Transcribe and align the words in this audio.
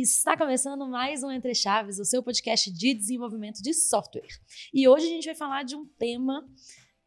Está 0.00 0.36
começando 0.36 0.88
mais 0.88 1.24
um 1.24 1.30
Entre 1.30 1.52
Chaves, 1.56 1.98
o 1.98 2.04
seu 2.04 2.22
podcast 2.22 2.70
de 2.70 2.94
desenvolvimento 2.94 3.60
de 3.60 3.74
software. 3.74 4.28
E 4.72 4.86
hoje 4.86 5.06
a 5.06 5.08
gente 5.08 5.24
vai 5.24 5.34
falar 5.34 5.64
de 5.64 5.74
um 5.74 5.84
tema 5.84 6.48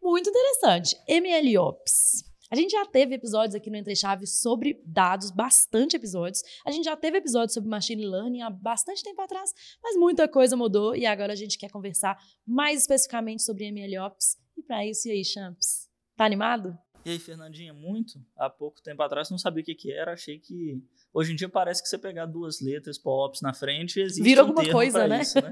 muito 0.04 0.30
interessante, 0.30 0.98
MLOps. 1.08 2.26
A 2.52 2.56
gente 2.56 2.72
já 2.72 2.86
teve 2.86 3.16
episódios 3.16 3.56
aqui 3.56 3.70
no 3.70 3.78
Entre 3.78 3.96
Chaves 3.96 4.42
sobre 4.42 4.82
dados, 4.86 5.32
bastante 5.32 5.96
episódios. 5.96 6.44
A 6.66 6.72
gente 6.72 6.84
já 6.84 6.98
teve 6.98 7.20
episódios 7.20 7.54
sobre 7.54 7.70
machine 7.70 8.06
learning 8.06 8.42
há 8.42 8.50
bastante 8.50 9.02
tempo 9.02 9.22
atrás, 9.22 9.54
mas 9.82 9.96
muita 9.96 10.28
coisa 10.28 10.58
mudou 10.58 10.94
e 10.94 11.06
agora 11.06 11.32
a 11.32 11.38
gente 11.38 11.58
quer 11.58 11.72
conversar 11.72 12.22
mais 12.46 12.82
especificamente 12.82 13.42
sobre 13.42 13.72
MLOps. 13.72 14.38
E 14.58 14.64
para 14.64 14.86
isso, 14.86 15.08
e 15.08 15.12
aí, 15.12 15.24
Champs? 15.24 15.90
Tá 16.18 16.26
animado? 16.26 16.78
E 17.04 17.10
aí, 17.10 17.20
Fernandinha, 17.20 17.74
muito. 17.74 18.24
Há 18.38 18.50
pouco 18.50 18.82
tempo 18.82 19.02
atrás 19.02 19.30
não 19.30 19.38
sabia 19.38 19.64
o 19.64 19.66
que, 19.66 19.74
que 19.74 19.92
era, 19.92 20.14
achei 20.14 20.40
que. 20.40 20.84
Hoje 21.14 21.34
em 21.34 21.36
dia 21.36 21.50
parece 21.50 21.82
que 21.82 21.90
você 21.90 21.98
pegar 21.98 22.26
duas 22.26 22.62
letras 22.62 22.98
POPs 22.98 23.42
na 23.42 23.54
frente 23.54 24.00
existe 24.00 24.24
Vira 24.24 24.44
um 24.44 24.48
alguma 24.48 24.64
termo 24.64 24.78
coisa, 24.78 25.08
né? 25.08 25.22
Isso, 25.22 25.42
né? 25.42 25.52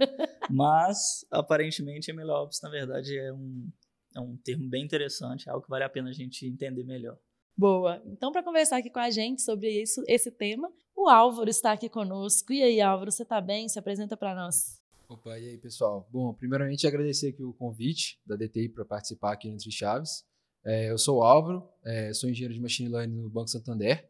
Mas, 0.49 1.26
aparentemente, 1.31 2.13
MLOps, 2.13 2.62
na 2.62 2.70
verdade, 2.70 3.17
é 3.17 3.34
um, 3.34 3.70
é 4.16 4.20
um 4.20 4.38
termo 4.38 4.70
bem 4.70 4.84
interessante, 4.84 5.49
é 5.49 5.52
algo 5.52 5.63
que 5.63 5.70
vale 5.70 5.84
a 5.84 5.90
pena 5.90 6.09
a 6.09 6.13
gente 6.13 6.45
entender 6.45 6.84
melhor. 6.84 7.17
Boa. 7.57 8.02
Então, 8.05 8.31
para 8.31 8.43
conversar 8.43 8.77
aqui 8.77 8.90
com 8.90 8.99
a 8.99 9.09
gente 9.09 9.41
sobre 9.41 9.70
isso, 9.70 10.02
esse 10.07 10.31
tema, 10.31 10.71
o 10.95 11.09
Álvaro 11.09 11.49
está 11.49 11.73
aqui 11.73 11.90
conosco. 11.90 12.54
E 12.54 12.63
aí, 12.63 12.79
Álvaro, 12.79 13.12
você 13.12 13.23
está 13.23 13.41
bem? 13.41 13.68
Se 13.68 13.77
apresenta 13.77 14.16
para 14.16 14.34
nós. 14.34 14.81
Opa, 15.09 15.38
e 15.38 15.49
aí, 15.49 15.57
pessoal? 15.57 16.07
Bom, 16.12 16.34
primeiramente 16.34 16.88
agradecer 16.88 17.29
aqui 17.29 17.43
o 17.43 17.52
convite 17.52 18.20
da 18.26 18.35
DTI 18.35 18.70
para 18.70 18.85
participar 18.85 19.34
aqui 19.34 19.48
no 19.49 19.55
Entre 19.55 19.71
Chaves. 19.71 20.23
É, 20.65 20.91
eu 20.91 20.98
sou 20.98 21.20
o 21.20 21.24
Álvaro, 21.24 21.68
é, 21.85 22.13
sou 22.13 22.29
engenheiro 22.29 22.54
de 22.54 22.60
Machine 22.60 22.90
Learning 22.90 23.21
no 23.21 23.29
Banco 23.29 23.49
Santander, 23.49 24.10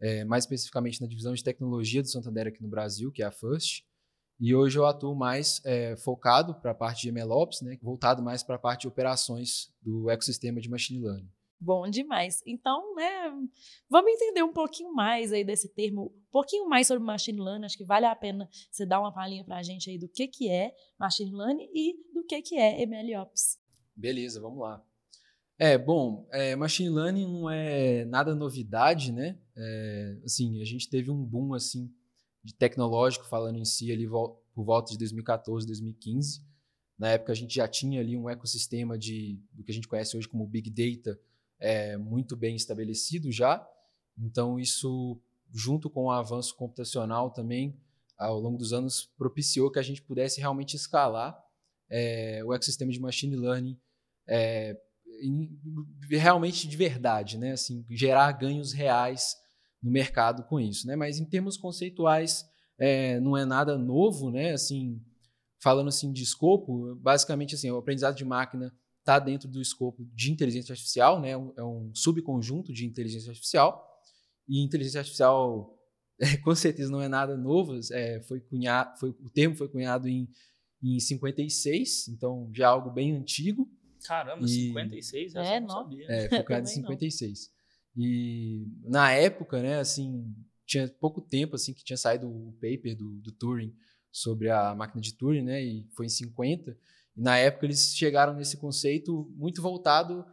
é, 0.00 0.24
mais 0.24 0.44
especificamente 0.44 1.00
na 1.00 1.06
divisão 1.06 1.34
de 1.34 1.44
tecnologia 1.44 2.02
do 2.02 2.08
Santander 2.08 2.48
aqui 2.48 2.62
no 2.62 2.68
Brasil, 2.68 3.12
que 3.12 3.22
é 3.22 3.26
a 3.26 3.30
FIRST. 3.30 3.84
E 4.40 4.54
hoje 4.54 4.78
eu 4.78 4.86
atuo 4.86 5.14
mais 5.14 5.60
é, 5.64 5.96
focado 5.96 6.54
para 6.56 6.72
a 6.72 6.74
parte 6.74 7.02
de 7.02 7.12
MLOps, 7.12 7.60
né, 7.60 7.78
voltado 7.80 8.22
mais 8.22 8.42
para 8.42 8.56
a 8.56 8.58
parte 8.58 8.82
de 8.82 8.88
operações 8.88 9.72
do 9.80 10.10
ecossistema 10.10 10.60
de 10.60 10.68
Machine 10.68 11.04
Learning. 11.04 11.30
Bom 11.60 11.88
demais. 11.88 12.42
Então, 12.44 12.92
né, 12.96 13.30
vamos 13.88 14.10
entender 14.10 14.42
um 14.42 14.52
pouquinho 14.52 14.92
mais 14.92 15.32
aí 15.32 15.44
desse 15.44 15.68
termo, 15.68 16.06
um 16.06 16.30
pouquinho 16.32 16.68
mais 16.68 16.88
sobre 16.88 17.04
machine 17.04 17.40
learning. 17.40 17.66
Acho 17.66 17.78
que 17.78 17.84
vale 17.84 18.04
a 18.04 18.16
pena 18.16 18.48
você 18.68 18.84
dar 18.84 18.98
uma 18.98 19.14
palhinha 19.14 19.44
para 19.44 19.58
a 19.58 19.62
gente 19.62 19.88
aí 19.88 19.96
do 19.96 20.08
que, 20.08 20.26
que 20.26 20.50
é 20.50 20.74
machine 20.98 21.30
learning 21.30 21.70
e 21.72 22.12
do 22.12 22.24
que, 22.24 22.42
que 22.42 22.58
é 22.58 22.84
MLOps. 22.84 23.60
Beleza, 23.94 24.40
vamos 24.40 24.58
lá. 24.58 24.84
É, 25.64 25.78
bom, 25.78 26.26
é, 26.32 26.56
machine 26.56 26.90
learning 26.90 27.24
não 27.24 27.48
é 27.48 28.04
nada 28.06 28.34
novidade, 28.34 29.12
né? 29.12 29.38
É, 29.54 30.18
assim, 30.24 30.60
a 30.60 30.64
gente 30.64 30.90
teve 30.90 31.08
um 31.08 31.24
boom, 31.24 31.54
assim, 31.54 31.88
de 32.42 32.52
tecnológico 32.52 33.24
falando 33.24 33.60
em 33.60 33.64
si 33.64 33.92
ali 33.92 34.04
por 34.08 34.64
volta 34.64 34.90
de 34.90 34.98
2014, 34.98 35.64
2015. 35.64 36.44
Na 36.98 37.10
época 37.10 37.30
a 37.30 37.34
gente 37.36 37.54
já 37.54 37.68
tinha 37.68 38.00
ali 38.00 38.16
um 38.16 38.28
ecossistema 38.28 38.98
de 38.98 39.38
do 39.52 39.62
que 39.62 39.70
a 39.70 39.74
gente 39.74 39.86
conhece 39.86 40.16
hoje 40.16 40.26
como 40.26 40.48
Big 40.48 40.68
Data 40.68 41.16
é, 41.60 41.96
muito 41.96 42.36
bem 42.36 42.56
estabelecido 42.56 43.30
já. 43.30 43.64
Então 44.18 44.58
isso, 44.58 45.16
junto 45.54 45.88
com 45.88 46.06
o 46.06 46.10
avanço 46.10 46.56
computacional 46.56 47.30
também, 47.30 47.80
ao 48.18 48.40
longo 48.40 48.58
dos 48.58 48.72
anos, 48.72 49.12
propiciou 49.16 49.70
que 49.70 49.78
a 49.78 49.82
gente 49.82 50.02
pudesse 50.02 50.40
realmente 50.40 50.74
escalar 50.74 51.40
é, 51.88 52.42
o 52.44 52.52
ecossistema 52.52 52.90
de 52.90 52.98
machine 52.98 53.36
learning 53.36 53.78
é, 54.26 54.76
realmente 56.10 56.66
de 56.68 56.76
verdade, 56.76 57.38
né? 57.38 57.52
Assim, 57.52 57.84
gerar 57.90 58.32
ganhos 58.32 58.72
reais 58.72 59.34
no 59.82 59.90
mercado 59.90 60.44
com 60.44 60.60
isso, 60.60 60.86
né? 60.86 60.96
Mas 60.96 61.18
em 61.18 61.24
termos 61.24 61.56
conceituais, 61.56 62.44
é, 62.78 63.18
não 63.20 63.36
é 63.36 63.44
nada 63.44 63.76
novo, 63.76 64.30
né? 64.30 64.52
Assim, 64.52 65.00
falando 65.62 65.88
assim 65.88 66.12
de 66.12 66.22
escopo, 66.22 66.94
basicamente 66.96 67.54
assim, 67.54 67.70
o 67.70 67.76
aprendizado 67.78 68.16
de 68.16 68.24
máquina 68.24 68.72
está 69.00 69.18
dentro 69.18 69.48
do 69.48 69.60
escopo 69.60 70.04
de 70.14 70.30
inteligência 70.30 70.72
artificial, 70.72 71.20
né? 71.20 71.30
É 71.30 71.36
um- 71.36 71.52
É 71.56 71.90
subconjunto 71.94 72.72
de 72.72 72.86
inteligência 72.86 73.30
artificial 73.30 73.88
e 74.48 74.62
inteligência 74.62 75.00
artificial 75.00 75.78
é, 76.20 76.36
com 76.38 76.54
certeza 76.54 76.90
não 76.90 77.00
é 77.00 77.08
nada 77.08 77.36
novo, 77.36 77.78
é, 77.90 78.20
foi 78.22 78.40
cunhado, 78.40 78.96
foi, 79.00 79.10
o 79.10 79.30
termo 79.30 79.56
foi 79.56 79.68
cunhado 79.68 80.08
em, 80.08 80.28
em 80.82 81.00
56, 81.00 82.08
então 82.08 82.48
já 82.54 82.64
é 82.64 82.66
algo 82.68 82.90
bem 82.90 83.12
antigo. 83.16 83.68
Caramba, 84.06 84.44
E- 84.46 84.48
56? 84.48 85.34
Essa 85.34 85.52
É, 85.54 85.56
eu 85.56 85.60
não 85.62 85.68
não. 85.68 85.74
sabia. 85.82 86.06
É, 86.08 86.28
foi 86.28 86.42
criado 86.42 86.62
em 86.62 86.66
Também 86.66 86.82
não. 86.82 86.88
56. 86.90 87.50
E 87.96 88.66
na 88.84 89.12
época, 89.12 89.60
né, 89.62 89.78
assim, 89.78 90.34
tinha 90.66 90.88
pouco 91.00 91.20
tempo 91.20 91.54
assim 91.56 91.74
que 91.74 91.84
tinha 91.84 91.96
saído 91.96 92.28
o 92.28 92.52
paper 92.54 92.96
do, 92.96 93.20
do 93.20 93.32
Turing 93.32 93.74
sobre 94.10 94.50
a 94.50 94.74
máquina 94.74 95.00
de 95.00 95.14
Turing, 95.14 95.42
né, 95.42 95.62
e 95.62 95.86
foi 95.94 96.06
em 96.06 96.10
50. 96.10 96.76
E 97.16 97.20
na 97.20 97.36
época 97.36 97.66
eles 97.66 97.94
chegaram 97.94 98.34
nesse 98.34 98.56
conceito 98.56 99.30
muito 99.36 99.60
voltado 99.60 100.24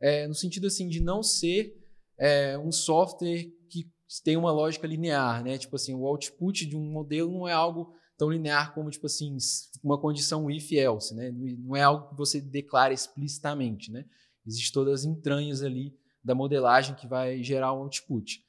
é, 0.00 0.26
no 0.26 0.34
sentido 0.34 0.66
assim 0.66 0.88
de 0.88 1.00
não 1.00 1.22
ser 1.22 1.76
é, 2.18 2.58
um 2.58 2.72
software 2.72 3.50
que 3.68 3.90
tem 4.24 4.36
uma 4.36 4.50
lógica 4.52 4.86
linear, 4.86 5.42
né? 5.42 5.56
Tipo 5.58 5.76
assim, 5.76 5.94
o 5.94 6.06
output 6.06 6.66
de 6.66 6.76
um 6.76 6.84
modelo 6.90 7.30
não 7.32 7.48
é 7.48 7.52
algo 7.52 7.94
tão 8.22 8.30
linear 8.30 8.72
como 8.72 8.88
tipo 8.88 9.06
assim 9.06 9.36
uma 9.82 10.00
condição 10.00 10.48
if 10.48 10.70
else, 10.70 11.12
né? 11.12 11.32
Não 11.58 11.74
é 11.74 11.82
algo 11.82 12.10
que 12.10 12.16
você 12.16 12.40
declara 12.40 12.94
explicitamente, 12.94 13.90
né? 13.90 14.04
Existem 14.46 14.72
todas 14.72 15.00
as 15.00 15.04
entranhas 15.04 15.60
ali 15.60 15.92
da 16.22 16.32
modelagem 16.32 16.94
que 16.94 17.08
vai 17.08 17.42
gerar 17.42 17.72
um 17.72 17.78
output. 17.78 18.40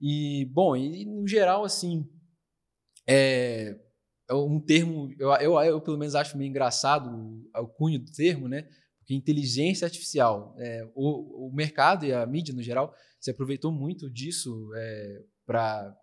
E 0.00 0.44
bom, 0.46 0.74
e 0.76 1.04
no 1.04 1.24
geral 1.28 1.62
assim 1.62 2.04
é 3.06 3.78
é 4.28 4.34
um 4.34 4.58
termo 4.58 5.14
eu, 5.16 5.30
eu, 5.34 5.60
eu 5.60 5.80
pelo 5.80 5.98
menos 5.98 6.16
acho 6.16 6.36
meio 6.36 6.48
engraçado 6.48 7.08
o, 7.08 7.60
o 7.60 7.68
cunho 7.68 8.00
do 8.00 8.10
termo, 8.10 8.48
né? 8.48 8.68
Porque 8.98 9.14
inteligência 9.14 9.84
artificial, 9.84 10.56
é, 10.58 10.84
o, 10.96 11.46
o 11.46 11.54
mercado 11.54 12.04
e 12.04 12.12
a 12.12 12.26
mídia 12.26 12.52
no 12.52 12.62
geral 12.62 12.92
se 13.20 13.30
aproveitou 13.30 13.70
muito 13.70 14.10
disso 14.10 14.68
é, 14.74 15.22
para 15.46 15.96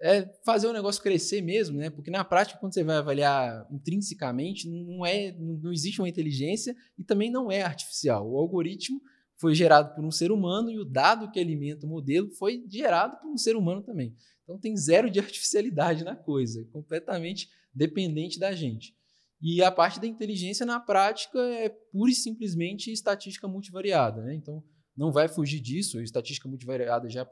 é, 0.00 0.28
fazer 0.44 0.66
o 0.66 0.72
negócio 0.72 1.02
crescer 1.02 1.40
mesmo, 1.40 1.78
né? 1.78 1.90
Porque 1.90 2.10
na 2.10 2.24
prática, 2.24 2.58
quando 2.58 2.74
você 2.74 2.82
vai 2.82 2.96
avaliar 2.96 3.66
intrinsecamente, 3.70 4.68
não 4.68 5.04
é, 5.04 5.32
não, 5.32 5.72
existe 5.72 6.00
uma 6.00 6.08
inteligência 6.08 6.74
e 6.98 7.04
também 7.04 7.30
não 7.30 7.50
é 7.50 7.62
artificial. 7.62 8.28
O 8.28 8.36
algoritmo 8.36 9.00
foi 9.36 9.54
gerado 9.54 9.94
por 9.94 10.04
um 10.04 10.10
ser 10.10 10.30
humano 10.30 10.70
e 10.70 10.78
o 10.78 10.84
dado 10.84 11.30
que 11.30 11.40
alimenta 11.40 11.86
o 11.86 11.88
modelo 11.88 12.30
foi 12.30 12.64
gerado 12.68 13.20
por 13.20 13.30
um 13.30 13.36
ser 13.36 13.56
humano 13.56 13.82
também. 13.82 14.14
Então 14.42 14.58
tem 14.58 14.76
zero 14.76 15.10
de 15.10 15.18
artificialidade 15.20 16.04
na 16.04 16.14
coisa, 16.14 16.60
é 16.60 16.64
completamente 16.64 17.48
dependente 17.74 18.38
da 18.38 18.52
gente. 18.54 18.94
E 19.40 19.62
a 19.62 19.70
parte 19.70 20.00
da 20.00 20.06
inteligência 20.06 20.64
na 20.64 20.80
prática 20.80 21.38
é 21.38 21.68
pura 21.68 22.10
e 22.10 22.14
simplesmente 22.14 22.90
estatística 22.92 23.46
multivariada, 23.46 24.22
né? 24.22 24.34
Então 24.34 24.62
não 24.96 25.12
vai 25.12 25.28
fugir 25.28 25.60
disso, 25.60 25.98
a 25.98 26.02
estatística 26.02 26.48
multivariada 26.48 27.08
já 27.10 27.20
é 27.20 27.24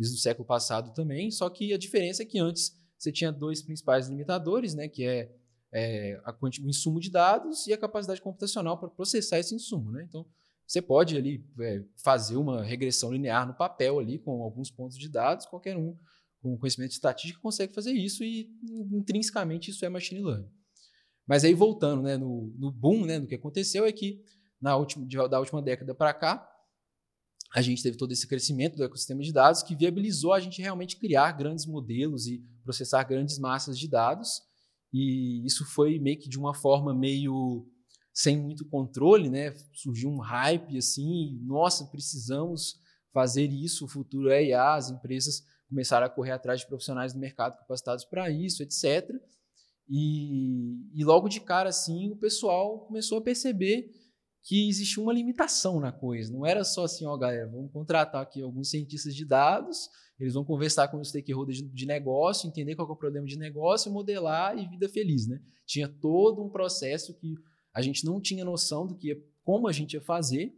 desde 0.00 0.16
o 0.16 0.20
século 0.20 0.46
passado 0.46 0.94
também, 0.94 1.30
só 1.30 1.50
que 1.50 1.74
a 1.74 1.78
diferença 1.78 2.22
é 2.22 2.26
que 2.26 2.38
antes 2.38 2.74
você 2.96 3.12
tinha 3.12 3.30
dois 3.30 3.60
principais 3.60 4.08
limitadores, 4.08 4.74
né, 4.74 4.88
que 4.88 5.04
é, 5.04 5.30
é 5.70 6.18
a 6.24 6.34
o 6.40 6.68
insumo 6.68 6.98
de 6.98 7.10
dados 7.10 7.66
e 7.66 7.72
a 7.74 7.78
capacidade 7.78 8.22
computacional 8.22 8.78
para 8.78 8.88
processar 8.88 9.38
esse 9.38 9.54
insumo. 9.54 9.90
Né? 9.92 10.06
Então, 10.08 10.26
você 10.66 10.80
pode 10.80 11.18
ali 11.18 11.44
é, 11.60 11.84
fazer 12.02 12.36
uma 12.36 12.62
regressão 12.62 13.12
linear 13.12 13.46
no 13.46 13.54
papel 13.54 13.98
ali 13.98 14.18
com 14.18 14.42
alguns 14.42 14.70
pontos 14.70 14.96
de 14.96 15.08
dados, 15.08 15.44
qualquer 15.44 15.76
um 15.76 15.94
com 16.40 16.56
conhecimento 16.56 16.88
de 16.88 16.94
estatística 16.94 17.42
consegue 17.42 17.74
fazer 17.74 17.92
isso 17.92 18.24
e 18.24 18.48
intrinsecamente 18.90 19.70
isso 19.70 19.84
é 19.84 19.90
machine 19.90 20.22
learning. 20.22 20.48
Mas 21.26 21.44
aí 21.44 21.52
voltando 21.52 22.02
né, 22.02 22.16
no, 22.16 22.54
no 22.58 22.72
boom, 22.72 23.04
né, 23.04 23.18
no 23.18 23.26
que 23.26 23.34
aconteceu 23.34 23.84
é 23.84 23.92
que 23.92 24.24
na 24.58 24.74
última, 24.76 25.28
da 25.28 25.38
última 25.38 25.60
década 25.60 25.94
para 25.94 26.14
cá, 26.14 26.49
a 27.52 27.60
gente 27.60 27.82
teve 27.82 27.96
todo 27.96 28.12
esse 28.12 28.26
crescimento 28.26 28.76
do 28.76 28.84
ecossistema 28.84 29.22
de 29.22 29.32
dados 29.32 29.62
que 29.62 29.74
viabilizou 29.74 30.32
a 30.32 30.40
gente 30.40 30.62
realmente 30.62 30.96
criar 30.96 31.32
grandes 31.32 31.66
modelos 31.66 32.26
e 32.26 32.44
processar 32.62 33.02
grandes 33.04 33.38
massas 33.38 33.78
de 33.78 33.88
dados. 33.88 34.40
E 34.92 35.44
isso 35.44 35.64
foi 35.64 35.98
meio 35.98 36.18
que 36.18 36.28
de 36.28 36.38
uma 36.38 36.54
forma 36.54 36.94
meio 36.94 37.66
sem 38.12 38.36
muito 38.36 38.64
controle, 38.64 39.28
né? 39.28 39.54
Surgiu 39.72 40.10
um 40.10 40.18
hype 40.18 40.76
assim, 40.76 41.40
nossa, 41.42 41.86
precisamos 41.86 42.80
fazer 43.12 43.50
isso, 43.50 43.84
o 43.84 43.88
futuro 43.88 44.30
é 44.30 44.44
IA, 44.44 44.74
as 44.74 44.90
empresas 44.90 45.42
começaram 45.68 46.06
a 46.06 46.10
correr 46.10 46.32
atrás 46.32 46.60
de 46.60 46.66
profissionais 46.66 47.12
do 47.12 47.18
mercado 47.18 47.56
capacitados 47.58 48.04
para 48.04 48.30
isso, 48.30 48.62
etc. 48.62 49.10
E, 49.88 50.76
e 50.94 51.04
logo 51.04 51.28
de 51.28 51.40
cara, 51.40 51.68
assim, 51.68 52.10
o 52.10 52.16
pessoal 52.16 52.80
começou 52.86 53.18
a 53.18 53.22
perceber 53.22 53.90
que 54.42 54.68
existia 54.68 55.02
uma 55.02 55.12
limitação 55.12 55.78
na 55.78 55.92
coisa. 55.92 56.32
Não 56.32 56.46
era 56.46 56.64
só 56.64 56.84
assim, 56.84 57.06
ó, 57.06 57.16
galera, 57.16 57.48
vamos 57.48 57.70
contratar 57.72 58.22
aqui 58.22 58.42
alguns 58.42 58.70
cientistas 58.70 59.14
de 59.14 59.24
dados, 59.24 59.88
eles 60.18 60.34
vão 60.34 60.44
conversar 60.44 60.88
com 60.88 60.98
os 60.98 61.08
stakeholders 61.08 61.58
de, 61.58 61.86
negócio, 61.86 62.46
entender 62.46 62.74
qual 62.74 62.88
é 62.88 62.92
o 62.92 62.96
problema 62.96 63.26
de 63.26 63.38
negócio, 63.38 63.90
modelar 63.90 64.58
e 64.58 64.68
vida 64.68 64.88
feliz, 64.88 65.26
né? 65.26 65.40
Tinha 65.66 65.88
todo 65.88 66.42
um 66.42 66.50
processo 66.50 67.14
que 67.14 67.34
a 67.72 67.80
gente 67.80 68.04
não 68.04 68.20
tinha 68.20 68.44
noção 68.44 68.86
do 68.86 68.96
que 68.96 69.22
como 69.42 69.66
a 69.68 69.72
gente 69.72 69.94
ia 69.94 70.00
fazer 70.00 70.54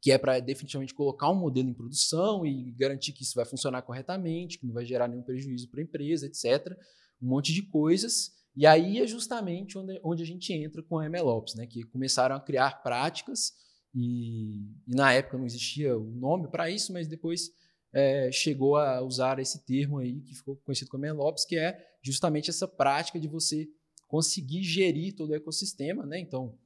que 0.00 0.10
é 0.10 0.18
para 0.18 0.40
definitivamente 0.40 0.94
colocar 0.94 1.30
um 1.30 1.34
modelo 1.34 1.68
em 1.68 1.74
produção 1.74 2.46
e 2.46 2.72
garantir 2.72 3.12
que 3.12 3.22
isso 3.22 3.34
vai 3.34 3.44
funcionar 3.44 3.82
corretamente, 3.82 4.58
que 4.58 4.66
não 4.66 4.72
vai 4.72 4.84
gerar 4.84 5.06
nenhum 5.06 5.22
prejuízo 5.22 5.68
para 5.68 5.80
a 5.80 5.82
empresa, 5.82 6.26
etc. 6.26 6.74
Um 7.20 7.28
monte 7.28 7.52
de 7.52 7.62
coisas. 7.62 8.32
E 8.56 8.66
aí 8.66 8.98
é 8.98 9.06
justamente 9.06 9.78
onde, 9.78 10.00
onde 10.02 10.22
a 10.22 10.26
gente 10.26 10.52
entra 10.52 10.82
com 10.82 10.98
a 10.98 11.08
MLOps, 11.08 11.54
né? 11.54 11.66
que 11.66 11.82
começaram 11.84 12.36
a 12.36 12.40
criar 12.40 12.82
práticas, 12.82 13.52
e, 13.94 14.60
e 14.86 14.94
na 14.94 15.12
época 15.12 15.38
não 15.38 15.46
existia 15.46 15.96
o 15.96 16.10
nome 16.12 16.48
para 16.48 16.70
isso, 16.70 16.92
mas 16.92 17.08
depois 17.08 17.50
é, 17.92 18.30
chegou 18.30 18.76
a 18.76 19.02
usar 19.02 19.38
esse 19.38 19.64
termo 19.64 19.98
aí, 19.98 20.20
que 20.20 20.34
ficou 20.34 20.56
conhecido 20.56 20.90
como 20.90 21.04
MLOps, 21.04 21.44
que 21.44 21.56
é 21.56 21.78
justamente 22.02 22.50
essa 22.50 22.68
prática 22.68 23.18
de 23.18 23.28
você 23.28 23.68
conseguir 24.06 24.62
gerir 24.62 25.14
todo 25.14 25.30
o 25.30 25.34
ecossistema. 25.34 26.06
Né? 26.06 26.20
Então, 26.20 26.58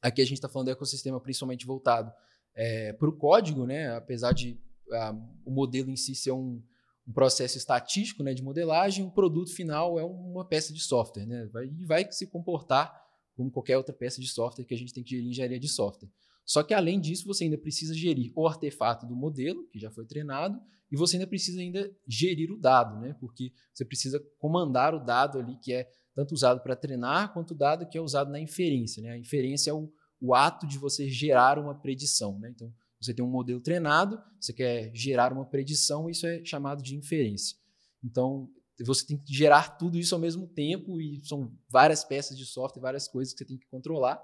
aqui 0.00 0.20
a 0.20 0.24
gente 0.24 0.38
está 0.38 0.48
falando 0.48 0.66
do 0.66 0.72
ecossistema 0.72 1.20
principalmente 1.20 1.66
voltado 1.66 2.12
é, 2.54 2.92
para 2.92 3.08
o 3.08 3.16
código, 3.16 3.66
né? 3.66 3.94
apesar 3.94 4.32
de 4.32 4.60
a, 4.92 5.12
o 5.44 5.50
modelo 5.50 5.90
em 5.90 5.96
si 5.96 6.14
ser 6.14 6.32
um, 6.32 6.62
um, 7.06 7.12
processo 7.12 7.58
estatístico 7.58 8.22
né, 8.22 8.34
de 8.34 8.42
modelagem, 8.42 9.04
o 9.04 9.10
produto 9.10 9.54
final 9.54 9.98
é 9.98 10.04
uma 10.04 10.44
peça 10.44 10.72
de 10.72 10.80
software. 10.80 11.26
Né? 11.26 11.46
Vai, 11.52 11.66
e 11.66 11.84
vai 11.84 12.10
se 12.10 12.26
comportar 12.26 12.92
como 13.34 13.50
qualquer 13.50 13.76
outra 13.76 13.94
peça 13.94 14.20
de 14.20 14.28
software 14.28 14.64
que 14.64 14.74
a 14.74 14.78
gente 14.78 14.92
tem 14.92 15.02
que 15.02 15.10
gerir 15.10 15.26
em 15.26 15.30
engenharia 15.30 15.60
de 15.60 15.68
software. 15.68 16.10
Só 16.44 16.62
que 16.62 16.74
além 16.74 17.00
disso, 17.00 17.26
você 17.26 17.44
ainda 17.44 17.58
precisa 17.58 17.94
gerir 17.94 18.32
o 18.36 18.46
artefato 18.46 19.06
do 19.06 19.14
modelo, 19.14 19.66
que 19.68 19.78
já 19.78 19.90
foi 19.90 20.04
treinado, 20.04 20.60
e 20.90 20.96
você 20.96 21.16
ainda 21.16 21.26
precisa 21.26 21.60
ainda 21.60 21.90
gerir 22.06 22.50
o 22.52 22.58
dado, 22.58 23.00
né? 23.00 23.16
Porque 23.18 23.52
você 23.72 23.84
precisa 23.84 24.22
comandar 24.38 24.94
o 24.94 24.98
dado 25.02 25.38
ali 25.38 25.56
que 25.56 25.72
é 25.72 25.88
tanto 26.14 26.32
usado 26.32 26.60
para 26.60 26.76
treinar 26.76 27.32
quanto 27.32 27.52
o 27.52 27.56
dado 27.56 27.88
que 27.88 27.96
é 27.96 28.00
usado 28.00 28.30
na 28.30 28.38
inferência, 28.38 29.02
né? 29.02 29.12
A 29.12 29.18
inferência 29.18 29.70
é 29.70 29.72
o, 29.72 29.90
o 30.20 30.34
ato 30.34 30.66
de 30.66 30.78
você 30.78 31.08
gerar 31.08 31.58
uma 31.58 31.74
predição. 31.74 32.38
Né? 32.38 32.50
Então, 32.54 32.72
você 33.04 33.12
tem 33.12 33.24
um 33.24 33.28
modelo 33.30 33.60
treinado, 33.60 34.22
você 34.40 34.52
quer 34.52 34.94
gerar 34.94 35.32
uma 35.32 35.44
predição, 35.44 36.08
isso 36.08 36.26
é 36.26 36.44
chamado 36.44 36.82
de 36.82 36.96
inferência. 36.96 37.56
Então, 38.02 38.48
você 38.80 39.06
tem 39.06 39.18
que 39.18 39.32
gerar 39.32 39.76
tudo 39.76 39.98
isso 39.98 40.14
ao 40.14 40.20
mesmo 40.20 40.46
tempo 40.46 41.00
e 41.00 41.20
são 41.24 41.52
várias 41.68 42.04
peças 42.04 42.36
de 42.36 42.46
software, 42.46 42.80
várias 42.80 43.08
coisas 43.08 43.32
que 43.32 43.38
você 43.38 43.44
tem 43.44 43.58
que 43.58 43.66
controlar. 43.66 44.22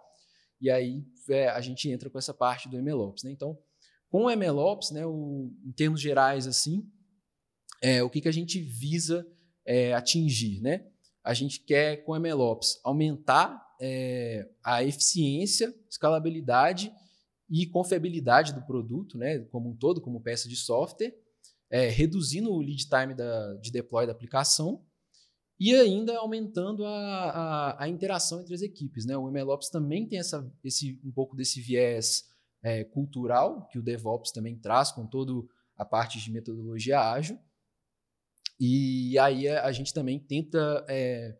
E 0.60 0.70
aí 0.70 1.04
é, 1.28 1.48
a 1.48 1.60
gente 1.60 1.88
entra 1.88 2.10
com 2.10 2.18
essa 2.18 2.34
parte 2.34 2.68
do 2.68 2.80
MLOps. 2.82 3.22
Né? 3.22 3.30
Então, 3.30 3.58
com 4.08 4.24
o 4.24 4.36
MLOps, 4.36 4.90
né, 4.90 5.06
o, 5.06 5.52
em 5.64 5.72
termos 5.72 6.00
gerais, 6.00 6.46
assim, 6.46 6.88
é, 7.82 8.02
o 8.02 8.10
que, 8.10 8.20
que 8.20 8.28
a 8.28 8.32
gente 8.32 8.60
visa 8.60 9.26
é, 9.64 9.92
atingir? 9.92 10.60
Né? 10.60 10.86
A 11.22 11.34
gente 11.34 11.60
quer, 11.60 12.04
com 12.04 12.12
o 12.12 12.18
MLOps, 12.18 12.80
aumentar 12.82 13.64
é, 13.80 14.48
a 14.64 14.82
eficiência, 14.82 15.74
escalabilidade 15.88 16.92
e 17.48 17.66
confiabilidade 17.66 18.52
do 18.52 18.62
produto, 18.62 19.16
né, 19.16 19.38
como 19.50 19.70
um 19.70 19.76
todo, 19.76 20.00
como 20.00 20.20
peça 20.20 20.48
de 20.48 20.56
software, 20.56 21.14
é, 21.70 21.88
reduzindo 21.88 22.50
o 22.50 22.60
lead 22.60 22.86
time 22.88 23.14
da, 23.14 23.54
de 23.54 23.70
deploy 23.70 24.06
da 24.06 24.12
aplicação 24.12 24.84
e 25.60 25.74
ainda 25.74 26.16
aumentando 26.18 26.84
a, 26.84 26.90
a, 26.90 27.84
a, 27.84 27.88
interação 27.88 28.40
entre 28.40 28.54
as 28.54 28.62
equipes. 28.62 29.04
Né? 29.04 29.16
O 29.16 29.30
MLOps 29.30 29.68
também 29.68 30.06
tem 30.06 30.18
essa, 30.18 30.50
esse, 30.62 31.00
um 31.04 31.10
pouco 31.10 31.34
desse 31.36 31.60
viés 31.60 32.24
é, 32.62 32.84
cultural, 32.84 33.66
que 33.68 33.78
o 33.78 33.82
DevOps 33.82 34.30
também 34.30 34.56
traz 34.56 34.92
com 34.92 35.06
toda 35.06 35.32
a 35.76 35.84
parte 35.84 36.20
de 36.20 36.30
metodologia 36.30 37.00
ágil. 37.00 37.38
E 38.60 39.18
aí 39.18 39.48
a, 39.48 39.70
gente 39.70 39.94
também 39.94 40.18
tenta 40.18 40.84
é, 40.88 41.36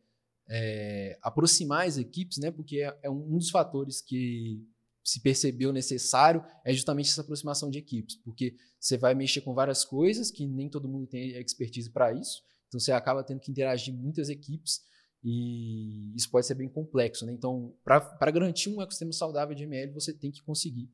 é, 0.48 1.18
aproximar 1.20 1.86
as 1.86 1.98
equipes, 1.98 2.38
né? 2.38 2.50
Porque 2.50 2.78
é, 2.78 2.96
é, 3.02 3.10
um 3.10 3.36
dos 3.36 3.50
fatores 3.50 4.00
que 4.00 4.64
se 5.08 5.20
percebeu 5.20 5.72
necessário 5.72 6.44
é 6.62 6.72
justamente 6.74 7.08
essa 7.08 7.22
aproximação 7.22 7.70
de 7.70 7.78
equipes, 7.78 8.16
porque 8.16 8.54
você 8.78 8.98
vai 8.98 9.14
mexer 9.14 9.40
com 9.40 9.54
várias 9.54 9.82
coisas 9.82 10.30
que 10.30 10.46
nem 10.46 10.68
todo 10.68 10.86
mundo 10.86 11.06
tem 11.06 11.30
expertise 11.40 11.90
para 11.90 12.12
isso, 12.12 12.42
então 12.66 12.78
você 12.78 12.92
acaba 12.92 13.24
tendo 13.24 13.40
que 13.40 13.50
interagir 13.50 13.94
muitas 13.94 14.28
equipes 14.28 14.82
e 15.24 16.14
isso 16.14 16.30
pode 16.30 16.46
ser 16.46 16.54
bem 16.54 16.68
complexo, 16.68 17.24
né? 17.24 17.32
Então, 17.32 17.74
para 17.82 18.30
garantir 18.30 18.68
um 18.68 18.82
ecossistema 18.82 19.10
saudável 19.12 19.54
de 19.54 19.64
ML, 19.64 19.92
você 19.92 20.12
tem 20.12 20.30
que 20.30 20.42
conseguir 20.42 20.90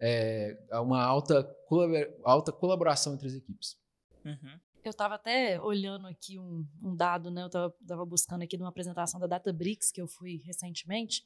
é, 0.00 0.56
uma 0.74 1.02
alta, 1.02 1.44
alta 2.22 2.52
colaboração 2.52 3.14
entre 3.14 3.26
as 3.26 3.34
equipes. 3.34 3.76
Uhum. 4.24 4.60
Eu 4.84 4.92
estava 4.92 5.16
até 5.16 5.60
olhando 5.60 6.06
aqui 6.06 6.38
um, 6.38 6.64
um 6.80 6.94
dado, 6.94 7.32
né? 7.32 7.42
Eu 7.42 7.48
estava 7.48 8.06
buscando 8.06 8.42
aqui 8.42 8.56
numa 8.56 8.68
apresentação 8.68 9.18
da 9.18 9.26
Databricks 9.26 9.90
que 9.90 10.00
eu 10.00 10.06
fui 10.06 10.40
recentemente, 10.46 11.24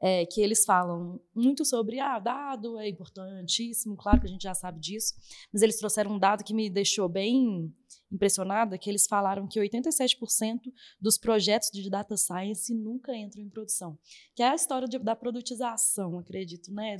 é, 0.00 0.24
que 0.26 0.40
eles 0.40 0.64
falam 0.64 1.20
muito 1.34 1.64
sobre 1.64 1.98
ah, 1.98 2.18
dado 2.18 2.78
é 2.78 2.88
importantíssimo, 2.88 3.96
claro 3.96 4.20
que 4.20 4.26
a 4.26 4.30
gente 4.30 4.42
já 4.42 4.54
sabe 4.54 4.80
disso, 4.80 5.14
mas 5.52 5.62
eles 5.62 5.78
trouxeram 5.78 6.12
um 6.12 6.18
dado 6.18 6.44
que 6.44 6.54
me 6.54 6.70
deixou 6.70 7.08
bem 7.08 7.74
impressionada, 8.10 8.78
que 8.78 8.88
eles 8.88 9.06
falaram 9.06 9.46
que 9.46 9.60
87% 9.60 10.60
dos 11.00 11.18
projetos 11.18 11.70
de 11.72 11.90
data 11.90 12.16
science 12.16 12.72
nunca 12.74 13.14
entram 13.16 13.42
em 13.42 13.50
produção, 13.50 13.98
que 14.34 14.42
é 14.42 14.48
a 14.48 14.54
história 14.54 14.88
de, 14.88 14.98
da 14.98 15.16
produtização, 15.16 16.18
acredito, 16.18 16.72
né, 16.72 16.96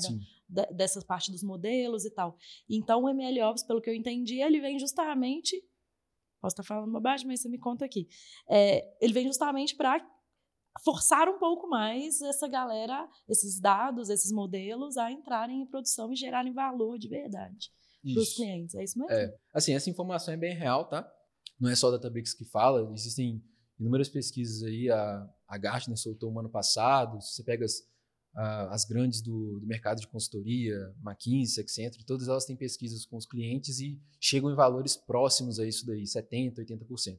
da, 0.49 0.65
da, 0.65 0.71
dessa 0.73 1.01
parte 1.03 1.31
dos 1.31 1.43
modelos 1.43 2.05
e 2.05 2.11
tal. 2.11 2.37
Então 2.69 3.05
o 3.05 3.15
MLOps, 3.15 3.63
pelo 3.63 3.81
que 3.81 3.89
eu 3.89 3.95
entendi, 3.95 4.41
ele 4.41 4.61
vem 4.61 4.79
justamente 4.79 5.63
Posso 6.41 6.55
estar 6.55 6.63
falando 6.63 6.93
bobagem, 6.93 7.27
mas 7.27 7.41
você 7.41 7.49
me 7.49 7.59
conta 7.59 7.85
aqui. 7.85 8.09
É, 8.49 8.97
ele 9.01 9.13
vem 9.13 9.27
justamente 9.27 9.75
para 9.75 9.99
forçar 10.85 11.29
um 11.29 11.39
pouco 11.39 11.69
mais 11.69 12.21
essa 12.23 12.49
galera, 12.49 13.09
esses 13.29 13.61
dados, 13.61 14.09
esses 14.09 14.33
modelos, 14.33 14.97
a 14.97 15.11
entrarem 15.11 15.63
em 15.63 15.67
produção 15.67 16.13
e 16.13 16.17
gerarem 16.17 16.53
valor 16.53 16.99
de 16.99 17.09
verdade 17.09 17.71
para 18.03 18.23
os 18.23 18.35
clientes. 18.35 18.75
É 18.75 18.85
isso 18.85 18.99
mesmo? 18.99 19.13
É. 19.13 19.35
Assim, 19.53 19.75
essa 19.75 19.91
informação 19.91 20.33
é 20.33 20.37
bem 20.37 20.55
real, 20.55 20.85
tá? 20.87 21.11
Não 21.61 21.69
é 21.69 21.75
só 21.75 21.89
a 21.89 21.93
Databricks 21.93 22.35
que 22.35 22.45
fala, 22.45 22.93
existem 22.93 23.43
inúmeras 23.79 24.09
pesquisas 24.09 24.63
aí, 24.63 24.91
a, 24.91 25.29
a 25.47 25.59
Gartner 25.59 25.97
soltou 25.97 26.33
um 26.33 26.39
ano 26.39 26.49
passado, 26.49 27.21
se 27.21 27.35
você 27.35 27.43
pega 27.43 27.65
as 27.65 27.87
as 28.71 28.85
grandes 28.85 29.21
do, 29.21 29.59
do, 29.59 29.67
mercado 29.67 30.01
de 30.01 30.07
consultoria, 30.07 30.95
McKinsey, 31.05 31.63
Accenture, 31.63 32.05
todas 32.05 32.29
elas 32.29 32.45
têm 32.45 32.55
pesquisas 32.55 33.05
com 33.05 33.17
os 33.17 33.27
clientes 33.27 33.81
e 33.81 34.01
chegam 34.21 34.51
em 34.51 34.55
valores 34.55 34.97
próximos 34.97 35.59
a 35.59 35.67
isso 35.67 35.85
daí, 35.85 36.05
70%, 36.05 36.55
80%. 36.59 37.19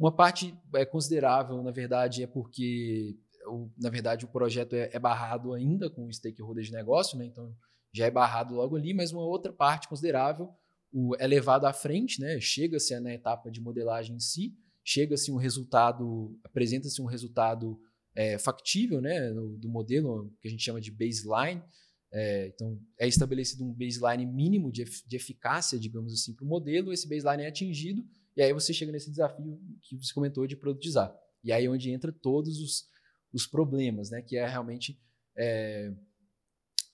Uma 0.00 0.10
parte 0.10 0.58
é 0.74 0.86
considerável, 0.86 1.62
na 1.62 1.70
verdade, 1.70 2.22
é 2.22 2.26
porque, 2.26 3.18
na 3.76 3.90
verdade, 3.90 4.24
o 4.24 4.28
projeto 4.28 4.72
é, 4.72 4.88
é, 4.94 4.98
barrado 4.98 5.52
ainda 5.52 5.90
com 5.90 6.06
o 6.06 6.10
stakeholder 6.10 6.64
de 6.64 6.72
negócio, 6.72 7.18
né? 7.18 7.26
então 7.26 7.54
já 7.92 8.06
é 8.06 8.10
barrado 8.10 8.54
logo 8.54 8.76
ali, 8.76 8.94
mas 8.94 9.12
uma 9.12 9.22
outra 9.22 9.52
parte 9.52 9.88
considerável 9.88 10.48
o, 10.90 11.14
é 11.18 11.26
levado 11.26 11.66
à 11.66 11.72
frente, 11.74 12.18
né? 12.18 12.40
chega-se 12.40 12.98
na 12.98 13.12
etapa 13.12 13.50
de 13.50 13.60
modelagem 13.60 14.16
em 14.16 14.20
si, 14.20 14.56
chega-se 14.82 15.30
um 15.30 15.36
resultado, 15.36 16.34
apresenta-se 16.42 17.02
um 17.02 17.04
resultado 17.04 17.78
é, 18.14 18.38
factível 18.38 19.02
né, 19.02 19.30
do, 19.30 19.58
do, 19.58 19.68
modelo, 19.68 20.34
que 20.40 20.48
a 20.48 20.50
gente 20.50 20.64
chama 20.64 20.80
de 20.80 20.90
baseline. 20.90 21.62
É, 22.10 22.46
então, 22.46 22.80
é 22.98 23.06
estabelecido 23.06 23.64
um 23.64 23.74
baseline 23.74 24.24
mínimo 24.24 24.72
de, 24.72 24.82
de 25.06 25.16
eficácia, 25.16 25.78
digamos 25.78 26.14
assim, 26.14 26.34
para 26.34 26.46
o 26.46 26.48
modelo, 26.48 26.90
esse 26.90 27.06
baseline 27.06 27.42
é 27.42 27.48
atingido, 27.48 28.02
e 28.40 28.42
aí 28.42 28.54
você 28.54 28.72
chega 28.72 28.90
nesse 28.90 29.10
desafio 29.10 29.60
que 29.82 29.94
você 29.98 30.14
comentou 30.14 30.46
de 30.46 30.56
produtizar. 30.56 31.14
E 31.44 31.52
aí 31.52 31.66
é 31.66 31.68
onde 31.68 31.90
entra 31.90 32.10
todos 32.10 32.58
os, 32.58 32.86
os 33.34 33.46
problemas, 33.46 34.08
né, 34.08 34.22
que 34.22 34.34
é 34.34 34.48
realmente 34.48 34.98
é, 35.36 35.92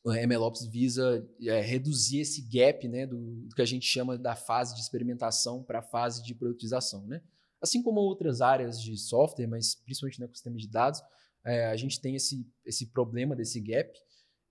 o 0.03 0.11
MLOps 0.11 0.67
visa 0.67 1.25
é, 1.41 1.61
reduzir 1.61 2.19
esse 2.19 2.43
gap 2.43 2.88
né, 2.88 3.07
do, 3.07 3.47
do, 3.47 3.55
que 3.55 3.62
a 3.62 3.65
gente 3.65 3.87
chama 3.87 4.19
da 4.19 4.35
fase 4.35 4.75
de 4.75 4.81
experimentação 4.81 5.62
para 5.62 5.79
a 5.79 5.83
fase 5.83 6.21
de 6.25 6.35
produtização. 6.35 7.07
Né? 7.07 7.23
Assim 7.62 7.81
como 7.81 8.00
outras 8.00 8.41
áreas 8.41 8.83
de 8.83 8.97
software, 8.97 9.47
mas 9.47 9.76
principalmente 9.76 10.19
no 10.19 10.25
ecossistema 10.25 10.57
de 10.57 10.69
dados, 10.69 11.00
é, 11.45 11.67
a 11.67 11.76
gente 11.76 12.00
tem 12.00 12.17
esse, 12.17 12.45
esse 12.65 12.87
problema 12.87 13.37
desse 13.37 13.61
gap. 13.61 13.97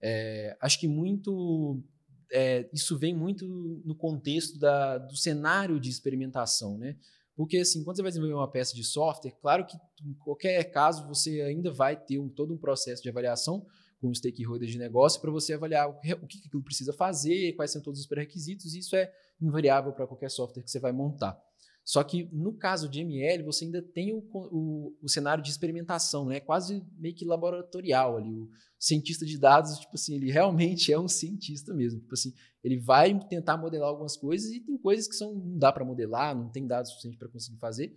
É, 0.01 0.55
acho 0.61 0.79
que 0.79 0.87
muito 0.87 1.83
é, 2.31 2.69
isso 2.73 2.97
vem 2.97 3.15
muito 3.15 3.47
no 3.47 3.95
contexto 3.95 4.59
da, 4.59 4.97
do 4.97 5.15
cenário 5.15 5.79
de 5.79 5.89
experimentação, 5.89 6.77
né? 6.77 6.97
Porque, 7.35 7.57
assim, 7.57 7.83
quando 7.83 7.97
você 7.97 8.01
vai 8.01 8.11
desenvolver 8.11 8.33
uma 8.33 8.49
peça 8.49 8.73
de 8.73 8.83
software, 8.83 9.35
claro 9.41 9.65
que 9.65 9.75
em 10.03 10.13
qualquer 10.13 10.63
caso 10.71 11.05
você 11.05 11.41
ainda 11.41 11.71
vai 11.71 11.95
ter 11.95 12.17
um, 12.17 12.29
todo 12.29 12.53
um 12.53 12.57
processo 12.57 13.03
de 13.03 13.09
avaliação 13.09 13.65
com 13.99 14.09
os 14.09 14.19
stakeholders 14.19 14.71
de 14.71 14.77
negócio 14.77 15.19
para 15.19 15.31
você 15.31 15.53
avaliar 15.53 15.89
o 15.89 15.99
que, 15.99 16.13
o 16.13 16.27
que 16.27 16.47
aquilo 16.47 16.63
precisa 16.63 16.93
fazer, 16.93 17.53
quais 17.53 17.71
são 17.71 17.81
todos 17.81 17.99
os 17.99 18.05
pré-requisitos, 18.05 18.73
e 18.73 18.79
isso 18.79 18.95
é 18.95 19.11
invariável 19.41 19.91
para 19.91 20.07
qualquer 20.07 20.29
software 20.29 20.63
que 20.63 20.71
você 20.71 20.79
vai 20.79 20.93
montar. 20.93 21.37
Só 21.85 22.03
que 22.03 22.27
no 22.33 22.51
caso 22.51 22.89
de 22.89 23.01
ML, 23.01 23.43
você 23.43 23.63
ainda 23.63 23.79
tem 23.79 24.11
o, 24.11 24.17
o, 24.33 24.97
o, 25.03 25.07
cenário 25.07 25.43
de 25.43 25.51
experimentação, 25.51 26.25
né? 26.25 26.39
quase 26.39 26.83
meio 26.97 27.13
que 27.13 27.23
laboratorial 27.23 28.17
ali. 28.17 28.33
O 28.33 28.49
cientista 28.79 29.23
de 29.23 29.37
dados, 29.37 29.77
tipo 29.77 29.93
assim, 29.93 30.15
ele 30.15 30.31
realmente 30.31 30.91
é 30.91 30.99
um 30.99 31.07
cientista 31.07 31.75
mesmo. 31.75 31.99
Tipo 31.99 32.15
assim, 32.15 32.33
ele 32.63 32.79
vai 32.79 33.17
tentar 33.29 33.55
modelar 33.55 33.89
algumas 33.89 34.17
coisas 34.17 34.49
e 34.51 34.61
tem 34.61 34.75
coisas 34.79 35.07
que 35.07 35.15
são, 35.15 35.35
não 35.35 35.59
dá 35.59 35.71
para 35.71 35.85
modelar, 35.85 36.35
não 36.35 36.49
tem 36.49 36.65
dados 36.65 36.89
suficientes 36.89 37.19
para 37.19 37.29
conseguir 37.29 37.59
fazer. 37.59 37.95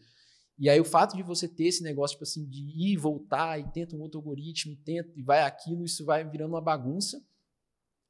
E 0.59 0.69
aí 0.69 0.79
o 0.79 0.85
fato 0.85 1.17
de 1.17 1.23
você 1.23 1.49
ter 1.49 1.69
esse 1.69 1.83
negócio, 1.83 2.17
tipo 2.17 2.25
assim, 2.25 2.47
de 2.47 2.61
ir 2.61 2.93
e 2.93 2.97
voltar 2.97 3.59
e 3.59 3.73
tenta 3.73 3.97
um 3.97 4.01
outro 4.01 4.19
algoritmo, 4.19 4.75
e 4.75 4.77
tenta 4.77 5.11
e 5.17 5.23
vai 5.23 5.41
aquilo, 5.41 5.83
isso 5.85 6.05
vai 6.05 6.29
virando 6.29 6.51
uma 6.51 6.61
bagunça. 6.61 7.19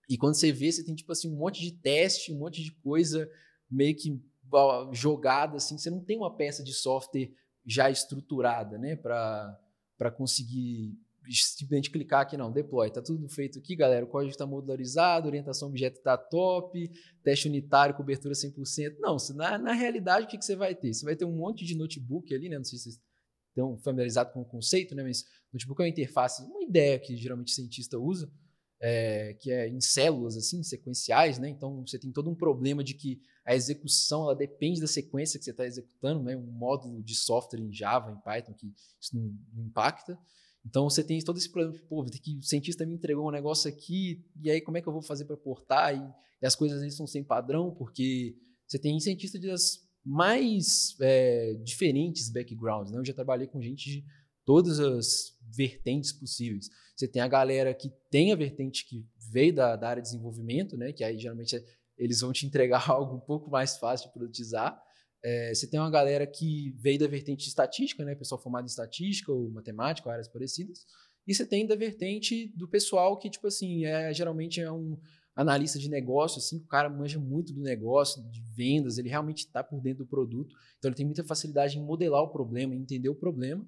E 0.09 0.19
quando 0.19 0.35
você 0.35 0.51
vê, 0.51 0.73
você 0.73 0.83
tem 0.83 0.97
tipo 0.97 1.13
assim 1.13 1.31
um 1.31 1.37
monte 1.37 1.61
de 1.61 1.71
teste, 1.71 2.33
um 2.33 2.39
monte 2.39 2.65
de 2.65 2.73
coisa 2.81 3.31
meio 3.71 3.95
que 3.95 4.21
jogada 4.93 5.57
assim, 5.57 5.79
você 5.79 5.91
não 5.91 6.05
tem 6.05 6.17
uma 6.17 6.35
peça 6.35 6.63
de 6.63 6.73
software 6.73 7.31
já 7.67 7.91
estruturada, 7.91 8.79
né, 8.79 8.97
para 8.97 10.11
conseguir 10.17 10.99
simplesmente 11.31 11.91
clicar 11.91 12.23
aqui, 12.23 12.37
não, 12.37 12.51
deploy, 12.51 12.91
tá 12.91 13.03
tudo 13.03 13.29
feito 13.29 13.59
aqui, 13.59 13.77
galera, 13.77 14.05
o 14.05 14.09
código 14.09 14.31
está 14.31 14.47
modularizado, 14.47 15.27
orientação 15.27 15.69
objeto 15.69 15.99
está 15.99 16.17
top, 16.17 16.91
teste 17.23 17.49
unitário, 17.49 17.95
cobertura 17.95 18.33
100%. 18.33 18.97
Não, 18.99 19.17
na, 19.35 19.59
na 19.59 19.73
realidade, 19.73 20.25
o 20.25 20.29
que, 20.29 20.39
que 20.39 20.45
você 20.45 20.57
vai 20.57 20.75
ter? 20.75 20.95
Você 20.95 21.05
vai 21.05 21.15
ter 21.15 21.27
um 21.27 21.37
monte 21.37 21.67
de 21.67 21.77
notebook 21.77 22.35
ali, 22.35 22.49
né, 22.49 22.57
não 22.57 22.65
sei 22.65 22.79
se 22.79 22.85
vocês 22.85 23.01
estão 23.51 23.77
familiarizados 23.79 24.33
com 24.33 24.41
o 24.41 24.45
conceito, 24.47 24.95
né, 24.95 25.03
mas 25.03 25.25
notebook 25.53 25.83
é 25.83 25.85
uma 25.85 25.91
interface, 25.91 26.43
uma 26.43 26.63
ideia 26.63 26.99
que 26.99 27.15
geralmente 27.17 27.51
cientista 27.51 27.99
usa, 27.99 28.31
é, 28.81 29.35
que 29.35 29.51
é 29.51 29.69
em 29.69 29.81
células 29.81 30.37
assim, 30.37 30.63
sequenciais, 30.63 31.39
né? 31.39 31.49
Então 31.49 31.85
você 31.85 31.99
tem 31.99 32.13
todo 32.13 32.31
um 32.31 32.35
problema 32.35 32.85
de 32.85 32.95
que 32.95 33.21
a 33.49 33.55
execução 33.55 34.25
ela 34.25 34.37
depende 34.37 34.79
da 34.79 34.87
sequência 34.87 35.39
que 35.39 35.45
você 35.47 35.53
está 35.53 35.65
executando, 35.65 36.23
né? 36.23 36.37
Um 36.37 36.53
módulo 36.53 37.03
de 37.03 37.15
software 37.15 37.61
em 37.61 37.73
Java, 37.73 38.13
em 38.13 38.21
Python, 38.21 38.53
que 38.53 38.67
isso 39.01 39.17
não, 39.17 39.35
não 39.55 39.65
impacta. 39.65 40.19
Então 40.67 40.85
você 40.85 41.03
tem 41.03 41.19
todo 41.25 41.39
esse 41.39 41.51
problema, 41.51 41.75
pô, 41.89 42.05
que 42.05 42.37
o 42.37 42.43
cientista 42.43 42.85
me 42.85 42.95
entregou 42.95 43.27
um 43.27 43.31
negócio 43.31 43.67
aqui, 43.71 44.23
e 44.39 44.51
aí 44.51 44.61
como 44.61 44.77
é 44.77 44.83
que 44.83 44.89
eu 44.89 44.93
vou 44.93 45.01
fazer 45.01 45.25
para 45.25 45.35
portar? 45.35 45.97
E, 45.97 46.15
e, 46.43 46.47
as 46.47 46.55
coisas 46.55 46.83
aí 46.83 46.91
são 46.91 47.07
sem 47.07 47.25
padrão, 47.25 47.75
porque 47.75 48.37
você 48.67 48.79
tem 48.79 49.01
cientistas 49.01 49.41
das 49.41 49.79
mais 50.05 50.95
é, 51.01 51.55
diferentes 51.65 52.31
backgrounds, 52.31 52.93
né? 52.93 52.99
Eu 52.99 53.05
já 53.05 53.15
trabalhei 53.15 53.47
com 53.47 53.63
gente 53.63 53.91
de 53.91 54.05
todas 54.45 54.79
as 54.79 55.33
vertentes 55.57 56.13
possíveis. 56.13 56.69
Você 56.95 57.09
tem 57.09 57.23
a 57.23 57.29
galera 57.29 57.73
que 57.73 57.91
tem 58.11 58.31
a 58.31 58.37
vertente 58.37 58.87
que 58.87 59.07
veio 59.33 59.55
da, 59.55 59.75
da 59.75 59.89
área 59.89 60.03
de 60.03 60.09
desenvolvimento, 60.11 60.77
né? 60.77 60.93
Que 60.93 61.03
aí 61.03 61.19
geralmente 61.19 61.57
é, 61.57 61.65
eles 61.99 62.21
vão 62.21 62.33
te 62.33 62.47
entregar 62.47 62.89
algo 62.91 63.17
um 63.17 63.21
pouco 63.21 63.51
mais 63.51 63.77
fácil 63.77 64.09
de 64.09 64.13
produtizar. 64.13 64.81
É, 65.23 65.53
você 65.53 65.67
tem 65.67 65.81
uma 65.81 65.91
galera 65.91 66.27
que 66.27 66.71
veio 66.79 66.99
da 66.99 67.07
vertente 67.07 67.43
de 67.43 67.49
estatística, 67.49 68.05
né? 68.05 68.15
Pessoal 68.15 68.41
formado 68.41 68.65
em 68.65 68.69
estatística 68.69 69.33
ou 69.33 69.51
matemática, 69.51 70.09
ou 70.09 70.13
áreas 70.13 70.29
parecidas. 70.29 70.87
E 71.27 71.35
você 71.35 71.45
tem 71.45 71.67
da 71.67 71.75
vertente 71.75 72.53
do 72.57 72.69
pessoal 72.69 73.19
que, 73.19 73.29
tipo 73.29 73.47
assim, 73.47 73.85
é, 73.85 74.13
geralmente 74.15 74.61
é 74.61 74.71
um 74.71 74.97
analista 75.35 75.79
de 75.79 75.89
negócio, 75.89 76.39
assim, 76.39 76.57
o 76.57 76.67
cara 76.67 76.89
manja 76.89 77.19
muito 77.19 77.53
do 77.53 77.61
negócio, 77.61 78.23
de 78.29 78.41
vendas, 78.57 78.99
ele 78.99 79.09
realmente 79.09 79.47
está 79.47 79.63
por 79.63 79.81
dentro 79.81 80.05
do 80.05 80.09
produto. 80.09 80.55
Então 80.79 80.89
ele 80.89 80.97
tem 80.97 81.07
muita 81.07 81.23
facilidade 81.23 81.79
em 81.79 81.83
modelar 81.83 82.23
o 82.23 82.29
problema, 82.29 82.75
em 82.75 82.81
entender 82.81 83.09
o 83.09 83.15
problema 83.15 83.65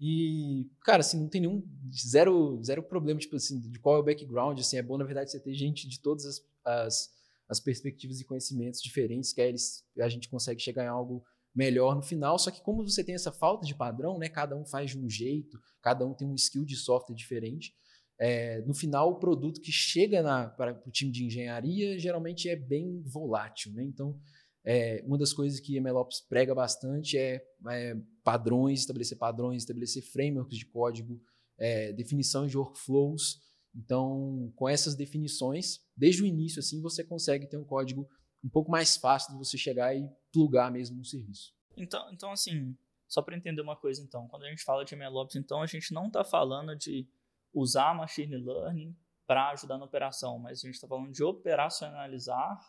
e, 0.00 0.68
cara, 0.82 1.00
assim, 1.00 1.18
não 1.18 1.28
tem 1.28 1.40
nenhum. 1.40 1.62
Zero, 1.94 2.60
zero 2.62 2.82
problema, 2.82 3.20
tipo 3.20 3.36
assim, 3.36 3.60
de 3.60 3.78
qual 3.78 3.96
é 3.96 3.98
o 4.00 4.02
background. 4.02 4.58
Assim, 4.58 4.76
é 4.76 4.82
bom, 4.82 4.98
na 4.98 5.04
verdade, 5.04 5.30
você 5.30 5.40
ter 5.40 5.54
gente 5.54 5.88
de 5.88 6.00
todas 6.00 6.26
as, 6.26 6.42
as, 6.64 7.10
as 7.54 7.60
perspectivas 7.60 8.20
e 8.20 8.24
conhecimentos 8.24 8.82
diferentes, 8.82 9.32
que 9.32 9.40
eles, 9.40 9.84
a 9.98 10.08
gente 10.08 10.28
consegue 10.28 10.60
chegar 10.60 10.84
em 10.84 10.88
algo 10.88 11.24
melhor 11.54 11.94
no 11.94 12.02
final. 12.02 12.38
Só 12.38 12.50
que, 12.50 12.60
como 12.60 12.86
você 12.86 13.04
tem 13.04 13.14
essa 13.14 13.30
falta 13.32 13.64
de 13.64 13.74
padrão, 13.74 14.18
né? 14.18 14.28
Cada 14.28 14.56
um 14.56 14.66
faz 14.66 14.90
de 14.90 14.98
um 14.98 15.08
jeito, 15.08 15.58
cada 15.80 16.04
um 16.04 16.12
tem 16.12 16.28
um 16.28 16.34
skill 16.34 16.64
de 16.64 16.76
software 16.76 17.14
diferente. 17.14 17.72
É, 18.18 18.60
no 18.62 18.74
final, 18.74 19.10
o 19.10 19.18
produto 19.18 19.60
que 19.60 19.72
chega 19.72 20.22
para 20.56 20.80
o 20.86 20.90
time 20.90 21.10
de 21.10 21.24
engenharia 21.24 21.98
geralmente 21.98 22.48
é 22.48 22.56
bem 22.56 23.02
volátil, 23.02 23.72
né? 23.72 23.84
Então, 23.84 24.18
é, 24.64 25.02
uma 25.06 25.18
das 25.18 25.32
coisas 25.32 25.60
que 25.60 25.78
MLOps 25.78 26.20
prega 26.28 26.54
bastante 26.54 27.18
é, 27.18 27.44
é, 27.68 27.96
padrões, 28.22 28.80
estabelecer 28.80 29.18
padrões, 29.18 29.62
estabelecer 29.62 30.02
frameworks 30.02 30.56
de 30.56 30.66
código, 30.66 31.20
é, 31.58 31.92
definição 31.92 32.46
de 32.46 32.56
workflows. 32.56 33.40
Então, 33.74 34.52
com 34.54 34.68
essas 34.68 34.94
definições, 34.94 35.80
desde 35.96 36.22
o 36.22 36.26
início, 36.26 36.60
assim, 36.60 36.80
você 36.80 37.02
consegue 37.02 37.46
ter 37.46 37.56
um 37.56 37.64
código 37.64 38.08
um 38.42 38.48
pouco 38.48 38.70
mais 38.70 38.96
fácil 38.96 39.32
de 39.32 39.38
você 39.38 39.56
chegar 39.56 39.96
e 39.96 40.08
plugar 40.32 40.70
mesmo 40.70 40.98
no 40.98 41.04
serviço. 41.04 41.52
Então, 41.76 42.12
então 42.12 42.30
assim, 42.30 42.76
só 43.08 43.22
para 43.22 43.36
entender 43.36 43.62
uma 43.62 43.76
coisa, 43.76 44.02
então, 44.02 44.28
quando 44.28 44.44
a 44.44 44.50
gente 44.50 44.62
fala 44.62 44.84
de 44.84 44.94
MLOps, 44.94 45.36
então 45.36 45.62
a 45.62 45.66
gente 45.66 45.92
não 45.92 46.06
está 46.06 46.22
falando 46.22 46.76
de 46.76 47.08
usar 47.52 47.94
machine 47.94 48.36
learning 48.36 48.94
para 49.26 49.50
ajudar 49.50 49.78
na 49.78 49.84
operação, 49.86 50.38
mas 50.38 50.58
a 50.58 50.66
gente 50.66 50.74
está 50.74 50.86
falando 50.86 51.10
de 51.10 51.24
operacionalizar 51.24 52.60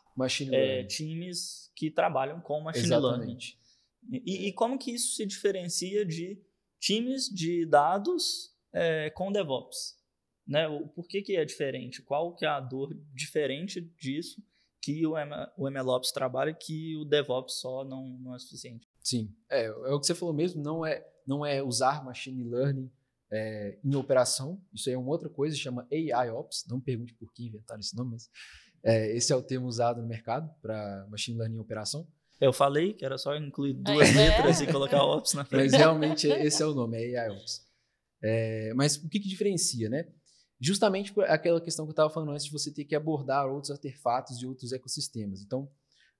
é, 0.51 0.83
times 0.85 1.71
que 1.75 1.91
trabalham 1.91 2.39
com 2.39 2.61
machine 2.61 2.85
Exatamente. 2.85 3.59
learning. 4.09 4.23
E, 4.25 4.47
e, 4.47 4.53
como 4.53 4.77
que 4.77 4.91
isso 4.91 5.15
se 5.15 5.25
diferencia 5.25 6.05
de 6.05 6.39
times 6.79 7.27
de 7.27 7.65
dados 7.65 8.55
é, 8.71 9.09
com 9.09 9.31
DevOps? 9.31 9.95
Né? 10.47 10.67
O, 10.67 10.87
por 10.87 11.07
que, 11.07 11.21
que 11.21 11.35
é 11.35 11.43
diferente? 11.43 12.01
Qual 12.01 12.35
que 12.35 12.45
é 12.45 12.49
a 12.49 12.59
dor 12.59 12.95
diferente 13.13 13.81
disso 13.99 14.41
que 14.81 15.05
o, 15.05 15.17
M, 15.17 15.31
o 15.57 15.69
MLOps 15.69 16.11
trabalha 16.11 16.53
que 16.53 16.95
o 16.97 17.05
DevOps 17.05 17.59
só 17.59 17.83
não, 17.83 18.07
não 18.19 18.35
é 18.35 18.39
suficiente? 18.39 18.87
Sim, 19.01 19.33
é, 19.49 19.65
é 19.65 19.93
o 19.93 19.99
que 19.99 20.05
você 20.05 20.15
falou 20.15 20.33
mesmo, 20.33 20.61
não 20.61 20.85
é, 20.85 21.05
não 21.25 21.45
é 21.45 21.63
usar 21.63 22.03
machine 22.03 22.43
learning 22.43 22.91
é, 23.31 23.77
em 23.83 23.95
operação. 23.95 24.61
Isso 24.73 24.89
aí 24.89 24.95
é 24.95 24.97
uma 24.97 25.09
outra 25.09 25.29
coisa, 25.29 25.55
chama 25.55 25.87
AI 25.91 26.29
Ops. 26.29 26.65
Não 26.67 26.77
me 26.77 26.83
pergunte 26.83 27.13
por 27.13 27.31
que 27.33 27.47
inventaram 27.47 27.79
esse 27.79 27.95
nome, 27.95 28.11
mas 28.11 28.29
é, 28.83 29.15
esse 29.15 29.33
é 29.33 29.35
o 29.35 29.41
termo 29.41 29.67
usado 29.67 30.01
no 30.01 30.07
mercado 30.07 30.49
para 30.61 31.07
machine 31.09 31.37
learning 31.37 31.57
em 31.57 31.59
operação. 31.59 32.07
Eu 32.39 32.51
falei 32.51 32.93
que 32.93 33.05
era 33.05 33.17
só 33.17 33.35
incluir 33.35 33.73
duas 33.73 34.09
é. 34.09 34.13
letras 34.13 34.61
e 34.61 34.67
colocar 34.67 35.03
Ops 35.03 35.33
na 35.33 35.45
frente. 35.45 35.71
Mas 35.71 35.73
realmente 35.73 36.27
esse 36.29 36.61
é 36.61 36.65
o 36.65 36.73
nome, 36.73 36.97
é 36.97 37.19
AI 37.19 37.29
Ops. 37.29 37.65
É, 38.21 38.73
mas 38.75 38.97
o 38.97 39.09
que, 39.09 39.19
que 39.19 39.29
diferencia, 39.29 39.89
né? 39.89 40.07
Justamente 40.59 41.13
por 41.13 41.25
aquela 41.25 41.59
questão 41.59 41.85
que 41.85 41.89
eu 41.89 41.93
estava 41.93 42.09
falando 42.09 42.31
antes 42.31 42.45
de 42.45 42.51
você 42.51 42.71
ter 42.71 42.85
que 42.85 42.95
abordar 42.95 43.47
outros 43.47 43.71
artefatos 43.71 44.39
de 44.39 44.47
outros 44.47 44.71
ecossistemas. 44.71 45.41
Então, 45.41 45.69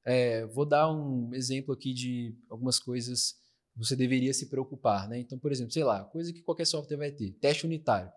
é, 0.04 0.46
vou 0.48 0.66
dar 0.66 0.92
um 0.92 1.34
exemplo 1.34 1.74
aqui 1.74 1.94
de 1.94 2.38
algumas 2.50 2.80
coisas 2.80 3.36
você 3.76 3.96
deveria 3.96 4.34
se 4.34 4.46
preocupar, 4.48 5.08
né? 5.10 5.20
Então, 5.20 5.38
por 5.38 5.52
exemplo, 5.52 5.74
sei 5.74 5.84
lá, 5.84 6.04
coisa 6.06 6.32
que 6.32 6.42
qualquer 6.42 6.66
software 6.66 6.98
vai 6.98 7.12
ter, 7.12 7.32
teste 7.34 7.66
unitário. 7.66 8.10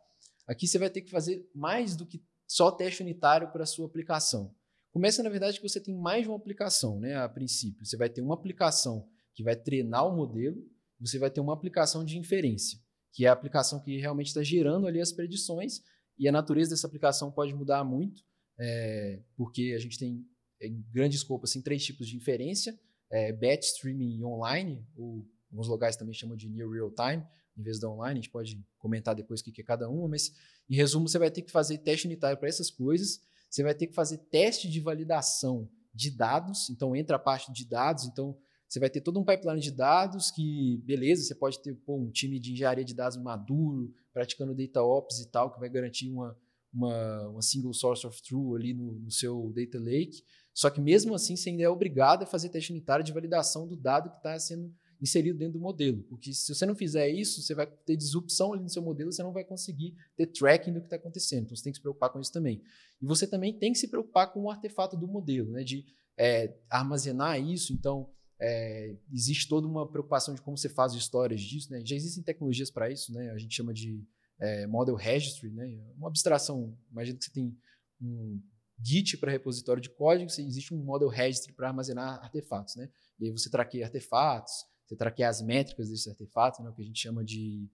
Aqui 0.47 0.69
você 0.69 0.79
vai 0.79 0.89
ter 0.89 1.03
que 1.03 1.11
fazer 1.11 1.49
mais 1.55 1.97
do 1.97 2.07
que 2.07 2.23
só 2.47 2.71
teste 2.71 3.03
unitário 3.03 3.51
para 3.51 3.65
a 3.65 3.67
sua 3.67 3.87
aplicação. 3.87 4.55
Começa, 4.93 5.23
na 5.23 5.29
verdade, 5.29 5.61
que 5.61 5.69
você 5.69 5.81
tem 5.81 5.95
mais 5.95 6.23
de 6.23 6.29
uma 6.29 6.37
aplicação, 6.37 6.99
né? 6.99 7.17
A 7.17 7.29
princípio, 7.29 7.85
você 7.85 7.97
vai 7.97 8.09
ter 8.09 8.23
uma 8.23 8.35
aplicação 8.35 9.07
que 9.35 9.43
vai 9.43 9.57
treinar 9.57 10.07
o 10.07 10.17
modelo, 10.17 10.65
você 10.99 11.19
vai 11.19 11.31
ter 11.31 11.41
uma 11.41 11.53
aplicação 11.53 12.05
de 12.05 12.17
inferência, 12.19 12.79
que 13.13 13.27
é 13.27 13.29
a 13.29 13.33
aplicação 13.33 13.81
que 13.81 13.99
realmente 13.99 14.29
está 14.29 14.43
gerando 14.43 14.87
ali 14.87 15.01
as 15.01 15.13
predições, 15.13 15.83
e 16.19 16.29
a 16.29 16.33
natureza 16.33 16.71
dessa 16.71 16.87
aplicação 16.87 17.31
pode 17.31 17.55
mudar 17.55 17.85
muito, 17.85 18.23
é, 18.59 19.23
porque 19.37 19.75
a 19.77 19.79
gente 19.79 19.99
tem, 19.99 20.27
em 20.61 20.85
grande 20.93 21.17
escopo, 21.17 21.45
assim, 21.45 21.63
três 21.63 21.85
tipos 21.85 22.09
de 22.09 22.17
inferência, 22.17 22.79
é, 23.11 23.33
batch 23.33 23.65
streaming 23.65 24.23
online, 24.25 24.85
ou 24.97 25.25
Alguns 25.51 25.69
locais 25.69 25.97
também 25.97 26.15
chamam 26.15 26.37
de 26.37 26.49
near 26.49 26.69
real 26.69 26.91
time, 26.91 27.25
em 27.57 27.63
vez 27.63 27.79
da 27.79 27.89
online. 27.89 28.19
A 28.19 28.23
gente 28.23 28.31
pode 28.31 28.63
comentar 28.79 29.15
depois 29.15 29.41
o 29.41 29.45
que 29.45 29.61
é 29.61 29.65
cada 29.65 29.89
uma, 29.89 30.09
mas 30.09 30.33
em 30.69 30.77
resumo, 30.77 31.09
você 31.09 31.19
vai 31.19 31.31
ter 31.31 31.43
que 31.43 31.51
fazer 31.51 31.79
teste 31.79 32.07
unitário 32.07 32.39
para 32.39 32.49
essas 32.49 32.71
coisas. 32.71 33.21
Você 33.49 33.63
vai 33.63 33.75
ter 33.75 33.87
que 33.87 33.95
fazer 33.95 34.19
teste 34.31 34.69
de 34.69 34.81
validação 34.81 35.69
de 35.95 36.11
dados. 36.11 36.69
Então, 36.69 36.95
entra 36.95 37.17
a 37.17 37.19
parte 37.19 37.51
de 37.51 37.65
dados. 37.65 38.05
Então, 38.05 38.37
você 38.69 38.79
vai 38.79 38.91
ter 38.91 39.01
todo 39.01 39.19
um 39.19 39.25
pipeline 39.25 39.61
de 39.61 39.71
dados 39.71 40.31
que, 40.31 40.77
beleza, 40.85 41.23
você 41.23 41.35
pode 41.35 41.61
ter 41.63 41.75
pô, 41.75 41.97
um 41.97 42.11
time 42.11 42.39
de 42.39 42.53
engenharia 42.53 42.85
de 42.85 42.95
dados 42.95 43.17
maduro, 43.17 43.91
praticando 44.13 44.55
data 44.55 44.83
ops 44.83 45.21
e 45.21 45.31
tal, 45.31 45.51
que 45.51 45.59
vai 45.59 45.71
garantir 45.71 46.11
uma, 46.11 46.37
uma, 46.73 47.29
uma 47.29 47.43
single 47.43 47.73
source 47.73 48.07
of 48.07 48.23
truth 48.23 48.57
ali 48.57 48.75
no, 48.75 48.93
no, 48.99 49.11
seu 49.11 49.51
data 49.55 49.79
lake. 49.79 50.23
Só 50.53 50.69
que 50.69 50.81
mesmo 50.81 51.15
assim, 51.15 51.35
você 51.35 51.49
ainda 51.49 51.63
é 51.63 51.69
obrigado 51.69 52.25
a 52.25 52.27
fazer 52.27 52.51
teste 52.51 52.73
unitário 52.73 53.05
de 53.05 53.13
validação 53.13 53.67
do 53.67 53.75
dado 53.75 54.11
que 54.11 54.17
está 54.17 54.39
sendo 54.39 54.71
inserido 55.01 55.39
dentro 55.39 55.55
do 55.55 55.61
modelo. 55.61 56.03
Porque 56.03 56.35
se 56.35 56.55
você 56.55 56.67
não 56.67 56.75
fizer 56.75 57.09
isso, 57.09 57.41
você 57.41 57.55
vai 57.55 57.67
ter 57.67 57.97
disrupção 57.97 58.53
ali 58.53 58.63
no 58.63 58.69
seu 58.69 58.83
modelo, 58.83 59.11
você 59.11 59.23
não 59.23 59.33
vai 59.33 59.45
conseguir 59.45 59.95
ter 60.15 60.27
tracking 60.27 60.73
do 60.73 60.81
que 60.81 60.87
está 60.87 60.97
acontecendo. 60.97 61.45
Então 61.45 61.57
você 61.57 61.63
tem 61.63 61.73
que 61.73 61.79
se 61.79 61.83
preocupar 61.83 62.11
com 62.11 62.21
isso 62.21 62.33
também. 62.33 62.61
E 63.01 63.07
você 63.07 63.27
também 63.27 63.57
tem 63.57 63.73
que 63.73 63.79
se 63.79 63.89
preocupar 63.89 64.31
com 64.33 64.43
o 64.43 64.51
artefato 64.51 64.97
do 64.97 65.07
modelo, 65.07 65.53
né? 65.53 65.63
de 65.63 65.87
é, 66.19 66.55
armazenar 66.69 67.41
isso. 67.41 67.73
Então, 67.73 68.11
é, 68.40 68.97
existe 69.12 69.49
toda 69.49 69.66
uma 69.66 69.90
preocupação 69.90 70.35
de 70.35 70.40
como 70.40 70.57
você 70.57 70.68
faz 70.68 70.95
histórias 70.95 71.40
disso. 71.40 71.71
Né? 71.73 71.83
Já 71.85 71.97
existem 71.97 72.23
tecnologias 72.23 72.71
para 72.71 72.90
isso, 72.90 73.12
né? 73.12 73.30
a 73.30 73.38
gente 73.38 73.54
chama 73.54 73.73
de 73.73 74.04
é, 74.40 74.66
Model 74.66 74.95
Registry, 74.95 75.50
né? 75.50 75.66
uma 75.97 76.09
abstração. 76.09 76.76
Imagina 76.90 77.18
que 77.18 77.25
você 77.25 77.33
tem 77.33 77.57
um 78.00 78.40
Git 78.80 79.16
para 79.16 79.33
repositório 79.33 79.83
de 79.83 79.90
código, 79.90 80.30
existe 80.30 80.73
um 80.73 80.83
Model 80.85 81.09
Registry 81.09 81.52
para 81.52 81.68
armazenar 81.68 82.23
artefatos. 82.23 82.76
Né? 82.76 82.88
E 83.18 83.26
aí 83.26 83.33
você 83.33 83.50
traqueia 83.50 83.87
artefatos, 83.87 84.52
você 84.87 84.97
traquear 84.97 85.30
as 85.30 85.42
métricas 85.42 85.90
desse 85.90 86.09
artefato, 86.09 86.62
né, 86.62 86.71
o 86.71 86.73
que 86.73 86.83
a 86.83 86.85
gente 86.85 87.00
chama 87.00 87.25
de, 87.25 87.68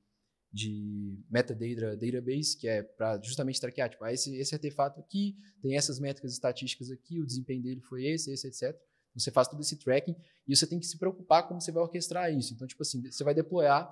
de 0.53 1.23
metadata 1.31 1.97
database, 1.97 2.57
que 2.59 2.67
é 2.67 2.83
para 2.83 3.21
justamente 3.23 3.61
traquear, 3.61 3.89
tipo, 3.89 4.03
ah, 4.03 4.13
esse, 4.13 4.35
esse 4.37 4.55
artefato 4.55 4.99
aqui 4.99 5.37
tem 5.63 5.77
essas 5.77 6.01
métricas 6.01 6.33
estatísticas 6.33 6.91
aqui, 6.91 7.21
o 7.21 7.27
desempenho 7.27 7.63
dele 7.63 7.81
foi 7.83 8.07
esse, 8.07 8.33
esse, 8.33 8.49
etc. 8.49 8.77
Você 9.15 9.31
faz 9.31 9.49
todo 9.49 9.61
esse 9.61 9.77
tracking 9.77 10.17
e 10.47 10.57
você 10.57 10.67
tem 10.67 10.79
que 10.79 10.87
se 10.87 10.99
preocupar 10.99 11.47
como 11.47 11.61
você 11.61 11.71
vai 11.71 11.83
orquestrar 11.83 12.33
isso. 12.33 12.53
Então, 12.53 12.67
tipo 12.67 12.83
assim, 12.83 13.01
você 13.03 13.23
vai 13.23 13.35
deployar 13.35 13.89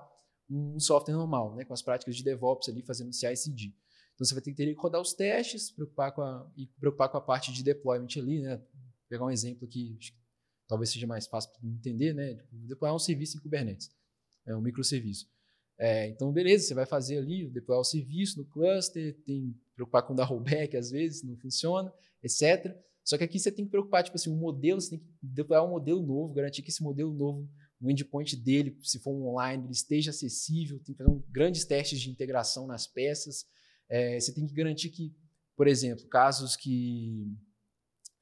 um 0.49 0.79
software 0.79 1.15
normal, 1.15 1.55
né, 1.55 1.63
com 1.63 1.73
as 1.73 1.81
práticas 1.81 2.15
de 2.15 2.23
DevOps 2.23 2.67
ali, 2.69 2.81
fazendo 2.81 3.13
CI/CD. 3.13 3.73
Então, 4.13 4.25
você 4.25 4.33
vai 4.33 4.43
ter 4.43 4.53
que 4.53 4.65
que 4.65 4.79
rodar 4.79 5.01
os 5.01 5.13
testes, 5.13 5.71
preocupar 5.71 6.11
com 6.11 6.21
a, 6.21 6.51
e 6.55 6.67
preocupar 6.67 7.09
com 7.09 7.17
a 7.17 7.21
parte 7.21 7.51
de 7.51 7.63
deployment 7.63 8.09
ali, 8.17 8.41
né? 8.41 8.61
Pegar 9.09 9.25
um 9.25 9.31
exemplo 9.31 9.65
aqui, 9.65 9.97
talvez 10.67 10.91
seja 10.91 11.07
mais 11.07 11.25
fácil 11.25 11.51
para 11.51 11.67
entender, 11.67 12.13
né? 12.13 12.35
Tipo, 12.35 12.55
deployar 12.67 12.95
um 12.95 12.99
serviço 12.99 13.37
em 13.37 13.41
Kubernetes, 13.41 13.89
é 14.45 14.55
um 14.55 14.61
microserviço. 14.61 15.27
É, 15.77 16.07
então, 16.07 16.31
beleza, 16.31 16.67
você 16.67 16.73
vai 16.73 16.85
fazer 16.85 17.17
ali, 17.17 17.49
deployar 17.49 17.81
o 17.81 17.83
serviço 17.83 18.37
no 18.39 18.45
cluster, 18.45 19.15
tem 19.25 19.59
preocupar 19.75 20.03
com 20.03 20.13
dar 20.15 20.25
rollback, 20.25 20.77
às 20.77 20.91
vezes 20.91 21.23
não 21.23 21.35
funciona, 21.37 21.91
etc. 22.21 22.75
Só 23.03 23.17
que 23.17 23.23
aqui 23.23 23.39
você 23.39 23.51
tem 23.51 23.65
que 23.65 23.71
preocupar, 23.71 24.03
tipo 24.03 24.15
assim, 24.15 24.29
o 24.29 24.35
modelo, 24.35 24.79
você 24.79 24.91
tem 24.91 24.99
que 24.99 25.05
deployar 25.21 25.65
um 25.65 25.71
modelo 25.71 26.01
novo, 26.01 26.33
garantir 26.33 26.61
que 26.61 26.69
esse 26.69 26.81
modelo 26.81 27.13
novo, 27.13 27.49
o 27.81 27.91
endpoint 27.91 28.35
dele, 28.37 28.77
se 28.81 28.99
for 28.99 29.11
um 29.11 29.27
online, 29.27 29.63
ele 29.63 29.73
esteja 29.73 30.11
acessível, 30.11 30.79
tem 30.79 30.95
que 30.95 31.03
fazer 31.03 31.09
um, 31.09 31.21
grandes 31.29 31.65
testes 31.65 31.99
de 31.99 32.09
integração 32.09 32.65
nas 32.65 32.87
peças. 32.87 33.45
É, 33.89 34.19
você 34.19 34.33
tem 34.33 34.47
que 34.47 34.53
garantir 34.53 34.89
que, 34.89 35.13
por 35.55 35.67
exemplo, 35.67 36.07
casos 36.07 36.55
que, 36.55 37.27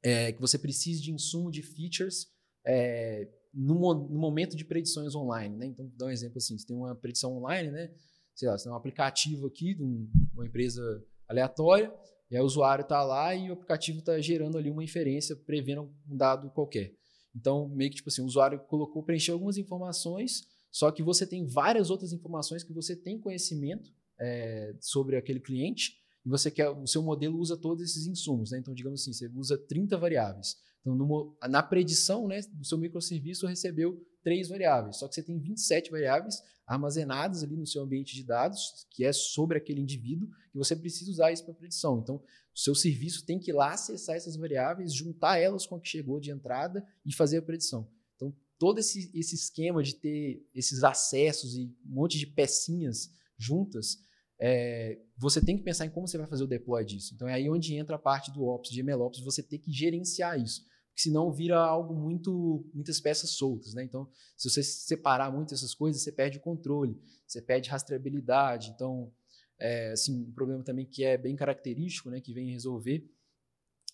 é, 0.02 0.32
que 0.32 0.42
você 0.42 0.58
precise 0.58 1.02
de 1.02 1.12
insumo 1.12 1.52
de 1.52 1.62
features 1.62 2.28
é, 2.66 3.30
no, 3.54 3.76
no, 3.76 4.20
momento 4.20 4.58
de 4.58 4.66
predições 4.66 5.14
online. 5.14 5.56
Né? 5.56 5.68
Então, 5.68 5.88
vou 5.88 5.98
dar 5.98 6.08
um 6.08 6.12
exemplo 6.12 6.38
assim, 6.38 6.58
você 6.58 6.66
tem 6.66 6.76
uma 6.76 6.96
predição 6.96 7.38
online, 7.38 7.70
né? 7.70 7.92
sei 8.36 8.50
lá, 8.50 8.58
você 8.58 8.64
tem 8.64 8.74
um 8.74 8.76
aplicativo 8.76 9.48
aqui 9.48 9.76
de 9.76 9.84
um, 9.84 10.10
uma 10.34 10.46
empresa 10.46 10.82
aleatória, 11.28 11.94
e 12.32 12.38
aí 12.38 12.42
o 12.42 12.46
usuário 12.46 12.84
está 12.84 13.04
lá 13.04 13.36
e 13.36 13.50
o 13.50 13.54
aplicativo 13.54 14.00
está 14.00 14.20
gerando 14.22 14.58
ali 14.58 14.72
uma 14.72 14.84
inferência 14.84 15.36
prevendo 15.36 15.94
um 16.10 16.16
dado 16.16 16.50
qualquer. 16.52 16.94
Então, 17.36 17.68
meio 17.68 17.90
que 17.90 17.98
tipo 17.98 18.10
assim, 18.10 18.22
o 18.22 18.26
usuário 18.26 18.60
colocou, 18.68 19.04
preencheu 19.04 19.36
algumas 19.36 19.58
informações, 19.58 20.44
só 20.72 20.90
que 20.92 21.04
você 21.04 21.28
tem 21.28 21.46
várias 21.46 21.90
outras 21.90 22.14
informações 22.14 22.64
que 22.64 22.74
você 22.74 22.96
tem 22.96 23.20
conhecimento 23.20 23.92
é, 24.20 24.74
sobre 24.80 25.18
aquele 25.18 25.42
cliente 25.42 25.98
e 26.26 26.30
você 26.30 26.50
quer, 26.50 26.70
o 26.70 26.88
seu 26.88 27.02
modelo 27.02 27.38
usa 27.38 27.58
todos 27.58 27.84
esses 27.84 28.06
insumos, 28.06 28.52
né? 28.52 28.60
Então, 28.60 28.74
digamos 28.74 29.02
assim, 29.02 29.12
você 29.12 29.28
usa 29.36 29.58
30 29.58 29.98
variáveis. 29.98 30.56
Então, 30.80 30.96
numa, 30.96 31.36
na 31.50 31.62
predição, 31.62 32.28
né, 32.28 32.40
do 32.54 32.66
seu 32.66 32.78
microserviço 32.78 33.48
recebeu 33.48 34.02
três 34.24 34.50
variáveis, 34.50 34.98
só 34.98 35.08
que 35.08 35.16
você 35.16 35.24
tem 35.24 35.40
27 35.40 35.92
variáveis 35.92 36.42
armazenadas 36.66 37.44
ali 37.44 37.58
no 37.58 37.68
seu 37.68 37.84
ambiente 37.84 38.16
de 38.16 38.24
dados, 38.24 38.88
que 38.90 39.04
é 39.04 39.12
sobre 39.12 39.58
aquele 39.58 39.82
indivíduo, 39.82 40.30
e 40.54 40.58
você 40.58 40.76
precisa 40.76 41.12
usar 41.12 41.32
isso 41.32 41.44
para 41.44 41.54
predição. 41.54 42.00
Então, 42.00 42.16
o 42.16 42.60
seu 42.60 42.74
serviço 42.74 43.26
tem 43.26 43.40
que 43.40 43.52
ir 43.52 43.54
lá 43.54 43.74
acessar 43.74 44.16
essas 44.16 44.36
variáveis, 44.38 44.94
juntar 44.94 45.38
elas 45.38 45.66
com 45.66 45.76
a 45.76 45.82
que 45.82 45.90
chegou 45.90 46.20
de 46.20 46.32
entrada 46.32 46.86
e 47.06 47.14
fazer 47.14 47.38
a 47.38 47.42
predição. 47.42 47.90
Então, 48.16 48.34
todo 48.58 48.80
esse, 48.80 49.12
esse 49.14 49.36
esquema 49.36 49.84
de 49.84 49.96
ter 49.96 50.46
esses 50.54 50.84
acessos 50.84 51.56
e 51.56 51.66
um 51.86 51.94
monte 51.94 52.18
de 52.18 52.28
pecinhas 52.28 53.12
juntas, 53.38 54.00
é, 54.40 55.00
você 55.18 55.42
tem 55.42 55.58
que 55.58 55.64
pensar 55.64 55.86
em 55.86 55.90
como 55.90 56.08
você 56.08 56.18
vai 56.18 56.28
fazer 56.28 56.44
o 56.44 56.48
deploy 56.48 56.86
disso. 56.86 57.14
Então, 57.14 57.28
é 57.28 57.34
aí 57.34 57.50
onde 57.50 57.76
entra 57.76 57.96
a 57.98 58.00
parte 58.00 58.32
do 58.32 58.46
Ops, 58.46 58.72
de 58.72 58.82
MLOps, 58.82 59.20
você 59.20 59.44
tem 59.44 59.60
que 59.60 59.72
gerenciar 59.72 60.40
isso 60.40 60.66
porque 60.92 61.04
senão 61.04 61.32
vira 61.32 61.58
algo 61.58 61.96
muito 61.96 62.70
muitas 62.74 63.00
peças 63.00 63.32
soltas, 63.32 63.74
né? 63.74 63.84
Então, 63.84 64.10
se 64.38 64.50
você 64.50 64.62
separar 64.62 65.32
muito 65.32 65.54
essas 65.54 65.74
coisas, 65.74 66.04
você 66.04 66.12
perde 66.12 66.38
o 66.38 66.42
controle, 66.42 67.00
você 67.26 67.42
perde 67.42 67.70
rastreabilidade. 67.70 68.72
Então, 68.76 69.12
é, 69.58 69.92
assim, 69.92 70.24
um 70.24 70.32
problema 70.34 70.64
também 70.64 70.86
que 70.86 71.04
é 71.04 71.18
bem 71.18 71.36
característico, 71.36 72.10
né, 72.10 72.20
que 72.20 72.34
vem 72.34 72.52
resolver, 72.52 73.08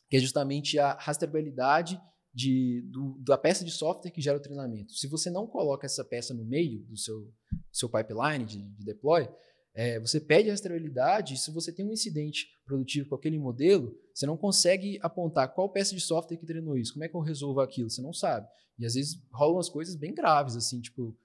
que 0.10 0.18
é 0.18 0.20
justamente 0.20 0.80
a 0.80 0.94
rastreabilidade 0.94 2.02
de, 2.34 2.82
do, 2.90 3.18
da 3.20 3.38
peça 3.38 3.66
de 3.66 3.72
software 3.72 4.12
que 4.12 4.22
gera 4.22 4.38
o 4.38 4.42
treinamento. 4.42 4.94
Se 4.94 5.08
você 5.08 5.30
não 5.30 5.46
coloca 5.46 5.86
essa 5.86 6.06
peça 6.06 6.34
no 6.34 6.46
meio 6.46 6.84
do 6.84 6.98
seu, 6.98 7.34
seu 7.72 7.90
pipeline 7.90 8.46
de, 8.46 8.62
de 8.62 8.86
deploy, 8.86 9.28
é, 9.78 10.00
você 10.00 10.20
pede 10.20 10.50
rastreabilidade 10.50 11.36
e 11.36 11.38
se 11.38 11.52
você 11.52 11.72
tem 11.72 11.86
um 11.86 11.94
incidente 11.94 12.48
produtivo 12.66 13.10
com 13.10 13.14
aquele 13.14 13.38
modelo, 13.38 13.96
você 14.12 14.26
não 14.26 14.36
consegue 14.36 14.98
apontar 15.04 15.54
qual 15.54 15.70
peça 15.70 15.94
de 15.94 16.02
software 16.02 16.36
que 16.36 16.48
treinou 16.48 16.76
isso, 16.76 16.94
como 16.94 17.06
é 17.06 17.08
que 17.08 17.16
eu 17.16 17.22
resolvo 17.22 17.62
aquilo, 17.62 17.88
você 17.88 18.02
não 18.02 18.12
sabe. 18.12 18.48
E 18.80 18.88
às 18.88 18.96
vezes 18.96 19.22
rolam 19.32 19.58
umas 19.58 19.70
coisas 19.70 19.96
bem 19.96 20.16
graves, 20.16 20.56
assim, 20.56 20.82
tipo, 20.82 21.16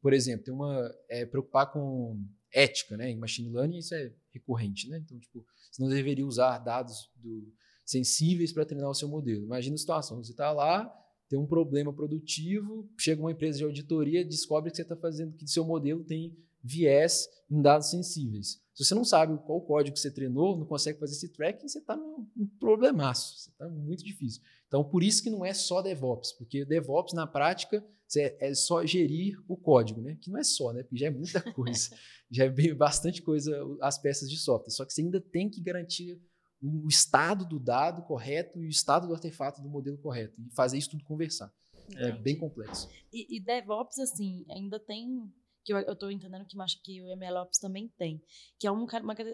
por 0.00 0.12
exemplo, 0.12 0.44
tem 0.44 0.54
uma, 0.54 0.88
é, 1.08 1.26
preocupar 1.26 1.72
com 1.72 2.16
ética, 2.54 2.96
né, 2.96 3.10
em 3.10 3.16
machine 3.16 3.50
learning 3.50 3.78
isso 3.78 3.92
é 3.92 4.12
recorrente, 4.32 4.88
né, 4.88 5.02
então, 5.04 5.18
tipo, 5.18 5.44
você 5.68 5.82
não 5.82 5.88
deveria 5.88 6.24
usar 6.24 6.58
dados 6.58 7.10
do, 7.16 7.52
sensíveis 7.84 8.52
para 8.52 8.64
treinar 8.64 8.88
o 8.88 8.94
seu 8.94 9.08
modelo. 9.08 9.42
Imagina 9.42 9.74
a 9.74 9.78
situação, 9.78 10.22
você 10.22 10.30
está 10.30 10.52
lá, 10.52 10.88
tem 11.28 11.36
um 11.36 11.46
problema 11.46 11.92
produtivo, 11.92 12.88
chega 12.96 13.20
uma 13.20 13.32
empresa 13.32 13.58
de 13.58 13.64
auditoria, 13.64 14.24
descobre 14.24 14.70
que 14.70 14.76
você 14.76 14.82
está 14.82 14.96
fazendo, 14.96 15.36
que 15.36 15.48
seu 15.48 15.64
modelo 15.64 16.04
tem 16.04 16.36
viés 16.66 17.28
em 17.50 17.62
dados 17.62 17.90
sensíveis. 17.90 18.60
Se 18.74 18.84
você 18.84 18.94
não 18.94 19.04
sabe 19.04 19.38
qual 19.46 19.60
código 19.62 19.94
que 19.94 20.00
você 20.00 20.10
treinou, 20.10 20.58
não 20.58 20.66
consegue 20.66 20.98
fazer 20.98 21.14
esse 21.14 21.28
tracking, 21.28 21.66
você 21.66 21.78
está 21.78 21.96
num, 21.96 22.28
num 22.36 22.46
problemaço. 22.58 23.38
Você 23.38 23.50
está 23.50 23.68
muito 23.68 24.04
difícil. 24.04 24.42
Então, 24.66 24.84
por 24.84 25.02
isso 25.02 25.22
que 25.22 25.30
não 25.30 25.44
é 25.44 25.54
só 25.54 25.80
DevOps, 25.80 26.32
porque 26.32 26.64
DevOps, 26.64 27.14
na 27.14 27.26
prática, 27.26 27.82
é 28.14 28.54
só 28.54 28.84
gerir 28.84 29.42
o 29.48 29.56
código, 29.56 30.00
né? 30.00 30.16
Que 30.20 30.30
não 30.30 30.38
é 30.38 30.44
só, 30.44 30.72
né? 30.72 30.82
Porque 30.82 30.98
já 30.98 31.06
é 31.06 31.10
muita 31.10 31.40
coisa. 31.54 31.96
já 32.30 32.44
é 32.44 32.48
bem, 32.48 32.74
bastante 32.74 33.22
coisa 33.22 33.58
as 33.80 33.98
peças 33.98 34.28
de 34.28 34.36
software. 34.36 34.70
Só 34.70 34.84
que 34.84 34.92
você 34.92 35.00
ainda 35.00 35.20
tem 35.20 35.48
que 35.48 35.60
garantir 35.60 36.20
o 36.62 36.88
estado 36.88 37.46
do 37.46 37.58
dado 37.58 38.02
correto 38.02 38.60
e 38.60 38.66
o 38.66 38.70
estado 38.70 39.06
do 39.06 39.14
artefato 39.14 39.62
do 39.62 39.68
modelo 39.68 39.98
correto. 39.98 40.40
E 40.40 40.50
fazer 40.50 40.78
isso 40.78 40.90
tudo 40.90 41.04
conversar. 41.04 41.52
É, 41.94 42.08
é 42.08 42.12
bem 42.12 42.36
complexo. 42.36 42.88
E, 43.12 43.36
e 43.36 43.40
DevOps, 43.40 43.98
assim, 43.98 44.44
ainda 44.50 44.78
tem 44.78 45.32
que 45.66 45.72
eu, 45.72 45.78
estou 45.80 46.12
entendendo 46.12 46.46
que, 46.46 46.56
que 46.80 47.02
o 47.02 47.16
MLOps 47.16 47.58
também 47.58 47.88
tem, 47.98 48.22
que 48.56 48.68
é 48.68 48.70
uma, 48.70 48.86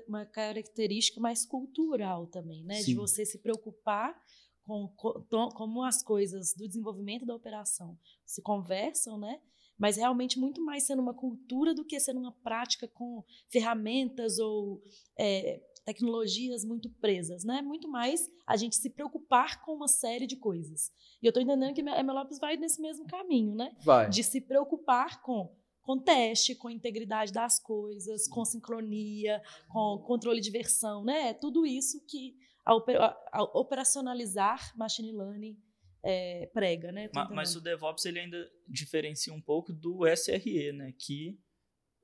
uma 0.08 0.24
característica 0.24 1.20
mais 1.20 1.44
cultural 1.44 2.26
também, 2.26 2.64
né? 2.64 2.76
Sim. 2.76 2.86
De 2.86 2.94
você 2.94 3.26
se 3.26 3.38
preocupar 3.38 4.18
com, 4.64 4.88
com, 4.96 5.50
como 5.50 5.84
as 5.84 6.02
coisas 6.02 6.54
do 6.54 6.66
desenvolvimento 6.66 7.26
da 7.26 7.34
operação 7.34 7.98
se 8.24 8.40
conversam, 8.40 9.18
né? 9.18 9.42
Mas 9.78 9.98
realmente 9.98 10.38
muito 10.38 10.64
mais 10.64 10.84
sendo 10.84 11.02
uma 11.02 11.12
cultura 11.12 11.74
do 11.74 11.84
que 11.84 12.00
sendo 12.00 12.20
uma 12.20 12.32
prática 12.32 12.88
com 12.88 13.22
ferramentas 13.50 14.38
ou 14.38 14.82
é, 15.18 15.60
tecnologias 15.84 16.64
muito 16.64 16.88
presas, 16.88 17.44
né? 17.44 17.60
Muito 17.60 17.88
mais 17.90 18.30
a 18.46 18.56
gente 18.56 18.76
se 18.76 18.88
preocupar 18.88 19.62
com 19.62 19.74
uma 19.74 19.88
série 19.88 20.26
de 20.26 20.36
coisas. 20.36 20.90
E 21.20 21.26
eu 21.26 21.30
estou 21.30 21.42
entendendo 21.42 21.74
que 21.74 21.82
a 21.82 22.02
MLOps 22.02 22.38
vai 22.38 22.56
nesse 22.56 22.80
mesmo 22.80 23.06
caminho, 23.06 23.54
né? 23.54 23.76
Vai. 23.84 24.08
De 24.08 24.22
se 24.22 24.40
preocupar 24.40 25.20
com 25.20 25.54
com 25.82 25.98
teste, 25.98 26.54
com 26.54 26.70
integridade 26.70 27.32
das 27.32 27.58
coisas, 27.58 28.28
com 28.28 28.44
sincronia, 28.44 29.42
com 29.68 30.02
controle 30.06 30.40
de 30.40 30.50
versão, 30.50 31.04
né? 31.04 31.30
É 31.30 31.34
tudo 31.34 31.66
isso 31.66 32.04
que 32.06 32.36
a, 32.64 33.42
operacionalizar 33.58 34.76
machine 34.76 35.12
learning 35.12 35.58
é, 36.04 36.46
prega, 36.52 36.92
né? 36.92 37.08
Mas, 37.14 37.30
mas, 37.30 37.56
o 37.56 37.60
DevOps 37.60 38.04
ele 38.04 38.20
ainda 38.20 38.50
diferencia 38.68 39.32
um 39.32 39.40
pouco 39.40 39.72
do 39.72 40.06
SRE, 40.06 40.72
né? 40.72 40.92
Que 40.98 41.38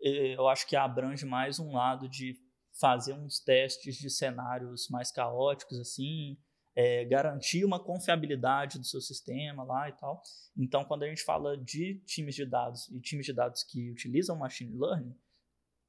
é, 0.03 0.37
eu 0.37 0.49
acho 0.49 0.67
que 0.67 0.77
abrange 0.77 1.25
mais 1.25 1.59
um 1.59 1.73
lado 1.73 2.09
de 2.09 2.37
fazer 2.81 3.13
uns 3.13 3.41
testes 3.41 3.97
de 3.97 4.11
cenários 4.11 4.89
mais 4.89 5.11
caóticos, 5.11 5.79
assim, 5.79 6.37
é, 6.79 7.05
garantir 7.05 7.65
uma 7.65 7.81
confiabilidade 7.81 8.79
do 8.79 8.87
seu 8.87 9.01
sistema 9.01 9.65
lá 9.65 9.89
e 9.89 9.93
tal. 9.95 10.23
Então, 10.57 10.85
quando 10.85 11.03
a 11.03 11.09
gente 11.09 11.25
fala 11.25 11.57
de 11.59 12.01
times 12.07 12.37
de 12.37 12.47
dados 12.47 12.89
e 12.91 13.01
times 13.01 13.27
de 13.27 13.33
dados 13.33 13.65
que 13.65 13.91
utilizam 13.91 14.37
machine 14.37 14.79
learning, 14.79 15.13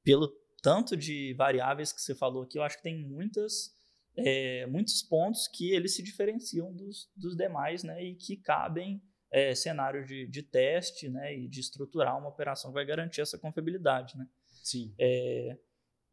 pelo 0.03 0.27
tanto 0.63 0.97
de 0.97 1.35
variáveis 1.35 1.93
que 1.93 2.01
você 2.01 2.15
falou 2.15 2.41
aqui, 2.41 2.57
eu 2.57 2.63
acho 2.63 2.77
que 2.77 2.81
tem 2.81 2.97
muitas, 3.05 3.71
é, 4.17 4.65
muitos 4.65 5.03
pontos 5.03 5.47
que 5.47 5.69
eles 5.69 5.95
se 5.95 6.01
diferenciam 6.01 6.73
dos, 6.73 7.07
dos 7.15 7.37
demais, 7.37 7.83
né, 7.83 8.03
e 8.03 8.15
que 8.15 8.35
cabem 8.35 8.99
é, 9.31 9.53
cenário 9.53 10.03
de, 10.03 10.25
de 10.25 10.41
teste, 10.41 11.07
né, 11.07 11.37
e 11.37 11.47
de 11.47 11.59
estruturar 11.59 12.17
uma 12.17 12.29
operação 12.29 12.71
que 12.71 12.75
vai 12.75 12.85
garantir 12.85 13.21
essa 13.21 13.37
confiabilidade, 13.37 14.17
né. 14.17 14.27
Sim. 14.63 14.91
É, 14.97 15.55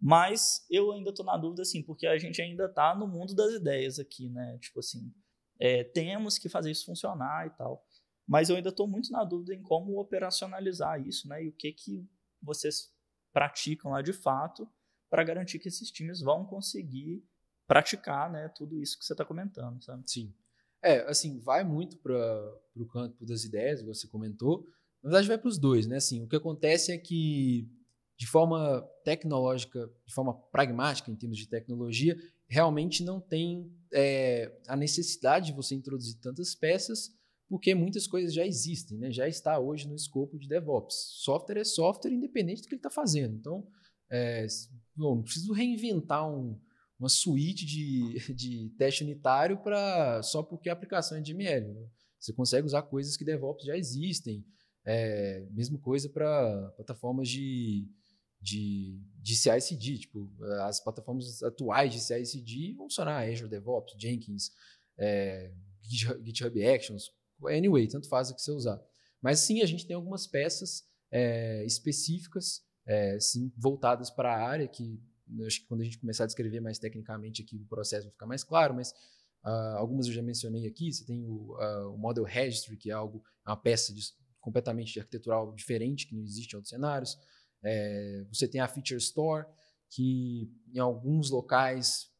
mas 0.00 0.66
eu 0.70 0.92
ainda 0.92 1.10
estou 1.10 1.24
na 1.24 1.36
dúvida, 1.36 1.62
assim, 1.62 1.82
porque 1.82 2.06
a 2.06 2.18
gente 2.18 2.40
ainda 2.40 2.66
está 2.66 2.94
no 2.94 3.08
mundo 3.08 3.34
das 3.34 3.52
ideias 3.52 3.98
aqui, 3.98 4.28
né? 4.28 4.58
Tipo 4.58 4.80
assim, 4.80 5.12
é, 5.58 5.84
temos 5.84 6.38
que 6.38 6.48
fazer 6.48 6.70
isso 6.70 6.84
funcionar 6.84 7.46
e 7.46 7.50
tal. 7.50 7.84
Mas 8.26 8.48
eu 8.48 8.56
ainda 8.56 8.70
estou 8.70 8.88
muito 8.88 9.10
na 9.10 9.24
dúvida 9.24 9.54
em 9.54 9.62
como 9.62 10.00
operacionalizar 10.00 11.00
isso, 11.06 11.28
né? 11.28 11.44
E 11.44 11.48
o 11.48 11.52
que 11.52 11.72
que 11.72 12.08
vocês 12.42 12.92
praticam 13.32 13.92
lá 13.92 14.02
de 14.02 14.12
fato 14.12 14.68
para 15.08 15.22
garantir 15.22 15.58
que 15.58 15.68
esses 15.68 15.90
times 15.90 16.20
vão 16.20 16.44
conseguir 16.44 17.24
praticar, 17.66 18.30
né? 18.30 18.48
Tudo 18.48 18.78
isso 18.80 18.98
que 18.98 19.04
você 19.04 19.12
está 19.12 19.24
comentando, 19.24 19.82
sabe? 19.82 20.02
Sim. 20.06 20.34
É, 20.82 21.00
assim, 21.08 21.38
vai 21.40 21.64
muito 21.64 21.96
para 21.98 22.14
o 22.76 22.86
campo 22.86 23.24
das 23.24 23.44
ideias, 23.44 23.82
você 23.82 24.06
comentou. 24.06 24.66
Na 25.02 25.10
verdade, 25.10 25.28
vai 25.28 25.38
para 25.38 25.48
os 25.48 25.58
dois, 25.58 25.86
né? 25.86 25.96
Assim, 25.96 26.22
o 26.22 26.28
que 26.28 26.36
acontece 26.36 26.92
é 26.92 26.98
que 26.98 27.68
de 28.16 28.26
forma 28.26 28.80
tecnológica, 29.04 29.90
de 30.06 30.14
forma 30.14 30.34
pragmática 30.34 31.10
em 31.10 31.16
termos 31.16 31.36
de 31.36 31.46
tecnologia, 31.46 32.16
realmente 32.48 33.02
não 33.02 33.20
tem 33.20 33.70
é, 33.92 34.52
a 34.66 34.76
necessidade 34.76 35.46
de 35.46 35.52
você 35.52 35.74
introduzir 35.74 36.18
tantas 36.20 36.54
peças, 36.54 37.10
porque 37.48 37.74
muitas 37.74 38.06
coisas 38.06 38.34
já 38.34 38.44
existem, 38.44 38.98
né? 38.98 39.12
já 39.12 39.28
está 39.28 39.58
hoje 39.58 39.86
no 39.86 39.94
escopo 39.94 40.38
de 40.38 40.48
DevOps. 40.48 40.94
Software 41.22 41.60
é 41.60 41.64
software 41.64 42.12
independente 42.12 42.62
do 42.62 42.68
que 42.68 42.74
ele 42.74 42.80
está 42.80 42.90
fazendo. 42.90 43.36
Então, 43.36 43.66
é, 44.10 44.46
bom, 44.96 45.16
não 45.16 45.22
preciso 45.22 45.52
reinventar 45.52 46.28
um, 46.28 46.58
uma 46.98 47.08
suíte 47.08 47.64
de, 47.64 48.18
de 48.34 48.70
teste 48.78 49.04
unitário 49.04 49.60
só 50.22 50.42
porque 50.42 50.68
a 50.68 50.72
aplicação 50.72 51.18
é 51.18 51.20
de 51.20 51.32
ML. 51.32 51.72
Né? 51.72 51.86
Você 52.18 52.32
consegue 52.32 52.66
usar 52.66 52.82
coisas 52.82 53.16
que 53.16 53.24
DevOps 53.24 53.64
já 53.64 53.76
existem. 53.76 54.44
É, 54.84 55.44
mesma 55.50 55.78
coisa 55.78 56.08
para 56.08 56.72
plataformas 56.76 57.28
de, 57.28 57.88
de, 58.40 59.00
de 59.22 59.36
CI/CD. 59.36 59.98
Tipo, 59.98 60.30
as 60.62 60.80
plataformas 60.80 61.42
atuais 61.42 61.92
de 61.92 62.00
CI/CD 62.00 62.74
vão 62.74 62.86
funcionar 62.86 63.28
Azure 63.28 63.48
DevOps, 63.48 63.94
Jenkins, 63.98 64.50
é, 64.98 65.52
GitHub 65.82 66.64
Actions, 66.66 67.12
anyway, 67.44 67.86
tanto 67.86 68.08
faz 68.08 68.30
o 68.30 68.34
que 68.34 68.42
você 68.42 68.50
usar. 68.50 68.80
Mas 69.20 69.40
sim, 69.40 69.62
a 69.62 69.66
gente 69.66 69.86
tem 69.86 69.94
algumas 69.96 70.26
peças 70.26 70.84
é, 71.10 71.64
específicas, 71.64 72.62
é, 72.86 73.18
sim, 73.20 73.52
voltadas 73.56 74.10
para 74.10 74.32
a 74.32 74.48
área 74.48 74.68
que 74.68 75.00
acho 75.46 75.60
que 75.60 75.66
quando 75.66 75.80
a 75.80 75.84
gente 75.84 75.98
começar 75.98 76.24
a 76.24 76.26
descrever 76.26 76.60
mais 76.60 76.78
tecnicamente 76.78 77.42
aqui, 77.42 77.56
o 77.56 77.66
processo 77.66 78.04
vai 78.04 78.12
ficar 78.12 78.26
mais 78.26 78.44
claro, 78.44 78.74
mas 78.74 78.92
uh, 79.44 79.76
algumas 79.76 80.06
eu 80.06 80.12
já 80.12 80.22
mencionei 80.22 80.66
aqui. 80.66 80.92
Você 80.92 81.04
tem 81.04 81.24
o, 81.24 81.56
uh, 81.56 81.92
o 81.92 81.98
Model 81.98 82.24
Registry, 82.24 82.76
que 82.76 82.90
é 82.90 82.92
algo, 82.92 83.22
é 83.44 83.50
uma 83.50 83.56
peça 83.56 83.92
de, 83.92 84.02
completamente 84.40 84.98
arquitetural 84.98 85.52
diferente, 85.54 86.06
que 86.06 86.14
não 86.14 86.22
existe 86.22 86.52
em 86.52 86.56
outros 86.56 86.70
cenários. 86.70 87.18
É, 87.66 88.24
você 88.32 88.46
tem 88.46 88.60
a 88.60 88.68
Feature 88.68 88.98
Store, 88.98 89.46
que 89.90 90.50
em 90.72 90.78
alguns 90.78 91.30
locais 91.30 92.10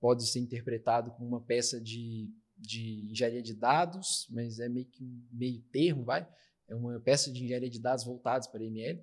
pode 0.00 0.26
ser 0.26 0.40
interpretado 0.40 1.10
como 1.12 1.28
uma 1.28 1.40
peça 1.40 1.80
de, 1.80 2.30
de 2.56 3.08
engenharia 3.10 3.42
de 3.42 3.54
dados, 3.54 4.26
mas 4.30 4.58
é 4.58 4.68
meio 4.68 4.86
que 4.86 5.04
um 5.04 5.26
meio 5.32 5.62
termo, 5.72 6.04
vai? 6.04 6.28
É 6.68 6.74
uma 6.74 6.98
peça 7.00 7.30
de 7.30 7.44
engenharia 7.44 7.70
de 7.70 7.78
dados 7.78 8.04
voltados 8.04 8.48
para 8.48 8.64
ML 8.64 9.02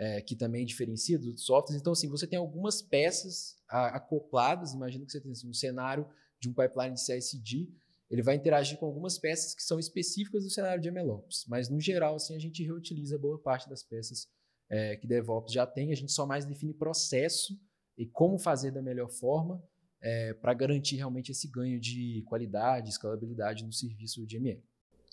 é, 0.00 0.18
que 0.22 0.34
também 0.34 0.64
diferencia 0.64 1.18
dos 1.18 1.44
softwares. 1.44 1.78
Então, 1.78 1.92
assim, 1.92 2.08
você 2.08 2.26
tem 2.26 2.38
algumas 2.38 2.80
peças 2.80 3.58
a, 3.68 3.98
acopladas. 3.98 4.72
Imagina 4.72 5.04
que 5.04 5.12
você 5.12 5.20
tem 5.20 5.30
assim, 5.30 5.46
um 5.46 5.52
cenário 5.52 6.08
de 6.40 6.48
um 6.48 6.54
pipeline 6.54 6.94
de 6.94 7.02
CI/CD. 7.02 7.68
Ele 8.10 8.22
vai 8.22 8.34
interagir 8.34 8.78
com 8.78 8.86
algumas 8.86 9.18
peças 9.18 9.54
que 9.54 9.62
são 9.62 9.78
específicas 9.78 10.42
do 10.42 10.50
cenário 10.50 10.80
de 10.80 10.90
MLOps. 10.90 11.44
Mas, 11.46 11.68
no 11.68 11.78
geral, 11.78 12.14
assim, 12.14 12.34
a 12.34 12.38
gente 12.38 12.64
reutiliza 12.64 13.18
boa 13.18 13.38
parte 13.38 13.68
das 13.68 13.82
peças 13.82 14.26
é, 14.70 14.96
que 14.96 15.06
DevOps 15.06 15.52
já 15.52 15.66
tem. 15.66 15.92
A 15.92 15.96
gente 15.96 16.12
só 16.12 16.24
mais 16.24 16.46
define 16.46 16.72
processo 16.72 17.58
e 17.98 18.06
como 18.06 18.38
fazer 18.38 18.70
da 18.70 18.80
melhor 18.80 19.10
forma 19.10 19.62
é, 20.00 20.32
para 20.34 20.54
garantir 20.54 20.96
realmente 20.96 21.32
esse 21.32 21.48
ganho 21.48 21.78
de 21.78 22.22
qualidade, 22.26 22.88
escalabilidade 22.88 23.64
no 23.64 23.72
serviço 23.72 24.26
de 24.26 24.36
ML. 24.36 24.62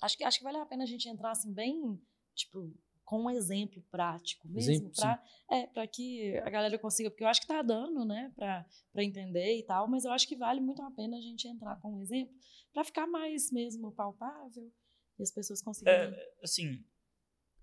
Acho 0.00 0.16
que, 0.16 0.24
acho 0.24 0.38
que 0.38 0.44
vale 0.44 0.58
a 0.58 0.66
pena 0.66 0.84
a 0.84 0.86
gente 0.86 1.08
entrar 1.08 1.32
assim 1.32 1.52
bem, 1.52 2.00
tipo, 2.34 2.72
com 3.04 3.22
um 3.22 3.30
exemplo 3.30 3.82
prático 3.90 4.46
mesmo, 4.48 4.90
para 4.90 5.22
é, 5.50 5.86
que 5.86 6.36
a 6.38 6.50
galera 6.50 6.78
consiga, 6.78 7.10
porque 7.10 7.24
eu 7.24 7.28
acho 7.28 7.40
que 7.40 7.46
está 7.46 7.62
dando, 7.62 8.04
né, 8.04 8.30
para 8.36 8.66
entender 8.96 9.58
e 9.58 9.62
tal, 9.64 9.88
mas 9.88 10.04
eu 10.04 10.12
acho 10.12 10.28
que 10.28 10.36
vale 10.36 10.60
muito 10.60 10.82
a 10.82 10.90
pena 10.90 11.16
a 11.16 11.20
gente 11.20 11.48
entrar 11.48 11.80
com 11.80 11.94
um 11.94 12.02
exemplo 12.02 12.34
para 12.72 12.84
ficar 12.84 13.06
mais 13.06 13.50
mesmo 13.50 13.90
palpável 13.92 14.70
e 15.18 15.22
as 15.22 15.32
pessoas 15.32 15.62
conseguirem. 15.62 16.12
É, 16.14 16.34
assim, 16.42 16.84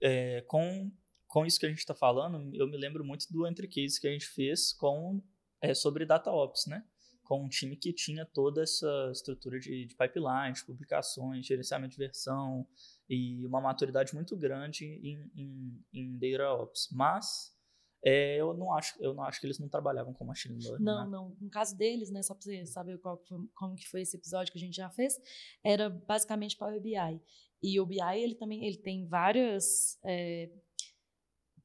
é, 0.01 0.41
com, 0.41 0.91
com 1.35 1.45
isso 1.45 1.59
que 1.59 1.65
a 1.65 1.69
gente 1.69 1.79
está 1.79 1.93
falando, 1.93 2.55
eu 2.55 2.65
me 2.65 2.77
lembro 2.77 3.03
muito 3.03 3.27
do 3.29 3.45
entre 3.45 3.67
case 3.67 3.99
que 3.99 4.07
a 4.07 4.11
gente 4.11 4.25
fez 4.25 4.71
com 4.71 5.21
é, 5.61 5.73
sobre 5.73 6.05
DataOps, 6.05 6.65
né? 6.65 6.81
Com 7.25 7.43
um 7.43 7.49
time 7.49 7.75
que 7.75 7.91
tinha 7.91 8.25
toda 8.25 8.63
essa 8.63 9.09
estrutura 9.11 9.59
de, 9.59 9.85
de 9.85 9.95
pipeline, 9.97 10.53
de 10.53 10.63
publicações, 10.63 11.45
gerenciamento 11.45 11.91
de 11.91 11.97
versão, 11.97 12.65
e 13.09 13.45
uma 13.45 13.59
maturidade 13.59 14.15
muito 14.15 14.37
grande 14.37 14.85
em, 14.85 15.29
em, 15.35 15.85
em 15.93 16.17
Data 16.17 16.53
Ops. 16.53 16.87
Mas 16.93 17.53
é, 18.01 18.37
eu, 18.37 18.53
não 18.53 18.73
acho, 18.73 18.95
eu 19.03 19.13
não 19.13 19.23
acho 19.23 19.41
que 19.41 19.45
eles 19.45 19.59
não 19.59 19.67
trabalhavam 19.67 20.13
com 20.13 20.23
Machine 20.23 20.63
Learning. 20.63 20.85
Não, 20.85 21.03
né? 21.03 21.11
não. 21.11 21.35
No 21.41 21.49
caso 21.49 21.75
deles, 21.75 22.09
né, 22.11 22.23
só 22.23 22.33
para 22.33 22.43
você 22.43 22.65
saber 22.65 22.97
qual, 22.99 23.21
como 23.53 23.75
que 23.75 23.89
foi 23.89 24.03
esse 24.03 24.15
episódio 24.15 24.53
que 24.53 24.57
a 24.57 24.61
gente 24.61 24.77
já 24.77 24.89
fez, 24.89 25.19
era 25.61 25.89
basicamente 25.89 26.55
Power 26.55 26.79
BI. 26.79 27.21
E 27.61 27.77
o 27.77 27.85
BI, 27.85 27.99
ele 28.21 28.35
também 28.35 28.65
ele 28.65 28.77
tem 28.77 29.05
várias... 29.05 29.99
É, 30.05 30.49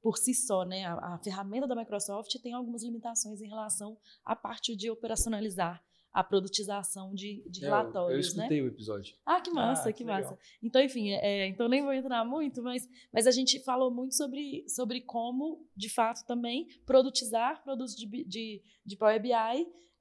por 0.02 0.16
si 0.16 0.34
só, 0.34 0.64
né, 0.64 0.84
a, 0.84 1.14
a 1.14 1.18
ferramenta 1.18 1.66
da 1.66 1.76
Microsoft 1.76 2.34
tem 2.42 2.52
algumas 2.52 2.82
limitações 2.82 3.40
em 3.40 3.48
relação 3.48 3.98
à 4.24 4.34
parte 4.34 4.76
de 4.76 4.90
operacionalizar 4.90 5.82
a 6.12 6.24
produtização 6.24 7.14
de, 7.14 7.42
de 7.48 7.60
relatórios, 7.60 8.12
eu 8.12 8.20
escutei 8.20 8.60
né? 8.60 8.66
o 8.66 8.68
episódio. 8.68 9.14
Ah, 9.24 9.40
que 9.40 9.50
massa, 9.50 9.88
ah, 9.88 9.92
que, 9.92 9.98
que 9.98 10.04
massa. 10.04 10.36
Então, 10.62 10.82
enfim, 10.82 11.10
é, 11.10 11.46
então 11.46 11.68
nem 11.68 11.82
vou 11.82 11.92
entrar 11.92 12.24
muito, 12.24 12.62
mas, 12.62 12.88
mas 13.12 13.26
a 13.26 13.30
gente 13.30 13.60
falou 13.60 13.92
muito 13.92 14.16
sobre, 14.16 14.68
sobre 14.68 15.00
como, 15.02 15.64
de 15.76 15.88
fato, 15.88 16.26
também 16.26 16.66
produtizar 16.84 17.62
produtos 17.62 17.94
de, 17.94 18.06
de, 18.24 18.62
de 18.84 18.96
Power 18.96 19.22
BI 19.22 19.32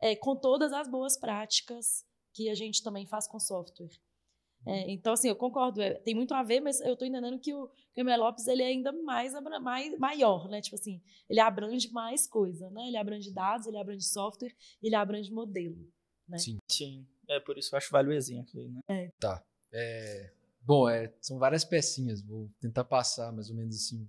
é, 0.02 0.16
com 0.16 0.36
todas 0.36 0.74
as 0.74 0.88
boas 0.88 1.18
práticas 1.18 2.04
que 2.34 2.50
a 2.50 2.56
gente 2.56 2.82
também 2.82 3.06
faz 3.06 3.28
com 3.28 3.40
software. 3.40 3.92
É, 4.66 4.92
então, 4.92 5.14
assim, 5.14 5.30
eu 5.30 5.36
concordo, 5.36 5.82
é, 5.82 5.94
tem 5.96 6.14
muito 6.14 6.34
a 6.34 6.44
ver, 6.44 6.60
mas 6.60 6.82
eu 6.82 6.94
estou 6.94 7.08
entendendo 7.08 7.40
que 7.40 7.54
o, 7.54 7.70
que 7.94 8.02
o 8.02 8.06
MLOps 8.06 8.46
ele 8.48 8.62
é 8.62 8.68
ainda 8.68 8.92
mais, 8.92 9.34
mais 9.62 9.98
maior, 9.98 10.50
né? 10.50 10.62
Tipo 10.62 10.76
assim, 10.76 11.02
ele 11.30 11.40
abrange 11.40 11.92
mais 11.92 12.28
coisa, 12.28 12.70
né? 12.70 12.88
Ele 12.88 12.98
abrange 12.98 13.32
dados, 13.32 13.68
ele 13.68 13.78
abrange 13.78 14.04
software, 14.04 14.54
ele 14.84 14.96
abrange 14.96 15.32
modelo 15.32 15.78
né? 16.30 16.38
Sim. 16.38 16.60
Sim. 16.70 17.08
É 17.28 17.40
por 17.40 17.58
isso 17.58 17.70
que 17.70 17.76
eu 17.76 17.78
acho 17.78 17.88
que 17.88 17.94
vale 17.94 18.10
o 18.10 18.14
exemplo 18.14 18.60
aí, 18.60 18.70
né? 18.70 18.82
É. 18.88 19.12
Tá. 19.20 19.44
É, 19.74 20.32
bom, 20.62 20.88
é, 20.88 21.12
são 21.20 21.40
várias 21.40 21.66
pecinhas. 21.66 22.22
Vou 22.22 22.50
tentar 22.60 22.84
passar 22.84 23.32
mais 23.32 23.50
ou 23.50 23.56
menos 23.56 23.76
assim 23.76 24.08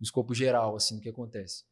o 0.00 0.02
escopo 0.02 0.34
geral 0.34 0.74
assim 0.74 0.96
do 0.96 1.02
que 1.02 1.08
acontece. 1.08 1.64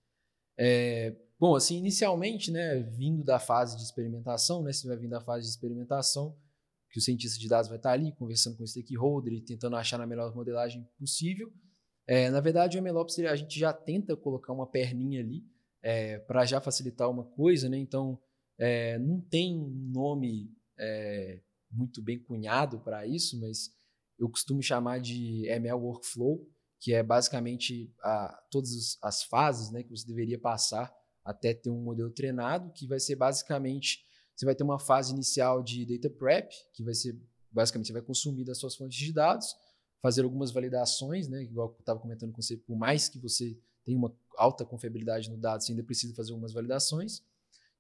É, 0.57 1.17
bom, 1.39 1.55
assim, 1.55 1.79
inicialmente, 1.79 2.51
né, 2.51 2.81
vindo 2.81 3.25
da 3.25 3.39
fase 3.39 3.77
de 3.77 3.83
experimentação, 3.83 4.63
né, 4.63 4.73
você 4.73 4.87
vai 4.87 4.97
vir 4.97 5.09
da 5.09 5.21
fase 5.21 5.47
de 5.47 5.51
experimentação, 5.51 6.37
que 6.91 6.99
o 6.99 7.03
cientista 7.03 7.39
de 7.39 7.49
dados 7.49 7.69
vai 7.69 7.79
estar 7.79 7.93
ali 7.93 8.13
conversando 8.13 8.57
com 8.57 8.65
o 8.65 8.67
stakeholder 8.67 9.33
e 9.33 9.41
tentando 9.41 9.77
achar 9.77 10.01
a 10.01 10.07
melhor 10.07 10.35
modelagem 10.35 10.87
possível. 10.99 11.53
É, 12.07 12.29
na 12.31 12.41
verdade, 12.41 12.79
o 12.79 12.83
MLOps 12.83 13.19
a 13.21 13.37
gente 13.37 13.59
já 13.59 13.73
tenta 13.73 14.17
colocar 14.17 14.53
uma 14.53 14.67
perninha 14.67 15.21
ali 15.21 15.45
é, 15.83 16.19
para 16.19 16.45
já 16.45 16.61
facilitar 16.61 17.09
uma 17.09 17.25
coisa, 17.25 17.69
né? 17.69 17.79
Então, 17.79 18.19
é, 18.59 18.99
não 18.99 19.21
tem 19.21 19.57
um 19.57 19.71
nome 19.93 20.53
é, 20.79 21.41
muito 21.71 22.03
bem 22.03 22.19
cunhado 22.19 22.81
para 22.81 23.07
isso, 23.07 23.39
mas 23.41 23.71
eu 24.19 24.29
costumo 24.29 24.63
chamar 24.63 25.01
de 25.01 25.47
ML 25.47 25.79
Workflow, 25.79 26.47
que 26.79 26.93
é 26.93 27.03
basicamente 27.03 27.95
a, 28.03 28.43
todas 28.51 28.99
as 29.03 29.23
fases 29.23 29.71
né, 29.71 29.83
que 29.83 29.91
você 29.91 30.07
deveria 30.07 30.39
passar 30.39 30.93
até 31.25 31.55
ter 31.55 31.71
um 31.71 31.83
modelo 31.83 32.11
treinado, 32.11 32.73
que 32.73 32.87
vai 32.87 32.99
ser 32.99 33.17
basicamente, 33.17 34.05
você 34.41 34.47
vai 34.47 34.55
ter 34.55 34.65
uma 34.65 34.79
fase 34.79 35.13
inicial 35.13 35.63
de 35.63 35.85
data 35.85 36.09
prep, 36.09 36.51
que 36.73 36.83
vai 36.83 36.95
ser, 36.95 37.15
basicamente, 37.53 37.89
você 37.89 37.93
vai 37.93 38.01
consumir 38.01 38.43
das 38.43 38.57
suas 38.57 38.75
fontes 38.75 38.97
de 38.97 39.13
dados, 39.13 39.55
fazer 40.01 40.25
algumas 40.25 40.51
validações, 40.51 41.29
né, 41.29 41.43
igual 41.43 41.69
eu 41.69 41.77
estava 41.79 42.01
comentando 42.01 42.33
com 42.33 42.41
você, 42.41 42.57
por 42.57 42.75
mais 42.75 43.07
que 43.07 43.19
você 43.19 43.55
tenha 43.85 43.99
uma 43.99 44.17
alta 44.39 44.65
confiabilidade 44.65 45.29
no 45.29 45.37
dado, 45.37 45.63
você 45.63 45.73
ainda 45.73 45.85
precisa 45.85 46.15
fazer 46.15 46.31
algumas 46.31 46.55
validações. 46.55 47.23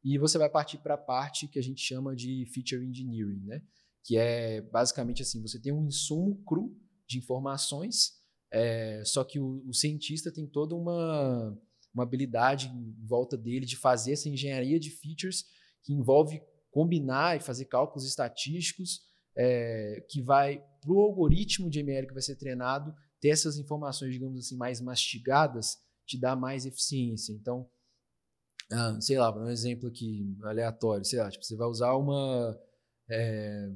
E 0.05 0.19
você 0.19 0.37
vai 0.37 0.51
partir 0.51 0.77
para 0.77 0.95
a 0.95 0.99
parte 0.99 1.49
que 1.49 1.59
a 1.59 1.63
gente 1.63 1.81
chama 1.81 2.15
de 2.15 2.45
feature 2.53 2.85
engineering, 2.85 3.41
né? 3.47 3.63
que 4.05 4.19
é 4.19 4.61
basicamente 4.61 5.23
assim: 5.23 5.41
você 5.41 5.59
tem 5.59 5.73
um 5.73 5.87
insumo 5.87 6.43
cru 6.45 6.77
de 7.07 7.17
informações, 7.17 8.19
é, 8.51 9.03
só 9.07 9.25
que 9.25 9.41
o, 9.41 9.63
o, 9.67 9.73
cientista 9.73 10.31
tem 10.31 10.47
toda 10.47 10.75
uma, 10.75 11.59
uma 11.95 12.03
habilidade 12.03 12.69
em 12.69 13.07
volta 13.07 13.35
dele 13.35 13.65
de 13.65 13.77
fazer 13.77 14.13
essa 14.13 14.29
engenharia 14.29 14.79
de 14.79 14.91
features 14.91 15.47
que 15.83 15.93
envolve 15.93 16.43
combinar 16.71 17.37
e 17.37 17.41
fazer 17.41 17.65
cálculos 17.67 18.07
estatísticos 18.07 19.01
é, 19.37 20.05
que 20.09 20.23
vai 20.23 20.63
para 20.81 20.93
o 20.93 21.01
algoritmo 21.01 21.69
de 21.69 21.81
ML 21.81 22.07
que 22.07 22.15
vai 22.15 22.23
ser 22.23 22.37
treinado 22.37 22.95
ter 23.21 23.29
essas 23.29 23.59
informações, 23.59 24.13
digamos 24.13 24.39
assim, 24.39 24.57
mais 24.57 24.81
mastigadas, 24.81 25.79
te 26.07 26.19
dá 26.19 26.35
mais 26.35 26.65
eficiência. 26.65 27.33
Então, 27.33 27.69
ah, 28.73 28.99
sei 29.01 29.19
lá, 29.19 29.31
vou 29.31 29.41
dar 29.41 29.49
um 29.49 29.53
exemplo 29.53 29.89
aqui 29.89 30.37
aleatório, 30.43 31.05
sei 31.05 31.19
lá, 31.19 31.31
tipo, 31.31 31.45
você 31.45 31.57
vai 31.57 31.69
usar 31.69 31.95
uma, 31.95 32.59
é, 33.11 33.71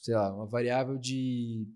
sei 0.00 0.14
lá, 0.14 0.34
uma 0.34 0.46
variável 0.46 0.98
de 0.98 1.66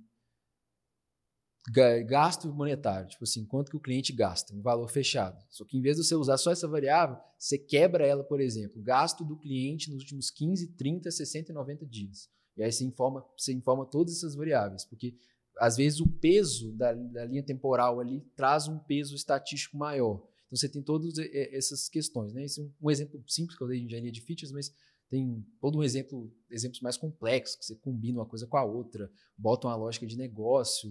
gasto 1.70 2.52
monetário, 2.52 3.08
tipo 3.08 3.22
assim, 3.22 3.44
quanto 3.44 3.70
que 3.70 3.76
o 3.76 3.80
cliente 3.80 4.12
gasta, 4.12 4.54
um 4.54 4.60
valor 4.60 4.88
fechado. 4.88 5.40
Só 5.48 5.64
que 5.64 5.78
em 5.78 5.80
vez 5.80 5.96
de 5.96 6.04
você 6.04 6.14
usar 6.14 6.36
só 6.36 6.50
essa 6.50 6.66
variável, 6.66 7.16
você 7.38 7.56
quebra 7.56 8.04
ela, 8.04 8.24
por 8.24 8.40
exemplo, 8.40 8.82
gasto 8.82 9.24
do 9.24 9.38
cliente 9.38 9.90
nos 9.90 10.00
últimos 10.00 10.30
15, 10.30 10.74
30, 10.74 11.10
60 11.10 11.52
e 11.52 11.54
90 11.54 11.86
dias. 11.86 12.28
E 12.56 12.62
aí 12.62 12.72
você 12.72 12.84
informa, 12.84 13.24
você 13.36 13.52
informa 13.52 13.86
todas 13.86 14.16
essas 14.16 14.34
variáveis, 14.34 14.84
porque 14.84 15.14
às 15.58 15.76
vezes 15.76 16.00
o 16.00 16.08
peso 16.08 16.72
da, 16.72 16.92
da 16.92 17.24
linha 17.24 17.42
temporal 17.42 18.00
ali 18.00 18.20
traz 18.34 18.66
um 18.66 18.78
peso 18.78 19.14
estatístico 19.14 19.76
maior. 19.76 20.16
Então 20.46 20.56
você 20.56 20.68
tem 20.68 20.82
todas 20.82 21.14
essas 21.18 21.88
questões. 21.88 22.32
Né? 22.32 22.44
Esse 22.44 22.60
é 22.60 22.64
um 22.80 22.90
exemplo 22.90 23.22
simples 23.26 23.56
que 23.56 23.62
eu 23.62 23.68
dei 23.68 23.78
de 23.78 23.86
engenharia 23.86 24.12
de 24.12 24.20
features, 24.20 24.52
mas 24.52 24.74
tem 25.08 25.46
todo 25.60 25.78
um 25.78 25.82
exemplo, 25.82 26.34
exemplos 26.50 26.80
mais 26.80 26.96
complexos, 26.96 27.56
que 27.56 27.64
você 27.66 27.76
combina 27.76 28.18
uma 28.18 28.26
coisa 28.26 28.46
com 28.46 28.56
a 28.56 28.64
outra, 28.64 29.10
bota 29.36 29.66
uma 29.66 29.76
lógica 29.76 30.06
de 30.06 30.16
negócio. 30.16 30.90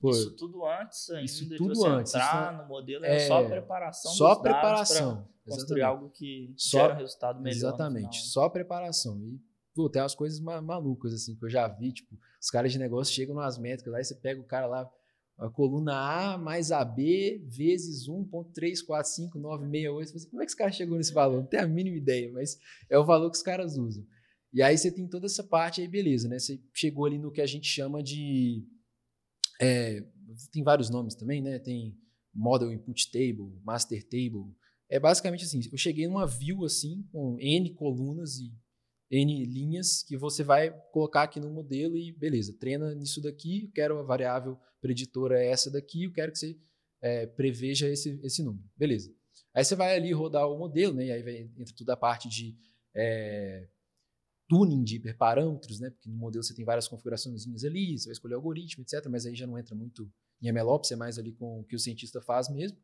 Pô, 0.00 0.10
isso 0.10 0.36
tudo 0.36 0.64
antes 0.64 1.10
ainda 1.10 1.24
isso 1.24 1.48
de 1.48 1.56
tudo 1.56 1.74
você 1.74 1.88
antes, 1.88 2.14
entrar 2.14 2.56
no 2.62 2.68
modelo, 2.68 3.04
é- 3.04 3.26
só 3.26 3.44
a 3.44 3.48
preparação 3.48 4.12
só 4.12 4.26
a 4.32 4.40
preparação. 4.40 5.28
construir 5.46 5.82
algo 5.82 6.10
que 6.10 6.52
Só- 6.56 6.78
gera 6.80 6.94
um 6.94 6.96
resultado 6.98 7.40
melhor 7.40 7.56
Exatamente, 7.56 8.18
final. 8.18 8.30
só 8.30 8.44
a 8.44 8.50
preparação. 8.50 9.20
E, 9.24 9.40
pô, 9.74 9.88
tem 9.90 10.00
umas 10.02 10.14
coisas 10.14 10.38
ma- 10.40 10.60
malucas, 10.62 11.12
assim, 11.12 11.34
que 11.36 11.44
eu 11.44 11.50
já 11.50 11.66
vi, 11.66 11.92
tipo, 11.92 12.16
os 12.40 12.48
caras 12.50 12.70
de 12.70 12.78
negócio 12.78 13.12
chegam 13.14 13.34
nas 13.34 13.58
métricas 13.58 13.92
lá 13.92 14.00
e 14.00 14.04
você 14.04 14.14
pega 14.14 14.40
o 14.40 14.44
cara 14.46 14.66
lá, 14.66 14.88
a 15.38 15.48
coluna 15.48 15.94
A 15.94 16.36
mais 16.38 16.70
AB 16.72 17.44
vezes 17.48 18.08
1.345968. 18.08 20.06
Você 20.06 20.12
fala 20.12 20.16
assim, 20.16 20.30
como 20.30 20.42
é 20.42 20.44
que 20.44 20.50
esse 20.50 20.56
cara 20.56 20.72
chegou 20.72 20.96
nesse 20.96 21.12
valor? 21.12 21.38
Não 21.40 21.46
tenho 21.46 21.62
a 21.64 21.66
mínima 21.66 21.96
ideia, 21.96 22.30
mas 22.32 22.58
é 22.90 22.98
o 22.98 23.04
valor 23.04 23.30
que 23.30 23.36
os 23.36 23.42
caras 23.42 23.76
usam. 23.76 24.04
E 24.52 24.62
aí 24.62 24.76
você 24.76 24.90
tem 24.90 25.06
toda 25.08 25.26
essa 25.26 25.44
parte 25.44 25.80
aí, 25.80 25.88
beleza, 25.88 26.28
né? 26.28 26.38
Você 26.38 26.60
chegou 26.74 27.04
ali 27.04 27.18
no 27.18 27.30
que 27.30 27.40
a 27.40 27.46
gente 27.46 27.66
chama 27.68 28.02
de. 28.02 28.64
É, 29.60 30.04
tem 30.52 30.62
vários 30.62 30.90
nomes 30.90 31.14
também, 31.14 31.42
né? 31.42 31.58
Tem 31.58 31.96
Model 32.34 32.72
Input 32.72 33.10
Table, 33.10 33.60
Master 33.64 34.02
Table. 34.04 34.54
É 34.88 34.98
basicamente 34.98 35.44
assim: 35.44 35.60
eu 35.70 35.78
cheguei 35.78 36.06
numa 36.06 36.26
view 36.26 36.64
assim, 36.64 37.02
com 37.10 37.38
N 37.40 37.74
colunas 37.74 38.38
e 38.38 38.52
N 39.10 39.44
linhas, 39.44 40.02
que 40.02 40.16
você 40.16 40.44
vai 40.44 40.70
colocar 40.92 41.22
aqui 41.22 41.40
no 41.40 41.50
modelo 41.50 41.96
e 41.96 42.12
beleza, 42.12 42.56
treina 42.58 42.94
nisso 42.94 43.22
daqui, 43.22 43.70
quero 43.74 43.98
a 43.98 44.02
variável 44.02 44.58
preditora 44.80 45.42
é 45.42 45.48
essa 45.48 45.70
daqui, 45.70 46.04
eu 46.04 46.12
quero 46.12 46.30
que 46.30 46.38
você 46.38 46.56
é, 47.02 47.26
preveja 47.26 47.88
esse, 47.88 48.20
esse 48.22 48.42
número. 48.42 48.64
Beleza. 48.76 49.12
Aí 49.54 49.64
você 49.64 49.74
vai 49.74 49.96
ali 49.96 50.12
rodar 50.12 50.48
o 50.48 50.58
modelo, 50.58 50.94
né? 50.94 51.06
E 51.06 51.12
aí 51.12 51.22
vai, 51.22 51.36
entra 51.58 51.74
toda 51.76 51.94
a 51.94 51.96
parte 51.96 52.28
de 52.28 52.56
é, 52.94 53.66
tuning 54.48 54.82
de 54.82 54.96
hiperparâmetros, 54.96 55.78
né? 55.78 55.90
Porque 55.90 56.08
no 56.08 56.16
modelo 56.16 56.42
você 56.42 56.54
tem 56.54 56.64
várias 56.64 56.88
configurações 56.88 57.64
ali, 57.64 57.98
você 57.98 58.06
vai 58.06 58.12
escolher 58.12 58.34
algoritmo, 58.34 58.82
etc. 58.82 59.06
Mas 59.10 59.26
aí 59.26 59.34
já 59.34 59.46
não 59.46 59.58
entra 59.58 59.74
muito 59.74 60.10
em 60.42 60.50
MLOps, 60.50 60.90
é 60.90 60.96
mais 60.96 61.18
ali 61.18 61.32
com 61.32 61.60
o 61.60 61.64
que 61.64 61.76
o 61.76 61.78
cientista 61.78 62.20
faz 62.20 62.48
mesmo. 62.48 62.78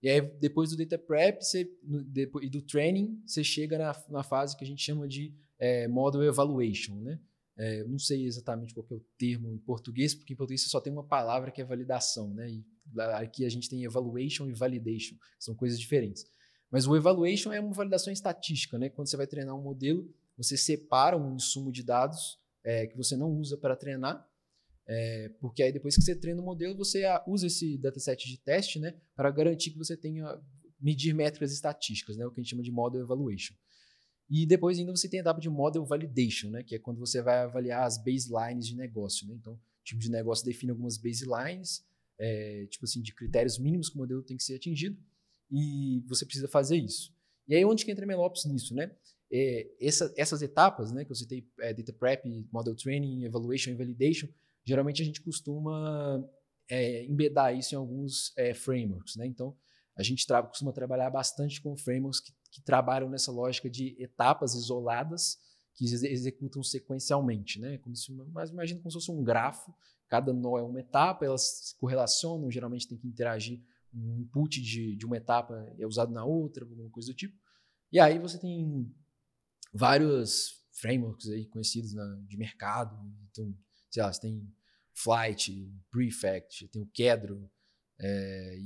E 0.00 0.08
aí, 0.08 0.20
depois 0.38 0.70
do 0.70 0.76
data 0.76 0.96
prep 0.96 1.42
você, 1.42 1.68
depois, 2.06 2.46
e 2.46 2.48
do 2.48 2.62
training, 2.62 3.20
você 3.26 3.42
chega 3.42 3.76
na, 3.76 4.04
na 4.08 4.22
fase 4.22 4.56
que 4.56 4.62
a 4.62 4.66
gente 4.66 4.82
chama 4.82 5.08
de 5.08 5.34
é, 5.58 5.88
model 5.88 6.22
evaluation, 6.22 6.94
né? 7.00 7.18
É, 7.56 7.80
eu 7.80 7.88
não 7.88 7.98
sei 7.98 8.24
exatamente 8.24 8.72
qual 8.72 8.86
é 8.88 8.94
o 8.94 9.04
termo 9.18 9.52
em 9.52 9.58
português, 9.58 10.14
porque 10.14 10.32
em 10.32 10.36
português 10.36 10.62
você 10.62 10.68
só 10.68 10.80
tem 10.80 10.92
uma 10.92 11.02
palavra 11.02 11.50
que 11.50 11.60
é 11.60 11.64
validação, 11.64 12.32
né? 12.32 12.48
E 12.48 12.64
aqui 13.14 13.44
a 13.44 13.48
gente 13.48 13.68
tem 13.68 13.82
evaluation 13.82 14.48
e 14.48 14.52
validation, 14.52 15.16
são 15.40 15.56
coisas 15.56 15.78
diferentes. 15.78 16.24
Mas 16.70 16.86
o 16.86 16.96
evaluation 16.96 17.52
é 17.52 17.60
uma 17.60 17.72
validação 17.72 18.12
estatística, 18.12 18.78
né? 18.78 18.88
Quando 18.88 19.08
você 19.08 19.16
vai 19.16 19.26
treinar 19.26 19.56
um 19.56 19.62
modelo, 19.62 20.08
você 20.38 20.56
separa 20.56 21.18
um 21.18 21.34
insumo 21.34 21.70
de 21.70 21.82
dados 21.82 22.38
é, 22.64 22.86
que 22.86 22.96
você 22.96 23.16
não 23.16 23.30
usa 23.30 23.58
para 23.58 23.76
treinar, 23.76 24.26
é, 24.86 25.28
porque 25.40 25.62
aí 25.62 25.70
depois 25.70 25.94
que 25.94 26.02
você 26.02 26.14
treina 26.14 26.40
o 26.40 26.44
modelo, 26.44 26.74
você 26.74 27.04
ah, 27.04 27.22
usa 27.26 27.48
esse 27.48 27.76
dataset 27.76 28.26
de 28.26 28.38
teste, 28.38 28.78
né? 28.78 28.96
Para 29.14 29.30
garantir 29.30 29.70
que 29.70 29.76
você 29.76 29.94
tenha 29.94 30.40
medir 30.80 31.12
métricas 31.12 31.52
estatísticas, 31.52 32.16
né? 32.16 32.24
O 32.24 32.30
que 32.30 32.40
a 32.40 32.42
gente 32.42 32.50
chama 32.50 32.62
de 32.62 32.70
model 32.70 33.02
evaluation. 33.02 33.54
E 34.30 34.46
depois 34.46 34.78
ainda 34.78 34.94
você 34.94 35.08
tem 35.08 35.20
a 35.20 35.22
etapa 35.22 35.40
de 35.40 35.50
model 35.50 35.84
validation, 35.84 36.50
né? 36.50 36.62
Que 36.62 36.76
é 36.76 36.78
quando 36.78 36.98
você 36.98 37.20
vai 37.20 37.38
avaliar 37.40 37.84
as 37.84 37.98
baselines 37.98 38.66
de 38.66 38.76
negócio, 38.76 39.26
né? 39.26 39.34
Então, 39.34 39.54
o 39.54 39.60
time 39.84 40.00
de 40.00 40.10
negócio 40.10 40.44
define 40.44 40.70
algumas 40.70 40.96
baselines, 40.96 41.84
é, 42.18 42.66
tipo 42.70 42.84
assim, 42.84 43.02
de 43.02 43.14
critérios 43.14 43.58
mínimos 43.58 43.90
que 43.90 43.96
o 43.96 43.98
modelo 43.98 44.22
tem 44.22 44.36
que 44.36 44.42
ser 44.42 44.54
atingido, 44.54 44.98
e 45.50 46.02
você 46.06 46.24
precisa 46.24 46.48
fazer 46.48 46.76
isso. 46.76 47.14
E 47.46 47.54
aí 47.54 47.64
onde 47.64 47.84
que 47.84 47.90
entra 47.90 48.04
a 48.04 48.08
MLOps 48.08 48.44
nisso, 48.46 48.74
né? 48.74 48.90
É, 49.30 49.68
essa- 49.80 50.12
essas 50.16 50.40
etapas, 50.42 50.90
né, 50.92 51.04
que 51.04 51.10
eu 51.12 51.16
citei, 51.16 51.46
é, 51.60 51.74
data 51.74 51.92
prep, 51.92 52.24
model 52.52 52.74
training, 52.74 53.24
evaluation 53.24 53.70
e 53.72 53.74
validation, 53.74 54.28
geralmente 54.64 55.02
a 55.02 55.04
gente 55.04 55.20
costuma 55.20 56.24
é, 56.70 57.04
embedar 57.06 57.54
isso 57.56 57.74
em 57.74 57.78
alguns 57.78 58.32
é, 58.36 58.52
frameworks, 58.54 59.16
né? 59.16 59.26
Então, 59.26 59.56
a 59.96 60.02
gente 60.02 60.26
tra 60.26 60.42
costuma 60.42 60.72
trabalhar 60.72 61.10
bastante 61.10 61.60
com 61.62 61.76
frameworks 61.76 62.20
que, 62.20 62.32
que 62.52 62.62
trabalham 62.62 63.08
nessa 63.08 63.32
lógica 63.32 63.68
de 63.70 63.96
etapas 63.98 64.54
isoladas 64.54 65.38
que 65.74 65.84
exe- 65.84 66.08
executam 66.08 66.62
sequencialmente, 66.62 67.58
né? 67.60 67.78
Como 67.78 67.96
se, 67.96 68.12
mas 68.32 68.50
imagina 68.50 68.80
como 68.80 68.90
se 68.90 68.96
fosse 68.98 69.10
um 69.10 69.22
grafo, 69.24 69.74
cada 70.08 70.32
nó 70.32 70.58
é 70.58 70.62
uma 70.62 70.80
etapa, 70.80 71.24
elas 71.24 71.42
se 71.68 71.76
correlacionam, 71.76 72.50
geralmente 72.50 72.86
tem 72.88 72.98
que 72.98 73.06
interagir, 73.08 73.60
um 73.94 74.18
input 74.20 74.60
de, 74.60 74.94
de 74.96 75.06
uma 75.06 75.16
etapa 75.16 75.66
é 75.78 75.86
usado 75.86 76.12
na 76.12 76.24
outra, 76.24 76.64
alguma 76.64 76.90
coisa 76.90 77.10
do 77.10 77.16
tipo. 77.16 77.34
E 77.90 77.98
aí 77.98 78.18
você 78.18 78.38
tem 78.38 78.86
vários 79.72 80.62
frameworks 80.72 81.28
aí 81.28 81.46
conhecidos 81.46 81.92
na- 81.94 82.20
de 82.26 82.36
mercado, 82.36 82.96
então, 83.30 83.54
sei 83.90 84.02
lá, 84.02 84.12
você 84.12 84.20
tem 84.20 84.54
Flight, 84.94 85.72
Prefect, 85.90 86.68
tem 86.68 86.82
o 86.82 86.86
Kedro, 86.86 87.50
é, 88.00 88.58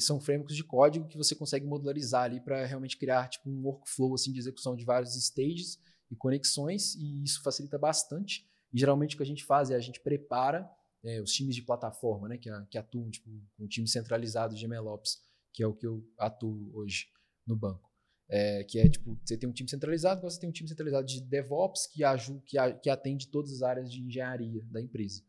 são 0.00 0.20
frameworks 0.20 0.54
de 0.54 0.64
código 0.64 1.08
que 1.08 1.16
você 1.16 1.34
consegue 1.34 1.66
modularizar 1.66 2.24
ali 2.24 2.40
para 2.40 2.66
realmente 2.66 2.98
criar 2.98 3.28
tipo 3.28 3.48
um 3.48 3.62
workflow 3.62 4.14
assim 4.14 4.32
de 4.32 4.38
execução 4.38 4.76
de 4.76 4.84
vários 4.84 5.14
stages 5.16 5.78
e 6.10 6.16
conexões 6.16 6.94
e 6.94 7.22
isso 7.24 7.42
facilita 7.42 7.78
bastante. 7.78 8.46
E 8.72 8.78
geralmente 8.78 9.14
o 9.14 9.16
que 9.16 9.22
a 9.22 9.26
gente 9.26 9.44
faz 9.44 9.70
é 9.70 9.76
a 9.76 9.80
gente 9.80 10.00
prepara 10.00 10.70
é, 11.02 11.20
os 11.22 11.32
times 11.32 11.54
de 11.56 11.62
plataforma, 11.62 12.28
né, 12.28 12.36
que, 12.36 12.50
que 12.70 12.76
atuam 12.76 13.10
tipo 13.10 13.30
um 13.58 13.66
time 13.66 13.88
centralizado 13.88 14.54
de 14.54 14.64
MLOps, 14.66 15.22
que 15.52 15.62
é 15.62 15.66
o 15.66 15.74
que 15.74 15.86
eu 15.86 16.06
atuo 16.18 16.70
hoje 16.74 17.06
no 17.46 17.56
banco. 17.56 17.89
É, 18.32 18.62
que 18.62 18.78
é 18.78 18.88
tipo, 18.88 19.18
você 19.24 19.36
tem 19.36 19.48
um 19.48 19.52
time 19.52 19.68
centralizado, 19.68 20.22
você 20.22 20.38
tem 20.38 20.48
um 20.48 20.52
time 20.52 20.68
centralizado 20.68 21.04
de 21.04 21.20
DevOps 21.20 21.88
que, 21.88 22.04
ajuda, 22.04 22.40
que, 22.46 22.56
a- 22.56 22.72
que 22.72 22.88
atende 22.88 23.26
todas 23.26 23.50
as 23.54 23.62
áreas 23.62 23.90
de 23.90 24.00
engenharia 24.00 24.64
da 24.70 24.80
empresa. 24.80 25.20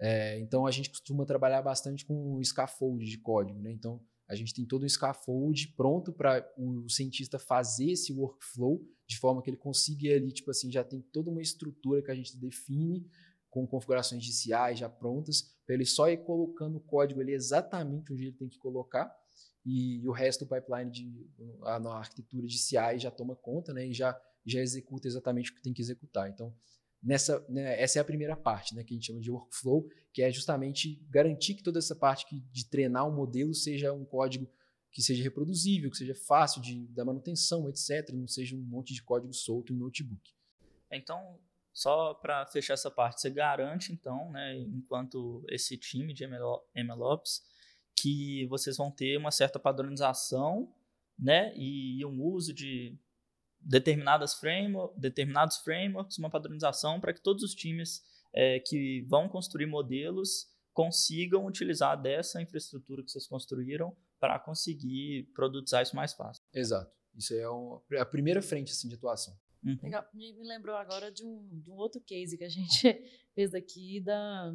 É, 0.00 0.38
então 0.38 0.66
a 0.66 0.70
gente 0.70 0.88
costuma 0.88 1.26
trabalhar 1.26 1.60
bastante 1.60 2.06
com 2.06 2.42
scaffold 2.42 3.04
de 3.04 3.18
código, 3.18 3.60
né? 3.60 3.70
Então 3.72 4.00
a 4.26 4.34
gente 4.34 4.54
tem 4.54 4.64
todo 4.64 4.84
o 4.84 4.88
scaffold 4.88 5.74
pronto 5.76 6.10
para 6.12 6.46
o 6.56 6.88
cientista 6.88 7.38
fazer 7.38 7.90
esse 7.90 8.12
workflow 8.14 8.80
de 9.06 9.18
forma 9.18 9.42
que 9.42 9.50
ele 9.50 9.56
consiga 9.56 10.14
ali, 10.14 10.32
tipo 10.32 10.50
assim, 10.50 10.70
já 10.70 10.82
tem 10.84 11.02
toda 11.12 11.30
uma 11.30 11.42
estrutura 11.42 12.02
que 12.02 12.10
a 12.10 12.14
gente 12.14 12.36
define 12.38 13.06
com 13.50 13.66
configurações 13.66 14.22
de 14.22 14.32
CI 14.32 14.74
já 14.76 14.88
prontas, 14.88 15.54
para 15.66 15.74
ele 15.74 15.84
só 15.84 16.08
ir 16.08 16.18
colocando 16.18 16.76
o 16.76 16.80
código 16.80 17.20
ali 17.20 17.32
exatamente 17.32 18.12
onde 18.12 18.22
ele 18.24 18.32
tem 18.32 18.48
que 18.48 18.58
colocar 18.58 19.14
e 19.70 20.08
o 20.08 20.12
resto 20.12 20.44
do 20.44 20.54
pipeline 20.54 20.90
de 20.90 21.30
a, 21.62 21.78
na 21.78 21.94
arquitetura 21.94 22.46
de 22.46 22.58
CI 22.58 22.98
já 22.98 23.10
toma 23.10 23.36
conta, 23.36 23.72
né? 23.72 23.86
E 23.86 23.92
já 23.92 24.18
já 24.46 24.60
executa 24.60 25.06
exatamente 25.06 25.50
o 25.50 25.54
que 25.54 25.62
tem 25.62 25.74
que 25.74 25.82
executar. 25.82 26.28
Então 26.28 26.54
nessa, 27.02 27.44
né, 27.48 27.80
essa 27.80 27.98
é 27.98 28.02
a 28.02 28.04
primeira 28.04 28.36
parte, 28.36 28.74
né, 28.74 28.82
que 28.82 28.92
a 28.92 28.96
gente 28.96 29.06
chama 29.06 29.20
de 29.20 29.30
workflow, 29.30 29.88
que 30.12 30.22
é 30.22 30.30
justamente 30.30 30.96
garantir 31.08 31.54
que 31.54 31.62
toda 31.62 31.78
essa 31.78 31.94
parte 31.94 32.26
que, 32.26 32.40
de 32.40 32.68
treinar 32.68 33.06
um 33.06 33.14
modelo 33.14 33.54
seja 33.54 33.92
um 33.92 34.04
código 34.04 34.48
que 34.90 35.02
seja 35.02 35.22
reproduzível, 35.22 35.90
que 35.90 35.96
seja 35.96 36.14
fácil 36.14 36.60
de 36.60 36.86
da 36.88 37.04
manutenção, 37.04 37.68
etc, 37.68 38.10
não 38.12 38.26
seja 38.26 38.56
um 38.56 38.60
monte 38.60 38.94
de 38.94 39.02
código 39.02 39.32
solto 39.32 39.72
em 39.72 39.76
notebook. 39.76 40.34
Então, 40.90 41.38
só 41.72 42.14
para 42.14 42.46
fechar 42.46 42.74
essa 42.74 42.90
parte, 42.90 43.20
você 43.20 43.30
garante, 43.30 43.92
então, 43.92 44.32
né, 44.32 44.56
enquanto 44.56 45.44
esse 45.48 45.76
time 45.76 46.14
de 46.14 46.24
ML 46.24 46.62
MLOps, 46.74 47.42
que 48.00 48.46
vocês 48.46 48.76
vão 48.76 48.90
ter 48.90 49.16
uma 49.16 49.30
certa 49.30 49.58
padronização 49.58 50.72
né, 51.18 51.52
e 51.56 52.04
um 52.04 52.22
uso 52.22 52.52
de 52.52 52.96
determinadas 53.60 54.34
framework, 54.34 54.98
determinados 54.98 55.58
frameworks, 55.58 56.18
uma 56.18 56.30
padronização 56.30 57.00
para 57.00 57.12
que 57.12 57.20
todos 57.20 57.42
os 57.42 57.54
times 57.54 58.02
é, 58.32 58.60
que 58.60 59.02
vão 59.08 59.28
construir 59.28 59.66
modelos 59.66 60.46
consigam 60.72 61.44
utilizar 61.44 62.00
dessa 62.00 62.40
infraestrutura 62.40 63.02
que 63.02 63.10
vocês 63.10 63.26
construíram 63.26 63.96
para 64.20 64.38
conseguir 64.38 65.24
produzir 65.34 65.82
isso 65.82 65.96
mais 65.96 66.12
fácil. 66.12 66.42
Exato. 66.54 66.92
Isso 67.16 67.34
é 67.34 67.50
um, 67.50 67.80
a 67.98 68.06
primeira 68.06 68.40
frente 68.40 68.70
assim, 68.70 68.88
de 68.88 68.94
atuação. 68.94 69.36
Uhum. 69.64 69.76
Legal. 69.82 70.08
Me, 70.14 70.32
me 70.34 70.46
lembrou 70.46 70.76
agora 70.76 71.10
de 71.10 71.24
um, 71.24 71.48
de 71.60 71.68
um 71.68 71.74
outro 71.74 72.00
case 72.00 72.38
que 72.38 72.44
a 72.44 72.48
gente 72.48 72.80
fez 73.34 73.54
aqui 73.54 74.00
da, 74.00 74.54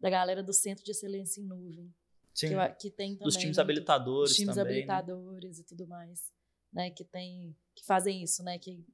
da 0.00 0.08
galera 0.08 0.42
do 0.42 0.54
Centro 0.54 0.82
de 0.82 0.90
Excelência 0.90 1.40
em 1.40 1.44
Nuvem. 1.44 1.94
Sim, 2.34 2.48
Que, 2.48 2.54
eu- 2.54 2.74
que 2.76 2.90
tem 2.90 3.12
também. 3.14 3.24
dos 3.24 3.34
times 3.34 3.48
muito- 3.56 3.60
habilitadores 3.60 4.30
Os 4.32 4.36
times 4.36 4.54
também. 4.54 4.86
né? 4.86 4.92
habilitadores 4.94 5.58
e 5.58 5.64
tudo 5.64 5.86
mais. 5.86 6.32
Né? 6.72 6.90
Que, 6.90 7.04
tem, 7.04 7.54
que 7.74 7.84
fazem 7.84 8.22
isso, 8.22 8.42
né? 8.42 8.58
Que 8.58 8.84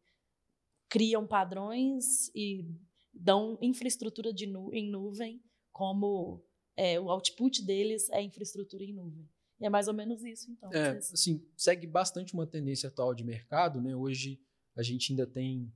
criam 0.88 1.26
padrões 1.26 2.28
e 2.34 2.64
dão 3.12 3.58
infraestrutura 3.60 4.32
de 4.32 4.46
nu 4.46 4.72
em 4.72 4.90
nuvem 4.90 5.42
como 5.72 6.42
é, 6.76 6.98
o 6.98 7.10
output 7.10 7.64
deles 7.64 8.08
é 8.10 8.22
infraestrutura 8.22 8.82
em 8.84 8.92
nuvem. 8.92 9.28
E 9.60 9.66
é 9.66 9.68
mais 9.70 9.88
ou 9.88 9.94
menos 9.94 10.22
isso, 10.24 10.50
então. 10.50 10.72
É, 10.72 10.92
Vocês- 10.92 11.12
assim, 11.14 11.44
segue 11.56 11.86
bastante 11.86 12.32
uma 12.34 12.46
tendência 12.46 12.88
atual 12.88 13.12
de 13.14 13.24
mercado, 13.24 13.80
né? 13.80 13.94
Hoje 13.94 14.40
a 14.76 14.82
gente 14.82 15.12
ainda 15.12 15.26
tem 15.26 15.72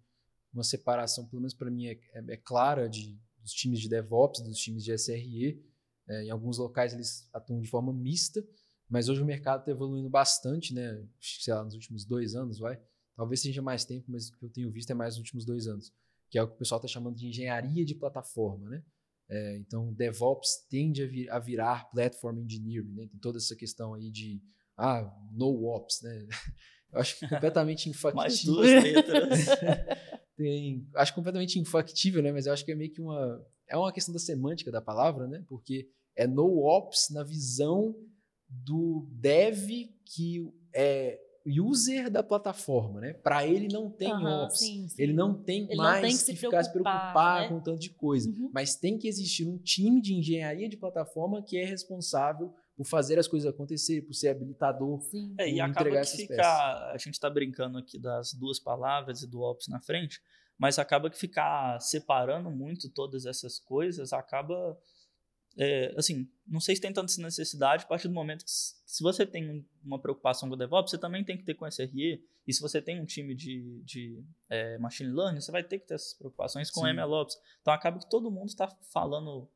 uma 0.52 0.62
separação, 0.62 1.26
pelo 1.26 1.40
menos 1.42 1.54
para 1.54 1.70
mim 1.70 1.86
é, 1.86 1.92
é- 2.12 2.24
é 2.32 2.36
clara, 2.36 2.88
de, 2.88 3.18
dos 3.40 3.52
times 3.52 3.80
de 3.80 3.88
DevOps, 3.88 4.40
dos 4.42 4.58
times 4.58 4.84
de 4.84 4.92
SRE. 4.92 5.60
É, 6.12 6.24
em 6.24 6.30
alguns 6.30 6.58
locais 6.58 6.92
eles 6.92 7.28
atuam 7.32 7.60
de 7.60 7.68
forma 7.68 7.92
mista, 7.92 8.44
mas 8.88 9.08
hoje 9.08 9.22
o 9.22 9.24
mercado 9.24 9.60
está 9.60 9.70
evoluindo 9.70 10.10
bastante, 10.10 10.74
né? 10.74 11.02
Sei 11.20 11.54
lá, 11.54 11.64
nos 11.64 11.74
últimos 11.74 12.04
dois 12.04 12.34
anos, 12.34 12.58
vai. 12.58 12.78
Talvez 13.16 13.40
seja 13.40 13.62
mais 13.62 13.84
tempo, 13.84 14.04
mas 14.08 14.28
o 14.28 14.38
que 14.38 14.44
eu 14.44 14.50
tenho 14.50 14.70
visto 14.70 14.90
é 14.90 14.94
mais 14.94 15.14
nos 15.14 15.20
últimos 15.20 15.44
dois 15.44 15.66
anos, 15.66 15.92
que 16.30 16.38
é 16.38 16.42
o 16.42 16.48
que 16.48 16.54
o 16.54 16.58
pessoal 16.58 16.78
está 16.78 16.88
chamando 16.88 17.16
de 17.16 17.26
engenharia 17.26 17.84
de 17.84 17.94
plataforma, 17.94 18.68
né? 18.68 18.82
É, 19.30 19.56
então, 19.56 19.92
DevOps 19.94 20.66
tende 20.68 21.02
a, 21.02 21.06
vir, 21.06 21.30
a, 21.30 21.38
virar 21.38 21.90
Platform 21.90 22.40
Engineering, 22.40 22.92
né? 22.92 23.06
Tem 23.06 23.18
toda 23.18 23.38
essa 23.38 23.56
questão 23.56 23.94
aí 23.94 24.10
de, 24.10 24.42
ah, 24.76 25.10
no 25.32 25.64
ops, 25.64 26.02
né? 26.02 26.26
Eu 26.92 27.00
acho 27.00 27.18
completamente 27.20 27.88
infactível. 27.88 28.16
Mais 28.16 28.44
duas 28.44 28.84
letras. 28.84 29.46
Tem, 30.36 30.86
acho 30.96 31.14
completamente 31.14 31.58
infactível, 31.58 32.22
né? 32.22 32.30
Mas 32.32 32.44
eu 32.44 32.52
acho 32.52 32.64
que 32.64 32.72
é 32.72 32.74
meio 32.74 32.90
que 32.90 33.00
uma... 33.00 33.42
É 33.68 33.76
uma 33.76 33.92
questão 33.92 34.12
da 34.12 34.18
semântica 34.18 34.70
da 34.70 34.82
palavra, 34.82 35.26
né? 35.26 35.42
Porque 35.48 35.88
é 36.16 36.26
no 36.26 36.64
ops 36.64 37.08
na 37.10 37.22
visão 37.22 37.94
do 38.48 39.06
dev 39.10 39.68
que 40.04 40.46
é 40.74 41.18
user 41.44 42.08
da 42.10 42.22
plataforma, 42.22 43.00
né? 43.00 43.14
Para 43.14 43.46
ele 43.46 43.66
não 43.68 43.90
tem 43.90 44.12
uhum, 44.12 44.44
ops, 44.44 44.60
sim, 44.60 44.88
sim. 44.88 45.02
ele 45.02 45.12
não 45.12 45.34
tem 45.34 45.64
ele 45.64 45.76
mais 45.76 45.94
não 45.96 46.02
tem 46.02 46.10
que, 46.12 46.18
que 46.18 46.24
se 46.24 46.36
ficar 46.36 46.62
se 46.62 46.70
preocupar 46.70 47.42
né? 47.42 47.48
com 47.48 47.60
tanto 47.60 47.80
de 47.80 47.90
coisa, 47.90 48.30
uhum. 48.30 48.50
mas 48.52 48.76
tem 48.76 48.96
que 48.96 49.08
existir 49.08 49.46
um 49.46 49.58
time 49.58 50.00
de 50.00 50.14
engenharia 50.14 50.68
de 50.68 50.76
plataforma 50.76 51.42
que 51.42 51.58
é 51.58 51.64
responsável 51.64 52.54
por 52.76 52.86
fazer 52.86 53.18
as 53.18 53.28
coisas 53.28 53.52
acontecerem, 53.52 54.02
por 54.02 54.14
ser 54.14 54.28
habilitador, 54.28 55.00
sim. 55.02 55.34
É, 55.38 55.50
e 55.50 55.60
acaba 55.60 56.00
que 56.00 56.16
ficar, 56.16 56.90
a 56.90 56.96
gente 56.96 57.14
está 57.14 57.28
brincando 57.28 57.78
aqui 57.78 57.98
das 57.98 58.32
duas 58.32 58.58
palavras 58.58 59.22
e 59.22 59.26
do 59.26 59.40
ops 59.40 59.68
na 59.68 59.80
frente, 59.80 60.20
mas 60.58 60.78
acaba 60.78 61.10
que 61.10 61.18
ficar 61.18 61.80
separando 61.80 62.50
muito 62.50 62.88
todas 62.88 63.26
essas 63.26 63.58
coisas 63.58 64.12
acaba 64.12 64.78
é, 65.56 65.94
assim, 65.96 66.28
não 66.46 66.60
sei 66.60 66.74
se 66.74 66.80
tem 66.80 66.92
tanta 66.92 67.12
necessidade 67.20 67.84
a 67.84 67.86
partir 67.86 68.08
do 68.08 68.14
momento 68.14 68.44
que, 68.44 68.50
se 68.50 69.02
você 69.02 69.26
tem 69.26 69.66
uma 69.84 70.00
preocupação 70.00 70.48
com 70.48 70.54
o 70.54 70.58
DevOps, 70.58 70.90
você 70.90 70.98
também 70.98 71.24
tem 71.24 71.36
que 71.36 71.44
ter 71.44 71.54
com 71.54 71.66
SRE. 71.66 72.24
E 72.46 72.52
se 72.52 72.60
você 72.60 72.82
tem 72.82 73.00
um 73.00 73.04
time 73.04 73.34
de, 73.34 73.82
de 73.84 74.24
é, 74.48 74.76
machine 74.78 75.12
learning, 75.12 75.40
você 75.40 75.52
vai 75.52 75.62
ter 75.62 75.78
que 75.78 75.86
ter 75.86 75.94
essas 75.94 76.14
preocupações 76.14 76.70
com 76.70 76.80
Sim. 76.82 76.92
MLOps. 76.92 77.38
Então 77.60 77.72
acaba 77.72 77.98
que 77.98 78.10
todo 78.10 78.30
mundo 78.30 78.48
está 78.48 78.68
falando 78.92 79.48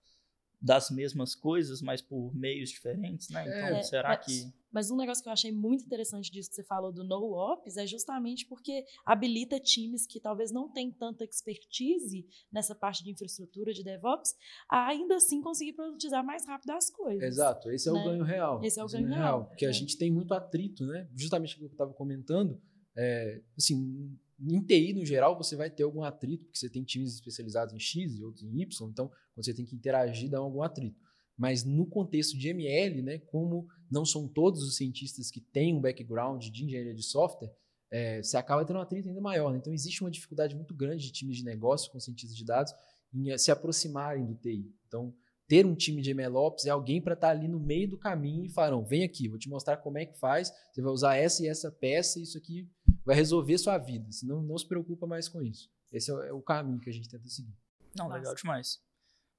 das 0.60 0.90
mesmas 0.90 1.34
coisas, 1.34 1.82
mas 1.82 2.00
por 2.00 2.34
meios 2.34 2.70
diferentes, 2.70 3.28
né? 3.28 3.42
Então, 3.42 3.78
é, 3.78 3.82
será 3.82 4.08
mas, 4.10 4.26
que. 4.26 4.52
Mas 4.76 4.90
um 4.90 4.96
negócio 4.96 5.22
que 5.22 5.28
eu 5.30 5.32
achei 5.32 5.50
muito 5.50 5.86
interessante 5.86 6.30
disso 6.30 6.50
que 6.50 6.56
você 6.56 6.62
falou 6.62 6.92
do 6.92 7.02
no 7.02 7.32
ops 7.32 7.78
é 7.78 7.86
justamente 7.86 8.44
porque 8.44 8.84
habilita 9.06 9.58
times 9.58 10.06
que 10.06 10.20
talvez 10.20 10.52
não 10.52 10.70
têm 10.70 10.92
tanta 10.92 11.24
expertise 11.24 12.26
nessa 12.52 12.74
parte 12.74 13.02
de 13.02 13.10
infraestrutura 13.10 13.72
de 13.72 13.82
DevOps, 13.82 14.34
a 14.70 14.86
ainda 14.88 15.16
assim 15.16 15.40
conseguir 15.40 15.72
produtizar 15.72 16.22
mais 16.22 16.46
rápido 16.46 16.72
as 16.72 16.90
coisas. 16.90 17.22
Exato, 17.22 17.70
esse 17.70 17.88
é 17.88 17.92
né? 17.92 18.02
o 18.02 18.04
ganho 18.04 18.22
real. 18.22 18.62
Esse 18.62 18.78
é 18.78 18.84
o 18.84 18.86
ganho, 18.86 19.04
ganho 19.04 19.16
real. 19.16 19.38
real. 19.38 19.48
Porque 19.48 19.64
é. 19.64 19.68
a 19.70 19.72
gente 19.72 19.96
tem 19.96 20.10
muito 20.10 20.34
atrito, 20.34 20.84
né? 20.84 21.08
Justamente 21.14 21.54
o 21.54 21.58
que 21.58 21.64
eu 21.64 21.68
estava 21.68 21.94
comentando, 21.94 22.60
é, 22.94 23.40
assim, 23.56 24.14
em 24.38 24.60
TI, 24.60 24.92
no 24.92 25.06
geral, 25.06 25.38
você 25.38 25.56
vai 25.56 25.70
ter 25.70 25.84
algum 25.84 26.02
atrito, 26.02 26.44
porque 26.44 26.58
você 26.58 26.68
tem 26.68 26.84
times 26.84 27.14
especializados 27.14 27.72
em 27.72 27.78
X 27.78 28.18
e 28.18 28.22
outros 28.22 28.44
em 28.44 28.60
Y, 28.60 28.90
então 28.90 29.08
quando 29.08 29.42
você 29.42 29.54
tem 29.54 29.64
que 29.64 29.74
interagir, 29.74 30.28
dá 30.28 30.36
algum 30.36 30.60
atrito. 30.60 31.00
Mas 31.36 31.64
no 31.64 31.86
contexto 31.86 32.36
de 32.36 32.48
ML, 32.48 33.02
né, 33.02 33.18
como 33.18 33.66
não 33.90 34.04
são 34.04 34.26
todos 34.26 34.62
os 34.62 34.76
cientistas 34.76 35.30
que 35.30 35.40
têm 35.40 35.74
um 35.74 35.80
background 35.80 36.44
de 36.46 36.64
engenharia 36.64 36.94
de 36.94 37.02
software, 37.02 37.52
é, 37.90 38.22
você 38.22 38.36
acaba 38.36 38.64
tendo 38.64 38.78
um 38.78 38.82
atrito 38.82 39.08
ainda 39.08 39.20
maior. 39.20 39.52
Né? 39.52 39.58
Então 39.58 39.72
existe 39.72 40.02
uma 40.02 40.10
dificuldade 40.10 40.54
muito 40.56 40.74
grande 40.74 41.04
de 41.04 41.12
times 41.12 41.36
de 41.36 41.44
negócio 41.44 41.90
com 41.92 42.00
cientistas 42.00 42.36
de 42.36 42.44
dados 42.44 42.72
em 43.14 43.30
eh, 43.30 43.38
se 43.38 43.50
aproximarem 43.50 44.24
do 44.24 44.34
TI. 44.34 44.74
Então, 44.86 45.14
ter 45.48 45.64
um 45.64 45.74
time 45.74 46.02
de 46.02 46.12
MLOps 46.12 46.66
é 46.66 46.70
alguém 46.70 47.00
para 47.00 47.14
estar 47.14 47.28
tá 47.28 47.32
ali 47.32 47.46
no 47.46 47.60
meio 47.60 47.88
do 47.88 47.98
caminho 47.98 48.44
e 48.44 48.48
falar, 48.48 48.78
vem 48.80 49.04
aqui, 49.04 49.28
vou 49.28 49.38
te 49.38 49.48
mostrar 49.48 49.76
como 49.76 49.98
é 49.98 50.04
que 50.04 50.18
faz, 50.18 50.52
você 50.72 50.82
vai 50.82 50.92
usar 50.92 51.16
essa 51.16 51.44
e 51.44 51.48
essa 51.48 51.70
peça, 51.70 52.18
e 52.18 52.22
isso 52.22 52.36
aqui 52.36 52.68
vai 53.04 53.14
resolver 53.14 53.56
sua 53.58 53.78
vida. 53.78 54.10
Senão, 54.10 54.42
não 54.42 54.58
se 54.58 54.66
preocupa 54.66 55.06
mais 55.06 55.28
com 55.28 55.40
isso. 55.40 55.70
Esse 55.92 56.10
é 56.10 56.32
o 56.32 56.42
caminho 56.42 56.80
que 56.80 56.90
a 56.90 56.92
gente 56.92 57.08
tenta 57.08 57.28
seguir. 57.28 57.56
Não, 57.96 58.08
legal 58.08 58.34
demais. 58.34 58.80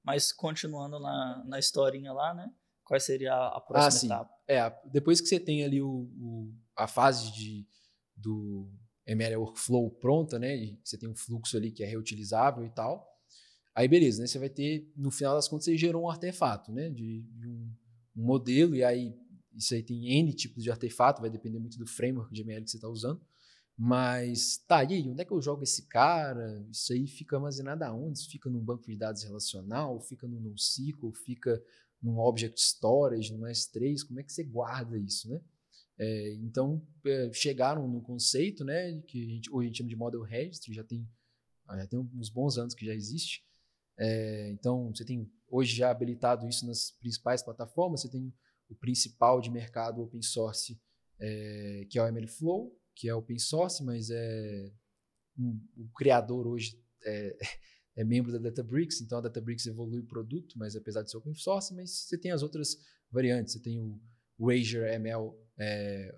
Mas 0.08 0.32
continuando 0.32 0.98
na, 0.98 1.44
na 1.44 1.58
historinha 1.58 2.14
lá, 2.14 2.32
né? 2.32 2.50
Qual 2.82 2.98
seria 2.98 3.34
a 3.34 3.60
próxima 3.60 3.86
ah, 3.86 3.90
sim. 3.90 4.06
etapa? 4.06 4.34
É, 4.48 4.90
depois 4.90 5.20
que 5.20 5.26
você 5.26 5.38
tem 5.38 5.62
ali 5.62 5.82
o, 5.82 6.10
o, 6.18 6.54
a 6.74 6.86
fase 6.86 7.30
de, 7.30 7.68
do 8.16 8.72
ML 9.06 9.36
Workflow 9.36 9.90
pronta, 9.90 10.38
né? 10.38 10.56
E 10.56 10.80
você 10.82 10.96
tem 10.96 11.06
um 11.06 11.14
fluxo 11.14 11.58
ali 11.58 11.70
que 11.70 11.82
é 11.82 11.86
reutilizável 11.86 12.64
e 12.64 12.70
tal. 12.70 13.06
Aí 13.74 13.86
beleza, 13.86 14.22
né? 14.22 14.26
Você 14.26 14.38
vai 14.38 14.48
ter, 14.48 14.90
no 14.96 15.10
final 15.10 15.34
das 15.34 15.46
contas, 15.46 15.66
você 15.66 15.76
gerou 15.76 16.04
um 16.04 16.08
artefato, 16.08 16.72
né? 16.72 16.88
De, 16.88 17.20
de 17.20 17.46
um, 17.46 17.70
um, 18.16 18.24
modelo, 18.24 18.74
e 18.74 18.82
aí 18.82 19.14
isso 19.54 19.74
aí 19.74 19.82
tem 19.82 20.20
N 20.20 20.32
tipos 20.32 20.64
de 20.64 20.70
artefato, 20.70 21.20
vai 21.20 21.28
depender 21.28 21.58
muito 21.58 21.76
do 21.76 21.86
framework 21.86 22.32
de 22.32 22.40
ML 22.40 22.64
que 22.64 22.70
você 22.70 22.78
está 22.78 22.88
usando. 22.88 23.20
Mas, 23.80 24.58
tá, 24.66 24.78
aí, 24.78 25.08
onde 25.08 25.22
é 25.22 25.24
que 25.24 25.30
eu 25.30 25.40
jogo 25.40 25.62
esse 25.62 25.86
cara? 25.86 26.66
Isso 26.68 26.92
aí 26.92 27.06
fica 27.06 27.36
armazenado 27.36 27.84
aonde? 27.84 28.18
Isso 28.18 28.28
fica 28.28 28.50
num 28.50 28.58
banco 28.58 28.84
de 28.84 28.96
dados 28.96 29.22
relacional? 29.22 30.00
Fica 30.00 30.26
no 30.26 30.40
NoSQL? 30.40 31.12
Fica 31.12 31.62
num 32.02 32.18
Object 32.18 32.60
Storage, 32.60 33.32
no 33.32 33.46
S3? 33.46 34.04
Como 34.04 34.18
é 34.18 34.24
que 34.24 34.32
você 34.32 34.42
guarda 34.42 34.98
isso, 34.98 35.30
né? 35.30 35.40
É, 35.96 36.34
então, 36.34 36.84
é, 37.06 37.32
chegaram 37.32 37.86
no 37.86 38.00
conceito, 38.00 38.64
né, 38.64 39.00
que 39.02 39.24
a 39.24 39.28
gente, 39.28 39.50
hoje 39.50 39.66
a 39.66 39.68
gente 39.68 39.78
chama 39.78 39.88
de 39.88 39.96
Model 39.96 40.22
Registry, 40.22 40.72
já 40.72 40.84
tem, 40.84 41.08
já 41.68 41.86
tem 41.88 41.98
uns 41.98 42.30
bons 42.30 42.56
anos 42.56 42.74
que 42.74 42.86
já 42.86 42.94
existe. 42.94 43.44
É, 43.96 44.50
então, 44.50 44.92
você 44.94 45.04
tem 45.04 45.28
hoje 45.48 45.74
já 45.74 45.90
habilitado 45.90 46.48
isso 46.48 46.66
nas 46.66 46.92
principais 46.92 47.42
plataformas, 47.42 48.02
você 48.02 48.08
tem 48.08 48.32
o 48.68 48.74
principal 48.76 49.40
de 49.40 49.50
mercado 49.50 50.00
open 50.00 50.22
source, 50.22 50.80
é, 51.18 51.86
que 51.90 51.98
é 51.98 52.02
o 52.02 52.06
MLflow, 52.06 52.76
que 52.98 53.08
é 53.08 53.14
open 53.14 53.38
source, 53.38 53.82
mas 53.84 54.10
é 54.10 54.72
um, 55.38 55.60
o 55.76 55.88
criador 55.96 56.48
hoje 56.48 56.76
é, 57.04 57.38
é, 57.96 58.04
membro 58.04 58.32
da 58.32 58.38
Databricks, 58.38 59.00
então 59.00 59.18
a 59.18 59.20
Databricks 59.20 59.66
evolui 59.66 60.00
o 60.00 60.06
produto, 60.06 60.58
mas 60.58 60.74
apesar 60.74 61.02
de 61.02 61.10
ser 61.10 61.16
open 61.16 61.34
source, 61.34 61.72
mas 61.72 61.90
você 61.90 62.18
tem 62.18 62.32
as 62.32 62.42
outras 62.42 62.76
variantes, 63.08 63.52
você 63.52 63.60
tem 63.60 63.80
o, 63.80 64.00
o 64.36 64.50
Azure 64.50 64.92
ML 64.94 65.32
é, 65.56 66.12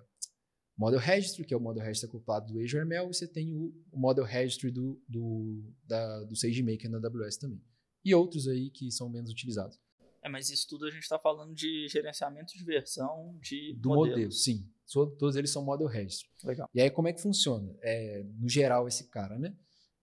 Model 0.75 0.99
Registry, 0.99 1.45
que 1.45 1.53
é 1.53 1.57
o 1.57 1.61
Model 1.61 1.83
Registry 1.83 2.09
acoplado 2.09 2.51
do 2.51 2.59
Azure 2.59 2.81
ML, 2.81 3.05
e 3.05 3.13
você 3.13 3.27
tem 3.27 3.53
o, 3.53 3.71
o 3.91 3.99
Model 3.99 4.25
Registry 4.25 4.71
do, 4.71 4.99
do, 5.07 5.63
da, 5.85 6.23
do 6.23 6.35
SageMaker 6.35 6.89
na 6.89 6.97
AWS 6.97 7.37
também. 7.37 7.63
E 8.03 8.15
outros 8.15 8.47
aí 8.47 8.71
que 8.71 8.89
são 8.91 9.07
menos 9.07 9.29
utilizados. 9.29 9.79
É, 10.23 10.29
mas 10.29 10.49
isso 10.49 10.67
tudo 10.67 10.85
a 10.85 10.91
gente 10.91 11.03
está 11.03 11.17
falando 11.17 11.53
de 11.53 11.87
gerenciamento 11.87 12.53
de 12.55 12.63
versão 12.63 13.37
de 13.41 13.73
do 13.73 13.89
modelo. 13.89 14.15
modelo, 14.15 14.31
sim. 14.31 14.69
Todos 15.17 15.35
eles 15.35 15.49
são 15.49 15.63
model 15.63 15.87
registry. 15.87 16.29
Legal. 16.43 16.69
E 16.73 16.81
aí 16.81 16.89
como 16.89 17.07
é 17.07 17.13
que 17.13 17.21
funciona? 17.21 17.75
É, 17.81 18.23
no 18.23 18.47
geral 18.47 18.87
esse 18.87 19.09
cara, 19.09 19.39
né? 19.39 19.55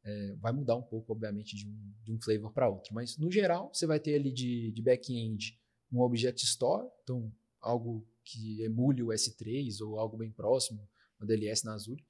É, 0.04 0.36
vai 0.36 0.52
mudar 0.52 0.76
um 0.76 0.82
pouco, 0.82 1.12
obviamente, 1.12 1.54
de 1.54 1.68
um, 1.68 1.94
de 2.02 2.12
um 2.12 2.20
flavor 2.20 2.52
para 2.52 2.68
outro. 2.68 2.94
Mas 2.94 3.16
no 3.18 3.30
geral 3.30 3.70
você 3.72 3.86
vai 3.86 4.00
ter 4.00 4.14
ali 4.14 4.32
de, 4.32 4.72
de 4.72 4.82
back-end 4.82 5.58
um 5.92 6.00
object 6.00 6.44
store, 6.44 6.88
então 7.02 7.32
algo 7.60 8.06
que 8.24 8.62
emule 8.62 9.02
o 9.02 9.08
S3 9.08 9.80
ou 9.80 9.98
algo 9.98 10.16
bem 10.16 10.30
próximo, 10.30 10.88
uma 11.18 11.26
DLS 11.26 11.64
na 11.64 11.74
Azure. 11.74 12.04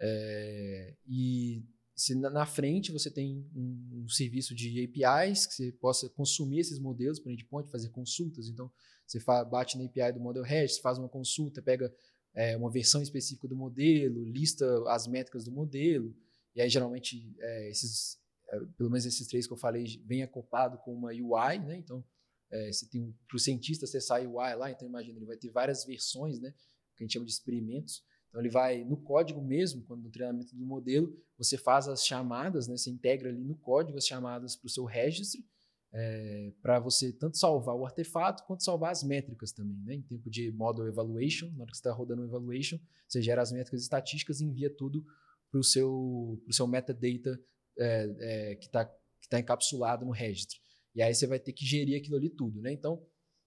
É, 0.00 0.94
e 1.06 1.64
se 1.94 2.14
na 2.14 2.44
frente 2.44 2.90
você 2.90 3.10
tem 3.10 3.46
um, 3.54 4.02
um, 4.04 4.08
serviço 4.08 4.54
de 4.54 4.84
APIs 4.84 5.46
que 5.46 5.54
você 5.54 5.72
possa 5.72 6.08
consumir 6.08 6.58
esses 6.58 6.78
modelos 6.78 7.20
para 7.20 7.32
endpoint, 7.32 7.70
fazer 7.70 7.90
consultas. 7.90 8.48
Então, 8.48 8.70
você 9.06 9.20
bate 9.48 9.78
na 9.78 9.84
API 9.84 10.12
do 10.12 10.20
Model 10.20 10.42
Registry, 10.42 10.82
faz 10.82 10.98
uma 10.98 11.08
consulta, 11.08 11.62
pega 11.62 11.94
é, 12.34 12.56
uma 12.56 12.70
versão 12.70 13.00
específica 13.00 13.46
do 13.46 13.54
modelo, 13.54 14.24
lista 14.24 14.66
as 14.88 15.06
métricas 15.06 15.44
do 15.44 15.52
modelo, 15.52 16.14
e 16.54 16.60
aí 16.60 16.68
geralmente 16.68 17.32
é, 17.38 17.70
esses, 17.70 18.18
é, 18.48 18.58
pelo 18.76 18.90
menos 18.90 19.06
esses 19.06 19.26
três 19.28 19.46
que 19.46 19.52
eu 19.52 19.56
falei, 19.56 19.84
vem 20.04 20.22
acoplado 20.22 20.78
com 20.78 20.92
uma 20.92 21.10
UI, 21.10 21.58
né? 21.60 21.76
Então, 21.76 22.04
é, 22.50 22.72
você 22.72 22.88
tem 22.88 23.14
para 23.28 23.36
o 23.36 23.40
cientista 23.40 23.84
acessar 23.84 24.20
a 24.20 24.28
UI 24.28 24.54
lá, 24.56 24.70
então 24.70 24.88
imagina, 24.88 25.18
ele 25.18 25.26
vai 25.26 25.36
ter 25.36 25.50
várias 25.50 25.84
versões, 25.84 26.40
né? 26.40 26.52
Que 26.96 27.02
a 27.02 27.04
gente 27.04 27.12
chama 27.12 27.26
de 27.26 27.32
experimentos. 27.32 28.02
Então 28.34 28.42
ele 28.42 28.50
vai 28.50 28.82
no 28.82 28.96
código 28.96 29.40
mesmo, 29.40 29.84
quando 29.84 30.02
no 30.02 30.10
treinamento 30.10 30.56
do 30.56 30.66
modelo, 30.66 31.16
você 31.38 31.56
faz 31.56 31.86
as 31.86 32.04
chamadas, 32.04 32.66
né? 32.66 32.76
Você 32.76 32.90
integra 32.90 33.28
ali 33.28 33.44
no 33.44 33.54
código 33.54 33.96
as 33.96 34.04
chamadas 34.04 34.56
para 34.56 34.66
o 34.66 34.68
seu 34.68 34.84
registry, 34.84 35.46
é, 35.92 36.52
para 36.60 36.80
você 36.80 37.12
tanto 37.12 37.36
salvar 37.38 37.76
o 37.76 37.84
artefato 37.86 38.42
quanto 38.44 38.64
salvar 38.64 38.90
as 38.90 39.04
métricas 39.04 39.52
também, 39.52 39.80
né? 39.84 39.94
Em 39.94 40.02
tempo 40.02 40.28
de 40.28 40.50
model 40.50 40.88
evaluation, 40.88 41.48
na 41.52 41.62
hora 41.62 41.70
que 41.70 41.76
você 41.76 41.80
está 41.80 41.92
rodando 41.92 42.22
o 42.22 42.24
evaluation, 42.24 42.76
você 43.06 43.22
gera 43.22 43.40
as 43.40 43.52
métricas 43.52 43.82
estatísticas 43.82 44.40
e 44.40 44.46
envia 44.46 44.68
tudo 44.68 45.04
para 45.48 45.60
o 45.60 45.62
seu, 45.62 46.42
pro 46.44 46.52
seu 46.52 46.66
metadata 46.66 47.40
é, 47.78 48.16
é, 48.18 48.56
que 48.56 48.66
está 48.66 48.84
que 48.84 49.28
tá 49.28 49.38
encapsulado 49.38 50.04
no 50.04 50.10
registry. 50.10 50.58
E 50.92 51.02
aí 51.02 51.14
você 51.14 51.28
vai 51.28 51.38
ter 51.38 51.52
que 51.52 51.64
gerir 51.64 51.96
aquilo 51.96 52.16
ali 52.16 52.30
tudo, 52.30 52.60
né? 52.60 52.72
Então, 52.72 53.00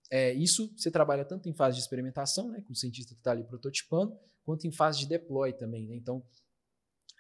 é, 0.10 0.32
isso 0.32 0.74
você 0.78 0.90
trabalha 0.90 1.26
tanto 1.26 1.50
em 1.50 1.54
fase 1.54 1.76
de 1.76 1.82
experimentação, 1.82 2.50
né, 2.50 2.62
com 2.62 2.72
o 2.72 2.76
cientista 2.76 3.14
que 3.14 3.20
está 3.20 3.32
ali 3.32 3.44
prototipando, 3.44 4.18
quanto 4.48 4.66
em 4.66 4.72
fase 4.72 5.00
de 5.00 5.08
deploy 5.10 5.52
também. 5.52 5.86
Né? 5.86 5.98
Então, 5.98 6.26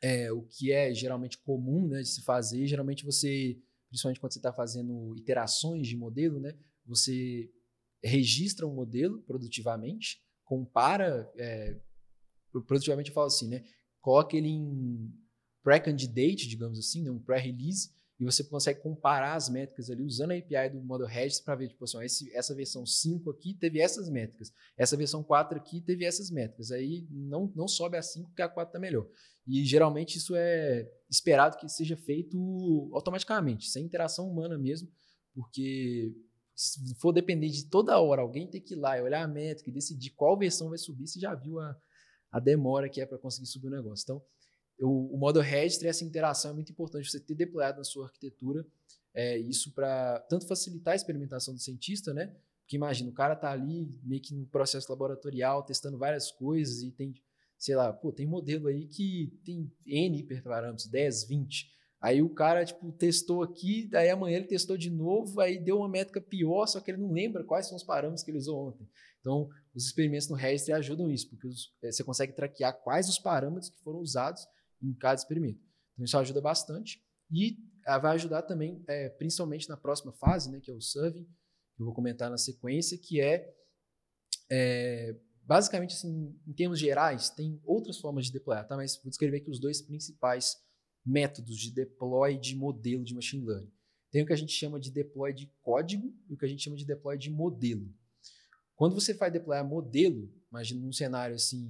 é, 0.01 0.31
o 0.31 0.43
que 0.43 0.71
é 0.71 0.93
geralmente 0.93 1.37
comum 1.39 1.85
né, 1.85 1.99
de 1.99 2.07
se 2.07 2.21
fazer, 2.21 2.65
geralmente 2.65 3.03
você, 3.03 3.61
principalmente 3.89 4.21
quando 4.21 4.31
você 4.31 4.39
está 4.39 4.53
fazendo 4.53 5.13
iterações 5.17 5.87
de 5.87 5.97
modelo, 5.97 6.39
né, 6.39 6.57
você 6.85 7.51
registra 8.01 8.65
um 8.65 8.73
modelo 8.73 9.21
produtivamente, 9.23 10.23
compara, 10.45 11.29
é, 11.35 11.77
produtivamente 12.65 13.09
eu 13.09 13.13
falo 13.13 13.27
assim, 13.27 13.49
né, 13.49 13.65
coloca 13.99 14.37
ele 14.37 14.47
em 14.47 15.13
pré-candidate, 15.61 16.47
digamos 16.47 16.79
assim, 16.79 17.03
né, 17.03 17.11
um 17.11 17.19
pré-release, 17.19 17.91
e 18.19 18.25
você 18.25 18.43
consegue 18.43 18.81
comparar 18.81 19.35
as 19.35 19.47
métricas 19.47 19.91
ali 19.91 20.03
usando 20.03 20.31
a 20.31 20.35
API 20.35 20.71
do 20.71 20.81
Model 20.81 21.07
Registry 21.07 21.45
para 21.45 21.55
ver, 21.55 21.67
tipo 21.67 21.83
assim, 21.83 22.03
esse, 22.03 22.35
essa 22.35 22.55
versão 22.55 22.85
5 22.85 23.29
aqui 23.29 23.53
teve 23.53 23.79
essas 23.79 24.09
métricas, 24.09 24.51
essa 24.75 24.97
versão 24.97 25.23
4 25.23 25.57
aqui 25.57 25.81
teve 25.81 26.03
essas 26.03 26.31
métricas. 26.31 26.71
Aí 26.71 27.07
não, 27.11 27.51
não 27.55 27.67
sobe 27.67 27.95
a 27.95 28.01
5 28.01 28.29
porque 28.29 28.41
a 28.41 28.49
4 28.49 28.69
está 28.69 28.79
melhor. 28.79 29.07
E 29.45 29.63
geralmente 29.63 30.17
isso 30.17 30.35
é 30.35 30.89
esperado 31.09 31.57
que 31.57 31.69
seja 31.69 31.95
feito 31.95 32.89
automaticamente, 32.91 33.69
sem 33.69 33.85
interação 33.85 34.29
humana 34.29 34.57
mesmo, 34.57 34.89
porque 35.33 36.11
se 36.55 36.95
for 36.95 37.13
depender 37.13 37.49
de 37.49 37.69
toda 37.69 37.99
hora 37.99 38.23
alguém 38.23 38.47
ter 38.47 38.61
que 38.61 38.73
ir 38.73 38.77
lá 38.77 38.97
e 38.97 39.01
olhar 39.01 39.23
a 39.23 39.27
métrica 39.27 39.69
e 39.69 39.73
decidir 39.73 40.09
qual 40.09 40.37
versão 40.37 40.69
vai 40.69 40.79
subir, 40.79 41.07
você 41.07 41.19
já 41.19 41.35
viu 41.35 41.59
a, 41.59 41.77
a 42.31 42.39
demora 42.39 42.89
que 42.89 42.99
é 42.99 43.05
para 43.05 43.19
conseguir 43.19 43.45
subir 43.45 43.67
o 43.67 43.71
negócio. 43.71 44.03
Então, 44.03 44.21
o, 44.79 45.15
o 45.15 45.17
modo 45.17 45.39
registry, 45.39 45.87
essa 45.87 46.03
interação 46.03 46.51
é 46.51 46.53
muito 46.53 46.71
importante 46.71 47.09
você 47.09 47.19
ter 47.19 47.35
deployado 47.35 47.77
na 47.77 47.83
sua 47.83 48.05
arquitetura. 48.05 48.65
É, 49.13 49.37
isso 49.37 49.73
para 49.73 50.19
tanto 50.29 50.47
facilitar 50.47 50.93
a 50.93 50.95
experimentação 50.95 51.53
do 51.53 51.59
cientista, 51.59 52.13
né? 52.13 52.35
Porque 52.61 52.75
imagina, 52.75 53.09
o 53.09 53.13
cara 53.13 53.35
tá 53.35 53.51
ali 53.51 53.89
meio 54.03 54.21
que 54.21 54.35
no 54.35 54.45
processo 54.45 54.91
laboratorial, 54.91 55.63
testando 55.63 55.97
várias 55.97 56.31
coisas 56.31 56.83
e 56.83 56.91
tem, 56.91 57.13
sei 57.57 57.75
lá, 57.75 57.91
pô, 57.91 58.11
tem 58.11 58.27
modelo 58.27 58.67
aí 58.67 58.85
que 58.85 59.33
tem 59.43 59.71
N 59.85 60.19
hiperparâmetros, 60.19 60.87
10, 60.87 61.23
20. 61.29 61.71
Aí 61.99 62.21
o 62.21 62.29
cara, 62.29 62.63
tipo, 62.63 62.91
testou 62.91 63.41
aqui, 63.41 63.87
daí 63.89 64.09
amanhã 64.09 64.37
ele 64.37 64.47
testou 64.47 64.77
de 64.77 64.91
novo, 64.91 65.39
aí 65.39 65.57
deu 65.57 65.77
uma 65.77 65.89
métrica 65.89 66.21
pior, 66.21 66.67
só 66.67 66.79
que 66.79 66.91
ele 66.91 67.01
não 67.01 67.11
lembra 67.11 67.43
quais 67.43 67.67
são 67.67 67.75
os 67.75 67.83
parâmetros 67.83 68.23
que 68.23 68.29
ele 68.29 68.37
usou 68.37 68.67
ontem. 68.67 68.87
Então, 69.19 69.49
os 69.73 69.85
experimentos 69.85 70.27
no 70.27 70.35
registry 70.35 70.73
ajudam 70.73 71.09
isso, 71.09 71.27
porque 71.29 71.47
os, 71.47 71.73
é, 71.81 71.91
você 71.91 72.03
consegue 72.03 72.33
traquear 72.33 72.73
quais 72.83 73.09
os 73.09 73.17
parâmetros 73.17 73.69
que 73.71 73.79
foram 73.79 73.99
usados 73.99 74.45
em 74.81 74.93
cada 74.93 75.15
experimento. 75.15 75.59
Então 75.93 76.05
isso 76.05 76.17
ajuda 76.17 76.41
bastante 76.41 77.01
e 77.31 77.57
ah, 77.85 77.97
vai 77.97 78.15
ajudar 78.15 78.41
também, 78.43 78.83
é, 78.87 79.09
principalmente 79.09 79.69
na 79.69 79.77
próxima 79.77 80.11
fase, 80.13 80.51
né, 80.51 80.59
que 80.59 80.69
é 80.69 80.73
o 80.73 80.81
serving, 80.81 81.23
que 81.23 81.81
eu 81.81 81.85
vou 81.85 81.95
comentar 81.95 82.29
na 82.29 82.37
sequência, 82.37 82.97
que 82.97 83.21
é, 83.21 83.53
é 84.51 85.15
basicamente 85.43 85.95
assim, 85.95 86.37
em 86.45 86.53
termos 86.53 86.79
gerais, 86.79 87.29
tem 87.29 87.61
outras 87.63 87.97
formas 87.97 88.25
de 88.25 88.33
deployar, 88.33 88.67
tá? 88.67 88.75
Mas 88.75 88.97
vou 89.01 89.09
descrever 89.09 89.37
aqui 89.37 89.49
os 89.49 89.59
dois 89.59 89.81
principais 89.81 90.57
métodos 91.05 91.57
de 91.57 91.71
deploy 91.71 92.37
de 92.37 92.55
modelo 92.55 93.03
de 93.03 93.15
machine 93.15 93.45
learning. 93.45 93.71
Tem 94.11 94.21
o 94.21 94.25
que 94.25 94.33
a 94.33 94.37
gente 94.37 94.51
chama 94.51 94.79
de 94.79 94.91
deploy 94.91 95.33
de 95.33 95.47
código 95.61 96.13
e 96.29 96.33
o 96.33 96.37
que 96.37 96.45
a 96.45 96.47
gente 96.49 96.63
chama 96.63 96.75
de 96.75 96.85
deploy 96.85 97.17
de 97.17 97.29
modelo. 97.29 97.89
Quando 98.75 98.93
você 98.93 99.13
faz 99.13 99.31
deployar 99.31 99.65
modelo, 99.65 100.29
imagina 100.51 100.81
num 100.81 100.91
cenário 100.91 101.35
assim, 101.35 101.67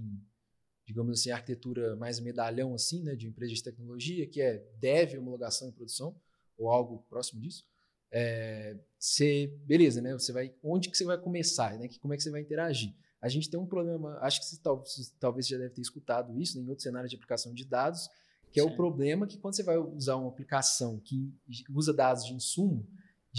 digamos 0.88 1.20
assim, 1.20 1.32
arquitetura 1.32 1.98
mais 1.98 2.18
medalhão 2.22 2.74
assim, 2.74 3.04
né, 3.04 3.14
de 3.14 3.28
empresa 3.28 3.54
de 3.54 3.62
tecnologia, 3.62 4.26
que 4.26 4.42
é 4.42 4.66
dev, 4.80 5.20
homologação 5.20 5.68
e 5.68 5.72
produção, 5.74 6.16
ou 6.58 6.70
algo 6.70 7.06
próximo 7.10 7.42
disso, 7.42 7.68
é, 8.10 8.78
você, 8.98 9.54
beleza, 9.66 10.02
né, 10.02 10.14
você 10.14 10.32
vai, 10.32 10.56
onde 10.64 10.90
que 10.90 10.98
você 10.98 11.04
vai 11.04 11.18
começar, 11.18 11.78
né, 11.78 11.90
que, 11.90 12.00
como 12.00 12.14
é 12.14 12.18
que 12.18 12.24
você 12.24 12.32
vai 12.32 12.40
interagir? 12.40 12.96
A 13.22 13.28
gente 13.28 13.50
tem 13.50 13.60
um 13.60 13.66
problema, 13.66 14.18
acho 14.22 14.40
que 14.40 14.46
você, 14.46 14.62
talvez, 14.62 15.14
talvez 15.20 15.48
já 15.48 15.58
deve 15.58 15.72
ter 15.72 15.82
escutado 15.82 16.40
isso 16.40 16.58
né, 16.58 16.64
em 16.64 16.70
outros 16.70 16.84
cenários 16.84 17.10
de 17.10 17.18
aplicação 17.18 17.54
de 17.54 17.66
dados, 17.66 18.10
que 18.50 18.60
é 18.62 18.64
Sim. 18.64 18.70
o 18.70 18.76
problema 18.76 19.28
que 19.28 19.38
quando 19.38 19.56
você 19.56 19.64
vai 19.64 19.78
usar 19.78 20.16
uma 20.16 20.30
aplicação 20.30 21.02
que 21.02 21.36
usa 21.70 21.94
dados 21.94 22.24
de 22.24 22.34
insumo, 22.34 22.88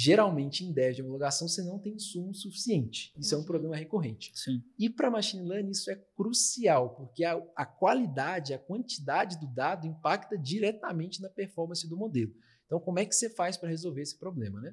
Geralmente, 0.01 0.64
em 0.64 0.72
dev 0.72 0.94
de 0.94 1.03
homologação, 1.03 1.49
você 1.49 1.61
não 1.61 1.76
tem 1.76 1.94
insumo 1.94 2.32
suficiente. 2.32 3.12
Isso 3.18 3.34
é 3.34 3.36
um 3.36 3.40
uhum. 3.40 3.46
problema 3.46 3.74
recorrente. 3.74 4.30
Sim. 4.32 4.62
E 4.78 4.88
para 4.88 5.11
machine 5.11 5.42
learning, 5.42 5.72
isso 5.72 5.90
é 5.90 5.96
crucial, 6.14 6.94
porque 6.94 7.24
a, 7.24 7.34
a, 7.57 7.66
qualidade, 7.66 8.55
a 8.55 8.61
quantidade 8.61 9.40
do 9.40 9.49
dado 9.49 9.88
impacta 9.88 10.38
diretamente 10.38 11.20
na 11.20 11.28
performance 11.28 11.88
do 11.88 11.96
modelo. 11.96 12.32
Então, 12.64 12.78
como 12.78 13.01
é 13.01 13.05
que 13.05 13.12
você 13.12 13.28
faz 13.28 13.57
para 13.57 13.70
resolver 13.70 14.03
esse 14.03 14.16
problema? 14.16 14.61
Né? 14.61 14.72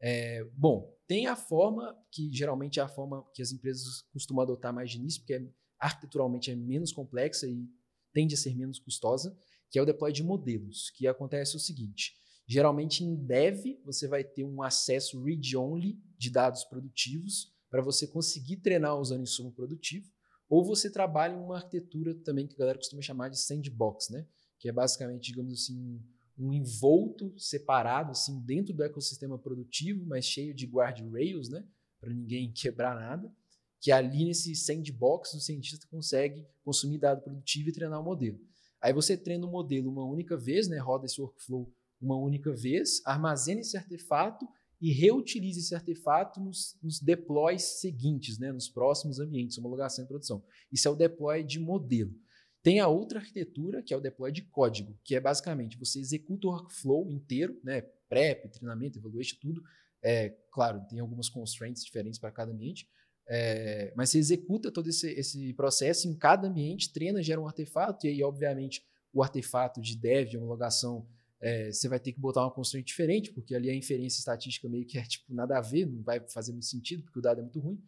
É, 0.00 0.44
bom, 0.56 0.96
tem 1.06 1.26
a 1.26 1.36
forma, 1.36 1.94
que 2.10 2.32
geralmente 2.32 2.80
é 2.80 2.82
a 2.82 2.88
forma 2.88 3.22
que 3.34 3.42
as 3.42 3.52
empresas 3.52 4.00
costumam 4.14 4.44
adotar 4.44 4.72
mais 4.72 4.90
de 4.90 4.96
início, 4.96 5.20
porque 5.20 5.34
é, 5.34 5.46
arquiteturalmente 5.78 6.50
é 6.50 6.56
menos 6.56 6.90
complexa 6.90 7.46
e 7.46 7.68
tende 8.14 8.34
a 8.34 8.38
ser 8.38 8.56
menos 8.56 8.78
custosa, 8.78 9.36
que 9.70 9.78
é 9.78 9.82
o 9.82 9.84
deploy 9.84 10.10
de 10.10 10.22
modelos, 10.22 10.88
que 10.96 11.06
acontece 11.06 11.54
o 11.54 11.60
seguinte 11.60 12.14
Geralmente 12.46 13.02
em 13.02 13.14
dev, 13.14 13.78
você 13.84 14.06
vai 14.06 14.22
ter 14.22 14.44
um 14.44 14.62
acesso 14.62 15.22
read-only 15.22 15.98
de 16.18 16.30
dados 16.30 16.64
produtivos 16.64 17.52
para 17.70 17.82
você 17.82 18.06
conseguir 18.06 18.58
treinar 18.58 18.98
usando 18.98 19.22
insumo 19.22 19.50
produtivo, 19.50 20.08
ou 20.48 20.64
você 20.64 20.90
trabalha 20.90 21.34
em 21.34 21.40
uma 21.40 21.56
arquitetura 21.56 22.14
também 22.14 22.46
que 22.46 22.54
a 22.54 22.58
galera 22.58 22.78
costuma 22.78 23.02
chamar 23.02 23.30
de 23.30 23.40
sandbox, 23.40 24.10
né? 24.10 24.26
que 24.64 24.68
é 24.70 24.72
basicamente, 24.72 25.26
digamos 25.26 25.52
assim, 25.52 26.00
um 26.38 26.50
envolto 26.50 27.34
separado 27.38 28.12
assim 28.12 28.40
dentro 28.40 28.72
do 28.72 28.82
ecossistema 28.82 29.38
produtivo, 29.38 30.06
mas 30.06 30.24
cheio 30.24 30.54
de 30.54 30.66
guardrails, 30.66 31.50
né, 31.50 31.62
para 32.00 32.12
ninguém 32.12 32.50
quebrar 32.56 32.94
nada, 32.94 33.30
que 33.78 33.92
ali 33.92 34.24
nesse 34.24 34.54
sandbox 34.54 35.34
o 35.34 35.40
cientista 35.40 35.86
consegue 35.90 36.46
consumir 36.64 36.96
dado 36.96 37.20
produtivo 37.20 37.68
e 37.68 37.72
treinar 37.72 38.00
o 38.00 38.04
modelo. 38.04 38.40
Aí 38.80 38.92
você 38.92 39.18
treina 39.18 39.46
o 39.46 39.50
modelo 39.50 39.90
uma 39.90 40.04
única 40.04 40.34
vez, 40.34 40.66
né, 40.66 40.78
roda 40.78 41.04
esse 41.04 41.20
workflow 41.20 41.70
uma 42.00 42.16
única 42.16 42.52
vez, 42.52 43.00
armazene 43.04 43.60
esse 43.60 43.76
artefato 43.76 44.46
e 44.80 44.92
reutilize 44.92 45.60
esse 45.60 45.74
artefato 45.74 46.40
nos, 46.40 46.76
nos 46.82 47.00
deploys 47.00 47.62
seguintes, 47.80 48.38
né, 48.38 48.52
nos 48.52 48.68
próximos 48.68 49.18
ambientes, 49.18 49.56
homologação 49.56 50.04
e 50.04 50.08
produção. 50.08 50.44
Isso 50.70 50.86
é 50.86 50.90
o 50.90 50.96
deploy 50.96 51.42
de 51.42 51.58
modelo. 51.58 52.14
Tem 52.62 52.80
a 52.80 52.88
outra 52.88 53.18
arquitetura, 53.18 53.82
que 53.82 53.92
é 53.92 53.96
o 53.96 54.00
deploy 54.00 54.32
de 54.32 54.42
código, 54.42 54.98
que 55.04 55.14
é 55.14 55.20
basicamente 55.20 55.78
você 55.78 56.00
executa 56.00 56.46
o 56.46 56.50
workflow 56.50 57.10
inteiro, 57.10 57.58
né, 57.62 57.82
prep, 58.08 58.48
treinamento, 58.48 58.98
evaluation, 58.98 59.36
tudo. 59.40 59.62
É, 60.02 60.36
claro, 60.50 60.84
tem 60.88 60.98
algumas 61.00 61.28
constraints 61.28 61.84
diferentes 61.84 62.18
para 62.18 62.30
cada 62.30 62.52
ambiente, 62.52 62.88
é, 63.26 63.92
mas 63.96 64.10
você 64.10 64.18
executa 64.18 64.70
todo 64.70 64.88
esse, 64.88 65.10
esse 65.12 65.52
processo 65.54 66.08
em 66.08 66.14
cada 66.14 66.46
ambiente, 66.46 66.92
treina, 66.92 67.22
gera 67.22 67.40
um 67.40 67.46
artefato, 67.46 68.06
e 68.06 68.10
aí, 68.10 68.22
obviamente, 68.22 68.84
o 69.12 69.22
artefato 69.22 69.80
de 69.80 69.96
dev, 69.96 70.28
de 70.28 70.36
homologação, 70.36 71.06
é, 71.40 71.70
você 71.72 71.88
vai 71.88 72.00
ter 72.00 72.12
que 72.12 72.20
botar 72.20 72.42
uma 72.42 72.50
constraint 72.50 72.86
diferente, 72.86 73.32
porque 73.32 73.54
ali 73.54 73.70
a 73.70 73.74
inferência 73.74 74.18
estatística 74.18 74.68
meio 74.68 74.86
que 74.86 74.98
é 74.98 75.02
tipo 75.06 75.32
nada 75.34 75.58
a 75.58 75.60
ver, 75.60 75.86
não 75.86 76.02
vai 76.02 76.20
fazer 76.28 76.52
muito 76.52 76.66
sentido, 76.66 77.02
porque 77.02 77.18
o 77.18 77.22
dado 77.22 77.40
é 77.40 77.42
muito 77.42 77.60
ruim. 77.60 77.80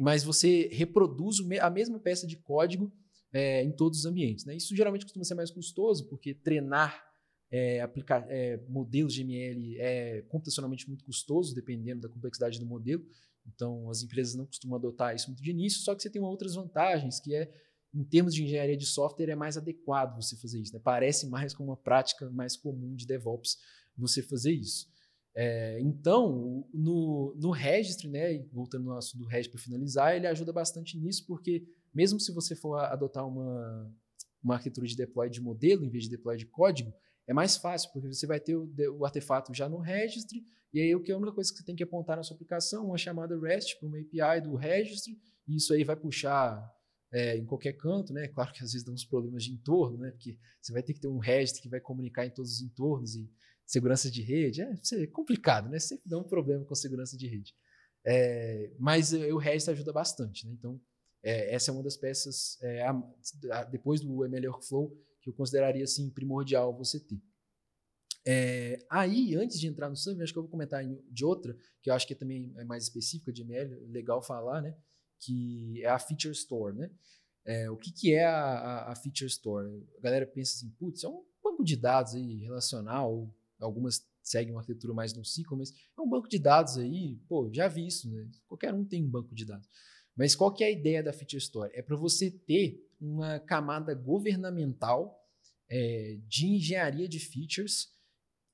Mas 0.00 0.22
você 0.22 0.68
reproduz 0.72 1.38
a 1.60 1.70
mesma 1.70 1.98
peça 1.98 2.26
de 2.26 2.36
código 2.36 2.92
é, 3.32 3.62
em 3.62 3.72
todos 3.72 4.00
os 4.00 4.06
ambientes. 4.06 4.44
Né? 4.44 4.56
Isso 4.56 4.76
geralmente 4.76 5.04
costuma 5.04 5.24
ser 5.24 5.34
mais 5.34 5.50
custoso, 5.50 6.08
porque 6.08 6.34
treinar 6.34 7.04
é, 7.50 7.80
aplicar, 7.80 8.26
é, 8.28 8.58
modelos 8.68 9.14
de 9.14 9.22
ML 9.22 9.78
é 9.78 10.22
computacionalmente 10.28 10.86
muito 10.86 11.04
custoso, 11.04 11.54
dependendo 11.54 12.02
da 12.02 12.08
complexidade 12.08 12.58
do 12.58 12.66
modelo. 12.66 13.04
Então, 13.46 13.88
as 13.90 14.02
empresas 14.02 14.34
não 14.34 14.44
costumam 14.44 14.76
adotar 14.76 15.14
isso 15.14 15.28
muito 15.28 15.42
de 15.42 15.50
início, 15.50 15.80
só 15.80 15.94
que 15.94 16.02
você 16.02 16.10
tem 16.10 16.20
outras 16.20 16.54
vantagens, 16.54 17.18
que 17.18 17.34
é 17.34 17.50
em 17.94 18.04
termos 18.04 18.34
de 18.34 18.44
engenharia 18.44 18.76
de 18.76 18.86
software, 18.86 19.30
é 19.30 19.34
mais 19.34 19.56
adequado 19.56 20.16
você 20.16 20.36
fazer 20.36 20.60
isso. 20.60 20.74
Né? 20.74 20.80
Parece 20.82 21.28
mais 21.28 21.54
como 21.54 21.70
uma 21.70 21.76
prática 21.76 22.28
mais 22.30 22.56
comum 22.56 22.94
de 22.94 23.06
DevOps 23.06 23.58
você 23.96 24.22
fazer 24.22 24.52
isso. 24.52 24.86
É, 25.34 25.80
então, 25.80 26.68
no, 26.72 27.34
no 27.36 27.50
registry, 27.50 28.08
né, 28.08 28.38
voltando 28.52 28.84
no 28.84 28.96
assunto 28.96 29.22
do 29.22 29.28
registry 29.28 29.52
para 29.52 29.62
finalizar, 29.62 30.16
ele 30.16 30.26
ajuda 30.26 30.52
bastante 30.52 30.98
nisso, 30.98 31.24
porque 31.26 31.64
mesmo 31.94 32.18
se 32.18 32.32
você 32.32 32.56
for 32.56 32.76
adotar 32.76 33.26
uma, 33.26 33.92
uma 34.42 34.54
arquitetura 34.54 34.86
de 34.86 34.96
deploy 34.96 35.30
de 35.30 35.40
modelo 35.40 35.84
em 35.84 35.90
vez 35.90 36.04
de 36.04 36.10
deploy 36.10 36.36
de 36.36 36.46
código, 36.46 36.92
é 37.26 37.32
mais 37.32 37.56
fácil, 37.56 37.90
porque 37.92 38.08
você 38.08 38.26
vai 38.26 38.40
ter 38.40 38.56
o, 38.56 38.68
o 38.98 39.04
artefato 39.04 39.54
já 39.54 39.68
no 39.68 39.78
registry, 39.78 40.44
e 40.72 40.80
aí 40.80 40.94
o 40.94 41.02
que 41.02 41.10
é 41.10 41.14
a 41.14 41.18
única 41.18 41.32
coisa 41.32 41.50
que 41.50 41.58
você 41.58 41.64
tem 41.64 41.76
que 41.76 41.82
apontar 41.82 42.16
na 42.16 42.22
sua 42.22 42.34
aplicação, 42.34 42.86
uma 42.86 42.98
chamada 42.98 43.38
REST 43.38 43.78
para 43.78 43.88
uma 43.88 43.98
API 43.98 44.40
do 44.42 44.54
registry, 44.54 45.18
e 45.46 45.56
isso 45.56 45.72
aí 45.72 45.84
vai 45.84 45.96
puxar 45.96 46.68
é, 47.12 47.36
em 47.36 47.44
qualquer 47.44 47.72
canto, 47.74 48.12
né? 48.12 48.28
Claro 48.28 48.52
que 48.52 48.62
às 48.62 48.72
vezes 48.72 48.84
dá 48.84 48.92
uns 48.92 49.04
problemas 49.04 49.44
de 49.44 49.52
entorno, 49.52 49.98
né? 49.98 50.10
Porque 50.10 50.38
você 50.60 50.72
vai 50.72 50.82
ter 50.82 50.94
que 50.94 51.00
ter 51.00 51.08
um 51.08 51.18
REST 51.18 51.60
que 51.60 51.68
vai 51.68 51.80
comunicar 51.80 52.26
em 52.26 52.30
todos 52.30 52.52
os 52.52 52.60
entornos 52.60 53.14
e 53.16 53.30
segurança 53.66 54.10
de 54.10 54.22
rede. 54.22 54.62
É, 54.62 54.72
é 54.94 55.06
complicado, 55.06 55.68
né? 55.68 55.78
Sempre 55.78 56.08
dá 56.08 56.18
um 56.18 56.24
problema 56.24 56.64
com 56.64 56.74
segurança 56.74 57.16
de 57.16 57.26
rede. 57.26 57.54
É, 58.04 58.72
mas 58.78 59.12
é, 59.12 59.32
o 59.32 59.38
REST 59.38 59.70
ajuda 59.70 59.92
bastante, 59.92 60.46
né? 60.46 60.52
Então, 60.52 60.80
é, 61.22 61.54
essa 61.54 61.70
é 61.70 61.74
uma 61.74 61.82
das 61.82 61.96
peças, 61.96 62.60
é, 62.62 62.82
a, 62.82 62.90
a, 63.52 63.64
depois 63.64 64.00
do 64.00 64.24
ML 64.24 64.48
Workflow, 64.48 64.96
que 65.20 65.30
eu 65.30 65.34
consideraria 65.34 65.84
assim, 65.84 66.10
primordial 66.10 66.76
você 66.76 67.00
ter. 67.00 67.20
É, 68.26 68.78
aí, 68.90 69.34
antes 69.36 69.58
de 69.58 69.66
entrar 69.66 69.88
no 69.88 69.96
Survey, 69.96 70.22
acho 70.22 70.32
que 70.32 70.38
eu 70.38 70.42
vou 70.42 70.50
comentar 70.50 70.84
de 70.84 71.24
outra, 71.24 71.56
que 71.82 71.90
eu 71.90 71.94
acho 71.94 72.06
que 72.06 72.14
também 72.14 72.52
é 72.58 72.64
mais 72.64 72.84
específica 72.84 73.32
de 73.32 73.42
ML, 73.42 73.74
legal 73.86 74.22
falar, 74.22 74.60
né? 74.60 74.76
Que 75.20 75.82
é 75.82 75.88
a 75.88 75.98
Feature 75.98 76.32
Store, 76.32 76.76
né? 76.76 76.90
É, 77.44 77.70
o 77.70 77.76
que, 77.76 77.90
que 77.90 78.12
é 78.12 78.26
a, 78.26 78.90
a, 78.90 78.96
Feature 78.96 79.26
Store? 79.26 79.66
A 79.98 80.00
galera 80.00 80.26
pensa 80.26 80.56
assim, 80.56 80.70
putz, 80.78 81.02
é 81.02 81.08
um 81.08 81.24
banco 81.42 81.64
de 81.64 81.76
dados 81.76 82.14
aí 82.14 82.42
relacional, 82.42 83.34
algumas 83.58 84.06
seguem 84.22 84.52
uma 84.52 84.60
arquitetura 84.60 84.92
mais 84.92 85.14
no 85.14 85.24
ciclo, 85.24 85.56
mas 85.56 85.72
é 85.96 86.00
um 86.00 86.08
banco 86.08 86.28
de 86.28 86.38
dados 86.38 86.76
aí, 86.76 87.16
pô, 87.26 87.50
já 87.52 87.66
vi 87.66 87.86
isso, 87.86 88.10
né? 88.10 88.28
Qualquer 88.46 88.74
um 88.74 88.84
tem 88.84 89.02
um 89.02 89.10
banco 89.10 89.34
de 89.34 89.46
dados. 89.46 89.66
Mas 90.14 90.34
qual 90.34 90.52
que 90.52 90.62
é 90.62 90.66
a 90.66 90.70
ideia 90.70 91.02
da 91.02 91.12
Feature 91.12 91.38
Store? 91.38 91.70
É 91.72 91.80
para 91.80 91.96
você 91.96 92.30
ter 92.30 92.84
uma 93.00 93.38
camada 93.40 93.94
governamental 93.94 95.18
é, 95.70 96.18
de 96.26 96.46
engenharia 96.46 97.08
de 97.08 97.18
features 97.18 97.88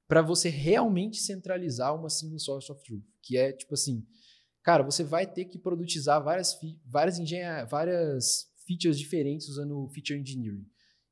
para 0.06 0.20
você 0.20 0.48
realmente 0.48 1.16
centralizar 1.16 1.94
uma 1.98 2.10
single 2.10 2.38
source 2.38 2.70
of 2.70 2.82
truth, 2.84 3.04
que 3.22 3.36
é 3.36 3.52
tipo 3.52 3.74
assim, 3.74 4.06
cara, 4.64 4.82
você 4.82 5.04
vai 5.04 5.26
ter 5.26 5.44
que 5.44 5.58
produtizar 5.58 6.24
várias, 6.24 6.58
várias, 6.84 7.18
várias 7.68 8.50
features 8.66 8.98
diferentes 8.98 9.48
usando 9.48 9.86
feature 9.90 10.18
engineering. 10.18 10.66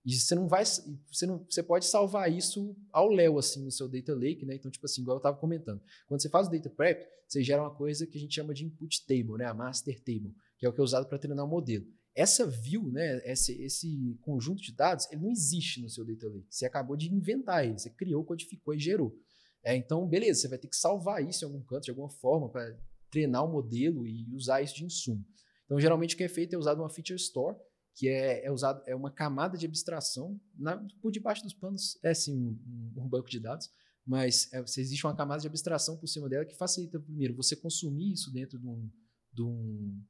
E 0.04 0.14
você 0.14 0.34
não 0.34 0.48
vai, 0.48 0.64
você 0.64 1.26
não, 1.26 1.46
você 1.48 1.62
pode 1.62 1.84
salvar 1.84 2.32
isso 2.32 2.74
ao 2.90 3.08
léu 3.08 3.38
assim 3.38 3.62
no 3.62 3.70
seu 3.70 3.88
data 3.88 4.14
lake, 4.14 4.44
né? 4.44 4.56
Então 4.56 4.70
tipo 4.70 4.84
assim, 4.84 5.02
igual 5.02 5.16
eu 5.16 5.18
estava 5.18 5.36
comentando, 5.36 5.80
quando 6.08 6.20
você 6.20 6.28
faz 6.28 6.48
o 6.48 6.50
data 6.50 6.68
prep, 6.70 7.06
você 7.28 7.44
gera 7.44 7.62
uma 7.62 7.72
coisa 7.72 8.04
que 8.06 8.18
a 8.18 8.20
gente 8.20 8.34
chama 8.34 8.52
de 8.52 8.64
input 8.64 9.06
table, 9.06 9.38
né? 9.38 9.44
A 9.44 9.54
master 9.54 9.96
table, 10.00 10.34
que 10.58 10.66
é 10.66 10.68
o 10.68 10.72
que 10.72 10.80
é 10.80 10.82
usado 10.82 11.06
para 11.06 11.18
treinar 11.18 11.44
o 11.44 11.48
modelo. 11.48 11.86
Essa 12.14 12.46
view, 12.46 12.90
né, 12.90 13.22
esse, 13.24 13.52
esse 13.62 14.18
conjunto 14.20 14.60
de 14.60 14.74
dados, 14.74 15.10
ele 15.10 15.22
não 15.22 15.30
existe 15.30 15.80
no 15.80 15.88
seu 15.88 16.04
data 16.04 16.26
lake. 16.26 16.46
Você 16.50 16.66
acabou 16.66 16.96
de 16.96 17.12
inventar 17.12 17.64
ele, 17.64 17.78
você 17.78 17.88
criou, 17.88 18.24
codificou 18.24 18.74
e 18.74 18.78
gerou. 18.78 19.16
É, 19.62 19.76
então, 19.76 20.06
beleza, 20.06 20.40
você 20.40 20.48
vai 20.48 20.58
ter 20.58 20.68
que 20.68 20.76
salvar 20.76 21.26
isso 21.26 21.44
em 21.44 21.48
algum 21.48 21.62
canto, 21.62 21.84
de 21.84 21.90
alguma 21.90 22.10
forma, 22.10 22.50
para 22.50 22.76
treinar 23.12 23.44
o 23.44 23.52
modelo 23.52 24.06
e 24.06 24.26
usar 24.34 24.62
isso 24.62 24.74
de 24.74 24.84
insumo. 24.84 25.24
Então, 25.66 25.78
geralmente 25.78 26.14
o 26.14 26.18
que 26.18 26.24
é 26.24 26.28
feito 26.28 26.54
é 26.54 26.58
usado 26.58 26.80
uma 26.80 26.90
feature 26.90 27.16
store, 27.16 27.56
que 27.94 28.08
é, 28.08 28.44
é 28.44 28.50
usado 28.50 28.82
é 28.86 28.96
uma 28.96 29.10
camada 29.10 29.56
de 29.56 29.66
abstração 29.66 30.40
na, 30.56 30.84
por 31.00 31.12
debaixo 31.12 31.44
dos 31.44 31.54
panos, 31.54 31.98
é 32.02 32.12
sim 32.14 32.34
um, 32.34 32.92
um 32.96 33.08
banco 33.08 33.28
de 33.28 33.38
dados, 33.38 33.70
mas 34.04 34.52
é, 34.52 34.60
existe 34.60 35.06
uma 35.06 35.14
camada 35.14 35.42
de 35.42 35.46
abstração 35.46 35.96
por 35.96 36.08
cima 36.08 36.28
dela 36.28 36.44
que 36.44 36.56
facilita 36.56 36.98
primeiro 36.98 37.36
você 37.36 37.54
consumir 37.54 38.12
isso 38.12 38.32
dentro 38.32 38.58
de 38.58 38.66
um, 38.66 38.90
de 39.32 39.42
um, 39.42 40.02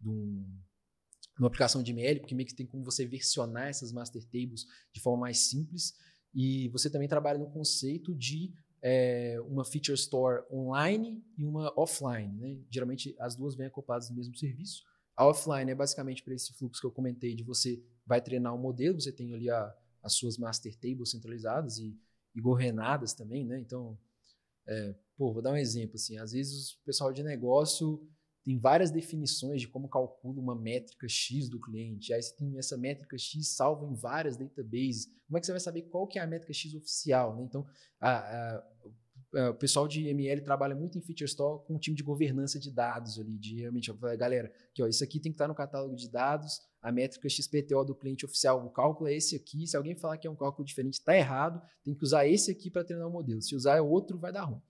de 0.00 0.08
um 0.08 0.60
uma 1.38 1.48
aplicação 1.48 1.82
de 1.82 1.90
ML, 1.92 2.20
porque 2.20 2.34
meio 2.34 2.48
que 2.48 2.54
tem 2.54 2.66
como 2.66 2.82
você 2.82 3.06
versionar 3.06 3.68
essas 3.68 3.92
master 3.92 4.24
tables 4.24 4.64
de 4.92 5.00
forma 5.00 5.20
mais 5.20 5.50
simples. 5.50 5.92
E 6.34 6.68
você 6.70 6.90
também 6.90 7.08
trabalha 7.08 7.38
no 7.38 7.50
conceito 7.50 8.14
de 8.14 8.52
é, 8.88 9.40
uma 9.40 9.64
feature 9.64 9.96
store 9.96 10.44
online 10.48 11.20
e 11.36 11.44
uma 11.44 11.72
offline. 11.76 12.32
Né? 12.38 12.60
Geralmente 12.70 13.16
as 13.18 13.34
duas 13.34 13.56
vêm 13.56 13.66
acopladas 13.66 14.08
no 14.08 14.14
mesmo 14.14 14.36
serviço. 14.36 14.84
A 15.16 15.26
offline 15.26 15.72
é 15.72 15.74
basicamente 15.74 16.22
para 16.22 16.34
esse 16.34 16.52
fluxo 16.52 16.80
que 16.80 16.86
eu 16.86 16.92
comentei 16.92 17.34
de 17.34 17.42
você 17.42 17.82
vai 18.06 18.20
treinar 18.20 18.54
um 18.54 18.58
modelo, 18.58 19.00
você 19.00 19.10
tem 19.10 19.34
ali 19.34 19.50
a, 19.50 19.76
as 20.04 20.12
suas 20.12 20.38
master 20.38 20.72
tables 20.76 21.10
centralizadas 21.10 21.78
e, 21.78 21.98
e 22.32 22.40
governadas 22.40 23.12
também, 23.12 23.44
né? 23.44 23.58
Então, 23.58 23.98
é, 24.68 24.94
pô, 25.16 25.32
vou 25.32 25.42
dar 25.42 25.50
um 25.50 25.56
exemplo 25.56 25.96
assim. 25.96 26.16
Às 26.18 26.30
vezes 26.30 26.74
o 26.74 26.84
pessoal 26.84 27.12
de 27.12 27.24
negócio 27.24 28.08
tem 28.46 28.56
várias 28.56 28.92
definições 28.92 29.60
de 29.60 29.66
como 29.66 29.88
calcula 29.88 30.40
uma 30.40 30.54
métrica 30.54 31.08
X 31.08 31.48
do 31.48 31.58
cliente. 31.58 32.12
Aí 32.12 32.22
você 32.22 32.32
tem 32.36 32.56
essa 32.56 32.76
métrica 32.76 33.18
X 33.18 33.56
salva 33.56 33.84
em 33.84 33.92
várias 33.92 34.36
databases. 34.36 35.06
Como 35.26 35.36
é 35.36 35.40
que 35.40 35.46
você 35.46 35.52
vai 35.52 35.60
saber 35.60 35.82
qual 35.82 36.06
que 36.06 36.16
é 36.16 36.22
a 36.22 36.26
métrica 36.28 36.52
X 36.52 36.72
oficial? 36.72 37.34
Né? 37.34 37.42
Então, 37.42 37.66
a, 38.00 38.18
a, 39.34 39.50
o 39.50 39.54
pessoal 39.54 39.88
de 39.88 40.06
ML 40.06 40.42
trabalha 40.42 40.76
muito 40.76 40.96
em 40.96 41.00
Feature 41.00 41.24
Store 41.24 41.66
com 41.66 41.74
um 41.74 41.78
time 41.78 41.96
de 41.96 42.04
governança 42.04 42.60
de 42.60 42.70
dados 42.70 43.18
ali, 43.18 43.36
de 43.36 43.56
realmente, 43.56 43.92
galera, 44.16 44.52
aqui, 44.70 44.80
ó, 44.80 44.86
isso 44.86 45.02
aqui 45.02 45.18
tem 45.18 45.32
que 45.32 45.34
estar 45.34 45.48
no 45.48 45.54
catálogo 45.54 45.96
de 45.96 46.08
dados, 46.08 46.60
a 46.80 46.92
métrica 46.92 47.28
XPTO 47.28 47.84
do 47.84 47.96
cliente 47.96 48.24
oficial, 48.24 48.64
o 48.64 48.70
cálculo 48.70 49.10
é 49.10 49.16
esse 49.16 49.34
aqui. 49.34 49.66
Se 49.66 49.76
alguém 49.76 49.96
falar 49.96 50.18
que 50.18 50.28
é 50.28 50.30
um 50.30 50.36
cálculo 50.36 50.64
diferente, 50.64 50.94
está 50.94 51.16
errado, 51.16 51.60
tem 51.82 51.96
que 51.96 52.04
usar 52.04 52.28
esse 52.28 52.48
aqui 52.48 52.70
para 52.70 52.84
treinar 52.84 53.08
o 53.08 53.10
modelo. 53.10 53.42
Se 53.42 53.56
usar 53.56 53.80
outro, 53.80 54.16
vai 54.16 54.32
dar 54.32 54.44
ruim. 54.44 54.62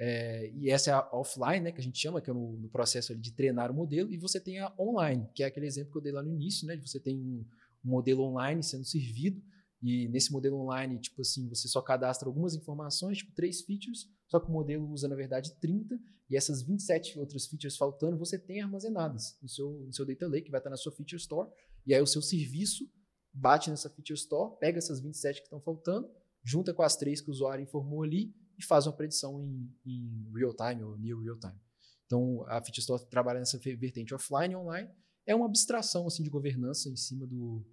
É, 0.00 0.48
e 0.54 0.70
essa 0.70 0.90
é 0.90 0.94
a 0.94 1.08
offline, 1.12 1.60
né, 1.60 1.72
que 1.72 1.80
a 1.80 1.82
gente 1.82 1.98
chama, 1.98 2.20
que 2.20 2.30
é 2.30 2.32
no, 2.32 2.56
no 2.56 2.68
processo 2.68 3.16
de 3.16 3.32
treinar 3.32 3.70
o 3.70 3.74
modelo, 3.74 4.12
e 4.12 4.16
você 4.16 4.40
tem 4.40 4.60
a 4.60 4.72
online, 4.78 5.28
que 5.34 5.42
é 5.42 5.46
aquele 5.46 5.66
exemplo 5.66 5.90
que 5.90 5.98
eu 5.98 6.02
dei 6.02 6.12
lá 6.12 6.22
no 6.22 6.32
início, 6.32 6.66
né, 6.68 6.76
de 6.76 6.88
você 6.88 7.00
tem 7.00 7.18
um, 7.18 7.44
um 7.84 7.90
modelo 7.90 8.22
online 8.22 8.62
sendo 8.62 8.84
servido, 8.84 9.42
e 9.82 10.08
nesse 10.08 10.32
modelo 10.32 10.56
online, 10.56 11.00
tipo 11.00 11.20
assim, 11.20 11.48
você 11.48 11.66
só 11.66 11.82
cadastra 11.82 12.28
algumas 12.28 12.54
informações, 12.54 13.18
tipo 13.18 13.32
três 13.32 13.62
features, 13.62 14.08
só 14.28 14.38
que 14.38 14.48
o 14.48 14.52
modelo 14.52 14.88
usa, 14.88 15.08
na 15.08 15.16
verdade, 15.16 15.52
30, 15.60 15.98
e 16.30 16.36
essas 16.36 16.62
27 16.62 17.18
outras 17.18 17.46
features 17.46 17.76
faltando, 17.76 18.16
você 18.16 18.38
tem 18.38 18.60
armazenadas 18.60 19.36
no 19.42 19.48
seu, 19.48 19.70
no 19.70 19.92
seu 19.92 20.06
data 20.06 20.28
lake, 20.28 20.44
que 20.44 20.50
vai 20.50 20.60
estar 20.60 20.70
na 20.70 20.76
sua 20.76 20.92
feature 20.92 21.16
store, 21.16 21.50
e 21.84 21.94
aí 21.94 22.00
o 22.00 22.06
seu 22.06 22.22
serviço 22.22 22.88
bate 23.32 23.70
nessa 23.70 23.90
feature 23.90 24.18
store, 24.18 24.56
pega 24.60 24.78
essas 24.78 25.00
27 25.00 25.40
que 25.40 25.46
estão 25.46 25.60
faltando, 25.60 26.08
junta 26.44 26.72
com 26.72 26.82
as 26.82 26.96
três 26.96 27.20
que 27.20 27.28
o 27.28 27.32
usuário 27.32 27.62
informou 27.62 28.02
ali, 28.02 28.32
e 28.58 28.64
faz 28.64 28.86
uma 28.86 28.92
predição 28.92 29.40
em, 29.40 29.72
em 29.86 30.32
real 30.34 30.54
time 30.54 30.82
ou 30.82 30.98
near 30.98 31.18
real 31.20 31.38
time. 31.38 31.58
Então, 32.06 32.44
a 32.48 32.62
Fitstore 32.62 33.06
trabalha 33.06 33.38
nessa 33.38 33.58
vertente 33.58 34.14
offline 34.14 34.54
e 34.54 34.56
online. 34.56 34.90
É 35.26 35.34
uma 35.34 35.46
abstração 35.46 36.06
assim 36.06 36.22
de 36.22 36.30
governança 36.30 36.88
em 36.88 36.96
cima 36.96 37.26
do, 37.26 37.64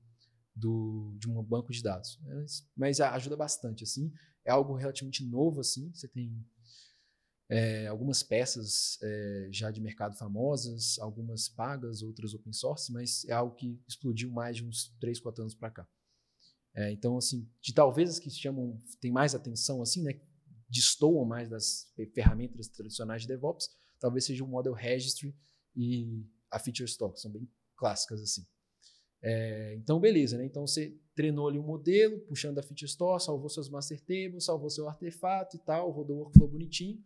do, 0.54 1.16
de 1.18 1.30
um 1.30 1.42
banco 1.42 1.72
de 1.72 1.82
dados. 1.82 2.20
Mas, 2.22 2.70
mas 2.76 3.02
ajuda 3.02 3.38
bastante. 3.38 3.84
assim 3.84 4.12
É 4.44 4.52
algo 4.52 4.76
relativamente 4.76 5.26
novo. 5.26 5.62
assim 5.62 5.90
Você 5.94 6.08
tem 6.08 6.46
é, 7.50 7.88
algumas 7.88 8.24
peças 8.24 9.00
é, 9.02 9.50
já 9.52 9.72
de 9.72 9.80
mercado 9.80 10.18
famosas, 10.18 11.00
algumas 11.00 11.48
pagas, 11.48 12.02
outras 12.02 12.34
open 12.34 12.52
source, 12.54 12.92
mas 12.92 13.24
é 13.26 13.34
algo 13.34 13.56
que 13.56 13.80
explodiu 13.88 14.30
mais 14.32 14.58
de 14.58 14.66
uns 14.66 14.94
3, 15.00 15.20
4 15.20 15.44
anos 15.44 15.56
para 15.56 15.72
cá. 15.72 15.88
É, 16.76 16.92
então, 16.92 17.18
assim, 17.18 17.50
de 17.62 17.74
talvez 17.74 18.10
as 18.10 18.20
que 18.20 18.30
chamam, 18.30 18.82
tem 19.00 19.12
mais 19.12 19.34
atenção, 19.34 19.82
assim, 19.82 20.04
né, 20.04 20.20
destoam 20.76 21.24
mais 21.24 21.50
das 21.50 21.90
ferramentas 22.14 22.68
tradicionais 22.68 23.22
de 23.22 23.30
DevOps, 23.30 23.70
talvez 24.00 24.26
seja 24.26 24.44
o 24.44 24.48
Model 24.48 24.74
Registry 24.74 25.34
e 25.76 26.26
a 26.52 26.60
Feature 26.60 26.90
Stock, 26.90 27.20
são 27.20 27.32
bem 27.32 27.50
clássicas 27.78 28.22
assim. 28.22 28.46
É, 29.22 29.74
então, 29.76 30.00
beleza, 30.00 30.38
né? 30.38 30.46
Então 30.46 30.68
você 30.68 30.94
treinou 31.16 31.48
ali 31.48 31.58
um 31.58 31.64
modelo, 31.64 32.20
puxando 32.22 32.60
a 32.60 32.62
Feature 32.62 32.86
Store, 32.86 33.24
salvou 33.24 33.50
seus 33.50 33.70
master 33.70 34.00
tables, 34.02 34.44
salvou 34.44 34.70
seu 34.70 34.88
artefato 34.88 35.56
e 35.56 35.60
tal, 35.60 35.90
rodou 35.92 36.18
o 36.18 36.20
workflow 36.20 36.48
bonitinho. 36.48 37.02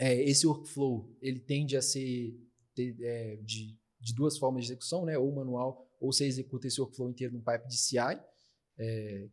É, 0.00 0.14
esse 0.22 0.46
workflow, 0.46 1.14
ele 1.20 1.38
tende 1.38 1.76
a 1.76 1.82
ser 1.82 2.34
é, 2.78 3.36
de, 3.42 3.76
de, 4.00 4.14
duas 4.14 4.38
formas 4.38 4.64
de 4.64 4.72
execução, 4.72 5.04
né? 5.04 5.18
Ou 5.18 5.30
manual, 5.32 5.86
ou 6.00 6.12
você 6.12 6.24
executa 6.24 6.66
esse 6.66 6.80
workflow 6.80 7.10
inteiro 7.10 7.34
num 7.34 7.42
pipe 7.42 7.68
de 7.68 7.76
CI, 7.76 7.98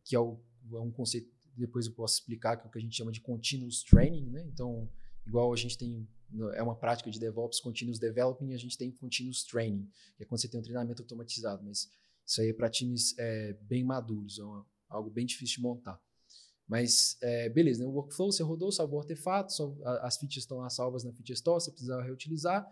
que 0.04 0.16
é, 0.16 0.20
o, 0.20 0.40
é 0.74 0.80
um 0.80 0.92
conceito 0.92 1.35
depois 1.58 1.88
eu 1.88 1.94
posso 1.94 2.16
explicar, 2.16 2.58
que 2.58 2.64
é 2.64 2.68
o 2.68 2.72
que 2.72 2.78
a 2.78 2.82
gente 2.82 2.96
chama 2.96 3.12
de 3.12 3.22
continuous 3.22 3.84
training, 3.84 4.30
né? 4.30 4.44
Então, 4.48 4.90
igual 5.26 5.52
a 5.52 5.56
gente 5.56 5.78
tem, 5.78 6.08
é 6.54 6.62
uma 6.62 6.76
prática 6.76 7.10
de 7.10 7.20
DevOps, 7.20 7.60
continuous 7.60 8.00
developing, 8.00 8.54
a 8.54 8.58
gente 8.58 8.78
tem 8.78 8.92
continuous 8.92 9.44
training, 9.44 9.90
que 10.16 10.24
é 10.24 10.26
quando 10.26 10.42
você 10.42 10.48
tem 10.48 10.60
um 10.60 10.64
treinamento 10.64 11.02
automatizado, 11.02 11.64
mas 11.64 11.90
isso 12.26 12.42
aí 12.42 12.50
é 12.50 12.54
para 12.54 12.70
times 12.70 13.18
é, 13.18 13.54
bem 13.62 13.84
maduros, 13.84 14.40
é 14.40 14.44
uma, 14.44 14.66
algo 14.90 15.10
bem 15.10 15.26
difícil 15.26 15.58
de 15.58 15.62
montar. 15.62 16.00
Mas, 16.68 17.18
é, 17.22 17.48
beleza, 17.50 17.84
né? 17.84 17.86
o 17.86 17.92
workflow, 17.92 18.32
você 18.32 18.42
rodou, 18.42 18.72
salvou 18.72 19.00
artefato, 19.00 19.54
as 20.02 20.18
features 20.18 20.44
estão 20.44 20.58
lá 20.58 20.70
salvas 20.70 21.04
na 21.04 21.12
feature 21.12 21.34
store, 21.34 21.62
você 21.62 21.72
precisa 21.72 22.02
reutilizar, 22.02 22.68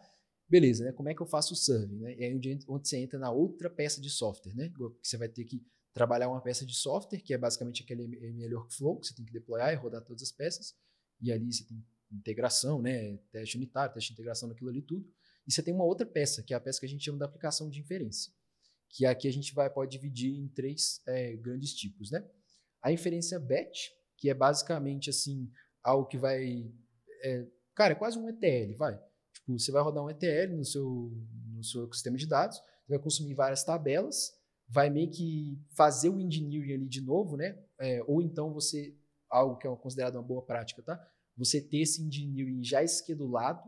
beleza, 0.49 0.83
né? 0.85 0.91
Como 0.91 1.09
é 1.09 1.13
que 1.13 1.21
eu 1.21 1.27
faço 1.27 1.53
o 1.53 1.57
serving, 1.57 1.99
né? 1.99 2.15
E 2.15 2.23
aí 2.23 2.35
onde, 2.35 2.59
onde 2.67 2.87
você 2.87 2.97
entra 2.97 3.19
na 3.19 3.31
outra 3.31 3.69
peça 3.69 4.01
de 4.01 4.09
software, 4.09 4.55
né? 4.55 4.71
Você 5.01 5.15
vai 5.15 5.29
ter 5.29 5.43
que 5.45 5.63
trabalhar 5.93 6.27
uma 6.27 6.41
peça 6.41 6.65
de 6.65 6.75
software, 6.75 7.19
que 7.19 7.33
é 7.33 7.37
basicamente 7.37 7.83
aquele 7.83 8.03
ML 8.03 8.55
workflow, 8.55 8.99
que 8.99 9.07
você 9.07 9.13
tem 9.13 9.25
que 9.25 9.31
deployar 9.31 9.71
e 9.71 9.75
rodar 9.75 10.03
todas 10.03 10.23
as 10.23 10.31
peças, 10.31 10.75
e 11.21 11.31
ali 11.31 11.53
você 11.53 11.63
tem 11.63 11.85
integração, 12.11 12.81
né, 12.81 13.17
teste 13.31 13.57
unitário, 13.57 13.93
teste 13.93 14.09
de 14.09 14.13
integração 14.13 14.49
daquilo 14.49 14.69
ali 14.69 14.81
tudo, 14.81 15.07
e 15.47 15.51
você 15.51 15.61
tem 15.61 15.73
uma 15.73 15.83
outra 15.83 16.05
peça, 16.05 16.41
que 16.41 16.53
é 16.53 16.57
a 16.57 16.59
peça 16.59 16.79
que 16.79 16.85
a 16.85 16.89
gente 16.89 17.03
chama 17.03 17.19
da 17.19 17.25
aplicação 17.25 17.69
de 17.69 17.79
inferência, 17.79 18.31
que 18.89 19.05
aqui 19.05 19.27
a 19.27 19.33
gente 19.33 19.53
vai, 19.53 19.69
pode 19.69 19.91
dividir 19.91 20.33
em 20.35 20.47
três 20.47 21.01
é, 21.07 21.35
grandes 21.35 21.73
tipos, 21.73 22.11
né? 22.11 22.23
A 22.81 22.91
inferência 22.91 23.39
batch, 23.39 23.89
que 24.17 24.29
é 24.29 24.33
basicamente, 24.33 25.09
assim, 25.09 25.51
algo 25.81 26.07
que 26.07 26.17
vai... 26.17 26.71
É, 27.23 27.47
cara, 27.73 27.93
é 27.93 27.95
quase 27.95 28.17
um 28.17 28.29
ETL, 28.29 28.77
vai. 28.77 28.99
Tipo, 29.33 29.57
você 29.57 29.71
vai 29.71 29.81
rodar 29.81 30.03
um 30.03 30.09
ETL 30.09 30.55
no 30.55 30.65
seu, 30.65 31.11
no 31.47 31.63
seu 31.63 31.91
sistema 31.91 32.17
de 32.17 32.27
dados, 32.27 32.59
vai 32.87 32.99
consumir 32.99 33.33
várias 33.33 33.63
tabelas, 33.63 34.33
vai 34.67 34.89
meio 34.89 35.09
que 35.09 35.59
fazer 35.71 36.09
o 36.09 36.19
engineering 36.19 36.73
ali 36.73 36.87
de 36.87 37.01
novo, 37.01 37.37
né? 37.37 37.57
É, 37.79 38.01
ou 38.07 38.21
então 38.21 38.53
você, 38.53 38.95
algo 39.29 39.57
que 39.57 39.67
é 39.67 39.75
considerado 39.75 40.15
uma 40.15 40.23
boa 40.23 40.41
prática, 40.41 40.81
tá? 40.81 40.99
Você 41.37 41.61
ter 41.61 41.79
esse 41.79 42.01
engineering 42.01 42.63
já 42.63 42.83
esquedulado. 42.83 43.61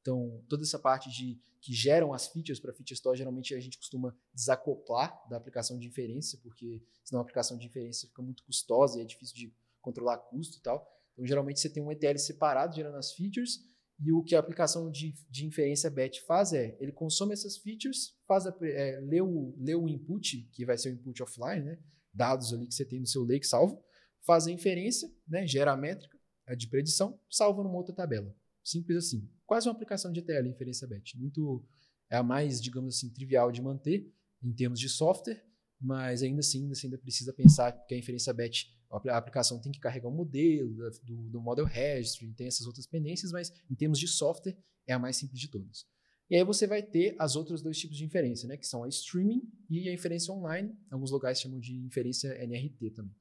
Então, 0.00 0.42
toda 0.48 0.62
essa 0.62 0.78
parte 0.78 1.10
de 1.10 1.38
que 1.60 1.74
geram 1.74 2.14
as 2.14 2.26
features 2.28 2.58
para 2.58 2.72
feature 2.72 2.94
store, 2.94 3.18
geralmente 3.18 3.54
a 3.54 3.60
gente 3.60 3.76
costuma 3.76 4.16
desacoplar 4.32 5.28
da 5.28 5.36
aplicação 5.36 5.78
de 5.78 5.86
inferência, 5.86 6.38
porque 6.42 6.82
senão 7.04 7.20
a 7.20 7.22
aplicação 7.22 7.58
de 7.58 7.66
inferência 7.66 8.08
fica 8.08 8.22
muito 8.22 8.42
custosa 8.44 8.98
e 8.98 9.02
é 9.02 9.04
difícil 9.04 9.36
de 9.36 9.54
controlar 9.80 10.16
custo 10.18 10.56
e 10.56 10.60
tal. 10.62 10.90
Então, 11.12 11.26
geralmente 11.26 11.60
você 11.60 11.68
tem 11.68 11.82
um 11.82 11.92
ETL 11.92 12.16
separado 12.18 12.74
gerando 12.74 12.96
as 12.96 13.12
features 13.12 13.60
e 14.02 14.12
o 14.12 14.22
que 14.22 14.34
a 14.34 14.38
aplicação 14.38 14.90
de, 14.90 15.12
de 15.28 15.46
inferência 15.46 15.90
batch 15.90 16.20
faz 16.26 16.52
é, 16.52 16.76
ele 16.80 16.92
consome 16.92 17.32
essas 17.32 17.58
features, 17.58 18.14
faz 18.26 18.46
a, 18.46 18.56
é, 18.62 18.98
lê, 19.00 19.20
o, 19.20 19.54
lê 19.58 19.74
o 19.74 19.88
input, 19.88 20.48
que 20.52 20.64
vai 20.64 20.78
ser 20.78 20.90
o 20.90 20.94
input 20.94 21.22
offline, 21.22 21.64
né? 21.64 21.78
dados 22.12 22.52
ali 22.52 22.66
que 22.66 22.74
você 22.74 22.84
tem 22.84 22.98
no 22.98 23.06
seu 23.06 23.22
lake 23.22 23.46
salvo, 23.46 23.82
faz 24.26 24.46
a 24.46 24.50
inferência, 24.50 25.08
né? 25.28 25.46
gera 25.46 25.72
a 25.72 25.76
métrica 25.76 26.18
a 26.50 26.54
de 26.56 26.66
predição, 26.66 27.18
salva 27.30 27.62
numa 27.62 27.76
outra 27.76 27.94
tabela. 27.94 28.34
Simples 28.64 29.06
assim. 29.06 29.28
Quase 29.46 29.68
uma 29.68 29.74
aplicação 29.74 30.10
de 30.12 30.18
ETL, 30.18 30.48
inferência 30.48 30.86
batch. 30.86 31.14
Muito, 31.14 31.64
é 32.10 32.16
a 32.16 32.22
mais, 32.22 32.60
digamos 32.60 32.96
assim, 32.96 33.08
trivial 33.08 33.52
de 33.52 33.62
manter 33.62 34.12
em 34.42 34.52
termos 34.52 34.80
de 34.80 34.88
software, 34.88 35.44
mas 35.80 36.22
ainda 36.22 36.40
assim 36.40 36.68
você 36.68 36.86
ainda 36.86 36.98
precisa 36.98 37.32
pensar 37.32 37.72
que 37.86 37.94
a 37.94 37.98
inferência 37.98 38.32
batch 38.32 38.64
a 38.90 39.16
aplicação 39.16 39.60
tem 39.60 39.70
que 39.70 39.78
carregar 39.78 40.08
um 40.08 40.14
modelo 40.14 40.90
do, 41.04 41.30
do 41.30 41.40
Model 41.40 41.64
Registry, 41.64 42.32
tem 42.34 42.46
essas 42.46 42.66
outras 42.66 42.86
pendências, 42.86 43.30
mas 43.30 43.52
em 43.70 43.74
termos 43.74 43.98
de 43.98 44.08
software 44.08 44.56
é 44.86 44.92
a 44.92 44.98
mais 44.98 45.16
simples 45.16 45.40
de 45.40 45.48
todas. 45.48 45.86
E 46.28 46.36
aí 46.36 46.44
você 46.44 46.66
vai 46.66 46.80
ter 46.80 47.16
as 47.18 47.34
outras 47.34 47.60
dois 47.60 47.76
tipos 47.76 47.96
de 47.96 48.04
inferência, 48.04 48.46
né, 48.48 48.56
que 48.56 48.66
são 48.66 48.84
a 48.84 48.88
streaming 48.88 49.42
e 49.68 49.88
a 49.88 49.92
inferência 49.92 50.32
online. 50.32 50.72
Alguns 50.90 51.10
lugares 51.10 51.40
chamam 51.40 51.58
de 51.58 51.74
inferência 51.76 52.28
NRT 52.44 52.90
também. 52.90 53.14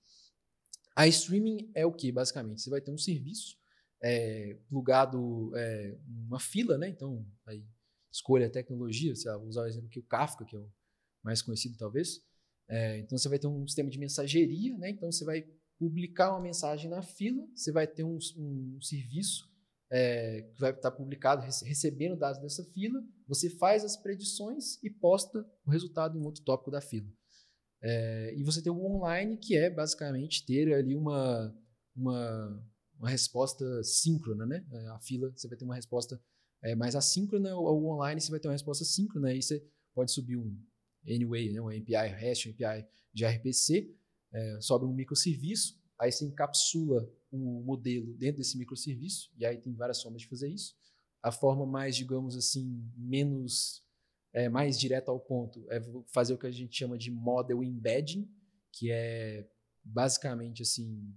A 0.96 1.08
streaming 1.08 1.72
é 1.74 1.86
o 1.86 1.92
que, 1.92 2.12
basicamente? 2.12 2.62
Você 2.62 2.70
vai 2.70 2.82
ter 2.82 2.92
um 2.92 2.98
serviço 2.98 3.58
é, 4.02 4.58
plugado, 4.68 5.52
é, 5.56 5.98
uma 6.28 6.40
fila, 6.40 6.78
né? 6.78 6.88
Então, 6.88 7.26
aí, 7.48 7.66
escolha 8.12 8.48
a 8.48 8.50
tecnologia, 8.50 9.16
você 9.16 9.28
vai 9.28 9.38
usar 9.38 9.64
o 9.64 9.68
exemplo 9.68 9.88
aqui, 9.88 10.00
o 10.00 10.04
Kafka, 10.04 10.46
que 10.46 10.56
é 10.56 10.60
o 10.60 10.70
mais 11.24 11.42
conhecido 11.42 11.78
talvez. 11.78 12.22
É, 12.68 13.00
então, 13.00 13.18
você 13.18 13.28
vai 13.28 13.40
ter 13.40 13.48
um 13.48 13.66
sistema 13.68 13.90
de 13.90 13.98
mensageria, 13.98 14.78
né? 14.78 14.90
Então, 14.92 15.12
você 15.12 15.26
vai 15.26 15.48
publicar 15.80 16.32
uma 16.32 16.42
mensagem 16.42 16.90
na 16.90 17.02
fila, 17.02 17.42
você 17.56 17.72
vai 17.72 17.88
ter 17.88 18.04
um, 18.04 18.20
um 18.38 18.82
serviço 18.82 19.50
é, 19.92 20.44
que 20.54 20.60
vai 20.60 20.72
estar 20.72 20.92
publicado 20.92 21.42
recebendo 21.42 22.18
dados 22.18 22.40
dessa 22.40 22.64
fila, 22.66 23.02
você 23.28 23.50
faz 23.50 23.84
as 23.84 23.98
predições 23.98 24.82
e 24.84 24.90
posta 24.90 25.44
o 25.66 25.72
resultado 25.72 26.18
em 26.18 26.22
outro 26.22 26.44
tópico 26.44 26.70
da 26.70 26.82
fila. 26.82 27.10
É, 27.82 28.36
e 28.36 28.44
você 28.44 28.62
tem 28.62 28.72
o 28.72 28.86
online, 28.86 29.38
que 29.38 29.58
é 29.58 29.70
basicamente 29.70 30.46
ter 30.46 30.74
ali 30.74 30.96
uma, 30.96 31.56
uma, 31.96 32.64
uma 33.00 33.10
resposta 33.10 33.82
síncrona, 33.84 34.46
né? 34.46 34.66
É, 34.72 34.88
a 34.90 35.00
fila, 35.00 35.32
você 35.32 35.48
vai 35.48 35.58
ter 35.58 35.64
uma 35.64 35.76
resposta 35.76 36.22
é, 36.62 36.76
mais 36.76 36.96
assíncrona, 36.96 37.56
o 37.56 37.86
online 37.88 38.20
você 38.20 38.30
vai 38.30 38.40
ter 38.40 38.50
uma 38.50 38.54
resposta 38.54 38.84
síncrona, 38.84 39.30
aí 39.30 39.42
você 39.42 39.66
pode 39.96 40.12
subir 40.12 40.36
um 40.36 40.56
anyway, 41.08 41.52
né? 41.52 41.62
um 41.62 41.70
API 41.70 42.14
REST, 42.14 42.50
um 42.50 42.52
API 42.52 42.86
de 43.14 43.26
RPC, 43.26 43.96
é, 44.34 44.60
um 44.82 44.94
microserviço, 44.94 45.80
aí 46.00 46.12
você 46.12 46.26
encapsula 46.26 47.12
o 47.32 47.62
modelo 47.64 48.14
dentro 48.14 48.38
desse 48.38 48.58
microserviço, 48.58 49.32
e 49.38 49.46
aí 49.46 49.58
tem 49.58 49.74
várias 49.74 50.02
formas 50.02 50.22
de 50.22 50.28
fazer 50.28 50.50
isso. 50.50 50.76
A 51.22 51.32
forma 51.32 51.66
mais, 51.66 51.96
digamos 51.96 52.36
assim, 52.36 52.90
menos, 52.96 53.84
é, 54.34 54.48
mais 54.48 54.80
direta 54.80 55.12
ao 55.12 55.20
ponto 55.20 55.66
é 55.70 55.82
fazer 56.14 56.34
o 56.34 56.38
que 56.38 56.48
a 56.48 56.52
gente 56.52 56.76
chama 56.76 56.98
de 56.98 57.12
model 57.12 57.64
embedding, 57.64 58.30
que 58.72 58.92
é 58.92 59.48
basicamente 59.84 60.62
assim. 60.62 61.14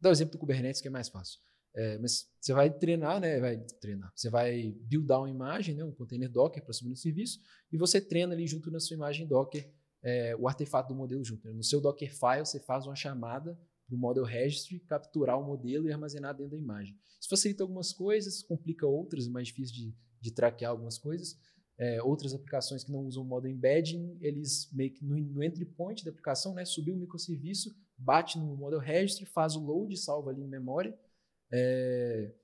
Dá 0.00 0.10
o 0.10 0.12
exemplo 0.12 0.32
do 0.32 0.38
Kubernetes, 0.38 0.80
que 0.80 0.88
é 0.88 0.90
mais 0.90 1.08
fácil. 1.08 1.40
É, 1.74 1.98
mas 1.98 2.28
você 2.40 2.52
vai 2.52 2.70
treinar, 2.70 3.20
né? 3.20 3.38
Vai 3.40 3.56
treinar. 3.80 4.12
Você 4.14 4.28
vai 4.28 4.72
buildar 4.82 5.20
uma 5.20 5.30
imagem, 5.30 5.74
né? 5.74 5.84
um 5.84 5.92
container 5.92 6.28
Docker 6.28 6.62
para 6.62 6.72
subir 6.72 6.90
no 6.90 6.96
serviço, 6.96 7.40
e 7.72 7.78
você 7.78 8.00
treina 8.00 8.34
ali 8.34 8.46
junto 8.46 8.70
na 8.70 8.80
sua 8.80 8.94
imagem 8.94 9.26
Docker 9.26 9.70
é, 10.02 10.36
o 10.36 10.46
artefato 10.48 10.88
do 10.88 10.94
modelo 10.94 11.24
junto. 11.24 11.46
Né? 11.46 11.52
No 11.52 11.62
seu 11.62 11.80
Dockerfile, 11.80 12.44
você 12.44 12.60
faz 12.60 12.86
uma 12.86 12.96
chamada 12.96 13.58
para 13.86 13.96
o 13.96 13.98
Model 13.98 14.24
Registry, 14.24 14.80
capturar 14.80 15.38
o 15.40 15.44
modelo 15.44 15.88
e 15.88 15.92
armazenar 15.92 16.36
dentro 16.36 16.52
da 16.52 16.58
imagem. 16.58 16.96
Isso 17.18 17.28
facilita 17.28 17.62
algumas 17.62 17.92
coisas, 17.92 18.42
complica 18.42 18.86
outras, 18.86 19.26
é 19.26 19.30
mais 19.30 19.48
difícil 19.48 19.74
de, 19.74 19.96
de 20.20 20.30
traquear 20.30 20.70
algumas 20.70 20.98
coisas. 20.98 21.38
É, 21.78 22.02
outras 22.02 22.34
aplicações 22.34 22.82
que 22.82 22.90
não 22.90 23.06
usam 23.06 23.22
o 23.22 23.26
Model 23.26 23.52
Embedding, 23.52 24.18
eles 24.20 24.68
meio 24.72 24.92
que 24.92 25.04
no, 25.04 25.16
no 25.16 25.42
entry 25.42 25.64
point 25.64 26.04
da 26.04 26.10
aplicação, 26.10 26.52
né, 26.52 26.64
subiu 26.64 26.94
o 26.94 26.98
microserviço, 26.98 27.74
bate 27.96 28.36
no 28.36 28.56
Model 28.56 28.80
Registry, 28.80 29.24
faz 29.26 29.54
o 29.54 29.60
load, 29.60 29.96
salva 29.96 30.30
ali 30.30 30.42
em 30.42 30.48
memória, 30.48 30.98
é, 31.52 32.34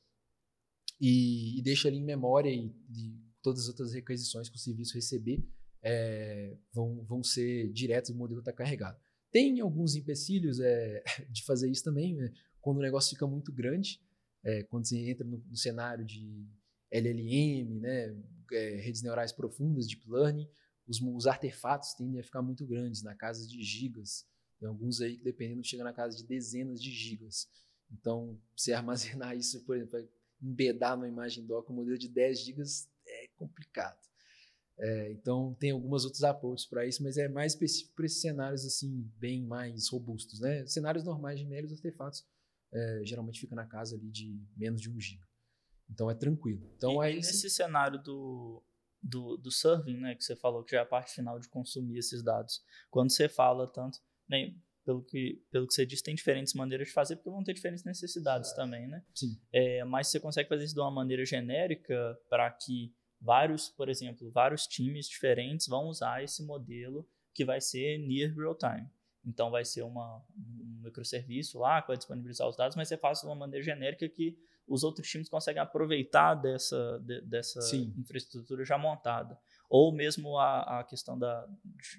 e, 1.01 1.59
e, 1.59 1.63
deixa 1.63 1.89
ali 1.89 1.99
em 1.99 2.05
memória 2.05 2.49
e, 2.49 2.67
e, 2.67 3.21
todas 3.43 3.65
as 3.65 3.69
outras 3.69 3.93
requisições 3.93 4.49
que 4.49 4.57
o 4.57 4.59
serviço 4.59 4.95
receber 4.95 5.45
é, 5.85 6.57
vão, 6.72 7.05
vão 7.05 7.22
ser 7.22 7.70
diretas, 7.70 8.11
o 8.11 8.14
modelo 8.16 8.41
está 8.41 8.53
carregado. 8.53 8.99
Tem 9.30 9.61
alguns 9.61 9.95
empecilhos 9.95 10.59
é, 10.59 11.05
de 11.30 11.45
fazer 11.45 11.70
isso 11.70 11.85
também, 11.85 12.14
né? 12.14 12.32
quando 12.61 12.78
o 12.78 12.82
negócio 12.82 13.11
fica 13.11 13.26
muito 13.26 13.53
grande, 13.53 14.01
é, 14.43 14.62
quando 14.62 14.89
você 14.89 14.97
entra 15.11 15.26
no, 15.26 15.37
no, 15.37 15.57
cenário 15.57 16.03
de 16.03 16.49
LLM, 16.91 17.78
né, 17.78 18.16
é, 18.53 18.76
redes 18.76 19.03
neurais 19.03 19.32
profundas, 19.32 19.87
deep 19.87 20.03
learning, 20.09 20.49
os, 20.87 21.01
os, 21.01 21.26
artefatos 21.26 21.93
tendem 21.93 22.20
a 22.20 22.24
ficar 22.24 22.41
muito 22.41 22.66
grandes, 22.66 23.03
na 23.03 23.14
casa 23.14 23.47
de 23.47 23.62
gigas. 23.62 24.26
Tem 24.59 24.68
alguns 24.68 25.01
aí 25.03 25.18
que, 25.18 25.24
dependendo, 25.24 25.62
chega 25.62 25.85
na 25.85 25.93
casa 25.93 26.16
de 26.16 26.24
dezenas 26.24 26.82
de 26.82 26.91
gigas. 26.91 27.49
Então, 27.91 28.39
você 28.57 28.72
armazenar 28.74 29.37
isso, 29.37 29.62
por 29.64 29.76
exemplo, 29.76 29.99
embedar 30.41 30.97
numa 30.97 31.09
imagem 31.09 31.45
doc 31.45 31.68
um 31.68 31.74
modelo 31.74 31.99
de 31.99 32.09
10 32.09 32.41
gigas 32.41 32.89
é 33.07 33.28
complicado. 33.37 33.99
É, 34.79 35.12
então 35.12 35.55
tem 35.55 35.70
algumas 35.70 36.05
outros 36.05 36.25
approaches 36.25 36.66
para 36.66 36.85
isso, 36.85 37.03
mas 37.03 37.16
é 37.16 37.29
mais 37.29 37.53
específico 37.53 37.95
para 37.95 38.07
esses 38.07 38.20
cenários 38.20 38.64
assim 38.64 39.09
bem 39.18 39.43
mais 39.45 39.89
robustos, 39.89 40.41
né? 40.41 40.66
Cenários 40.66 41.05
normais 41.05 41.39
de 41.39 41.47
meros 41.47 41.72
artefatos 41.72 42.27
é, 42.72 43.03
geralmente 43.05 43.41
fica 43.41 43.55
na 43.55 43.66
casa 43.66 43.95
ali 43.95 44.11
de 44.11 44.37
menos 44.57 44.81
de 44.81 44.91
um 44.91 45.01
giga. 45.01 45.25
Então 45.89 46.11
é 46.11 46.14
tranquilo. 46.14 46.68
Então 46.77 47.03
e, 47.03 47.07
aí 47.07 47.16
nesse 47.16 47.49
cenário 47.49 48.03
do, 48.03 48.62
do, 49.01 49.37
do 49.37 49.51
serving, 49.51 49.99
né, 49.99 50.14
que 50.14 50.25
você 50.25 50.35
falou 50.35 50.64
que 50.64 50.72
já 50.72 50.79
é 50.79 50.83
a 50.83 50.87
parte 50.87 51.14
final 51.14 51.39
de 51.39 51.49
consumir 51.49 51.99
esses 51.99 52.22
dados. 52.22 52.62
Quando 52.91 53.12
você 53.12 53.29
fala 53.29 53.70
tanto, 53.70 54.01
né, 54.29 54.53
pelo 54.85 55.03
que, 55.03 55.43
pelo 55.51 55.66
que 55.66 55.75
você 55.75 55.87
disse, 55.87 56.03
tem 56.03 56.14
diferentes 56.14 56.53
maneiras 56.53 56.89
de 56.89 56.93
fazer, 56.93 57.16
porque 57.16 57.31
vão 57.31 57.45
ter 57.45 57.55
diferentes 57.55 57.85
necessidades 57.85 58.53
também, 58.55 58.87
né? 58.87 59.03
Sim. 59.14 59.41
É, 59.53 59.85
mas 59.85 60.09
você 60.09 60.20
consegue 60.20 60.49
fazer 60.49 60.64
isso 60.64 60.75
de 60.75 60.81
uma 60.81 60.91
maneira 60.91 61.25
genérica 61.25 62.18
para 62.29 62.51
que 62.51 62.93
vários, 63.25 63.70
por 63.70 63.89
exemplo, 63.89 64.31
vários 64.31 64.66
times 64.66 65.09
diferentes 65.09 65.66
vão 65.66 65.87
usar 65.87 66.22
esse 66.22 66.45
modelo 66.45 67.09
que 67.33 67.45
vai 67.45 67.61
ser 67.61 67.99
near 67.99 68.33
real 68.37 68.55
time. 68.55 68.87
Então 69.25 69.51
vai 69.51 69.64
ser 69.64 69.83
uma, 69.83 70.22
um 70.37 70.83
microserviço 70.83 71.59
lá 71.59 71.81
que 71.81 71.89
vai 71.89 71.97
disponibilizar 71.97 72.47
os 72.47 72.57
dados, 72.57 72.77
mas 72.77 72.89
você 72.89 72.99
faz 72.99 73.20
de 73.20 73.27
uma 73.27 73.35
maneira 73.35 73.64
genérica 73.64 74.07
que 74.09 74.39
os 74.68 74.85
outros 74.85 75.09
times 75.09 75.29
conseguem 75.29 75.62
aproveitar 75.62 76.35
dessa, 76.35 76.99
de, 77.01 77.22
dessa 77.22 77.61
infraestrutura 77.99 78.64
já 78.64 78.77
montada. 78.77 79.39
Ou 79.69 79.93
mesmo 79.93 80.39
a, 80.39 80.81
a 80.81 80.85
questão 80.85 81.19
da, 81.19 81.49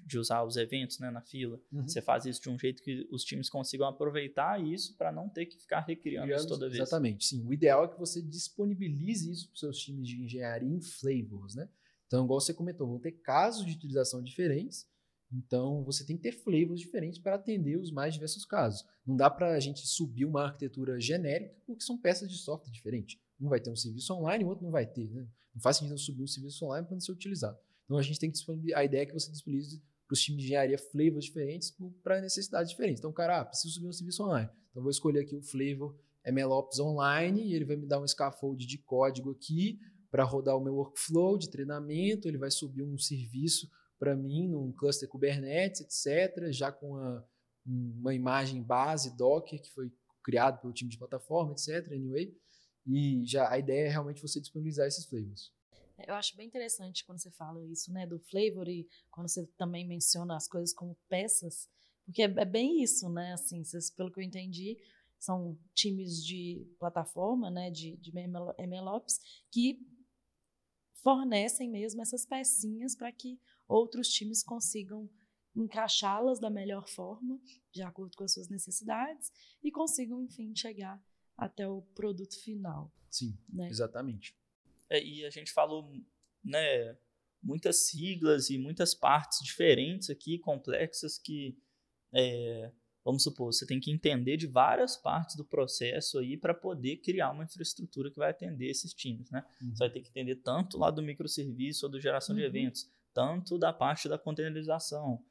de 0.06 0.18
usar 0.18 0.42
os 0.44 0.56
eventos 0.56 0.98
né, 0.98 1.10
na 1.10 1.20
fila. 1.20 1.60
Uhum. 1.72 1.86
Você 1.86 2.00
faz 2.00 2.24
isso 2.24 2.40
de 2.40 2.48
um 2.48 2.58
jeito 2.58 2.82
que 2.82 3.06
os 3.10 3.24
times 3.24 3.50
consigam 3.50 3.86
aproveitar 3.86 4.62
isso 4.62 4.96
para 4.96 5.12
não 5.12 5.28
ter 5.28 5.46
que 5.46 5.58
ficar 5.58 5.80
recriando 5.80 6.32
isso 6.32 6.48
toda 6.48 6.68
vez. 6.68 6.80
Exatamente, 6.80 7.24
sim. 7.26 7.46
O 7.46 7.52
ideal 7.52 7.84
é 7.84 7.88
que 7.88 7.98
você 7.98 8.22
disponibilize 8.22 9.30
isso 9.30 9.48
para 9.48 9.54
os 9.54 9.60
seus 9.60 9.78
times 9.78 10.08
de 10.08 10.22
engenharia 10.22 10.68
em 10.68 10.80
flavors. 10.80 11.54
Né? 11.54 11.68
Então, 12.06 12.24
igual 12.24 12.40
você 12.40 12.54
comentou, 12.54 12.86
vão 12.86 12.98
ter 12.98 13.12
casos 13.12 13.66
de 13.66 13.72
utilização 13.72 14.22
diferentes. 14.22 14.86
Então, 15.32 15.82
você 15.84 16.06
tem 16.06 16.16
que 16.16 16.22
ter 16.22 16.32
flavors 16.32 16.80
diferentes 16.80 17.18
para 17.18 17.34
atender 17.34 17.76
os 17.76 17.90
mais 17.90 18.14
diversos 18.14 18.44
casos. 18.44 18.84
Não 19.04 19.16
dá 19.16 19.28
para 19.28 19.54
a 19.54 19.60
gente 19.60 19.86
subir 19.86 20.24
uma 20.24 20.44
arquitetura 20.44 21.00
genérica, 21.00 21.54
porque 21.66 21.84
são 21.84 21.98
peças 21.98 22.30
de 22.30 22.38
software 22.38 22.70
diferentes. 22.70 23.18
Um 23.40 23.48
vai 23.48 23.60
ter 23.60 23.70
um 23.70 23.76
serviço 23.76 24.14
online, 24.14 24.44
o 24.44 24.48
outro 24.48 24.64
não 24.64 24.70
vai 24.70 24.86
ter. 24.86 25.10
Né? 25.10 25.26
Não 25.56 25.62
faz 25.62 25.78
sentido 25.78 25.98
subir 25.98 26.22
um 26.22 26.26
serviço 26.26 26.66
online 26.66 26.86
para 26.86 26.94
não 26.94 27.00
ser 27.00 27.12
utilizado. 27.12 27.58
Então 27.86 27.96
a 27.96 28.02
gente 28.02 28.20
tem 28.20 28.28
que 28.28 28.36
disponibilizar. 28.36 28.80
A 28.80 28.84
ideia 28.84 29.02
é 29.02 29.06
que 29.06 29.14
você 29.14 29.30
disponibilize 29.30 29.82
para 30.06 30.12
os 30.12 30.20
times 30.20 30.42
de 30.42 30.48
engenharia 30.48 30.78
flavors 30.78 31.24
diferentes 31.24 31.74
para 32.02 32.20
necessidades 32.20 32.70
diferentes. 32.70 33.00
Então, 33.00 33.10
cara, 33.10 33.40
ah, 33.40 33.44
preciso 33.46 33.74
subir 33.74 33.88
um 33.88 33.92
serviço 33.92 34.22
online. 34.22 34.50
Então, 34.70 34.82
vou 34.82 34.90
escolher 34.90 35.20
aqui 35.20 35.34
o 35.34 35.42
flavor 35.42 35.98
MLOps 36.30 36.78
online 36.78 37.42
e 37.42 37.54
ele 37.54 37.64
vai 37.64 37.76
me 37.76 37.86
dar 37.86 37.98
um 38.00 38.06
scaffold 38.06 38.66
de 38.66 38.76
código 38.78 39.30
aqui 39.30 39.80
para 40.10 40.24
rodar 40.24 40.56
o 40.58 40.60
meu 40.60 40.74
workflow 40.74 41.38
de 41.38 41.48
treinamento. 41.48 42.28
Ele 42.28 42.36
vai 42.36 42.50
subir 42.50 42.82
um 42.82 42.98
serviço 42.98 43.70
para 43.98 44.14
mim 44.14 44.48
num 44.48 44.70
cluster 44.72 45.08
Kubernetes, 45.08 45.80
etc., 45.80 46.52
já 46.52 46.70
com 46.70 46.96
a, 46.96 47.24
uma 47.64 48.12
imagem 48.12 48.62
base 48.62 49.16
Docker 49.16 49.58
que 49.60 49.70
foi 49.70 49.90
criado 50.22 50.60
pelo 50.60 50.74
time 50.74 50.90
de 50.90 50.98
plataforma, 50.98 51.52
etc. 51.52 51.90
Anyway. 51.92 52.36
E 52.86 53.24
já 53.24 53.50
a 53.50 53.58
ideia 53.58 53.88
é 53.88 53.90
realmente 53.90 54.22
você 54.22 54.40
disponibilizar 54.40 54.86
esses 54.86 55.06
flavors. 55.06 55.52
Eu 56.06 56.14
acho 56.14 56.36
bem 56.36 56.46
interessante 56.46 57.04
quando 57.04 57.18
você 57.18 57.30
fala 57.30 57.64
isso, 57.66 57.90
né, 57.90 58.06
do 58.06 58.18
flavor 58.18 58.68
e 58.68 58.86
quando 59.10 59.28
você 59.28 59.46
também 59.56 59.86
menciona 59.86 60.36
as 60.36 60.46
coisas 60.46 60.74
como 60.74 60.96
peças, 61.08 61.68
porque 62.04 62.22
é, 62.22 62.26
é 62.26 62.44
bem 62.44 62.82
isso, 62.82 63.08
né, 63.08 63.32
assim, 63.32 63.64
vocês, 63.64 63.90
pelo 63.90 64.12
que 64.12 64.20
eu 64.20 64.24
entendi, 64.24 64.78
são 65.18 65.58
times 65.74 66.24
de 66.24 66.66
plataforma, 66.78 67.50
né, 67.50 67.70
de, 67.70 67.96
de 67.96 68.12
MLOps, 68.12 69.18
que 69.50 69.80
fornecem 71.02 71.70
mesmo 71.70 72.02
essas 72.02 72.26
pecinhas 72.26 72.94
para 72.94 73.10
que 73.10 73.40
outros 73.66 74.08
times 74.08 74.42
consigam 74.42 75.08
encaixá-las 75.54 76.38
da 76.38 76.50
melhor 76.50 76.86
forma, 76.88 77.40
de 77.72 77.82
acordo 77.82 78.14
com 78.16 78.24
as 78.24 78.34
suas 78.34 78.48
necessidades, 78.48 79.32
e 79.62 79.70
consigam, 79.72 80.22
enfim, 80.22 80.54
chegar 80.54 81.02
até 81.36 81.68
o 81.68 81.82
produto 81.94 82.40
final. 82.40 82.92
Sim, 83.10 83.36
né? 83.48 83.68
exatamente. 83.68 84.34
É, 84.88 85.02
e 85.02 85.24
a 85.24 85.30
gente 85.30 85.52
falou, 85.52 85.90
né, 86.44 86.96
muias 87.42 87.88
siglas 87.88 88.50
e 88.50 88.58
muitas 88.58 88.94
partes 88.94 89.44
diferentes 89.44 90.10
aqui, 90.10 90.38
complexas, 90.38 91.18
que, 91.18 91.56
é, 92.12 92.70
vamos 93.04 93.22
supor, 93.22 93.52
você 93.52 93.66
tem 93.66 93.80
que 93.80 93.90
entender 93.90 94.36
de 94.36 94.46
várias 94.46 94.96
partes 94.96 95.36
do 95.36 95.44
processo 95.44 96.18
aí 96.18 96.36
para 96.36 96.54
poder 96.54 96.98
criar 96.98 97.30
uma 97.30 97.44
infraestrutura 97.44 98.10
que 98.10 98.18
vai 98.18 98.30
atender 98.30 98.68
esses 98.68 98.92
times, 98.92 99.30
né? 99.30 99.44
Uhum. 99.60 99.70
Você 99.70 99.78
vai 99.78 99.90
ter 99.90 100.00
que 100.00 100.08
entender 100.08 100.36
tanto 100.36 100.78
lá 100.78 100.90
do 100.90 101.02
microserviço 101.02 101.86
ou 101.86 101.92
do 101.92 102.00
geração 102.00 102.34
uhum. 102.34 102.40
de 102.40 102.46
eventos, 102.46 102.90
tanto 103.12 103.58
da 103.58 103.72
parte 103.72 104.08
da 104.08 104.18
containerização, 104.18 105.24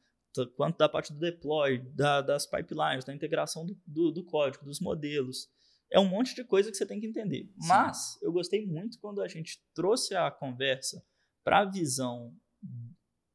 quanto 0.56 0.78
da 0.78 0.90
parte 0.90 1.14
do 1.14 1.20
deploy, 1.20 1.80
da, 1.94 2.22
das 2.22 2.46
pipelines, 2.46 3.06
da 3.06 3.14
integração 3.14 3.66
do, 3.66 3.78
do, 3.86 4.12
do, 4.12 4.24
código, 4.24 4.66
dos 4.66 4.80
modelos. 4.80 5.50
É 5.96 6.00
um 6.00 6.10
monte 6.10 6.36
de 6.36 6.44
coisa 6.44 6.70
que 6.70 6.76
você 6.76 6.86
tem 6.86 7.00
que 7.00 7.08
entender. 7.08 7.46
Sim. 7.46 7.68
Mas 7.70 8.22
eu 8.22 8.30
gostei 8.30 8.68
muito 8.68 9.00
quando 9.00 9.22
a 9.22 9.30
gente 9.30 9.64
trouxe 9.74 10.14
a 10.14 10.30
conversa 10.30 11.02
para 11.42 11.60
a 11.60 11.66
visão 11.66 12.36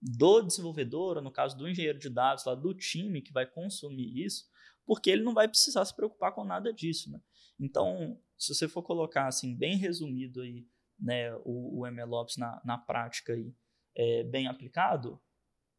do 0.03 0.43
desenvolvedor, 0.43 1.17
ou 1.17 1.23
no 1.23 1.33
caso 1.33 1.57
do 1.57 1.67
engenheiro 1.67 1.99
de 1.99 2.11
dados, 2.11 2.45
lá 2.45 2.55
do 2.55 2.75
time 2.75 3.23
que 3.23 3.33
vai 3.33 3.47
consumir 3.47 4.27
isso, 4.27 4.45
porque 4.85 5.09
ele 5.09 5.23
não 5.23 5.33
vai 5.33 5.49
precisar 5.49 5.87
se 5.87 5.97
preocupar 5.97 6.35
com 6.35 6.45
nada 6.45 6.71
disso. 6.71 7.11
Né? 7.11 7.19
Então, 7.59 8.21
se 8.37 8.55
você 8.55 8.69
for 8.69 8.83
colocar 8.83 9.27
assim, 9.27 9.57
bem 9.57 9.77
resumido 9.79 10.43
aí, 10.43 10.67
né, 10.99 11.35
o, 11.45 11.81
o 11.81 11.91
MLOps 11.91 12.37
na, 12.37 12.61
na 12.63 12.77
prática 12.77 13.33
aí, 13.33 13.55
é, 13.97 14.23
bem 14.25 14.49
aplicado, 14.49 15.19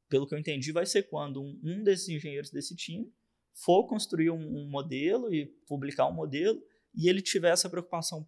pelo 0.09 0.25
que 0.25 0.33
eu 0.33 0.39
entendi, 0.39 0.71
vai 0.71 0.87
ser 0.87 1.03
quando 1.03 1.43
um, 1.43 1.61
um 1.63 1.83
desses 1.83 2.09
engenheiros 2.09 2.49
desse 2.49 2.75
time 2.75 3.13
for 3.53 3.87
construir 3.87 4.29
um, 4.31 4.57
um, 4.57 4.69
modelo 4.69 5.33
e 5.33 5.45
publicar 5.67 6.07
um 6.07 6.13
modelo, 6.13 6.61
e 6.93 7.09
ele 7.09 7.21
tiver 7.21 7.51
essa 7.51 7.69
preocupação, 7.69 8.27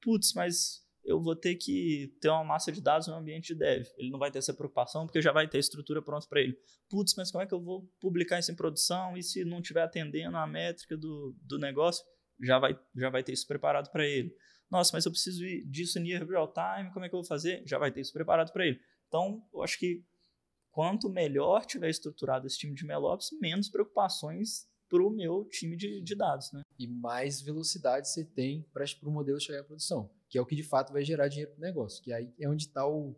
putz, 0.00 0.32
mas 0.34 0.84
eu 1.04 1.22
vou 1.22 1.36
ter 1.36 1.54
que 1.54 2.12
ter 2.20 2.28
uma 2.28 2.44
massa 2.44 2.72
de 2.72 2.80
dados 2.80 3.06
no 3.06 3.14
ambiente 3.14 3.54
de 3.54 3.60
dev. 3.60 3.86
Ele 3.96 4.10
não 4.10 4.18
vai 4.18 4.30
ter 4.30 4.38
essa 4.38 4.52
preocupação 4.52 5.06
porque 5.06 5.22
já 5.22 5.32
vai 5.32 5.48
ter 5.48 5.58
a 5.58 5.60
estrutura 5.60 6.02
pronta 6.02 6.26
para 6.28 6.40
ele. 6.40 6.58
Putz, 6.90 7.14
mas 7.16 7.30
como 7.30 7.42
é 7.42 7.46
que 7.46 7.54
eu 7.54 7.62
vou 7.62 7.88
publicar 8.00 8.38
isso 8.38 8.50
em 8.50 8.56
produção 8.56 9.16
e 9.16 9.22
se 9.22 9.44
não 9.44 9.60
estiver 9.60 9.82
atendendo 9.82 10.36
a 10.36 10.46
métrica 10.46 10.96
do, 10.96 11.36
do 11.42 11.58
negócio, 11.58 12.04
já 12.42 12.58
vai, 12.58 12.78
já 12.96 13.08
vai 13.08 13.22
ter 13.22 13.32
isso 13.32 13.46
preparado 13.46 13.90
para 13.90 14.04
ele. 14.04 14.34
Nossa, 14.70 14.90
mas 14.94 15.06
eu 15.06 15.12
preciso 15.12 15.44
disso 15.70 16.00
near 16.00 16.26
real 16.26 16.52
time, 16.52 16.92
como 16.92 17.04
é 17.04 17.08
que 17.08 17.14
eu 17.14 17.20
vou 17.20 17.26
fazer? 17.26 17.62
Já 17.64 17.78
vai 17.78 17.92
ter 17.92 18.00
isso 18.00 18.12
preparado 18.12 18.52
para 18.52 18.66
ele. 18.66 18.80
Então, 19.06 19.40
eu 19.54 19.62
acho 19.62 19.78
que 19.78 20.04
quanto 20.72 21.08
melhor 21.08 21.64
tiver 21.64 21.88
estruturado 21.88 22.46
esse 22.46 22.58
time 22.58 22.74
de 22.74 22.84
MLOps, 22.84 23.30
menos 23.40 23.68
preocupações 23.68 24.66
para 24.88 25.04
o 25.04 25.10
meu 25.10 25.44
time 25.44 25.76
de, 25.76 26.00
de, 26.00 26.14
dados. 26.14 26.52
Né? 26.52 26.62
E 26.78 26.86
mais 26.86 27.40
velocidade 27.40 28.08
você 28.08 28.24
tem 28.24 28.64
para 28.72 28.84
o 29.02 29.10
modelo 29.10 29.40
chegar 29.40 29.60
à 29.60 29.64
produção, 29.64 30.10
que 30.28 30.38
é 30.38 30.40
o 30.40 30.46
que 30.46 30.54
de 30.54 30.62
fato 30.62 30.92
vai 30.92 31.04
gerar 31.04 31.28
dinheiro 31.28 31.52
para 31.52 31.58
o 31.58 31.62
negócio, 31.62 32.02
que 32.02 32.12
aí 32.12 32.32
é 32.38 32.48
onde 32.48 32.64
está 32.64 32.86
o, 32.86 33.16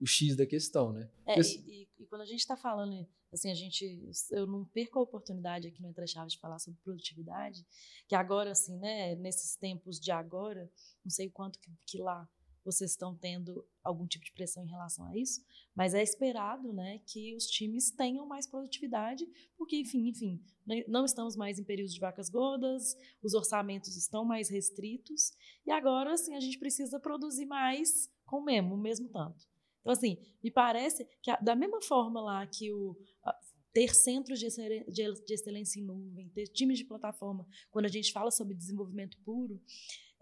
o 0.00 0.06
X 0.06 0.36
da 0.36 0.46
questão. 0.46 0.92
Né? 0.92 1.10
É, 1.26 1.40
e, 1.40 1.88
e, 1.98 2.06
quando 2.06 2.22
a 2.22 2.26
gente 2.26 2.40
está 2.40 2.56
falando, 2.56 3.06
assim, 3.32 3.50
a 3.50 3.54
gente, 3.54 4.10
eu 4.30 4.46
não 4.46 4.64
perco 4.64 4.98
a 4.98 5.02
oportunidade 5.02 5.68
aqui 5.68 5.80
no 5.80 5.88
Entre 5.88 6.06
Chaves 6.06 6.34
de 6.34 6.38
falar 6.38 6.58
sobre 6.58 6.80
produtividade, 6.82 7.64
que 8.08 8.14
agora, 8.14 8.52
assim, 8.52 8.76
né, 8.78 9.14
nesses 9.16 9.56
tempos 9.56 10.00
de 10.00 10.10
agora, 10.10 10.70
não 11.04 11.10
sei 11.10 11.30
quanto 11.30 11.58
que, 11.58 11.70
que 11.86 11.98
lá 11.98 12.28
vocês 12.64 12.92
estão 12.92 13.14
tendo 13.14 13.66
algum 13.82 14.06
tipo 14.06 14.24
de 14.24 14.32
pressão 14.32 14.64
em 14.64 14.70
relação 14.70 15.04
a 15.06 15.16
isso, 15.16 15.44
mas 15.74 15.94
é 15.94 16.02
esperado, 16.02 16.72
né, 16.72 17.00
que 17.06 17.34
os 17.34 17.46
times 17.46 17.90
tenham 17.90 18.26
mais 18.26 18.46
produtividade, 18.46 19.26
porque 19.56 19.76
enfim, 19.76 20.08
enfim, 20.08 20.42
né, 20.66 20.84
não 20.86 21.04
estamos 21.04 21.36
mais 21.36 21.58
em 21.58 21.64
períodos 21.64 21.94
de 21.94 22.00
vacas 22.00 22.28
gordas, 22.28 22.96
os 23.22 23.34
orçamentos 23.34 23.96
estão 23.96 24.24
mais 24.24 24.48
restritos 24.48 25.32
e 25.66 25.70
agora 25.70 26.14
assim 26.14 26.34
a 26.34 26.40
gente 26.40 26.58
precisa 26.58 27.00
produzir 27.00 27.46
mais 27.46 28.10
com 28.24 28.38
o 28.38 28.44
mesmo, 28.44 28.74
o 28.74 28.78
mesmo 28.78 29.08
tanto. 29.08 29.46
Então 29.80 29.92
assim, 29.92 30.16
me 30.42 30.50
parece 30.50 31.04
que 31.20 31.30
a, 31.30 31.36
da 31.36 31.56
mesma 31.56 31.82
forma 31.82 32.20
lá 32.20 32.46
que 32.46 32.72
o 32.72 32.96
a, 33.24 33.36
ter 33.72 33.94
centros 33.94 34.38
de, 34.38 34.46
de 34.88 35.34
excelência 35.34 35.80
em 35.80 35.84
nuvem, 35.84 36.28
ter 36.28 36.46
times 36.48 36.78
de 36.78 36.84
plataforma, 36.84 37.46
quando 37.70 37.86
a 37.86 37.88
gente 37.88 38.12
fala 38.12 38.30
sobre 38.30 38.54
desenvolvimento 38.54 39.18
puro, 39.24 39.60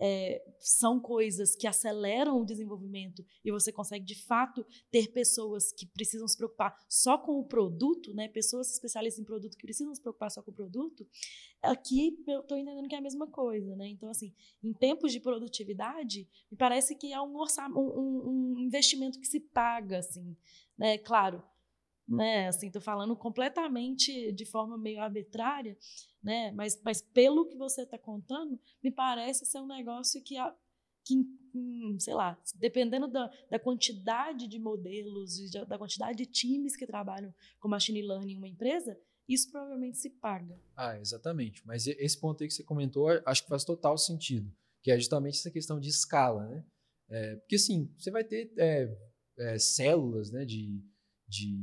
é, 0.00 0.42
são 0.58 0.98
coisas 0.98 1.54
que 1.54 1.66
aceleram 1.66 2.40
o 2.40 2.44
desenvolvimento 2.44 3.24
e 3.44 3.52
você 3.52 3.70
consegue 3.70 4.04
de 4.04 4.14
fato 4.24 4.64
ter 4.90 5.12
pessoas 5.12 5.72
que 5.72 5.86
precisam 5.86 6.26
se 6.26 6.36
preocupar 6.36 6.74
só 6.88 7.18
com 7.18 7.38
o 7.38 7.44
produto, 7.44 8.14
né? 8.14 8.26
Pessoas 8.28 8.72
especialistas 8.72 9.20
em 9.20 9.24
produto 9.24 9.56
que 9.56 9.62
precisam 9.62 9.94
se 9.94 10.00
preocupar 10.00 10.30
só 10.30 10.42
com 10.42 10.50
o 10.50 10.54
produto. 10.54 11.06
Aqui 11.62 12.18
eu 12.26 12.40
estou 12.40 12.56
entendendo 12.56 12.88
que 12.88 12.94
é 12.94 12.98
a 12.98 13.02
mesma 13.02 13.26
coisa, 13.26 13.76
né? 13.76 13.88
Então 13.88 14.08
assim, 14.08 14.34
em 14.64 14.72
tempos 14.72 15.12
de 15.12 15.20
produtividade, 15.20 16.26
me 16.50 16.56
parece 16.56 16.96
que 16.96 17.12
é 17.12 17.20
um, 17.20 17.36
orçamento, 17.36 17.78
um, 17.78 18.54
um 18.54 18.58
investimento 18.58 19.20
que 19.20 19.28
se 19.28 19.38
paga, 19.38 19.98
assim, 19.98 20.34
né? 20.78 20.96
Claro, 20.96 21.42
né? 22.10 22.48
Assim, 22.48 22.66
estou 22.66 22.82
falando 22.82 23.16
completamente 23.16 24.32
de 24.32 24.44
forma 24.44 24.76
meio 24.76 25.00
arbitrária, 25.00 25.78
né? 26.22 26.50
Mas, 26.52 26.80
mas 26.82 27.00
pelo 27.00 27.46
que 27.46 27.56
você 27.56 27.82
está 27.82 27.96
contando, 27.96 28.58
me 28.82 28.90
parece 28.90 29.46
ser 29.46 29.58
um 29.60 29.66
negócio 29.66 30.22
que, 30.22 30.34
que 31.04 31.14
sei 31.98 32.14
lá, 32.14 32.38
dependendo 32.56 33.06
da, 33.08 33.30
da 33.48 33.58
quantidade 33.58 34.48
de 34.48 34.58
modelos, 34.58 35.34
de, 35.50 35.64
da 35.64 35.78
quantidade 35.78 36.18
de 36.18 36.26
times 36.26 36.76
que 36.76 36.86
trabalham 36.86 37.32
com 37.60 37.68
machine 37.68 38.02
learning 38.02 38.34
em 38.34 38.38
uma 38.38 38.48
empresa, 38.48 38.98
isso 39.28 39.50
provavelmente 39.50 39.98
se 39.98 40.10
paga. 40.10 40.60
Ah, 40.76 40.98
exatamente. 40.98 41.64
Mas 41.64 41.86
esse 41.86 42.18
ponto 42.18 42.42
aí 42.42 42.48
que 42.48 42.54
você 42.54 42.64
comentou, 42.64 43.08
acho 43.24 43.44
que 43.44 43.48
faz 43.48 43.64
total 43.64 43.96
sentido, 43.96 44.52
que 44.82 44.90
é 44.90 44.98
justamente 44.98 45.38
essa 45.38 45.50
questão 45.50 45.78
de 45.78 45.88
escala, 45.88 46.48
né? 46.48 46.64
É, 47.08 47.36
porque 47.36 47.56
assim, 47.56 47.92
você 47.98 48.10
vai 48.10 48.24
ter 48.24 48.52
é, 48.56 48.96
é, 49.38 49.58
células, 49.58 50.30
né, 50.30 50.44
de, 50.44 50.80
de 51.30 51.56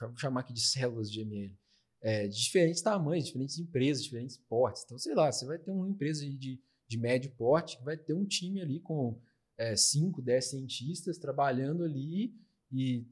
vamos 0.00 0.20
chamar 0.20 0.40
aqui 0.40 0.52
de 0.52 0.60
células 0.60 1.10
de 1.10 1.20
ML, 1.20 1.56
é, 2.02 2.26
de 2.26 2.36
diferentes 2.36 2.82
tamanhos, 2.82 3.26
diferentes 3.26 3.58
empresas, 3.58 4.02
diferentes 4.02 4.36
portes. 4.36 4.82
Então, 4.84 4.98
sei 4.98 5.14
lá, 5.14 5.30
você 5.30 5.46
vai 5.46 5.58
ter 5.58 5.70
uma 5.70 5.88
empresa 5.88 6.28
de, 6.28 6.60
de 6.88 6.98
médio 6.98 7.30
porte 7.36 7.78
que 7.78 7.84
vai 7.84 7.96
ter 7.96 8.12
um 8.12 8.26
time 8.26 8.60
ali 8.60 8.80
com 8.80 9.18
5, 9.76 10.20
é, 10.20 10.24
10 10.24 10.50
cientistas 10.50 11.18
trabalhando 11.18 11.84
ali 11.84 12.34
e 12.72 13.06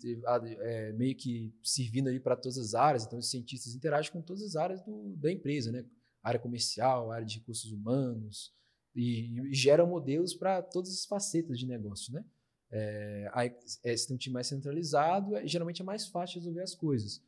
é, 0.61 0.93
meio 0.95 1.15
que 1.15 1.55
servindo 1.63 2.09
ali 2.09 2.19
para 2.19 2.35
todas 2.35 2.59
as 2.59 2.75
áreas. 2.75 3.05
Então, 3.05 3.19
os 3.19 3.31
cientistas 3.31 3.75
interagem 3.75 4.11
com 4.11 4.21
todas 4.21 4.43
as 4.43 4.57
áreas 4.57 4.83
do, 4.83 5.15
da 5.17 5.31
empresa, 5.31 5.71
né? 5.71 5.85
Área 6.23 6.41
comercial, 6.41 7.11
área 7.11 7.25
de 7.25 7.39
recursos 7.39 7.71
humanos, 7.71 8.53
e, 8.95 9.39
e 9.51 9.55
geram 9.55 9.87
modelos 9.87 10.35
para 10.35 10.63
todas 10.63 10.91
as 10.91 11.05
facetas 11.05 11.59
de 11.59 11.67
negócio, 11.67 12.13
né? 12.13 12.25
É, 12.73 13.31
aí, 13.33 13.53
é, 13.83 13.95
tem 13.95 14.15
um 14.15 14.19
time 14.19 14.35
mais 14.35 14.47
centralizado, 14.47 15.37
é, 15.37 15.47
geralmente 15.47 15.83
é 15.83 15.85
mais 15.85 16.07
fácil 16.07 16.39
resolver 16.39 16.63
as 16.63 16.75
coisas. 16.75 17.23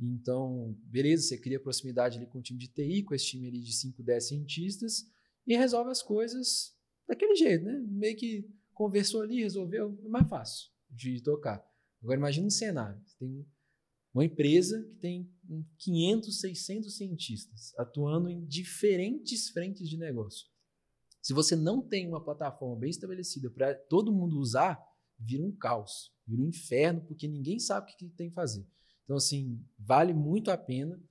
Então, 0.00 0.76
beleza, 0.84 1.24
você 1.24 1.38
cria 1.38 1.60
proximidade 1.60 2.18
ali 2.18 2.26
com 2.26 2.38
o 2.38 2.42
time 2.42 2.58
de 2.58 2.68
TI, 2.68 3.02
com 3.02 3.14
esse 3.14 3.26
time 3.26 3.48
ali 3.48 3.60
de 3.60 3.72
5, 3.72 4.02
10 4.02 4.28
cientistas, 4.28 5.06
e 5.46 5.56
resolve 5.56 5.90
as 5.90 6.02
coisas 6.02 6.74
daquele 7.08 7.34
jeito, 7.34 7.64
né? 7.64 7.82
Meio 7.88 8.16
que 8.16 8.48
conversou 8.74 9.22
ali, 9.22 9.42
resolveu, 9.42 9.98
é 10.04 10.08
mais 10.08 10.28
fácil 10.28 10.70
de 10.90 11.22
tocar. 11.22 11.64
Agora, 12.02 12.18
imagina 12.18 12.46
um 12.46 12.50
cenário. 12.50 13.00
Você 13.06 13.16
tem 13.18 13.46
uma 14.12 14.24
empresa 14.24 14.82
que 14.82 14.94
tem 14.96 15.30
500, 15.78 16.40
600 16.40 16.96
cientistas 16.96 17.74
atuando 17.78 18.28
em 18.28 18.44
diferentes 18.46 19.50
frentes 19.50 19.88
de 19.88 19.96
negócio. 19.96 20.46
Se 21.26 21.32
você 21.32 21.56
não 21.56 21.82
tem 21.82 22.06
uma 22.06 22.22
plataforma 22.22 22.76
bem 22.76 22.88
estabelecida 22.88 23.50
para 23.50 23.74
todo 23.74 24.12
mundo 24.12 24.38
usar, 24.38 24.80
vira 25.18 25.42
um 25.42 25.50
caos, 25.50 26.12
vira 26.24 26.40
um 26.40 26.46
inferno, 26.46 27.00
porque 27.00 27.26
ninguém 27.26 27.58
sabe 27.58 27.84
o 27.84 27.96
que, 27.96 28.08
que 28.08 28.14
tem 28.14 28.28
que 28.28 28.34
fazer. 28.36 28.64
Então, 29.02 29.16
assim, 29.16 29.60
vale 29.76 30.14
muito 30.14 30.52
a 30.52 30.56
pena. 30.56 31.02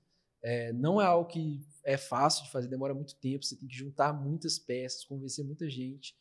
É, 0.42 0.72
não 0.72 1.02
é 1.02 1.06
algo 1.06 1.30
que 1.30 1.60
é 1.84 1.98
fácil 1.98 2.46
de 2.46 2.52
fazer, 2.52 2.70
demora 2.70 2.94
muito 2.94 3.14
tempo, 3.18 3.44
você 3.44 3.58
tem 3.58 3.68
que 3.68 3.76
juntar 3.76 4.14
muitas 4.14 4.58
peças, 4.58 5.04
convencer 5.04 5.44
muita 5.44 5.70
gente. 5.70 6.18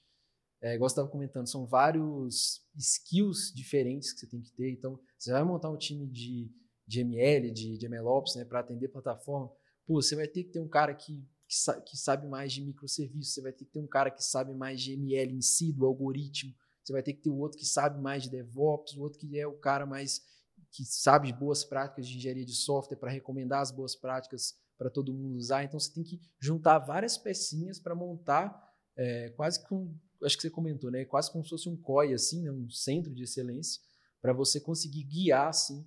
É, 0.61 0.75
igual 0.75 0.89
você 0.89 0.95
estava 0.95 1.09
comentando, 1.09 1.47
são 1.47 1.65
vários 1.65 2.67
skills 2.77 3.53
diferentes 3.55 4.13
que 4.13 4.19
você 4.19 4.27
tem 4.27 4.43
que 4.43 4.51
ter. 4.51 4.73
Então, 4.73 4.99
você 5.17 5.31
vai 5.31 5.45
montar 5.45 5.71
um 5.71 5.79
time 5.79 6.09
de, 6.09 6.51
de 6.85 6.99
ML, 6.99 7.49
de, 7.53 7.79
de 7.79 7.89
MLOps, 7.89 8.35
né, 8.35 8.45
para 8.45 8.59
atender 8.59 8.89
plataforma. 8.89 9.53
Pô, 9.87 10.03
você 10.03 10.17
vai 10.17 10.27
ter 10.27 10.43
que 10.43 10.51
ter 10.51 10.59
um 10.59 10.69
cara 10.69 10.93
que, 10.93 11.25
que, 11.55 11.61
sa 11.61 11.81
que 11.81 11.97
sabe 11.97 12.27
mais 12.27 12.53
de 12.53 12.61
microserviços, 12.61 13.35
você 13.35 13.41
vai 13.41 13.53
ter 13.53 13.65
que 13.65 13.71
ter 13.71 13.79
um 13.79 13.87
cara 13.87 14.11
que 14.11 14.23
sabe 14.23 14.53
mais 14.53 14.81
de 14.81 14.93
ML 14.93 15.33
em 15.33 15.41
si, 15.41 15.73
do 15.73 15.87
algoritmo, 15.87 16.53
você 16.83 16.93
vai 16.93 17.03
ter 17.03 17.15
que 17.15 17.23
ter 17.23 17.31
o 17.31 17.39
outro 17.39 17.59
que 17.59 17.65
sabe 17.65 18.01
mais 18.01 18.25
de 18.25 18.31
DevOps, 18.31 18.97
o 18.97 19.01
outro 19.01 19.19
que 19.19 19.39
é 19.39 19.47
o 19.47 19.57
cara 19.57 19.87
mais 19.87 20.23
que 20.71 20.85
sabe 20.85 21.29
de 21.29 21.39
boas 21.39 21.65
práticas 21.65 22.07
de 22.07 22.17
engenharia 22.17 22.45
de 22.45 22.55
software 22.55 22.97
para 22.97 23.11
recomendar 23.11 23.63
as 23.63 23.71
boas 23.71 23.95
práticas 23.95 24.55
para 24.77 24.91
todo 24.91 25.15
mundo 25.15 25.37
usar. 25.37 25.63
Então 25.63 25.79
você 25.79 25.93
tem 25.93 26.03
que 26.03 26.21
juntar 26.41 26.79
várias 26.81 27.17
pecinhas 27.17 27.79
para 27.79 27.95
montar 27.95 28.61
é, 28.97 29.31
quase 29.31 29.65
com, 29.67 29.95
acho 30.23 30.37
que 30.37 30.43
você 30.43 30.51
comentou, 30.51 30.91
né? 30.91 31.05
Quase 31.05 31.31
como 31.31 31.45
se 31.45 31.51
fosse 31.51 31.69
um 31.69 31.77
COI, 31.77 32.13
assim, 32.13 32.43
né? 32.43 32.51
um 32.51 32.69
centro 32.69 33.15
de 33.15 33.23
excelência, 33.23 33.81
para 34.21 34.33
você 34.33 34.61
conseguir 34.61 35.05
guiar 35.05 35.49
assim 35.49 35.87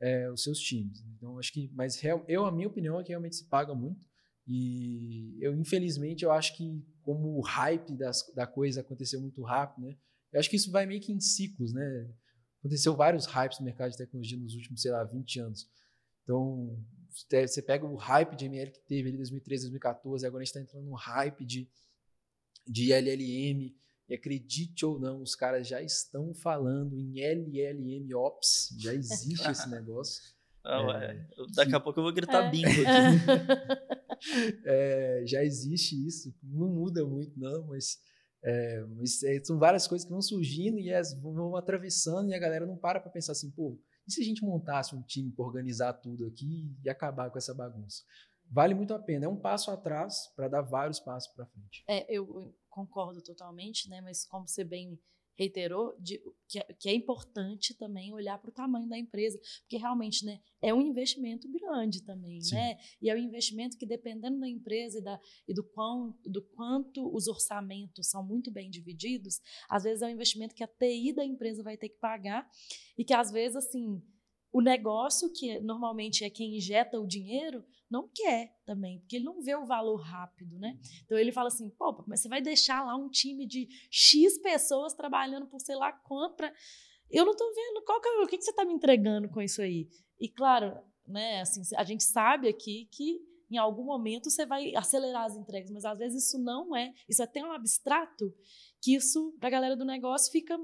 é, 0.00 0.30
os 0.30 0.44
seus 0.44 0.60
times. 0.60 1.04
Então 1.16 1.38
acho 1.38 1.52
que, 1.52 1.70
mas 1.74 2.00
eu 2.28 2.46
a 2.46 2.52
minha 2.52 2.68
opinião 2.68 3.00
é 3.00 3.02
que 3.02 3.10
realmente 3.10 3.36
se 3.36 3.44
paga 3.44 3.74
muito. 3.74 4.08
E 4.48 5.36
eu 5.40 5.54
infelizmente 5.54 6.24
eu 6.24 6.32
acho 6.32 6.56
que 6.56 6.82
como 7.02 7.36
o 7.36 7.42
hype 7.42 7.94
das, 7.96 8.24
da 8.34 8.46
coisa 8.46 8.80
aconteceu 8.80 9.20
muito 9.20 9.42
rápido, 9.42 9.86
né? 9.86 9.96
Eu 10.32 10.40
acho 10.40 10.48
que 10.48 10.56
isso 10.56 10.70
vai 10.70 10.86
meio 10.86 11.00
que 11.00 11.12
em 11.12 11.20
ciclos, 11.20 11.72
né? 11.72 12.08
aconteceu 12.60 12.94
vários 12.94 13.26
hypes 13.26 13.58
no 13.60 13.64
mercado 13.64 13.90
de 13.90 13.96
tecnologia 13.96 14.38
nos 14.38 14.54
últimos, 14.54 14.82
sei 14.82 14.90
lá, 14.90 15.04
20 15.04 15.40
anos. 15.40 15.68
Então, 16.22 16.76
você 17.30 17.62
pega 17.62 17.86
o 17.86 17.96
hype 17.96 18.36
de 18.36 18.46
ML 18.46 18.70
que 18.70 18.80
teve 18.80 19.08
ali 19.08 19.14
em 19.14 19.18
2013, 19.18 19.62
2014, 19.64 20.26
agora 20.26 20.42
a 20.42 20.44
gente 20.44 20.54
está 20.54 20.60
entrando 20.60 20.84
no 20.84 20.94
hype 20.94 21.44
de, 21.44 21.68
de 22.66 22.92
LLM, 22.92 23.74
e 24.08 24.14
acredite 24.14 24.84
ou 24.84 24.98
não, 24.98 25.22
os 25.22 25.34
caras 25.34 25.66
já 25.68 25.82
estão 25.82 26.34
falando 26.34 26.98
em 26.98 27.20
LLM 27.20 28.14
Ops, 28.14 28.74
já 28.78 28.94
existe 28.94 29.50
esse 29.50 29.68
negócio. 29.70 30.22
Ah, 30.64 30.82
é, 31.02 31.26
daqui 31.54 31.74
a 31.74 31.80
pouco 31.80 32.00
eu 32.00 32.04
vou 32.04 32.12
gritar 32.12 32.46
É. 32.46 32.50
bingo 32.50 32.68
aqui. 32.68 33.98
É, 34.64 35.22
já 35.26 35.42
existe 35.44 35.94
isso, 36.06 36.34
não 36.42 36.68
muda 36.68 37.04
muito, 37.04 37.38
não, 37.38 37.66
mas, 37.66 37.98
é, 38.42 38.84
mas 38.96 39.22
é, 39.22 39.42
são 39.42 39.58
várias 39.58 39.86
coisas 39.86 40.04
que 40.04 40.12
vão 40.12 40.22
surgindo 40.22 40.78
e 40.78 40.92
as 40.92 41.14
vão, 41.14 41.56
atravessando 41.56 42.30
e 42.30 42.34
a 42.34 42.38
galera 42.38 42.66
não 42.66 42.76
para 42.76 43.00
para 43.00 43.10
pensar 43.10 43.32
assim, 43.32 43.50
pô, 43.50 43.78
e 44.06 44.12
se 44.12 44.20
a 44.20 44.24
gente 44.24 44.42
montasse 44.42 44.94
um 44.94 45.02
time 45.02 45.30
para 45.30 45.44
organizar 45.44 45.92
tudo 45.94 46.26
aqui 46.26 46.74
e 46.84 46.88
acabar 46.88 47.30
com 47.30 47.38
essa 47.38 47.54
bagunça? 47.54 48.02
Vale 48.50 48.74
muito 48.74 48.94
a 48.94 48.98
pena, 48.98 49.26
é 49.26 49.28
um 49.28 49.36
passo 49.36 49.70
atrás 49.70 50.32
para 50.34 50.48
dar 50.48 50.62
vários 50.62 50.98
passos 50.98 51.32
para 51.34 51.46
frente. 51.46 51.84
É, 51.86 52.06
eu 52.12 52.54
concordo 52.70 53.20
totalmente, 53.22 53.88
né? 53.90 54.00
Mas 54.00 54.24
como 54.24 54.48
você 54.48 54.64
bem 54.64 54.98
reiterou, 55.38 55.96
de- 56.00 56.20
que, 56.48 56.58
é, 56.58 56.64
que 56.78 56.88
é 56.88 56.94
importante 56.94 57.72
também 57.74 58.12
olhar 58.12 58.38
para 58.38 58.50
o 58.50 58.52
tamanho 58.52 58.88
da 58.88 58.98
empresa, 58.98 59.38
porque 59.60 59.76
realmente, 59.76 60.24
né, 60.24 60.40
é 60.60 60.74
um 60.74 60.82
investimento 60.82 61.48
grande 61.48 62.02
também, 62.02 62.42
Sim. 62.42 62.56
né? 62.56 62.78
E 63.00 63.08
é 63.08 63.14
um 63.14 63.18
investimento 63.18 63.78
que 63.78 63.86
dependendo 63.86 64.40
da 64.40 64.48
empresa 64.48 64.98
e, 64.98 65.02
da, 65.02 65.20
e 65.46 65.54
do, 65.54 65.62
quão, 65.62 66.18
do 66.26 66.42
quanto 66.42 67.14
os 67.14 67.28
orçamentos 67.28 68.08
são 68.08 68.24
muito 68.24 68.50
bem 68.50 68.68
divididos, 68.68 69.40
às 69.68 69.84
vezes 69.84 70.02
é 70.02 70.06
um 70.06 70.10
investimento 70.10 70.54
que 70.54 70.64
a 70.64 70.68
TI 70.68 71.12
da 71.12 71.24
empresa 71.24 71.62
vai 71.62 71.76
ter 71.76 71.90
que 71.90 71.98
pagar 71.98 72.48
e 72.96 73.04
que 73.04 73.14
às 73.14 73.30
vezes 73.30 73.56
assim 73.56 74.02
o 74.52 74.60
negócio 74.60 75.30
que 75.32 75.60
normalmente 75.60 76.24
é 76.24 76.30
quem 76.30 76.56
injeta 76.56 76.98
o 76.98 77.06
dinheiro 77.06 77.64
não 77.90 78.08
quer 78.08 78.54
também, 78.64 79.00
porque 79.00 79.16
ele 79.16 79.24
não 79.24 79.42
vê 79.42 79.54
o 79.54 79.66
valor 79.66 79.96
rápido, 79.96 80.58
né? 80.58 80.78
Então 81.04 81.18
ele 81.18 81.32
fala 81.32 81.48
assim, 81.48 81.70
pô, 81.70 82.04
mas 82.06 82.20
você 82.20 82.28
vai 82.28 82.40
deixar 82.40 82.84
lá 82.84 82.96
um 82.96 83.08
time 83.08 83.46
de 83.46 83.68
X 83.90 84.38
pessoas 84.38 84.94
trabalhando 84.94 85.46
por 85.46 85.60
sei 85.60 85.76
lá 85.76 85.92
quanto 85.92 86.36
pra... 86.36 86.52
Eu 87.10 87.24
não 87.24 87.34
tô 87.34 87.44
vendo 87.54 87.82
qual 87.84 88.00
que 88.00 88.08
é, 88.08 88.22
o 88.22 88.26
que, 88.26 88.36
que 88.36 88.44
você 88.44 88.52
tá 88.52 88.64
me 88.64 88.74
entregando 88.74 89.28
com 89.30 89.40
isso 89.40 89.62
aí. 89.62 89.88
E 90.20 90.28
claro, 90.28 90.78
né, 91.06 91.40
assim, 91.40 91.62
a 91.74 91.84
gente 91.84 92.04
sabe 92.04 92.48
aqui 92.48 92.86
que 92.92 93.20
em 93.50 93.56
algum 93.56 93.84
momento 93.84 94.30
você 94.30 94.44
vai 94.44 94.74
acelerar 94.74 95.24
as 95.24 95.36
entregas, 95.36 95.70
mas 95.70 95.84
às 95.84 95.98
vezes 95.98 96.26
isso 96.26 96.38
não 96.38 96.76
é, 96.76 96.92
isso 97.08 97.22
é 97.22 97.26
tão 97.26 97.50
abstrato 97.52 98.34
que 98.82 98.94
isso 98.94 99.34
pra 99.40 99.48
galera 99.50 99.74
do 99.74 99.86
negócio 99.86 100.30
fica 100.30 100.58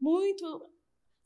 muito 0.00 0.70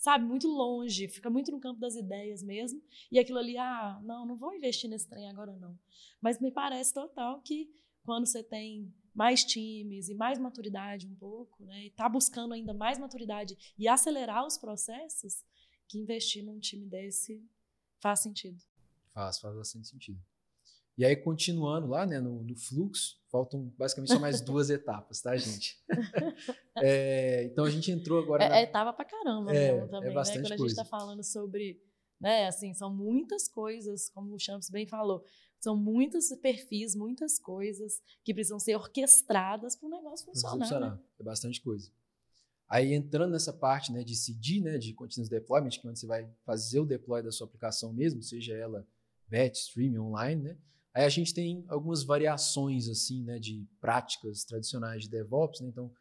sabe, 0.00 0.24
muito 0.24 0.48
longe, 0.48 1.06
fica 1.08 1.28
muito 1.28 1.52
no 1.52 1.60
campo 1.60 1.78
das 1.78 1.94
ideias 1.94 2.42
mesmo. 2.42 2.82
E 3.12 3.18
aquilo 3.18 3.38
ali, 3.38 3.56
ah, 3.58 4.00
não, 4.02 4.24
não 4.24 4.34
vou 4.34 4.54
investir 4.54 4.88
nesse 4.88 5.06
trem 5.06 5.28
agora 5.28 5.54
não. 5.56 5.78
Mas 6.22 6.40
me 6.40 6.50
parece 6.50 6.94
total 6.94 7.42
que 7.42 7.70
quando 8.02 8.26
você 8.26 8.42
tem 8.42 8.92
mais 9.14 9.44
times 9.44 10.08
e 10.08 10.14
mais 10.14 10.38
maturidade 10.38 11.06
um 11.06 11.14
pouco, 11.14 11.62
né, 11.66 11.84
e 11.84 11.90
tá 11.90 12.08
buscando 12.08 12.54
ainda 12.54 12.72
mais 12.72 12.98
maturidade 12.98 13.74
e 13.78 13.86
acelerar 13.86 14.46
os 14.46 14.56
processos, 14.56 15.44
que 15.86 15.98
investir 15.98 16.42
num 16.42 16.58
time 16.58 16.86
desse 16.86 17.44
faz 17.98 18.20
sentido. 18.20 18.58
Faz, 19.12 19.38
faz 19.38 19.54
bastante 19.54 19.88
sentido. 19.88 20.18
E 21.00 21.04
aí, 21.06 21.16
continuando 21.16 21.86
lá 21.86 22.04
né, 22.04 22.20
no, 22.20 22.42
no 22.44 22.54
fluxo, 22.54 23.18
faltam 23.32 23.72
basicamente 23.78 24.12
só 24.12 24.18
mais 24.18 24.42
duas 24.44 24.68
etapas, 24.68 25.22
tá, 25.22 25.34
gente? 25.34 25.78
É, 26.82 27.44
então 27.44 27.64
a 27.64 27.70
gente 27.70 27.90
entrou 27.90 28.18
agora. 28.22 28.46
na- 28.48 28.56
É, 28.56 28.60
é 28.60 28.62
etapa 28.64 28.92
pra 28.92 29.04
caramba 29.06 29.50
É, 29.50 29.72
mesmo 29.72 29.86
é 29.86 29.88
também, 29.88 30.08
né? 30.08 30.14
bastante 30.14 30.40
Quando 30.42 30.52
a 30.52 30.56
gente 30.56 30.58
coisa. 30.58 30.76
tá 30.76 30.84
falando 30.84 31.22
sobre, 31.24 31.82
né, 32.20 32.46
assim, 32.46 32.74
são 32.74 32.94
muitas 32.94 33.48
coisas, 33.48 34.10
como 34.10 34.34
o 34.34 34.38
Champs 34.38 34.68
bem 34.68 34.86
falou, 34.86 35.24
são 35.58 35.74
muitos 35.74 36.28
perfis, 36.40 36.94
muitas 36.94 37.38
coisas 37.38 38.00
que 38.22 38.34
precisam 38.34 38.58
ser 38.58 38.76
orquestradas 38.76 39.74
para 39.76 39.86
o 39.86 39.90
negócio 39.90 40.26
funcionar. 40.26 40.58
funcionar. 40.58 40.96
Né? 40.96 41.02
É 41.18 41.22
bastante 41.22 41.62
coisa. 41.62 41.90
Aí 42.68 42.92
entrando 42.92 43.32
nessa 43.32 43.52
parte 43.54 43.90
né, 43.90 44.04
de 44.04 44.14
CD, 44.14 44.60
né, 44.60 44.76
de 44.76 44.92
Continuous 44.92 45.30
Deployment, 45.30 45.70
que 45.70 45.86
é 45.86 45.90
onde 45.90 45.98
você 45.98 46.06
vai 46.06 46.30
fazer 46.44 46.80
o 46.80 46.84
deploy 46.86 47.22
da 47.22 47.32
sua 47.32 47.46
aplicação 47.46 47.90
mesmo, 47.92 48.22
seja 48.22 48.54
ela 48.54 48.86
batch, 49.28 49.56
streaming, 49.56 49.98
online, 49.98 50.42
né? 50.42 50.58
Aí 50.94 51.04
a 51.04 51.08
gente 51.08 51.32
tem 51.32 51.64
algumas 51.68 52.02
variações 52.02 52.88
assim, 52.88 53.22
né, 53.22 53.38
de 53.38 53.66
práticas 53.80 54.44
tradicionais 54.44 55.04
de 55.04 55.10
DevOps, 55.10 55.60
né? 55.60 55.68
Então, 55.68 55.92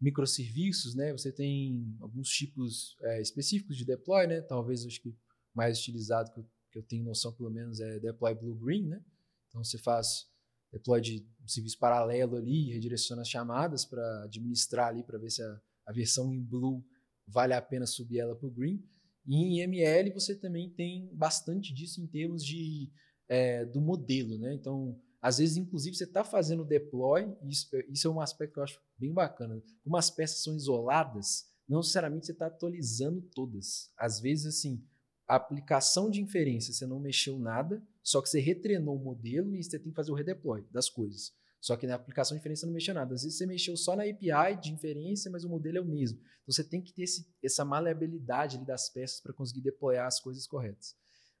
microserviços, 0.00 0.94
né? 0.94 1.12
Você 1.12 1.32
tem 1.32 1.96
alguns 2.00 2.28
tipos 2.28 2.96
é, 3.02 3.20
específicos 3.20 3.76
de 3.76 3.84
deploy, 3.84 4.26
né? 4.26 4.40
Talvez 4.40 4.86
acho 4.86 5.02
que 5.02 5.14
mais 5.54 5.78
utilizado 5.78 6.30
que 6.32 6.40
eu, 6.40 6.46
que 6.70 6.78
eu 6.78 6.82
tenho 6.82 7.04
noção 7.04 7.32
pelo 7.32 7.50
menos 7.50 7.80
é 7.80 7.98
deploy 7.98 8.34
blue 8.34 8.54
green, 8.54 8.86
né? 8.86 9.02
Então 9.48 9.62
você 9.62 9.76
faz 9.78 10.26
deploy 10.72 11.00
de 11.00 11.26
um 11.42 11.48
serviço 11.48 11.78
paralelo 11.78 12.36
ali, 12.36 12.72
redireciona 12.72 13.22
as 13.22 13.28
chamadas 13.28 13.84
para 13.84 14.24
administrar 14.24 14.88
ali 14.88 15.02
para 15.02 15.18
ver 15.18 15.30
se 15.30 15.42
a, 15.42 15.60
a 15.86 15.92
versão 15.92 16.32
em 16.32 16.42
blue 16.42 16.84
vale 17.26 17.54
a 17.54 17.60
pena 17.60 17.86
subir 17.86 18.18
ela 18.18 18.36
para 18.36 18.46
o 18.46 18.50
green. 18.50 18.82
E 19.26 19.34
em 19.36 19.60
ML 19.60 20.12
você 20.12 20.34
também 20.34 20.70
tem 20.70 21.10
bastante 21.14 21.74
disso 21.74 22.00
em 22.00 22.06
termos 22.06 22.44
de 22.44 22.90
é, 23.28 23.64
do 23.64 23.80
modelo, 23.80 24.38
né? 24.38 24.54
Então, 24.54 24.98
às 25.20 25.38
vezes, 25.38 25.56
inclusive, 25.56 25.96
você 25.96 26.04
está 26.04 26.22
fazendo 26.22 26.64
deploy, 26.64 27.28
e 27.42 27.50
isso, 27.50 27.68
isso 27.88 28.08
é 28.08 28.10
um 28.10 28.20
aspecto 28.20 28.54
que 28.54 28.58
eu 28.60 28.64
acho 28.64 28.80
bem 28.96 29.12
bacana. 29.12 29.62
Como 29.82 29.96
as 29.96 30.10
peças 30.10 30.42
são 30.42 30.54
isoladas, 30.54 31.46
não 31.68 31.78
necessariamente 31.78 32.26
você 32.26 32.32
está 32.32 32.46
atualizando 32.46 33.20
todas. 33.34 33.90
Às 33.96 34.20
vezes, 34.20 34.46
assim, 34.46 34.82
a 35.26 35.36
aplicação 35.36 36.08
de 36.08 36.22
inferência 36.22 36.72
você 36.72 36.86
não 36.86 36.98
mexeu 36.98 37.38
nada, 37.38 37.82
só 38.02 38.22
que 38.22 38.28
você 38.30 38.40
retreinou 38.40 38.96
o 38.96 39.04
modelo 39.04 39.54
e 39.54 39.62
você 39.62 39.78
tem 39.78 39.90
que 39.90 39.96
fazer 39.96 40.10
o 40.10 40.14
redeploy 40.14 40.64
das 40.72 40.88
coisas. 40.88 41.32
Só 41.60 41.76
que 41.76 41.86
na 41.86 41.96
aplicação 41.96 42.36
de 42.36 42.40
inferência 42.40 42.66
não 42.66 42.72
mexeu 42.72 42.94
nada. 42.94 43.14
Às 43.14 43.22
vezes 43.22 43.36
você 43.36 43.44
mexeu 43.44 43.76
só 43.76 43.94
na 43.96 44.04
API 44.04 44.56
de 44.60 44.72
inferência, 44.72 45.30
mas 45.30 45.44
o 45.44 45.48
modelo 45.48 45.76
é 45.76 45.80
o 45.80 45.84
mesmo. 45.84 46.18
Então 46.18 46.54
você 46.54 46.64
tem 46.64 46.80
que 46.80 46.92
ter 46.92 47.02
esse, 47.02 47.28
essa 47.42 47.64
maleabilidade 47.64 48.64
das 48.64 48.88
peças 48.88 49.20
para 49.20 49.34
conseguir 49.34 49.60
deployar 49.60 50.06
as 50.06 50.20
coisas 50.20 50.46
corretas. 50.46 50.96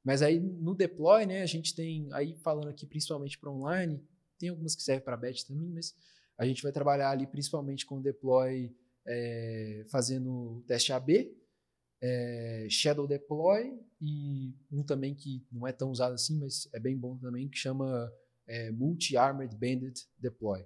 Mas 0.08 0.22
aí 0.22 0.40
no 0.40 0.74
deploy, 0.74 1.26
né, 1.26 1.42
a 1.42 1.46
gente 1.46 1.74
tem, 1.74 2.08
aí 2.14 2.34
falando 2.38 2.70
aqui 2.70 2.86
principalmente 2.86 3.38
para 3.38 3.50
online, 3.50 4.02
tem 4.38 4.48
algumas 4.48 4.74
que 4.74 4.82
servem 4.82 5.04
para 5.04 5.18
batch 5.18 5.42
também, 5.42 5.68
mas 5.68 5.94
a 6.38 6.46
gente 6.46 6.62
vai 6.62 6.72
trabalhar 6.72 7.10
ali 7.10 7.26
principalmente 7.26 7.84
com 7.84 8.00
deploy 8.00 8.74
é, 9.06 9.84
fazendo 9.90 10.64
teste 10.66 10.94
AB, 10.94 11.30
é, 12.00 12.66
Shadow 12.70 13.06
Deploy 13.06 13.78
e 14.00 14.54
um 14.72 14.82
também 14.82 15.14
que 15.14 15.46
não 15.52 15.66
é 15.66 15.72
tão 15.72 15.90
usado 15.90 16.14
assim, 16.14 16.38
mas 16.38 16.66
é 16.72 16.80
bem 16.80 16.96
bom 16.96 17.18
também, 17.18 17.46
que 17.46 17.58
chama 17.58 18.10
é, 18.46 18.70
Multi-Armored 18.70 19.54
Bandit 19.54 20.08
Deploy. 20.16 20.64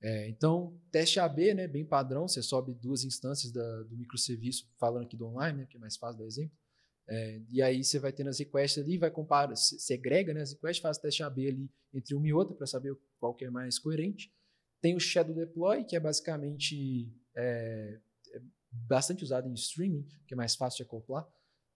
É, 0.00 0.28
então, 0.28 0.76
teste 0.90 1.20
AB, 1.20 1.54
né, 1.54 1.68
bem 1.68 1.84
padrão, 1.84 2.26
você 2.26 2.42
sobe 2.42 2.74
duas 2.74 3.04
instâncias 3.04 3.52
da, 3.52 3.84
do 3.84 3.96
microserviço, 3.96 4.68
falando 4.76 5.04
aqui 5.04 5.16
do 5.16 5.26
online, 5.26 5.58
né, 5.58 5.66
que 5.70 5.76
é 5.76 5.80
mais 5.80 5.96
fácil 5.96 6.18
dar 6.18 6.26
exemplo. 6.26 6.61
É, 7.08 7.42
e 7.50 7.60
aí 7.60 7.82
você 7.82 7.98
vai 7.98 8.12
tendo 8.12 8.28
as 8.30 8.38
requests 8.38 8.82
ali, 8.82 8.96
vai 8.96 9.10
comparar, 9.10 9.56
se- 9.56 9.78
segrega 9.80 10.32
né, 10.32 10.42
as 10.42 10.52
requests, 10.52 10.80
faz 10.82 10.98
teste 10.98 11.22
AB 11.22 11.48
ali 11.48 11.70
entre 11.92 12.14
uma 12.14 12.26
e 12.26 12.32
outra 12.32 12.54
para 12.54 12.66
saber 12.66 12.96
qual 13.18 13.34
que 13.34 13.44
é 13.44 13.50
mais 13.50 13.78
coerente. 13.78 14.32
Tem 14.80 14.94
o 14.96 15.00
Shadow 15.00 15.34
Deploy, 15.34 15.84
que 15.84 15.96
é 15.96 16.00
basicamente 16.00 17.12
é, 17.36 18.00
é 18.34 18.40
bastante 18.70 19.22
usado 19.24 19.48
em 19.48 19.54
streaming, 19.54 20.06
que 20.26 20.34
é 20.34 20.36
mais 20.36 20.54
fácil 20.54 20.78
de 20.78 20.82
acoplar, 20.84 21.28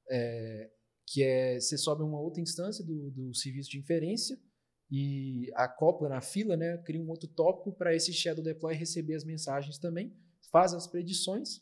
é, 0.09 0.71
que 1.07 1.23
é 1.23 1.61
você 1.61 1.77
sobe 1.77 2.03
uma 2.03 2.21
outra 2.21 2.41
instância 2.41 2.85
do, 2.85 3.11
do 3.11 3.35
serviço 3.35 3.71
de 3.71 3.79
inferência 3.79 4.39
e 4.91 5.51
acopla 5.55 6.09
na 6.09 6.21
fila, 6.21 6.57
né, 6.57 6.79
cria 6.79 7.01
um 7.01 7.09
outro 7.09 7.29
tópico 7.29 7.73
para 7.73 7.95
esse 7.95 8.13
Shadow 8.13 8.43
Deploy 8.43 8.75
receber 8.75 9.15
as 9.15 9.25
mensagens 9.25 9.79
também, 9.79 10.17
faz 10.51 10.73
as 10.73 10.87
predições 10.87 11.61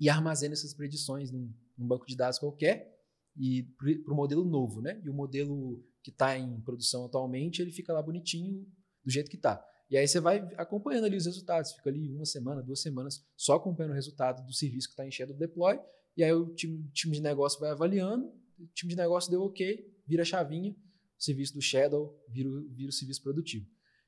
e 0.00 0.08
armazena 0.08 0.54
essas 0.54 0.74
predições 0.74 1.30
num, 1.30 1.52
num 1.76 1.86
banco 1.86 2.06
de 2.06 2.16
dados 2.16 2.38
qualquer 2.38 2.94
e 3.36 3.64
para 4.04 4.12
o 4.12 4.16
modelo 4.16 4.44
novo, 4.44 4.80
né? 4.80 5.00
E 5.04 5.10
o 5.10 5.14
modelo 5.14 5.84
que 6.02 6.10
está 6.10 6.38
em 6.38 6.60
produção 6.60 7.04
atualmente, 7.06 7.60
ele 7.60 7.72
fica 7.72 7.92
lá 7.92 8.02
bonitinho 8.02 8.66
do 9.04 9.10
jeito 9.10 9.30
que 9.30 9.36
está. 9.36 9.64
E 9.90 9.96
aí 9.96 10.06
você 10.06 10.20
vai 10.20 10.38
acompanhando 10.56 11.04
ali 11.04 11.16
os 11.16 11.26
resultados, 11.26 11.72
fica 11.72 11.90
ali 11.90 12.14
uma 12.14 12.24
semana, 12.24 12.62
duas 12.62 12.80
semanas, 12.80 13.24
só 13.36 13.54
acompanhando 13.54 13.92
o 13.92 13.94
resultado 13.94 14.44
do 14.44 14.52
serviço 14.52 14.88
que 14.88 14.92
está 14.92 15.06
em 15.06 15.10
Shadow 15.10 15.36
Deploy, 15.36 15.78
e 16.16 16.24
aí 16.24 16.32
o 16.32 16.54
time, 16.54 16.88
time 16.92 17.14
de 17.14 17.22
negócio 17.22 17.60
vai 17.60 17.70
avaliando, 17.70 18.26
o 18.58 18.66
time 18.74 18.90
de 18.90 18.96
negócio 18.96 19.30
deu 19.30 19.42
ok, 19.42 19.84
vira 20.06 20.22
a 20.22 20.24
chavinha, 20.24 20.72
o 20.72 21.22
serviço 21.22 21.54
do 21.54 21.60
Shadow 21.60 22.18
vira, 22.28 22.48
vira 22.70 22.88
o 22.88 22.92
serviço 22.92 23.22
produtivo. 23.22 23.66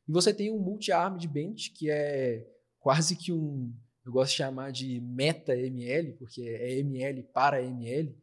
E 0.08 0.12
você 0.12 0.32
tem 0.32 0.50
um 0.50 0.58
multi-armed 0.58 1.26
bench, 1.28 1.72
que 1.72 1.90
é 1.90 2.46
quase 2.78 3.16
que 3.16 3.32
um, 3.32 3.74
eu 4.06 4.12
gosto 4.12 4.30
de 4.30 4.36
chamar 4.36 4.70
de 4.70 5.00
meta-ML, 5.00 6.12
porque 6.12 6.42
é 6.42 6.78
ML 6.78 7.24
para 7.24 7.60
ML, 7.60 8.16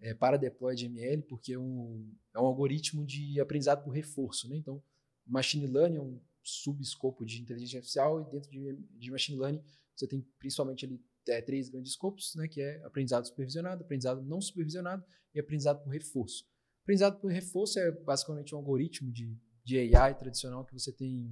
é 0.00 0.14
para 0.14 0.38
deploy 0.38 0.74
de 0.74 0.86
ML, 0.86 1.22
porque 1.24 1.52
é 1.52 1.58
um, 1.58 2.10
é 2.34 2.40
um 2.40 2.46
algoritmo 2.46 3.04
de 3.04 3.38
aprendizado 3.38 3.84
por 3.84 3.90
reforço. 3.90 4.48
Né? 4.48 4.56
Então, 4.56 4.82
machine 5.26 5.66
learning 5.66 5.98
é 5.98 6.00
um 6.00 6.18
subescopo 6.42 7.26
de 7.26 7.42
inteligência 7.42 7.76
artificial 7.76 8.22
e 8.22 8.30
dentro 8.30 8.50
de, 8.50 8.74
de 8.98 9.10
machine 9.10 9.38
learning 9.38 9.62
você 9.94 10.06
tem 10.06 10.26
principalmente 10.38 10.86
ali 10.86 10.98
é, 11.28 11.42
três 11.42 11.68
grandes 11.68 11.92
escopos, 11.92 12.34
né, 12.34 12.48
que 12.48 12.62
é 12.62 12.82
aprendizado 12.84 13.26
supervisionado, 13.26 13.84
aprendizado 13.84 14.22
não 14.22 14.40
supervisionado 14.40 15.04
e 15.34 15.40
aprendizado 15.40 15.82
por 15.82 15.90
reforço. 15.90 16.46
Aprendizado 16.84 17.20
por 17.20 17.30
reforço 17.30 17.78
é 17.78 17.90
basicamente 17.90 18.54
um 18.54 18.58
algoritmo 18.58 19.12
de, 19.12 19.36
de 19.62 19.94
AI 19.94 20.14
tradicional 20.14 20.64
que 20.64 20.72
você 20.72 20.90
tem 20.90 21.30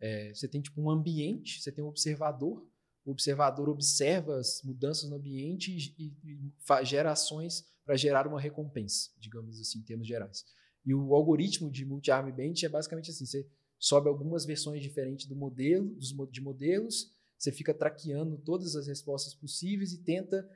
é, 0.00 0.32
você 0.32 0.48
tem 0.48 0.62
tipo 0.62 0.80
um 0.80 0.88
ambiente, 0.88 1.60
você 1.60 1.70
tem 1.70 1.84
um 1.84 1.88
observador, 1.88 2.66
o 3.08 3.12
observador 3.12 3.70
observa 3.70 4.36
as 4.36 4.62
mudanças 4.62 5.08
no 5.08 5.16
ambiente 5.16 5.94
e, 5.98 6.12
e, 6.22 6.84
gera 6.84 7.10
ações 7.10 7.64
para 7.82 7.96
gerar 7.96 8.26
uma 8.26 8.38
recompensa, 8.38 9.10
digamos 9.18 9.58
assim, 9.58 9.78
em 9.78 9.82
termos 9.82 10.06
gerais. 10.06 10.44
E 10.84 10.92
o 10.92 11.14
algoritmo 11.14 11.70
de 11.70 11.86
multi-arm 11.86 12.30
bench 12.30 12.66
é 12.66 12.68
basicamente 12.68 13.10
assim: 13.10 13.24
você 13.24 13.48
sobe 13.78 14.10
algumas 14.10 14.44
versões 14.44 14.82
diferentes 14.82 15.26
do 15.26 15.34
modelo, 15.34 15.88
dos, 15.94 16.14
de 16.30 16.40
modelos, 16.42 17.10
você 17.38 17.50
fica 17.50 17.72
traqueando 17.72 18.36
todas 18.36 18.76
as 18.76 18.86
respostas 18.86 19.32
possíveis 19.32 19.92
e 19.94 20.02
tenta 20.02 20.46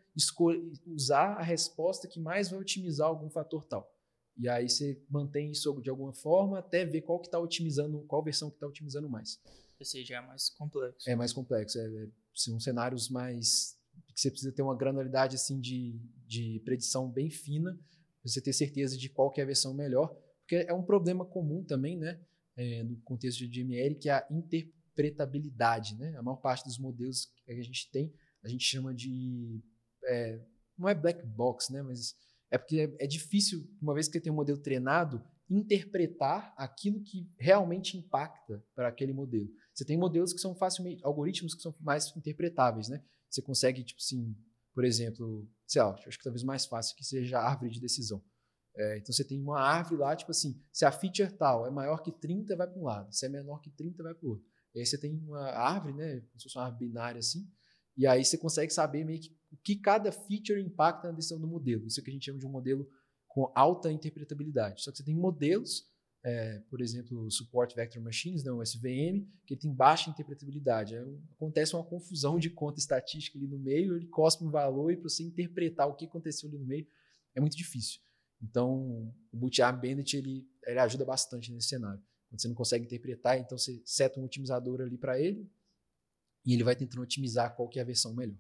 usar 0.86 1.38
a 1.38 1.42
resposta 1.42 2.06
que 2.06 2.20
mais 2.20 2.50
vai 2.50 2.60
otimizar 2.60 3.08
algum 3.08 3.30
fator 3.30 3.64
tal. 3.64 3.90
E 4.36 4.46
aí 4.46 4.68
você 4.68 5.00
mantém 5.08 5.52
isso 5.52 5.80
de 5.80 5.88
alguma 5.88 6.12
forma 6.12 6.58
até 6.58 6.84
ver 6.84 7.00
qual 7.00 7.18
que 7.18 7.28
está 7.28 7.38
otimizando, 7.38 8.02
qual 8.02 8.22
versão 8.22 8.50
que 8.50 8.56
está 8.56 8.66
otimizando 8.66 9.08
mais. 9.08 9.40
Esse 9.80 10.04
já 10.04 10.18
é 10.18 10.26
mais 10.26 10.48
complexo. 10.50 11.10
É 11.10 11.16
mais 11.16 11.32
complexo. 11.32 11.78
É, 11.78 11.86
é, 11.86 12.08
são 12.34 12.58
cenários 12.60 13.08
mais 13.08 13.76
que 14.14 14.20
você 14.20 14.30
precisa 14.30 14.52
ter 14.52 14.62
uma 14.62 14.76
granularidade 14.76 15.36
assim 15.36 15.60
de, 15.60 15.98
de 16.26 16.60
predição 16.64 17.10
bem 17.10 17.30
fina 17.30 17.72
para 17.72 18.30
você 18.30 18.40
ter 18.40 18.52
certeza 18.52 18.96
de 18.96 19.08
qual 19.08 19.30
que 19.30 19.40
é 19.40 19.44
a 19.44 19.46
versão 19.46 19.74
melhor, 19.74 20.14
porque 20.40 20.56
é 20.68 20.72
um 20.72 20.82
problema 20.82 21.24
comum 21.24 21.64
também, 21.64 21.96
né, 21.96 22.20
é, 22.56 22.82
no 22.84 22.96
contexto 23.02 23.38
de 23.38 23.48
DML, 23.48 23.94
que 23.96 24.08
é 24.08 24.12
a 24.12 24.28
interpretabilidade, 24.30 25.96
né? 25.96 26.14
A 26.16 26.22
maior 26.22 26.36
parte 26.36 26.64
dos 26.64 26.78
modelos 26.78 27.26
que 27.44 27.52
a 27.52 27.62
gente 27.62 27.90
tem, 27.90 28.12
a 28.44 28.48
gente 28.48 28.64
chama 28.64 28.94
de 28.94 29.60
é, 30.04 30.40
não 30.76 30.88
é 30.88 30.94
black 30.94 31.24
box, 31.26 31.72
né, 31.72 31.82
mas 31.82 32.14
é 32.50 32.58
porque 32.58 32.80
é, 32.80 33.04
é 33.04 33.06
difícil, 33.06 33.66
uma 33.80 33.94
vez 33.94 34.06
que 34.06 34.12
você 34.12 34.20
tem 34.20 34.32
um 34.32 34.36
modelo 34.36 34.58
treinado, 34.58 35.24
interpretar 35.48 36.54
aquilo 36.56 37.02
que 37.02 37.28
realmente 37.38 37.96
impacta 37.96 38.62
para 38.74 38.88
aquele 38.88 39.12
modelo. 39.12 39.48
Você 39.74 39.84
tem 39.84 39.96
modelos 39.96 40.32
que 40.32 40.40
são 40.40 40.54
facilmente, 40.54 41.04
algoritmos 41.04 41.54
que 41.54 41.62
são 41.62 41.74
mais 41.80 42.14
interpretáveis, 42.16 42.88
né? 42.88 43.02
Você 43.30 43.40
consegue, 43.40 43.82
tipo 43.82 44.00
assim, 44.00 44.36
por 44.74 44.84
exemplo, 44.84 45.48
sei 45.66 45.82
lá, 45.82 45.94
acho 46.06 46.18
que 46.18 46.24
talvez 46.24 46.42
mais 46.42 46.66
fácil 46.66 46.96
que 46.96 47.04
seja 47.04 47.38
a 47.38 47.48
árvore 47.48 47.70
de 47.70 47.80
decisão. 47.80 48.22
É, 48.74 48.98
então 48.98 49.12
você 49.12 49.24
tem 49.24 49.40
uma 49.40 49.60
árvore 49.60 50.00
lá, 50.00 50.16
tipo 50.16 50.30
assim, 50.30 50.58
se 50.72 50.84
a 50.84 50.92
feature 50.92 51.30
tal 51.36 51.66
é 51.66 51.70
maior 51.70 52.02
que 52.02 52.10
30, 52.10 52.56
vai 52.56 52.66
para 52.66 52.78
um 52.78 52.84
lado, 52.84 53.12
se 53.12 53.26
é 53.26 53.28
menor 53.28 53.60
que 53.60 53.70
30, 53.70 54.02
vai 54.02 54.14
para 54.14 54.26
o 54.26 54.30
outro. 54.30 54.46
E 54.74 54.80
aí 54.80 54.86
você 54.86 54.98
tem 54.98 55.14
uma 55.14 55.50
árvore, 55.50 55.94
né? 55.94 56.20
Como 56.20 56.40
se 56.40 56.44
fosse 56.44 56.56
uma 56.56 56.64
árvore 56.64 56.86
binária 56.86 57.18
assim, 57.18 57.46
e 57.96 58.06
aí 58.06 58.24
você 58.24 58.38
consegue 58.38 58.72
saber 58.72 59.04
meio 59.04 59.20
que 59.20 59.36
o 59.50 59.56
que 59.58 59.76
cada 59.76 60.10
feature 60.10 60.60
impacta 60.60 61.08
na 61.08 61.14
decisão 61.14 61.38
do 61.38 61.46
modelo. 61.46 61.86
Isso 61.86 62.00
é 62.00 62.02
que 62.02 62.08
a 62.08 62.12
gente 62.12 62.24
chama 62.24 62.38
de 62.38 62.46
um 62.46 62.50
modelo 62.50 62.88
com 63.28 63.52
alta 63.54 63.92
interpretabilidade. 63.92 64.82
Só 64.82 64.90
que 64.90 64.96
você 64.96 65.04
tem 65.04 65.14
modelos, 65.14 65.84
é, 66.24 66.60
por 66.70 66.80
exemplo, 66.80 67.24
o 67.24 67.30
Support 67.30 67.74
Vector 67.74 68.00
Machines, 68.00 68.44
né, 68.44 68.52
o 68.52 68.62
SVM, 68.62 69.26
que 69.44 69.56
tem 69.56 69.72
baixa 69.72 70.08
interpretabilidade. 70.08 70.96
Aí 70.96 71.18
acontece 71.32 71.74
uma 71.74 71.84
confusão 71.84 72.38
de 72.38 72.48
conta 72.48 72.78
estatística 72.78 73.36
ali 73.36 73.48
no 73.48 73.58
meio, 73.58 73.96
ele 73.96 74.06
cospe 74.06 74.44
um 74.44 74.50
valor 74.50 74.92
e 74.92 74.96
para 74.96 75.08
você 75.08 75.24
interpretar 75.24 75.88
o 75.88 75.94
que 75.94 76.04
aconteceu 76.04 76.48
ali 76.48 76.58
no 76.58 76.64
meio 76.64 76.86
é 77.34 77.40
muito 77.40 77.56
difícil. 77.56 78.00
Então, 78.40 79.12
o 79.32 79.36
multi-arm 79.36 79.80
bandit 79.80 80.16
ele, 80.16 80.46
ele 80.64 80.78
ajuda 80.78 81.04
bastante 81.04 81.52
nesse 81.52 81.68
cenário. 81.68 82.02
Quando 82.28 82.40
você 82.40 82.48
não 82.48 82.54
consegue 82.54 82.84
interpretar, 82.84 83.38
então 83.38 83.58
você 83.58 83.82
seta 83.84 84.20
um 84.20 84.24
otimizador 84.24 84.80
ali 84.80 84.96
para 84.96 85.20
ele, 85.20 85.50
e 86.44 86.54
ele 86.54 86.64
vai 86.64 86.74
tentando 86.74 87.02
otimizar 87.02 87.54
qual 87.54 87.68
que 87.68 87.78
é 87.78 87.82
a 87.82 87.84
versão 87.84 88.14
melhor. 88.14 88.38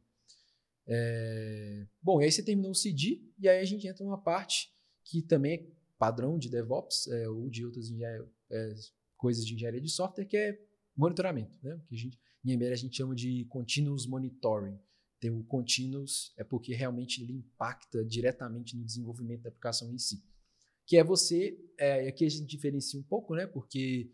É... 0.86 1.86
Bom, 2.00 2.20
e 2.20 2.24
aí 2.24 2.32
você 2.32 2.42
terminou 2.42 2.72
o 2.72 2.74
CD, 2.74 3.22
e 3.38 3.48
aí 3.48 3.60
a 3.60 3.64
gente 3.64 3.86
entra 3.86 4.04
numa 4.04 4.20
parte 4.20 4.72
que 5.04 5.22
também 5.22 5.54
é 5.54 5.81
padrão 6.02 6.36
de 6.36 6.50
DevOps, 6.50 7.06
é, 7.06 7.28
ou 7.28 7.48
de 7.48 7.64
outras 7.64 7.88
é, 8.50 8.74
coisas 9.16 9.46
de 9.46 9.54
engenharia 9.54 9.80
de 9.80 9.88
software, 9.88 10.24
que 10.24 10.36
é 10.36 10.58
monitoramento, 10.96 11.56
né? 11.62 11.80
que 11.86 11.94
a 11.94 11.98
gente, 11.98 12.18
em 12.44 12.50
ML 12.50 12.72
a 12.72 12.76
gente 12.76 12.96
chama 12.96 13.14
de 13.14 13.44
Continuous 13.44 14.04
Monitoring. 14.04 14.76
Tem 15.20 15.30
o 15.30 15.44
Continuous, 15.44 16.34
é 16.36 16.42
porque 16.42 16.74
realmente 16.74 17.22
ele 17.22 17.34
impacta 17.34 18.04
diretamente 18.04 18.76
no 18.76 18.84
desenvolvimento 18.84 19.42
da 19.42 19.50
aplicação 19.50 19.94
em 19.94 19.98
si. 19.98 20.20
Que 20.88 20.96
é 20.96 21.04
você, 21.04 21.56
é, 21.78 22.08
aqui 22.08 22.24
a 22.24 22.28
gente 22.28 22.46
diferencia 22.46 22.98
um 22.98 23.04
pouco, 23.04 23.36
né? 23.36 23.46
porque, 23.46 24.10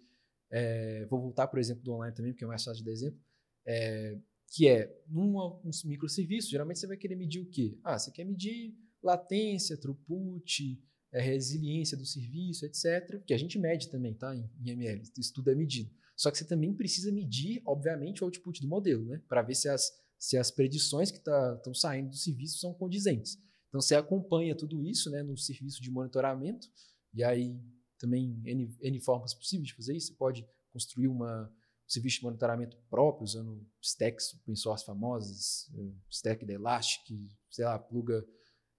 é, 0.51 1.07
vou 1.07 1.23
voltar, 1.23 1.47
por 1.47 1.59
exemplo, 1.59 1.83
do 1.83 1.95
online 1.95 2.15
também, 2.15 2.33
porque 2.33 2.45
é 2.45 2.49
mais 2.49 2.63
fácil 2.63 2.81
de 2.81 2.85
dar 2.85 2.93
exemplo, 2.93 3.19
é, 3.67 4.19
que 4.49 4.69
é, 4.69 4.95
num 5.09 5.39
um 5.39 5.71
microserviço, 5.87 6.51
geralmente 6.51 6.81
você 6.81 6.87
vai 6.87 6.99
querer 6.99 7.17
medir 7.17 7.41
o 7.41 7.49
quê? 7.49 7.79
Ah, 7.83 7.99
você 7.99 8.11
quer 8.11 8.25
medir 8.25 8.77
latência, 9.03 9.79
throughput, 9.79 10.79
é, 11.13 11.21
resiliência 11.21 11.97
do 11.97 12.05
serviço, 12.05 12.67
etc. 12.67 13.23
Que 13.27 13.35
a 13.35 13.39
gente 13.39 13.59
mede 13.59 13.89
também, 13.89 14.15
tá? 14.15 14.35
Em, 14.35 14.49
em 14.61 14.71
ML, 14.71 15.03
isso 15.19 15.33
tudo 15.33 15.51
é 15.51 15.55
medido. 15.55 15.91
Só 16.17 16.31
que 16.31 16.39
você 16.39 16.45
também 16.45 16.75
precisa 16.75 17.13
medir, 17.13 17.63
obviamente, 17.65 18.23
o 18.23 18.27
output 18.27 18.61
do 18.61 18.69
modelo, 18.69 19.05
né? 19.05 19.23
Para 19.29 19.43
ver 19.43 19.55
se 19.55 19.69
as, 19.69 19.91
se 20.19 20.37
as 20.37 20.51
predições 20.51 21.11
que 21.11 21.19
estão 21.19 21.59
tá, 21.59 21.75
saindo 21.75 22.11
do 22.11 22.17
serviço 22.17 22.59
são 22.59 22.75
condizentes. 22.75 23.39
Então, 23.69 23.81
você 23.81 23.95
acompanha 23.95 24.57
tudo 24.57 24.85
isso 24.85 25.11
né, 25.11 25.23
no 25.23 25.37
serviço 25.37 25.81
de 25.81 25.91
monitoramento, 25.91 26.67
e 27.15 27.23
aí 27.23 27.61
também 27.99 28.41
N, 28.45 28.77
N 28.81 29.01
formas 29.01 29.35
possíveis 29.35 29.69
de 29.69 29.75
fazer 29.75 29.95
isso. 29.95 30.09
Você 30.09 30.15
pode 30.15 30.47
construir 30.73 31.09
uma, 31.09 31.53
serviço 31.89 32.19
de 32.19 32.25
monitoramento 32.25 32.77
próprio, 32.91 33.25
usando 33.25 33.67
stacks 33.81 34.35
open 34.35 34.55
source 34.55 34.85
famosas, 34.85 35.71
eh, 35.75 35.93
stack 36.11 36.45
da 36.45 36.53
Elastic, 36.53 37.17
sei 37.51 37.65
lá, 37.65 37.79
pluga, 37.79 38.25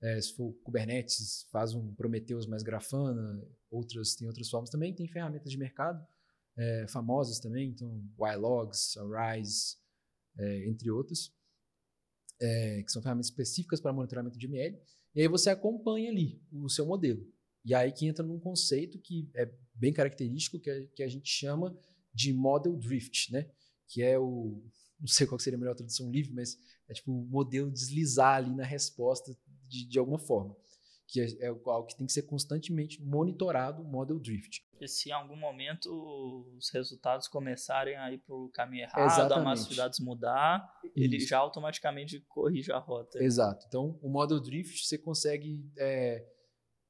é, 0.02 0.22
se 0.22 0.34
for 0.34 0.54
Kubernetes, 0.64 1.48
faz 1.52 1.74
um 1.74 1.94
Prometheus 1.94 2.46
mais 2.48 2.64
Grafana, 2.64 3.44
outras, 3.70 4.16
tem 4.16 4.28
outras 4.28 4.50
formas 4.50 4.70
também, 4.70 4.94
tem 4.94 5.08
ferramentas 5.08 5.52
de 5.52 5.58
mercado 5.58 6.06
é, 6.58 6.88
famosas 6.88 7.40
também, 7.40 7.70
então 7.70 8.04
YLogs, 8.20 8.98
Arise, 8.98 9.78
é, 10.38 10.68
entre 10.68 10.90
outras, 10.90 11.32
que 12.86 12.92
são 12.92 13.02
ferramentas 13.02 13.30
específicas 13.30 13.82
para 13.82 13.92
monitoramento 13.92 14.38
de 14.38 14.46
ML, 14.46 14.80
e 15.14 15.22
aí 15.22 15.28
você 15.28 15.50
acompanha 15.50 16.10
ali 16.10 16.42
o 16.52 16.70
seu 16.70 16.86
modelo. 16.86 17.26
E 17.66 17.74
aí 17.74 17.92
que 17.92 18.08
entra 18.08 18.26
num 18.26 18.40
conceito 18.40 18.98
que 19.00 19.30
é 19.36 19.52
bem 19.74 19.92
característico, 19.92 20.60
que 20.60 20.70
a, 20.70 20.88
que 20.88 21.04
a 21.04 21.08
gente 21.08 21.30
chama 21.30 21.78
de 22.14 22.32
model 22.34 22.78
drift, 22.78 23.32
né? 23.32 23.50
Que 23.88 24.02
é 24.02 24.18
o 24.18 24.64
não 25.00 25.08
sei 25.08 25.26
qual 25.26 25.40
seria 25.40 25.58
a 25.58 25.60
melhor 25.60 25.76
tradução 25.76 26.12
livre, 26.12 26.34
mas 26.34 26.58
é 26.88 26.94
tipo 26.94 27.12
o 27.12 27.26
modelo 27.26 27.72
deslizar 27.72 28.36
ali 28.36 28.54
na 28.54 28.66
resposta 28.66 29.36
de, 29.70 29.88
de 29.88 30.00
alguma 30.00 30.20
forma, 30.20 30.56
que 31.08 31.22
é, 31.22 31.46
é 31.46 31.48
algo 31.48 31.88
que 31.88 31.98
tem 31.98 32.06
que 32.06 32.14
ser 32.14 32.24
constantemente 32.24 33.02
monitorado, 33.02 33.82
o 33.82 33.86
model 33.86 34.20
drift. 34.20 34.64
Porque 34.72 34.88
se 34.88 35.10
em 35.10 35.12
algum 35.12 35.36
momento 35.36 35.90
os 36.56 36.70
resultados 36.72 37.28
começarem 37.28 37.96
a 37.96 38.12
ir 38.12 38.20
para 38.20 38.36
o 38.36 38.50
caminho 38.50 38.84
errado, 38.84 39.06
Exatamente. 39.06 39.40
a 39.40 39.44
massa 39.44 39.70
de 39.70 39.76
dados 39.76 40.00
mudar, 40.00 40.80
Isso. 40.84 40.94
ele 40.96 41.20
já 41.20 41.40
automaticamente 41.40 42.20
corrige 42.28 42.72
a 42.72 42.78
rota. 42.78 43.22
Exato. 43.22 43.66
Então, 43.68 44.00
o 44.02 44.10
model 44.10 44.40
drift 44.40 44.86
você 44.86 44.98
consegue 44.98 45.70
é, 45.78 46.26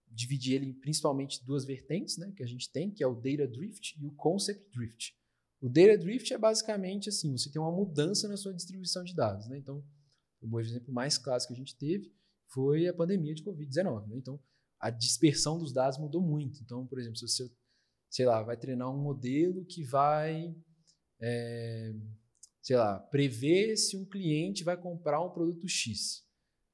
dividir 0.07 0.55
ele 0.55 0.67
em 0.67 0.73
principalmente 0.73 1.43
duas 1.45 1.65
vertentes, 1.65 2.17
né, 2.17 2.31
que 2.35 2.43
a 2.43 2.47
gente 2.47 2.71
tem, 2.71 2.91
que 2.91 3.03
é 3.03 3.07
o 3.07 3.15
data 3.15 3.47
drift 3.47 3.97
e 3.99 4.05
o 4.05 4.11
concept 4.11 4.69
drift. 4.71 5.13
O 5.61 5.69
data 5.69 5.97
drift 5.97 6.33
é 6.33 6.37
basicamente 6.37 7.09
assim, 7.09 7.31
você 7.31 7.51
tem 7.51 7.61
uma 7.61 7.71
mudança 7.71 8.27
na 8.27 8.37
sua 8.37 8.53
distribuição 8.53 9.03
de 9.03 9.13
dados, 9.13 9.47
né? 9.47 9.57
Então, 9.57 9.83
o 10.41 10.59
exemplo 10.59 10.93
mais 10.93 11.17
clássico 11.17 11.53
que 11.53 11.59
a 11.59 11.63
gente 11.63 11.77
teve 11.77 12.13
foi 12.49 12.87
a 12.87 12.93
pandemia 12.93 13.33
de 13.33 13.43
COVID-19, 13.43 14.07
né? 14.07 14.17
Então, 14.17 14.39
a 14.79 14.89
dispersão 14.89 15.57
dos 15.57 15.73
dados 15.73 15.97
mudou 15.97 16.21
muito. 16.21 16.61
Então, 16.61 16.85
por 16.85 16.99
exemplo, 16.99 17.17
se 17.17 17.27
você, 17.27 17.51
sei 18.09 18.25
lá, 18.25 18.41
vai 18.43 18.57
treinar 18.57 18.89
um 18.93 19.01
modelo 19.01 19.65
que 19.65 19.83
vai, 19.83 20.55
é, 21.19 21.93
sei 22.61 22.77
lá, 22.77 22.99
prever 22.99 23.75
se 23.77 23.97
um 23.97 24.05
cliente 24.05 24.63
vai 24.63 24.77
comprar 24.77 25.21
um 25.21 25.29
produto 25.29 25.67
X, 25.67 26.25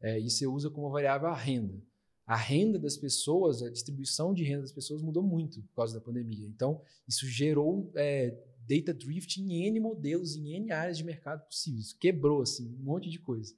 é, 0.01 0.19
e 0.19 0.30
você 0.30 0.45
usa 0.45 0.69
como 0.69 0.89
variável 0.89 1.28
a 1.30 1.36
renda 1.36 1.82
a 2.26 2.36
renda 2.36 2.80
das 2.80 2.97
pessoas, 2.97 3.61
a 3.61 3.69
distribuição 3.69 4.34
de 4.34 4.43
renda 4.43 4.61
das 4.61 4.71
pessoas 4.71 5.01
mudou 5.01 5.21
muito 5.21 5.61
por 5.61 5.76
causa 5.76 5.93
da 5.93 6.03
pandemia. 6.03 6.47
Então, 6.47 6.82
isso 7.07 7.28
gerou 7.28 7.91
é, 7.95 8.36
data 8.67 8.93
drift 8.93 9.39
em 9.39 9.67
N 9.67 9.80
modelos, 9.80 10.36
em 10.36 10.55
N 10.55 10.71
áreas 10.71 10.97
de 10.97 11.03
mercado 11.03 11.45
possíveis. 11.45 11.93
Quebrou, 11.93 12.41
assim, 12.41 12.67
um 12.80 12.84
monte 12.84 13.11
de 13.11 13.19
coisa. 13.19 13.53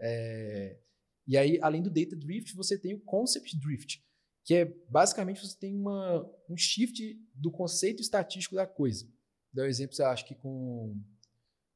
É, 0.00 0.78
e 1.28 1.36
aí, 1.36 1.58
além 1.60 1.82
do 1.82 1.90
data 1.90 2.16
drift, 2.16 2.56
você 2.56 2.78
tem 2.78 2.94
o 2.94 3.00
concept 3.00 3.54
drift, 3.58 4.02
que 4.42 4.54
é 4.54 4.64
basicamente 4.88 5.46
você 5.46 5.58
tem 5.58 5.76
uma, 5.76 6.26
um 6.48 6.56
shift 6.56 7.20
do 7.34 7.50
conceito 7.50 8.00
estatístico 8.00 8.54
da 8.54 8.66
coisa. 8.66 9.06
Dá 9.52 9.64
um 9.64 9.66
exemplo, 9.66 9.94
você 9.94 10.02
acha 10.02 10.24
que 10.24 10.34
com 10.34 10.98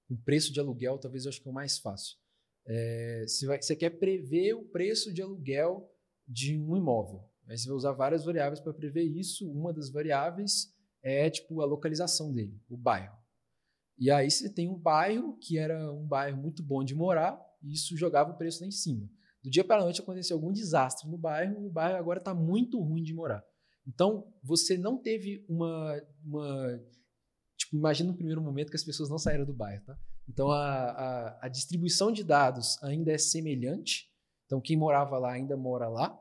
o 0.09 0.17
preço 0.25 0.51
de 0.51 0.59
aluguel, 0.59 0.99
talvez 0.99 1.27
eu 1.27 1.29
acho 1.29 1.43
que 1.43 1.47
é 1.47 1.51
o 1.51 1.55
mais 1.55 1.79
fácil. 1.79 2.17
É, 2.65 3.25
você, 3.27 3.47
vai, 3.47 3.61
você 3.61 3.77
quer 3.77 3.91
prever 3.91 4.55
o 4.55 4.65
preço 4.65 5.13
de 5.13 5.21
aluguel 5.21 5.95
de 6.27 6.59
um 6.59 6.75
imóvel. 6.75 7.23
Aí 7.47 7.59
você 7.59 7.69
vai 7.69 7.77
usar 7.77 7.93
várias 7.93 8.25
variáveis 8.25 8.59
para 8.59 8.73
prever 8.73 9.03
isso. 9.03 9.51
Uma 9.51 9.71
das 9.71 9.91
variáveis 9.91 10.75
é 11.03 11.29
tipo 11.29 11.61
a 11.61 11.67
localização 11.67 12.33
dele, 12.33 12.59
o 12.71 12.77
bairro. 12.77 13.19
E 13.99 14.11
aí 14.11 14.31
você 14.31 14.49
tem 14.49 14.69
um 14.69 14.79
bairro 14.79 15.37
que 15.39 15.59
era 15.59 15.93
um 15.93 16.07
bairro 16.07 16.41
muito 16.41 16.63
bom 16.63 16.83
de 16.83 16.95
morar, 16.95 17.39
e 17.63 17.75
isso 17.75 17.97
jogava 17.99 18.33
o 18.33 18.39
preço 18.39 18.63
lá 18.63 18.67
em 18.67 18.71
cima. 18.71 19.09
Do 19.43 19.51
dia 19.51 19.65
para 19.65 19.81
a 19.81 19.85
noite 19.85 20.01
aconteceu 20.01 20.37
algum 20.37 20.53
desastre 20.53 21.09
no 21.09 21.19
bairro, 21.19 21.63
e 21.63 21.67
o 21.67 21.71
bairro 21.71 21.99
agora 21.99 22.19
está 22.19 22.33
muito 22.35 22.81
ruim 22.81 23.03
de 23.03 23.13
morar. 23.13 23.45
Então, 23.87 24.33
você 24.43 24.79
não 24.79 24.97
teve 24.97 25.45
uma, 25.49 26.01
uma. 26.25 26.81
Tipo, 27.57 27.77
imagina 27.77 28.11
no 28.11 28.17
primeiro 28.17 28.41
momento 28.41 28.71
que 28.71 28.77
as 28.77 28.85
pessoas 28.85 29.09
não 29.11 29.19
saíram 29.19 29.45
do 29.45 29.53
bairro, 29.53 29.85
tá? 29.85 29.99
Então, 30.29 30.51
a, 30.51 30.91
a, 30.91 31.47
a 31.47 31.49
distribuição 31.49 32.13
de 32.13 32.23
dados 32.23 32.81
ainda 32.83 33.11
é 33.11 33.19
semelhante, 33.19 34.09
então, 34.47 34.61
quem 34.61 34.77
morava 34.77 35.19
lá 35.19 35.33
ainda 35.33 35.57
mora 35.57 35.89
lá, 35.89 36.15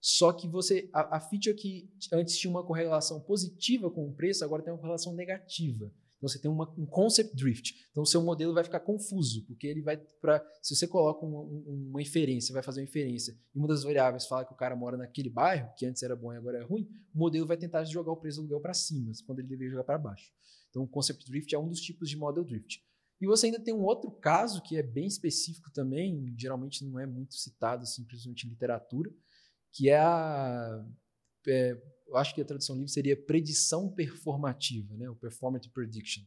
Só 0.00 0.32
que 0.32 0.48
você 0.48 0.90
a, 0.92 1.16
a 1.16 1.20
feature 1.20 1.54
que 1.54 1.90
antes 2.12 2.36
tinha 2.36 2.50
uma 2.50 2.64
correlação 2.64 3.20
positiva 3.20 3.90
com 3.90 4.08
o 4.08 4.12
preço, 4.12 4.44
agora 4.44 4.62
tem 4.62 4.72
uma 4.72 4.78
correlação 4.78 5.14
negativa. 5.14 5.90
Então 6.16 6.28
você 6.28 6.38
tem 6.38 6.50
uma, 6.50 6.68
um 6.78 6.86
concept 6.86 7.36
drift. 7.36 7.74
Então 7.90 8.02
o 8.02 8.06
seu 8.06 8.22
modelo 8.22 8.54
vai 8.54 8.64
ficar 8.64 8.80
confuso, 8.80 9.44
porque 9.46 9.66
ele 9.66 9.82
vai 9.82 9.96
para 9.96 10.44
se 10.62 10.74
você 10.74 10.86
coloca 10.86 11.24
uma, 11.24 11.40
uma 11.42 12.02
inferência, 12.02 12.52
vai 12.52 12.62
fazer 12.62 12.80
uma 12.80 12.86
inferência, 12.86 13.36
e 13.54 13.58
uma 13.58 13.68
das 13.68 13.82
variáveis 13.82 14.26
fala 14.26 14.44
que 14.44 14.52
o 14.52 14.56
cara 14.56 14.74
mora 14.74 14.96
naquele 14.96 15.28
bairro, 15.28 15.70
que 15.76 15.84
antes 15.84 16.02
era 16.02 16.16
bom 16.16 16.32
e 16.32 16.36
agora 16.36 16.58
é 16.58 16.62
ruim, 16.62 16.88
o 17.14 17.18
modelo 17.18 17.46
vai 17.46 17.56
tentar 17.56 17.84
jogar 17.84 18.12
o 18.12 18.16
preço 18.16 18.38
do 18.38 18.42
aluguel 18.42 18.60
para 18.60 18.74
cima, 18.74 19.12
quando 19.26 19.40
ele 19.40 19.48
deveria 19.48 19.70
jogar 19.70 19.84
para 19.84 19.98
baixo. 19.98 20.32
Então 20.70 20.82
o 20.82 20.88
concept 20.88 21.24
drift 21.30 21.54
é 21.54 21.58
um 21.58 21.68
dos 21.68 21.80
tipos 21.80 22.08
de 22.08 22.16
model 22.16 22.44
drift. 22.44 22.82
E 23.20 23.26
você 23.26 23.46
ainda 23.46 23.60
tem 23.60 23.72
um 23.72 23.82
outro 23.82 24.10
caso 24.10 24.62
que 24.62 24.76
é 24.76 24.82
bem 24.82 25.06
específico 25.06 25.70
também, 25.72 26.34
geralmente 26.36 26.84
não 26.84 27.00
é 27.00 27.06
muito 27.06 27.34
citado, 27.34 27.82
principalmente 28.06 28.46
em 28.46 28.50
literatura, 28.50 29.10
que 29.72 29.88
é 29.88 29.98
a 29.98 30.84
é, 31.48 31.80
eu 32.06 32.16
acho 32.16 32.34
que 32.34 32.40
a 32.40 32.44
tradução 32.44 32.76
livre 32.76 32.90
seria 32.90 33.16
predição 33.16 33.90
performativa, 33.90 34.96
né? 34.96 35.08
o 35.10 35.16
performance 35.16 35.68
prediction, 35.68 36.22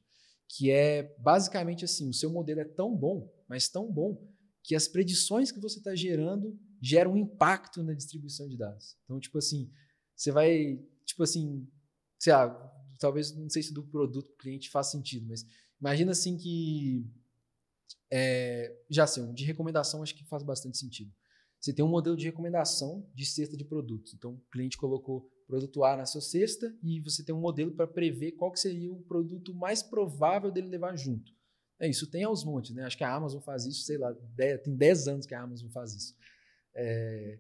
que 0.47 0.71
é 0.71 1.15
basicamente 1.19 1.85
assim, 1.85 2.09
o 2.09 2.13
seu 2.13 2.29
modelo 2.29 2.59
é 2.59 2.65
tão 2.65 2.95
bom, 2.95 3.31
mas 3.47 3.69
tão 3.69 3.91
bom, 3.91 4.27
que 4.63 4.75
as 4.75 4.87
predições 4.87 5.51
que 5.51 5.59
você 5.59 5.79
está 5.79 5.95
gerando 5.95 6.57
geram 6.81 7.13
um 7.13 7.17
impacto 7.17 7.81
na 7.81 7.93
distribuição 7.93 8.47
de 8.47 8.57
dados. 8.57 8.97
Então, 9.03 9.19
tipo 9.19 9.37
assim, 9.37 9.71
você 10.15 10.31
vai, 10.31 10.79
tipo 11.05 11.23
assim, 11.23 11.67
sei 12.19 12.33
lá, 12.33 12.49
talvez, 12.99 13.35
não 13.35 13.49
sei 13.49 13.63
se 13.63 13.73
do 13.73 13.83
produto 13.83 14.27
para 14.27 14.35
o 14.35 14.37
cliente 14.37 14.69
faz 14.69 14.87
sentido, 14.87 15.25
mas 15.27 15.45
imagina 15.79 16.11
assim 16.11 16.37
que, 16.37 17.05
é, 18.11 18.77
já 18.89 19.07
sei, 19.07 19.23
um 19.23 19.33
de 19.33 19.45
recomendação 19.45 20.03
acho 20.03 20.15
que 20.15 20.25
faz 20.25 20.43
bastante 20.43 20.77
sentido. 20.77 21.11
Você 21.59 21.73
tem 21.73 21.83
um 21.83 21.89
modelo 21.89 22.15
de 22.15 22.25
recomendação 22.25 23.09
de 23.13 23.25
cesta 23.25 23.57
de 23.57 23.65
produtos. 23.65 24.13
Então, 24.13 24.35
o 24.35 24.41
cliente 24.51 24.77
colocou 24.77 25.29
produto 25.49 25.83
A 25.83 25.97
na 25.97 26.05
sua 26.05 26.21
cesta 26.21 26.71
e 26.83 26.99
você 27.01 27.23
tem 27.23 27.33
um 27.33 27.41
modelo 27.41 27.71
para 27.71 27.87
prever 27.87 28.33
qual 28.33 28.51
que 28.51 28.59
seria 28.59 28.93
o 28.93 29.01
produto 29.01 29.51
mais 29.51 29.81
provável 29.81 30.51
dele 30.51 30.67
levar 30.67 30.95
junto. 30.95 31.33
É 31.79 31.89
isso, 31.89 32.05
tem 32.05 32.23
aos 32.23 32.43
montes, 32.43 32.75
né? 32.75 32.83
Acho 32.83 32.97
que 32.97 33.03
a 33.03 33.11
Amazon 33.11 33.41
faz 33.41 33.65
isso, 33.65 33.81
sei 33.81 33.97
lá, 33.97 34.13
tem 34.63 34.75
10 34.75 35.07
anos 35.07 35.25
que 35.25 35.33
a 35.33 35.41
Amazon 35.41 35.69
faz 35.71 35.95
isso. 35.95 36.15
É, 36.75 37.39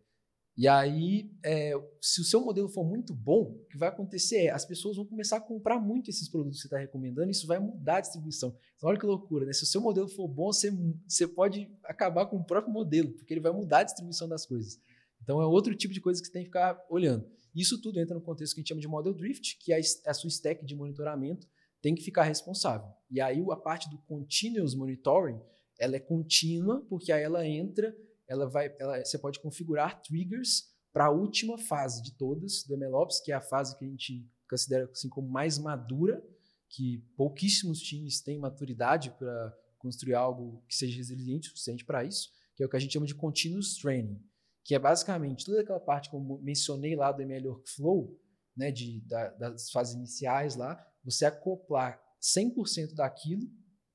e 0.57 0.67
aí, 0.67 1.31
é, 1.45 1.73
se 2.01 2.19
o 2.19 2.23
seu 2.23 2.41
modelo 2.41 2.67
for 2.67 2.83
muito 2.83 3.13
bom, 3.13 3.43
o 3.43 3.65
que 3.69 3.77
vai 3.77 3.89
acontecer 3.89 4.45
é 4.45 4.49
as 4.49 4.65
pessoas 4.65 4.97
vão 4.97 5.05
começar 5.05 5.37
a 5.37 5.41
comprar 5.41 5.79
muito 5.79 6.09
esses 6.09 6.27
produtos 6.27 6.57
que 6.57 6.61
você 6.63 6.67
está 6.67 6.79
recomendando, 6.79 7.27
e 7.27 7.31
isso 7.31 7.45
vai 7.45 7.59
mudar 7.59 7.97
a 7.97 8.01
distribuição. 8.01 8.57
Então, 8.75 8.89
olha 8.89 8.99
que 8.99 9.05
loucura, 9.05 9.45
né? 9.45 9.53
Se 9.53 9.63
o 9.63 9.67
seu 9.67 9.81
modelo 9.81 10.07
for 10.09 10.27
bom, 10.27 10.51
você, 10.51 10.71
você 11.07 11.27
pode 11.27 11.69
acabar 11.83 12.25
com 12.25 12.37
o 12.37 12.43
próprio 12.43 12.73
modelo, 12.73 13.11
porque 13.11 13.33
ele 13.33 13.39
vai 13.39 13.51
mudar 13.51 13.79
a 13.79 13.83
distribuição 13.83 14.27
das 14.27 14.47
coisas. 14.47 14.81
Então, 15.21 15.39
é 15.41 15.45
outro 15.45 15.75
tipo 15.75 15.93
de 15.93 16.01
coisa 16.01 16.19
que 16.19 16.27
você 16.27 16.33
tem 16.33 16.41
que 16.41 16.49
ficar 16.49 16.83
olhando. 16.89 17.29
Isso 17.55 17.81
tudo 17.81 17.99
entra 17.99 18.15
no 18.15 18.21
contexto 18.21 18.53
que 18.53 18.59
a 18.59 18.61
gente 18.61 18.69
chama 18.69 18.81
de 18.81 18.87
model 18.87 19.13
drift, 19.13 19.57
que 19.59 19.73
é 19.73 19.79
a 20.05 20.13
sua 20.13 20.29
stack 20.29 20.65
de 20.65 20.75
monitoramento 20.75 21.47
tem 21.81 21.95
que 21.95 22.03
ficar 22.03 22.23
responsável. 22.23 22.89
E 23.09 23.21
aí, 23.21 23.41
a 23.49 23.55
parte 23.55 23.89
do 23.89 23.97
continuous 23.99 24.75
monitoring, 24.75 25.39
ela 25.79 25.95
é 25.95 25.99
contínua, 25.99 26.85
porque 26.89 27.11
aí 27.11 27.23
ela 27.23 27.47
entra 27.47 27.95
ela 28.29 28.47
vai, 28.47 28.73
ela, 28.79 29.03
você 29.03 29.17
pode 29.17 29.39
configurar 29.39 30.01
triggers 30.03 30.69
para 30.93 31.07
a 31.07 31.11
última 31.11 31.57
fase 31.57 32.01
de 32.01 32.13
todas 32.13 32.63
do 32.63 32.77
MLOps, 32.77 33.19
que 33.19 33.31
é 33.31 33.35
a 33.35 33.41
fase 33.41 33.75
que 33.77 33.83
a 33.83 33.87
gente 33.87 34.25
considera 34.47 34.87
assim 34.91 35.09
como 35.09 35.27
mais 35.27 35.57
madura, 35.57 36.23
que 36.69 36.99
pouquíssimos 37.17 37.79
times 37.79 38.21
têm 38.21 38.37
maturidade 38.37 39.09
para 39.17 39.57
construir 39.79 40.13
algo 40.13 40.63
que 40.67 40.75
seja 40.75 40.95
resiliente 40.95 41.47
o 41.47 41.51
suficiente 41.51 41.83
para 41.83 42.03
isso, 42.03 42.31
que 42.55 42.61
é 42.61 42.65
o 42.65 42.69
que 42.69 42.77
a 42.77 42.79
gente 42.79 42.93
chama 42.93 43.07
de 43.07 43.15
continuous 43.15 43.75
training, 43.75 44.21
que 44.69 44.75
é 44.75 44.77
basicamente 44.77 45.45
toda 45.45 45.61
aquela 45.61 45.79
parte 45.79 46.11
que 46.11 46.15
eu 46.15 46.39
mencionei 46.43 46.95
lá 46.95 47.11
do 47.11 47.23
ML 47.23 47.47
Workflow, 47.47 48.15
né, 48.55 48.71
de, 48.71 49.01
da, 49.07 49.29
das 49.29 49.71
fases 49.71 49.95
iniciais 49.95 50.55
lá, 50.55 50.79
você 51.03 51.25
acoplar 51.25 51.99
100% 52.21 52.93
daquilo 52.93 53.49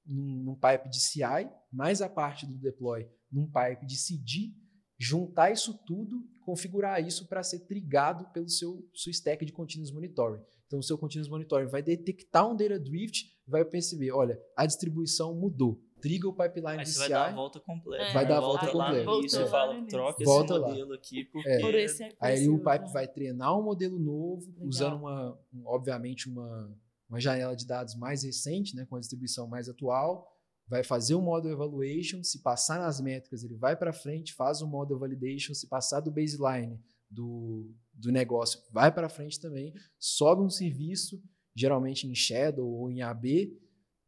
num, 0.04 0.42
num 0.42 0.54
pipe 0.56 0.88
de 0.90 1.00
CI, 1.00 1.48
mais 1.72 2.02
a 2.02 2.08
parte 2.08 2.44
do 2.44 2.58
deploy 2.58 3.08
num 3.30 3.46
pipe 3.46 3.86
de 3.86 3.96
CD, 3.96 4.52
juntar 4.98 5.52
isso 5.52 5.78
tudo 5.86 6.28
configurar 6.44 7.00
isso 7.06 7.28
para 7.28 7.44
ser 7.44 7.60
trigado 7.60 8.28
pelo 8.32 8.48
seu, 8.48 8.84
seu 8.92 9.12
stack 9.12 9.46
de 9.46 9.52
continuous 9.52 9.92
monitoring. 9.92 10.42
Então, 10.66 10.80
o 10.80 10.82
seu 10.82 10.98
continuous 10.98 11.30
monitoring 11.30 11.68
vai 11.68 11.82
detectar 11.82 12.50
um 12.50 12.56
data 12.56 12.80
drift 12.80 13.32
vai 13.46 13.64
perceber, 13.64 14.10
olha, 14.10 14.40
a 14.56 14.66
distribuição 14.66 15.34
mudou. 15.34 15.80
Triga 16.04 16.28
o 16.28 16.34
pipeline 16.34 16.78
Aí 16.80 16.84
de 16.84 16.90
CI. 16.90 16.98
vai 16.98 17.08
dar 17.08 17.26
a 17.28 17.32
volta 17.32 17.60
completa. 17.60 18.04
É. 18.04 18.12
Vai 18.12 18.28
dar 18.28 18.36
a 18.36 18.40
volta 18.40 18.66
volta 18.66 18.76
lá 18.76 18.84
completa. 18.88 19.10
início 19.10 19.38
Voltou 19.38 19.46
e 19.48 19.50
fala, 19.50 19.72
lá 19.80 19.86
troca 19.86 20.24
Volta 20.24 20.52
esse 20.52 20.60
lá. 20.62 20.68
modelo 20.68 20.92
aqui, 20.92 21.24
porque... 21.24 21.48
É. 21.48 21.60
Por 21.60 21.74
esse, 21.74 22.04
por 22.10 22.16
Aí 22.20 22.48
o 22.50 22.58
pipe 22.58 22.78
né? 22.84 22.90
vai 22.92 23.08
treinar 23.08 23.58
um 23.58 23.62
modelo 23.62 23.98
novo, 23.98 24.46
Legal. 24.50 24.68
usando 24.68 24.96
uma, 24.98 25.38
um- 25.54 25.62
obviamente, 25.64 26.28
uma, 26.28 26.70
uma 27.08 27.18
janela 27.18 27.56
de 27.56 27.66
dados 27.66 27.94
mais 27.94 28.22
recente, 28.22 28.76
né, 28.76 28.84
com 28.84 28.96
a 28.96 29.00
distribuição 29.00 29.46
mais 29.48 29.66
atual. 29.66 30.30
Vai 30.68 30.84
fazer 30.84 31.14
um 31.14 31.22
model 31.22 31.52
evaluation, 31.52 32.22
se 32.22 32.42
passar 32.42 32.78
nas 32.78 33.00
métricas, 33.00 33.42
ele 33.42 33.56
vai 33.56 33.74
para 33.74 33.90
frente, 33.90 34.34
faz 34.34 34.60
o 34.60 34.66
model 34.66 34.98
validation, 34.98 35.54
se 35.54 35.66
passar 35.66 36.00
do 36.00 36.10
baseline 36.10 36.78
do, 37.10 37.70
do 37.94 38.12
negócio, 38.12 38.60
vai 38.70 38.92
para 38.92 39.08
frente 39.08 39.40
também, 39.40 39.72
sobe 39.98 40.42
um 40.42 40.50
serviço, 40.50 41.22
geralmente 41.56 42.06
em 42.06 42.14
Shadow 42.14 42.66
ou 42.68 42.90
em 42.90 43.00
AB, 43.02 43.56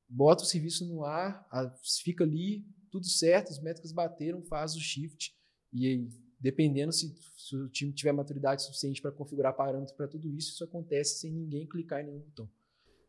bota 0.09 0.43
o 0.43 0.47
serviço 0.47 0.87
no 0.87 1.05
ar, 1.05 1.47
a- 1.51 1.75
fica 2.03 2.25
ali, 2.25 2.65
tudo 2.91 3.07
certo, 3.07 3.51
as 3.51 3.61
métricas 3.61 3.93
bateram, 3.93 4.43
faz 4.43 4.75
o 4.75 4.81
shift, 4.81 5.35
e 5.73 5.87
aí, 5.87 6.09
dependendo 6.41 6.93
se, 6.93 7.15
se 7.37 7.57
o 7.57 7.69
time 7.69 7.93
tiver 7.93 8.13
maturidade 8.13 8.63
suficiente 8.63 9.03
para 9.03 9.11
configurar 9.13 9.55
parâmetros 9.55 9.97
para 9.97 10.09
tudo 10.09 10.29
isso, 10.35 10.53
isso 10.53 10.65
acontece 10.65 11.19
sem 11.21 11.33
ninguém 11.33 11.67
clicar 11.67 12.01
em 12.03 12.07
nenhum 12.07 12.21
botão. 12.21 12.49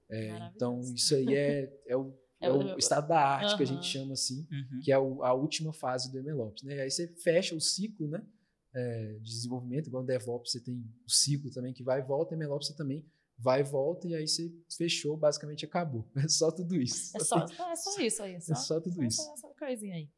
É, 0.09 0.51
então, 0.55 0.79
isso 0.95 1.13
aí 1.15 1.33
é, 1.35 1.81
é, 1.85 1.95
o, 1.97 2.13
é 2.39 2.47
É 2.47 2.51
o- 2.51 2.75
o 2.75 2.77
estado 2.79 3.07
da 3.09 3.19
arte 3.19 3.55
que 3.57 3.63
a 3.63 3.65
gente 3.65 3.85
chama 3.85 4.13
assim, 4.13 4.47
Uhum. 4.51 4.79
que 4.81 4.91
é 4.91 4.97
o- 4.97 5.23
a 5.23 5.33
última 5.33 5.73
fase 5.73 6.11
do 6.11 6.17
MLOps. 6.19 6.63
Né? 6.63 6.81
Aí 6.81 6.89
você 6.89 7.07
fecha 7.07 7.55
o 7.55 7.59
ciclo 7.61 8.07
né, 8.07 8.25
é, 8.73 9.13
de 9.19 9.23
desenvolvimento, 9.31 9.87
igual 9.87 10.03
no 10.03 10.07
DevOps 10.07 10.51
você 10.51 10.59
tem 10.61 10.75
o 11.05 11.09
ciclo 11.09 11.51
também 11.51 11.73
que 11.73 11.83
vai 11.83 11.99
e 11.99 12.03
volta, 12.03 12.35
MLOps 12.35 12.67
você 12.67 12.75
também 12.75 13.05
vai 13.37 13.61
e 13.61 13.63
volta, 13.63 14.07
e 14.07 14.15
aí 14.15 14.27
você 14.27 14.51
fechou, 14.75 15.15
basicamente 15.15 15.65
acabou. 15.65 16.09
É 16.25 16.27
só 16.27 16.51
tudo 16.51 16.75
isso. 16.75 17.15
É 17.15 17.19
só, 17.19 17.37
é 17.71 17.75
só 17.75 17.99
isso 17.99 18.23
aí. 18.23 18.41
Só, 18.41 18.53
É 18.53 18.55
só 18.55 18.81
tudo 18.81 19.03
isso. 19.03 19.23
Só 19.23 19.33
essa 19.33 19.49
coisinha 19.57 19.95
aí. 19.95 20.09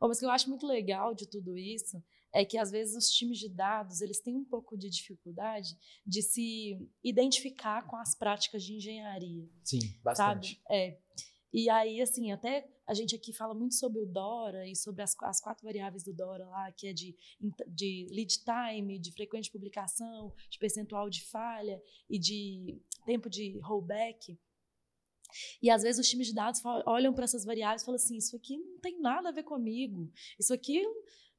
Mas 0.00 0.18
o 0.18 0.20
que 0.20 0.26
eu 0.26 0.30
acho 0.30 0.48
muito 0.48 0.66
legal 0.66 1.14
de 1.14 1.26
tudo 1.26 1.56
isso 1.56 2.02
é 2.32 2.44
que 2.44 2.58
às 2.58 2.70
vezes 2.70 2.96
os 2.96 3.08
times 3.10 3.38
de 3.38 3.48
dados 3.48 4.00
eles 4.00 4.20
têm 4.20 4.36
um 4.36 4.44
pouco 4.44 4.76
de 4.76 4.90
dificuldade 4.90 5.68
de 6.04 6.20
se 6.20 6.78
identificar 7.02 7.86
com 7.86 7.96
as 7.96 8.14
práticas 8.14 8.62
de 8.64 8.74
engenharia, 8.74 9.48
Sim, 9.62 9.78
bastante. 10.02 10.54
sabe? 10.54 10.62
É. 10.68 10.98
E 11.56 11.70
aí, 11.70 12.02
assim, 12.02 12.32
até 12.32 12.68
a 12.84 12.92
gente 12.92 13.14
aqui 13.14 13.32
fala 13.32 13.54
muito 13.54 13.76
sobre 13.76 14.00
o 14.00 14.06
DORA 14.06 14.66
e 14.68 14.74
sobre 14.74 15.02
as, 15.02 15.14
as 15.22 15.40
quatro 15.40 15.64
variáveis 15.64 16.02
do 16.02 16.12
DORA 16.12 16.44
lá, 16.46 16.72
que 16.72 16.88
é 16.88 16.92
de, 16.92 17.16
de 17.68 18.08
lead 18.10 18.40
time, 18.42 18.98
de 18.98 19.12
frequência 19.12 19.44
de 19.44 19.52
publicação, 19.52 20.34
de 20.50 20.58
percentual 20.58 21.08
de 21.08 21.22
falha 21.22 21.80
e 22.10 22.18
de 22.18 22.76
tempo 23.06 23.30
de 23.30 23.56
rollback. 23.60 24.36
E 25.62 25.70
às 25.70 25.82
vezes 25.84 26.00
os 26.00 26.10
times 26.10 26.26
de 26.26 26.34
dados 26.34 26.60
fal- 26.60 26.82
olham 26.88 27.14
para 27.14 27.22
essas 27.22 27.44
variáveis 27.44 27.82
e 27.82 27.84
falam 27.84 28.00
assim: 28.02 28.16
isso 28.16 28.34
aqui 28.34 28.58
não 28.58 28.80
tem 28.80 29.00
nada 29.00 29.28
a 29.28 29.32
ver 29.32 29.44
comigo, 29.44 30.10
isso 30.36 30.52
aqui 30.52 30.82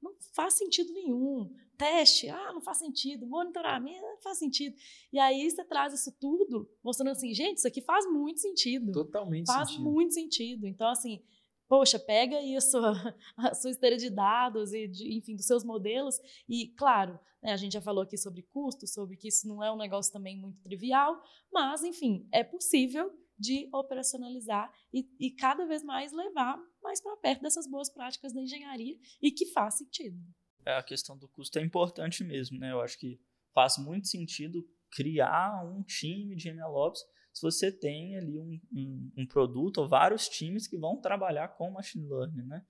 não 0.02 0.16
faz 0.34 0.54
sentido 0.54 0.94
nenhum. 0.94 1.54
Teste, 1.78 2.30
ah, 2.30 2.54
não 2.54 2.62
faz 2.62 2.78
sentido. 2.78 3.26
Monitoramento, 3.28 4.02
não 4.02 4.22
faz 4.22 4.38
sentido. 4.38 4.76
E 5.12 5.20
aí 5.20 5.50
você 5.50 5.64
traz 5.64 5.94
isso 5.94 6.12
tudo, 6.20 6.70
mostrando 6.84 7.12
assim: 7.12 7.34
gente, 7.34 7.58
isso 7.58 7.68
aqui 7.68 7.82
faz 7.82 8.06
muito 8.06 8.40
sentido. 8.40 8.92
Totalmente 8.92 9.48
faz 9.48 9.70
sentido. 9.70 9.84
muito 9.84 10.14
sentido. 10.14 10.68
Então, 10.68 10.88
assim, 10.88 11.22
poxa, 11.68 12.00
pega 12.00 12.38
aí 12.38 12.56
a 12.56 12.62
sua, 12.62 12.94
a 13.38 13.54
sua 13.54 13.72
esteira 13.72 13.98
de 13.98 14.10
dados 14.10 14.74
e, 14.74 14.88
de, 14.88 15.18
enfim, 15.18 15.36
dos 15.36 15.46
seus 15.46 15.64
modelos. 15.64 16.20
E, 16.48 16.70
claro, 16.78 17.20
né, 17.42 17.52
a 17.52 17.58
gente 17.58 17.74
já 17.74 17.82
falou 17.82 18.04
aqui 18.04 18.18
sobre 18.18 18.42
custo, 18.44 18.88
sobre 18.88 19.18
que 19.18 19.28
isso 19.28 19.48
não 19.48 19.64
é 19.64 19.72
um 19.72 19.78
negócio 19.78 20.12
também 20.12 20.38
muito 20.38 20.62
trivial, 20.62 21.22
mas, 21.52 21.84
enfim, 21.84 22.28
é 22.32 22.44
possível 22.44 23.12
de 23.38 23.68
operacionalizar 23.74 24.72
e, 24.94 25.08
e 25.20 25.32
cada 25.32 25.66
vez 25.66 25.84
mais 25.84 26.14
levar 26.14 26.58
mais 26.82 27.02
para 27.02 27.18
perto 27.18 27.42
dessas 27.42 27.68
boas 27.68 27.90
práticas 27.90 28.32
da 28.32 28.42
engenharia 28.42 28.98
e 29.22 29.32
que 29.32 29.48
faz 29.48 29.76
sentido. 29.76 30.18
É, 30.66 30.78
a 30.78 30.84
questão 30.84 31.18
do 31.18 31.28
custo 31.28 31.60
é 31.60 31.62
importante 31.62 32.24
mesmo, 32.24 32.58
né? 32.60 32.72
Eu 32.72 32.82
acho 32.82 32.98
que 32.98 33.20
faz 33.54 33.78
muito 33.78 34.08
sentido 34.08 34.68
criar 34.92 35.64
um 35.66 35.84
time 35.84 36.36
de 36.36 36.50
MLOps 36.52 37.02
se 37.34 37.42
você 37.42 37.72
tem 37.72 38.16
ali 38.18 38.40
um, 38.40 38.60
um, 38.74 39.12
um 39.18 39.28
produto 39.28 39.80
ou 39.80 39.88
vários 39.90 40.28
times 40.30 40.68
que 40.68 40.78
vão 40.78 41.00
trabalhar 41.02 41.50
com 41.50 41.70
machine 41.70 42.08
learning, 42.08 42.44
né? 42.44 42.66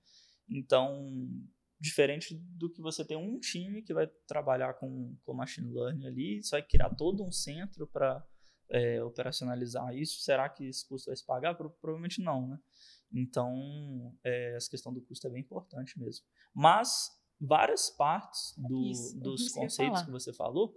Então, 0.48 1.28
diferente 1.80 2.34
do 2.34 2.70
que 2.70 2.80
você 2.80 3.04
tem 3.04 3.16
um 3.16 3.38
time 3.38 3.82
que 3.82 3.94
vai 3.94 4.06
trabalhar 4.26 4.74
com, 4.74 5.16
com 5.24 5.34
machine 5.34 5.72
learning 5.72 6.06
ali, 6.06 6.42
você 6.42 6.50
vai 6.56 6.62
criar 6.62 6.90
todo 6.94 7.24
um 7.24 7.30
centro 7.30 7.86
para 7.86 8.24
é, 8.68 9.02
operacionalizar 9.02 9.94
isso. 9.94 10.20
Será 10.20 10.48
que 10.48 10.64
esse 10.66 10.86
custo 10.88 11.10
vai 11.10 11.16
se 11.16 11.24
pagar? 11.24 11.54
Pro- 11.54 11.70
Provavelmente 11.80 12.20
não, 12.20 12.48
né? 12.48 12.58
Então, 13.12 14.12
é, 14.24 14.56
essa 14.56 14.68
questão 14.68 14.92
do 14.92 15.00
custo 15.00 15.26
é 15.28 15.30
bem 15.30 15.40
importante 15.42 15.98
mesmo. 15.98 16.26
Mas 16.52 17.08
várias 17.40 17.90
partes 17.90 18.54
do, 18.56 18.82
Isso, 18.90 19.18
dos 19.20 19.40
isso 19.42 19.52
que 19.52 19.58
eu 19.58 19.62
ia 19.62 19.66
conceitos 19.66 19.94
falar. 20.00 20.06
que 20.06 20.12
você 20.12 20.32
falou 20.32 20.74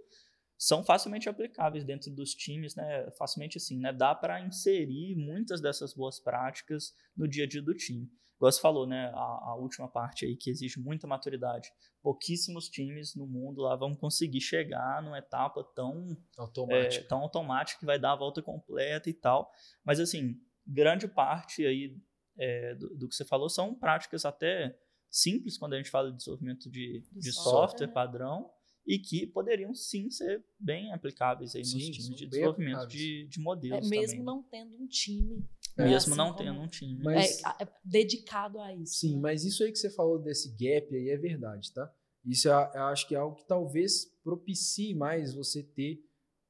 são 0.58 0.84
facilmente 0.84 1.26
aplicáveis 1.26 1.84
dentro 1.84 2.10
dos 2.10 2.34
times, 2.34 2.74
né? 2.74 3.10
Facilmente 3.12 3.56
assim, 3.56 3.78
né? 3.78 3.94
Dá 3.94 4.14
para 4.14 4.40
inserir 4.44 5.16
muitas 5.16 5.58
dessas 5.58 5.94
boas 5.94 6.20
práticas 6.20 6.94
no 7.16 7.26
dia 7.26 7.44
a 7.44 7.48
dia 7.48 7.62
do 7.62 7.74
time. 7.74 8.10
Igual 8.36 8.52
você 8.52 8.60
falou, 8.60 8.86
né? 8.86 9.10
A, 9.14 9.50
a 9.52 9.56
última 9.56 9.88
parte 9.88 10.26
aí 10.26 10.36
que 10.36 10.50
exige 10.50 10.78
muita 10.78 11.06
maturidade. 11.06 11.70
Pouquíssimos 12.02 12.68
times 12.68 13.14
no 13.14 13.26
mundo 13.26 13.62
lá 13.62 13.74
vão 13.74 13.94
conseguir 13.94 14.42
chegar 14.42 15.02
numa 15.02 15.18
etapa 15.18 15.64
tão 15.74 16.12
é, 16.12 16.40
Automático. 16.42 17.08
tão 17.08 17.18
automática 17.20 17.80
que 17.80 17.86
vai 17.86 17.98
dar 17.98 18.12
a 18.12 18.16
volta 18.16 18.42
completa 18.42 19.08
e 19.08 19.14
tal. 19.14 19.50
Mas 19.82 19.98
assim, 19.98 20.36
grande 20.66 21.08
parte 21.08 21.64
aí 21.64 21.96
é, 22.38 22.74
do, 22.74 22.96
do 22.96 23.08
que 23.08 23.14
você 23.14 23.24
falou 23.24 23.48
são 23.48 23.74
práticas 23.74 24.26
até 24.26 24.78
simples 25.10 25.58
quando 25.58 25.74
a 25.74 25.76
gente 25.76 25.90
fala 25.90 26.10
de 26.10 26.16
desenvolvimento 26.18 26.70
de, 26.70 27.00
De 27.12 27.20
de 27.20 27.32
software, 27.32 27.68
software 27.68 27.86
né? 27.88 27.92
padrão 27.92 28.50
e 28.86 28.98
que 28.98 29.26
poderiam 29.26 29.74
sim 29.74 30.10
ser 30.10 30.44
bem 30.58 30.92
aplicáveis 30.92 31.54
aí 31.54 31.60
nos 31.62 31.70
Sim, 31.70 31.78
times 31.90 32.06
são 32.06 32.14
de 32.14 32.26
desenvolvimento 32.26 32.86
de, 32.88 33.26
de 33.28 33.38
É, 33.38 33.42
modelos 33.42 33.88
mesmo 33.90 34.10
também. 34.18 34.24
não 34.24 34.42
tendo 34.42 34.76
um 34.76 34.86
time. 34.86 35.44
É, 35.76 35.84
mesmo 35.84 35.96
assim 35.96 36.16
não 36.16 36.34
tendo 36.34 36.60
um 36.60 36.68
time. 36.68 37.02
Mas- 37.02 37.40
é, 37.40 37.46
a- 37.46 37.56
é 37.60 37.68
dedicado 37.84 38.58
a 38.60 38.74
isso. 38.74 38.94
Sim, 38.94 39.14
né? 39.16 39.20
mas 39.22 39.44
isso 39.44 39.62
aí 39.62 39.70
que 39.70 39.78
você 39.78 39.90
falou 39.90 40.18
desse 40.18 40.50
gap 40.56 40.94
aí 40.94 41.08
é 41.10 41.16
verdade, 41.16 41.72
tá? 41.72 41.92
Isso 42.24 42.48
eu 42.48 42.52
eu 42.52 42.82
acho 42.84 43.06
que 43.08 43.14
é 43.14 43.18
algo 43.18 43.36
que 43.36 43.46
talvez 43.46 44.06
propicie 44.22 44.94
mais 44.94 45.34
você 45.34 45.62
ter 45.62 46.02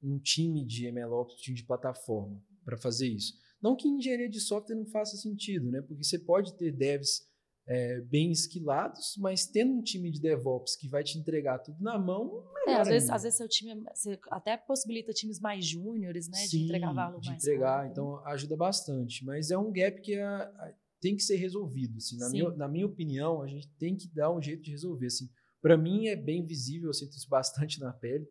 um 0.02 0.18
time 0.18 0.64
de 0.64 0.86
MLOps, 0.90 1.34
um 1.34 1.38
time 1.38 1.56
de 1.56 1.64
plataforma 1.64 2.42
para 2.64 2.76
fazer 2.76 3.08
isso. 3.08 3.34
Não 3.60 3.76
que 3.76 3.86
engenharia 3.86 4.28
de 4.28 4.40
software 4.40 4.74
não 4.76 4.86
faça 4.86 5.16
sentido, 5.16 5.70
né? 5.70 5.82
Porque 5.82 6.02
você 6.02 6.18
pode 6.18 6.54
ter 6.56 6.72
devs 6.72 7.28
é, 7.72 8.00
bem 8.00 8.32
esquilados, 8.32 9.14
mas 9.16 9.46
tendo 9.46 9.72
um 9.74 9.80
time 9.80 10.10
de 10.10 10.20
DevOps 10.20 10.74
que 10.74 10.88
vai 10.88 11.04
te 11.04 11.16
entregar 11.16 11.60
tudo 11.60 11.80
na 11.80 11.96
mão, 11.96 12.44
É, 12.62 12.66
melhor 12.66 12.80
às 12.80 12.88
vezes, 12.88 13.10
às 13.10 13.22
vezes 13.22 13.36
seu 13.38 13.48
time 13.48 13.70
é- 13.72 14.18
até 14.28 14.56
possibilita 14.56 15.12
times 15.12 15.38
mais 15.38 15.64
júniores, 15.64 16.28
né? 16.28 16.42
de 16.42 16.48
Sim, 16.48 16.64
entregar 16.64 16.92
valor 16.92 17.20
de 17.20 17.28
mais 17.28 17.42
entregar, 17.44 17.76
rápido. 17.82 17.92
então 17.92 18.26
ajuda 18.26 18.56
bastante. 18.56 19.24
Mas 19.24 19.52
é 19.52 19.56
um 19.56 19.70
gap 19.70 20.00
que 20.00 20.16
a- 20.18 20.42
a- 20.42 20.74
tem 21.00 21.14
que 21.16 21.22
ser 21.22 21.36
resolvido. 21.36 21.96
Assim, 21.96 22.18
na, 22.18 22.26
Sim. 22.26 22.32
minha, 22.32 22.50
na 22.56 22.68
minha 22.68 22.86
opinião, 22.86 23.40
a 23.40 23.46
gente 23.46 23.68
tem 23.78 23.96
que 23.96 24.08
dar 24.08 24.32
um 24.32 24.42
jeito 24.42 24.62
de 24.64 24.72
resolver. 24.72 25.06
Assim. 25.06 25.30
Para 25.62 25.76
mim 25.78 26.08
é 26.08 26.16
bem 26.16 26.44
visível, 26.44 26.88
eu 26.90 26.94
sinto 26.94 27.12
isso 27.16 27.28
bastante 27.28 27.78
na 27.78 27.92
pele, 27.92 28.26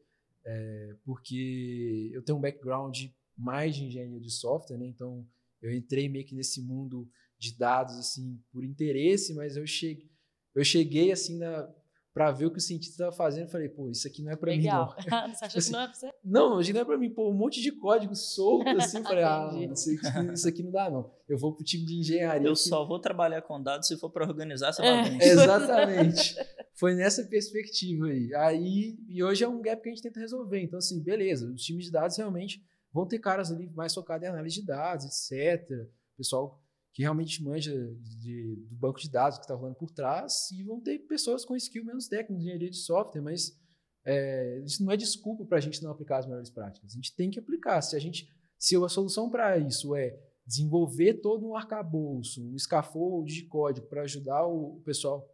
é, 0.46 0.96
porque 1.06 2.12
eu 2.14 2.22
tenho 2.24 2.38
um 2.38 2.42
background 2.42 3.06
mais 3.38 3.74
de 3.76 3.86
engenharia 3.86 4.20
de 4.20 4.30
software, 4.32 4.78
né? 4.78 4.86
então 4.88 5.26
eu 5.62 5.74
entrei 5.74 6.10
meio 6.10 6.26
que 6.26 6.36
nesse 6.36 6.62
mundo 6.62 7.10
de 7.40 7.58
dados 7.58 7.98
assim 7.98 8.38
por 8.52 8.64
interesse, 8.64 9.34
mas 9.34 9.56
eu 9.56 9.66
cheguei, 9.66 10.10
eu 10.54 10.64
cheguei 10.64 11.12
assim 11.12 11.40
para 12.14 12.32
ver 12.32 12.48
o 12.48 12.52
que 12.52 12.58
o 12.58 12.62
cientista 12.62 12.94
estava 12.96 13.12
fazendo, 13.16 13.48
falei, 13.50 13.70
pô, 13.70 13.90
isso 13.90 14.06
aqui 14.08 14.22
não 14.22 14.32
é 14.32 14.36
para 14.36 14.52
mim 14.52 14.66
não. 14.66 14.88
Você 15.34 15.46
achou 15.46 15.62
que 15.62 15.72
não 15.72 15.80
é 15.80 15.86
pra 15.86 15.94
você? 15.96 16.12
Não, 16.26 16.54
hoje 16.56 16.74
não 16.74 16.82
é 16.82 16.86
pra 16.86 16.98
mim, 16.98 17.10
pô, 17.14 17.30
um 17.30 17.34
monte 17.34 17.62
de 17.62 17.72
código 17.72 18.14
solto 18.16 18.68
assim. 18.70 19.02
Falei, 19.04 19.24
ah, 19.24 19.52
isso 19.72 19.92
aqui, 19.92 20.34
isso 20.34 20.48
aqui 20.50 20.64
não 20.64 20.72
dá, 20.72 20.90
não. 20.90 21.10
Eu 21.30 21.38
vou 21.38 21.56
pro 21.56 21.64
time 21.64 21.86
de 21.86 21.98
engenharia. 22.00 22.46
Eu 22.48 22.54
que- 22.54 22.60
só 22.60 22.86
vou 22.86 23.00
trabalhar 23.00 23.42
com 23.44 23.62
dados 23.62 23.88
se 23.88 23.96
for 23.98 24.10
para 24.10 24.26
organizar 24.28 24.70
essa 24.70 24.84
É. 24.84 25.04
bagunça. 25.04 25.24
Exatamente. 25.30 26.36
Foi 26.74 26.94
nessa 26.96 27.24
perspectiva 27.26 28.08
aí. 28.08 28.34
Aí, 28.36 28.98
e 29.08 29.24
hoje 29.24 29.44
é 29.44 29.48
um 29.48 29.62
gap 29.62 29.82
que 29.82 29.88
a 29.90 29.92
gente 29.94 30.02
tenta 30.04 30.20
resolver. 30.20 30.62
Então, 30.62 30.80
assim, 30.80 31.02
beleza, 31.02 31.50
os 31.54 31.62
times 31.64 31.86
de 31.86 31.92
dados 31.92 32.18
realmente 32.18 32.62
vão 32.92 33.08
ter 33.08 33.20
caras 33.20 33.52
ali 33.52 33.70
mais 33.70 33.94
focados 33.94 34.26
em 34.28 34.30
análise 34.32 34.60
de 34.60 34.66
dados, 34.66 35.06
etc. 35.06 35.70
Pessoal 36.18 36.62
que 36.94 37.02
realmente 37.04 37.44
manja 37.44 37.74
de- 38.20 38.56
do 38.68 38.76
banco 38.76 39.00
de 39.00 39.10
dados 39.10 39.38
que 39.38 39.44
está 39.44 39.54
rolando 39.54 39.76
por 39.76 39.92
trás, 39.92 40.52
e 40.52 40.64
vão 40.64 40.80
ter 40.82 41.00
pessoas 41.00 41.46
com 41.46 41.56
skill 41.56 41.86
menos 41.86 42.08
técnico 42.08 42.42
engenharia 42.42 42.70
de 42.70 42.78
software, 42.78 43.22
mas 43.22 43.58
é, 44.06 44.62
isso 44.66 44.84
não 44.84 44.92
é 44.92 44.98
desculpa 44.98 45.46
para 45.46 45.58
a 45.58 45.62
gente 45.62 45.84
não 45.84 45.92
aplicar 45.92 46.18
as 46.18 46.26
melhores 46.26 46.50
práticas. 46.50 46.92
A 46.92 46.96
gente 46.96 47.16
tem 47.16 47.30
que 47.30 47.40
aplicar. 47.40 47.82
Se 47.82 47.96
a 47.96 48.00
gente, 48.00 48.28
se 48.58 48.76
a 48.76 48.90
solução 48.90 49.30
para 49.30 49.58
isso 49.58 49.96
é 49.96 50.18
desenvolver 50.46 51.16
todo 51.16 51.46
um 51.48 51.56
arcabouço, 51.56 52.44
um 52.44 52.58
scaffold 52.58 53.32
de 53.32 53.46
código 53.46 53.88
para 53.88 54.02
ajudar 54.02 54.48
o, 54.48 54.78
o 54.78 54.82
pessoal 54.82 55.28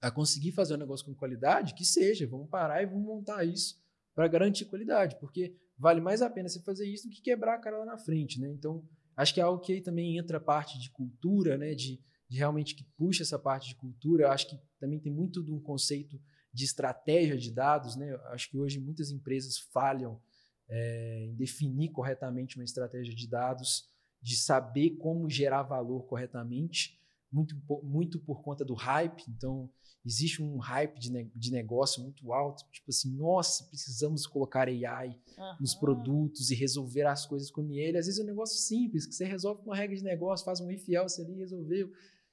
a 0.00 0.10
conseguir 0.10 0.52
fazer 0.52 0.74
um 0.74 0.78
negócio 0.78 1.04
com 1.04 1.14
qualidade, 1.14 1.74
que 1.74 1.84
seja, 1.84 2.26
vamos 2.26 2.48
parar 2.48 2.82
e 2.82 2.86
vamos 2.86 3.04
montar 3.04 3.44
isso 3.44 3.78
para 4.14 4.28
garantir 4.28 4.64
qualidade, 4.64 5.18
porque 5.20 5.54
vale 5.76 6.00
mais 6.00 6.22
a 6.22 6.30
pena 6.30 6.48
você 6.48 6.60
fazer 6.62 6.86
isso 6.88 7.06
do 7.06 7.14
que 7.14 7.20
quebrar 7.20 7.56
a 7.56 7.58
cara 7.58 7.78
lá 7.78 7.84
na 7.84 7.98
frente, 7.98 8.40
né? 8.40 8.48
Então, 8.50 8.82
acho 9.16 9.34
que 9.34 9.40
é 9.40 9.42
algo 9.42 9.60
que 9.60 9.72
aí 9.72 9.80
também 9.80 10.18
entra 10.18 10.36
a 10.36 10.40
parte 10.40 10.78
de 10.78 10.90
cultura, 10.90 11.56
né? 11.56 11.74
De, 11.74 12.00
de 12.28 12.38
realmente 12.38 12.74
que 12.74 12.84
puxa 12.96 13.22
essa 13.22 13.38
parte 13.38 13.68
de 13.68 13.74
cultura. 13.74 14.24
Eu 14.24 14.30
acho 14.30 14.48
que 14.48 14.60
também 14.78 15.00
tem 15.00 15.12
muito 15.12 15.42
de 15.42 15.52
um 15.52 15.60
conceito 15.60 16.20
de 16.52 16.64
estratégia 16.64 17.36
de 17.36 17.50
dados, 17.50 17.96
né? 17.96 18.12
Eu 18.12 18.20
acho 18.28 18.50
que 18.50 18.58
hoje 18.58 18.78
muitas 18.78 19.10
empresas 19.10 19.58
falham 19.58 20.20
é, 20.68 21.24
em 21.24 21.34
definir 21.34 21.90
corretamente 21.90 22.56
uma 22.56 22.64
estratégia 22.64 23.14
de 23.14 23.28
dados, 23.28 23.88
de 24.20 24.36
saber 24.36 24.96
como 24.96 25.30
gerar 25.30 25.62
valor 25.62 26.06
corretamente, 26.06 26.98
muito, 27.30 27.56
muito 27.82 28.18
por 28.20 28.42
conta 28.42 28.64
do 28.64 28.74
hype. 28.74 29.24
Então, 29.28 29.68
existe 30.04 30.42
um 30.42 30.56
hype 30.58 30.98
de, 30.98 31.10
ne- 31.10 31.30
de 31.34 31.50
negócio 31.50 32.02
muito 32.02 32.32
alto, 32.32 32.64
tipo 32.70 32.88
assim, 32.90 33.10
nossa, 33.16 33.64
precisamos 33.64 34.26
colocar 34.26 34.68
AI 34.68 35.18
nos 35.60 35.72
Aham. 35.72 35.80
produtos 35.80 36.50
e 36.50 36.54
resolver 36.54 37.02
as 37.06 37.26
coisas 37.26 37.50
com 37.50 37.70
ele. 37.72 37.98
Às 37.98 38.06
vezes 38.06 38.20
é 38.20 38.22
um 38.22 38.26
negócio 38.26 38.56
simples, 38.58 39.06
que 39.06 39.14
você 39.14 39.24
resolve 39.24 39.62
com 39.62 39.70
uma 39.70 39.76
regra 39.76 39.96
de 39.96 40.04
negócio, 40.04 40.44
faz 40.44 40.60
um 40.60 40.70
if 40.70 40.88
else 40.88 41.20
ali, 41.20 41.34
resolveu. 41.34 41.90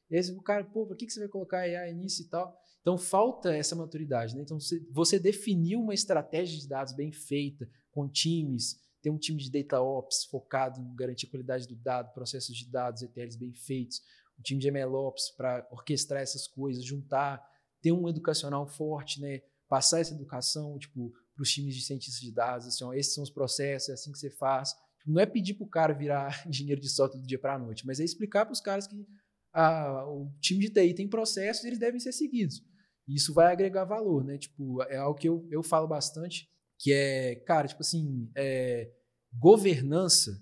E 0.10 0.15
aí 0.18 0.32
o 0.32 0.41
cara, 0.41 0.64
pô, 0.64 0.86
por 0.86 0.95
que, 0.95 1.06
que 1.06 1.14
você 1.14 1.20
vai 1.22 1.30
colocar 1.30 1.60
AI 1.60 1.94
nisso 1.94 2.22
e 2.22 2.26
tal? 2.26 2.56
Então 2.82 2.98
falta 2.98 3.56
essa 3.56 3.76
maturidade, 3.76 4.36
né? 4.36 4.41
Então 4.44 4.57
você, 4.91 5.18
definiu 5.18 5.80
uma 5.80 5.94
estratégia 5.94 6.60
de 6.60 6.68
dados 6.68 6.94
bem 6.94 7.11
feita, 7.11 7.68
com 7.91 8.07
times, 8.10 8.78
tem 9.02 9.11
um 9.11 9.18
time 9.18 9.41
de 9.41 9.49
data 9.49 9.82
ops 9.82 10.26
focado 10.26 10.80
em 10.80 10.95
garantir 10.95 11.28
a 11.28 11.30
qualidade 11.30 11.68
do 11.68 11.76
dado, 11.76 12.14
processos 12.14 12.56
de 12.56 12.70
dados, 12.70 13.02
ETLs 13.02 13.36
bem 13.38 13.53
feitos, 13.53 14.02
time 14.44 14.60
de 14.60 14.70
MLOps 14.70 15.32
para 15.36 15.68
orquestrar 15.72 16.22
essas 16.22 16.48
coisas, 16.48 16.84
juntar, 16.86 17.41
ter 17.82 17.91
um 17.91 18.07
educacional 18.07 18.68
forte, 18.68 19.20
né? 19.22 19.41
Passar 19.68 19.99
essa 20.02 20.14
educação, 20.14 20.78
tipo, 20.78 21.11
para 21.34 21.41
os 21.41 21.52
times 21.52 21.76
de 21.76 21.82
cientistas 21.82 22.22
de 22.22 22.32
dados, 22.32 22.68
assim, 22.68 22.84
ó, 22.84 22.94
esses 22.94 23.14
são 23.14 23.24
os 23.24 23.30
processos, 23.30 23.90
é 23.90 23.94
assim 23.94 24.11
que 24.11 24.20
você 24.20 24.30
faz. 24.30 24.76
Não 25.06 25.20
é 25.22 25.26
pedir 25.26 25.56
para 25.56 25.65
o 25.65 25.70
cara 25.70 25.94
virar 25.94 26.44
engenheiro 26.48 26.80
de 26.82 26.90
software 26.90 27.20
do 27.20 27.28
dia 27.28 27.40
para 27.40 27.56
a 27.56 27.60
noite, 27.60 27.86
mas 27.86 27.99
é 27.99 28.03
explicar 28.03 28.45
para 28.45 28.53
os 28.53 28.61
caras 28.61 28.88
que 28.88 29.06
a- 29.53 30.06
o 30.07 30.32
time 30.40 30.61
de 30.61 30.70
TI 30.72 30.94
tem 30.94 31.07
processos 31.07 31.64
e 31.64 31.68
eles 31.68 31.80
devem 31.80 31.99
ser 31.99 32.11
seguidos. 32.14 32.64
E 33.07 33.15
isso 33.15 33.34
vai 33.34 33.52
agregar 33.52 33.84
valor, 33.86 34.24
né? 34.24 34.38
Tipo, 34.38 34.82
é 34.84 34.98
algo 34.98 35.18
que 35.20 35.28
eu, 35.28 35.45
eu 35.52 35.61
falo 35.61 35.88
bastante, 35.88 36.49
que 36.80 36.91
é, 36.94 37.36
cara, 37.36 37.68
tipo 37.68 37.82
assim, 37.82 38.30
é, 38.36 38.90
governança, 39.34 40.41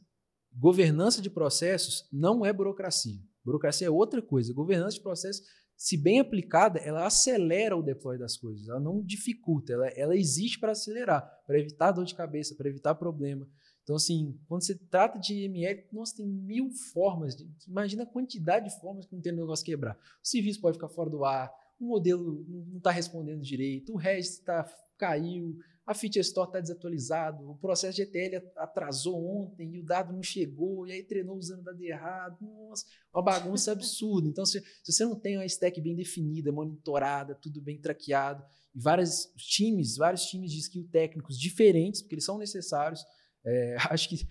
governança 0.53 1.21
de 1.21 1.29
processos 1.29 2.07
não 2.11 2.45
é 2.45 2.53
burocracia. 2.53 3.19
Burocracia 3.43 3.87
é 3.87 3.89
outra 3.89 4.21
coisa. 4.21 4.53
Governança 4.53 4.97
de 4.97 5.03
processos, 5.03 5.43
se 5.75 5.97
bem 5.97 6.19
aplicada, 6.19 6.79
ela 6.79 7.07
acelera 7.07 7.75
o 7.75 7.81
deploy 7.81 8.17
das 8.17 8.37
coisas, 8.37 8.69
ela 8.69 8.79
não 8.79 9.01
dificulta, 9.03 9.73
ela, 9.73 9.87
ela 9.87 10.15
existe 10.15 10.59
para 10.59 10.73
acelerar, 10.73 11.27
para 11.47 11.59
evitar 11.59 11.91
dor 11.91 12.05
de 12.05 12.13
cabeça, 12.13 12.55
para 12.55 12.69
evitar 12.69 12.93
problema. 12.93 13.49
Então, 13.81 13.95
assim, 13.95 14.39
quando 14.47 14.63
você 14.63 14.75
trata 14.75 15.19
de 15.19 15.45
ML, 15.45 15.83
nossa, 15.91 16.17
tem 16.17 16.27
mil 16.27 16.69
formas. 16.93 17.35
De, 17.35 17.49
imagina 17.67 18.03
a 18.03 18.05
quantidade 18.05 18.69
de 18.69 18.79
formas 18.79 19.07
que 19.07 19.15
não 19.15 19.21
tem 19.21 19.31
negócio 19.31 19.65
quebrar. 19.65 19.97
O 20.23 20.27
serviço 20.27 20.61
pode 20.61 20.77
ficar 20.77 20.89
fora 20.89 21.09
do 21.09 21.25
ar, 21.25 21.51
o 21.79 21.87
modelo 21.87 22.45
não 22.47 22.77
está 22.77 22.91
respondendo 22.91 23.41
direito, 23.41 23.91
o 23.91 23.97
registro 23.97 24.45
tá, 24.45 24.71
caiu, 24.99 25.57
a 25.91 25.93
feature 25.93 26.21
store 26.21 26.47
está 26.47 26.59
desatualizado, 26.59 27.49
o 27.49 27.57
processo 27.57 27.97
de 27.97 28.03
ETL 28.03 28.47
atrasou 28.55 29.23
ontem 29.23 29.75
e 29.75 29.79
o 29.79 29.85
dado 29.85 30.13
não 30.13 30.23
chegou, 30.23 30.87
e 30.87 30.91
aí 30.91 31.03
treinou 31.03 31.35
usando 31.37 31.63
dado 31.63 31.81
errado. 31.81 32.37
Nossa, 32.41 32.85
uma 33.13 33.21
bagunça 33.21 33.71
absurda. 33.73 34.27
Então, 34.27 34.45
se, 34.45 34.61
se 34.83 34.91
você 34.91 35.05
não 35.05 35.19
tem 35.19 35.37
uma 35.37 35.45
stack 35.45 35.79
bem 35.81 35.95
definida, 35.95 36.51
monitorada, 36.51 37.35
tudo 37.35 37.61
bem 37.61 37.79
traqueado, 37.79 38.43
e 38.73 38.79
vários 38.79 39.25
times, 39.35 39.97
vários 39.97 40.23
times 40.25 40.51
de 40.51 40.59
skill 40.59 40.87
técnicos 40.89 41.37
diferentes, 41.37 42.01
porque 42.01 42.15
eles 42.15 42.25
são 42.25 42.37
necessários, 42.37 43.03
é, 43.45 43.75
acho 43.91 44.09
que 44.09 44.27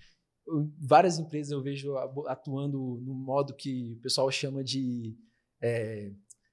várias 0.79 1.19
empresas 1.19 1.51
eu 1.51 1.61
vejo 1.61 1.95
atuando 2.27 2.99
no 3.05 3.13
modo 3.13 3.55
que 3.55 3.93
o 3.93 4.01
pessoal 4.01 4.29
chama 4.31 4.63
de 4.63 5.15
é, 5.61 6.11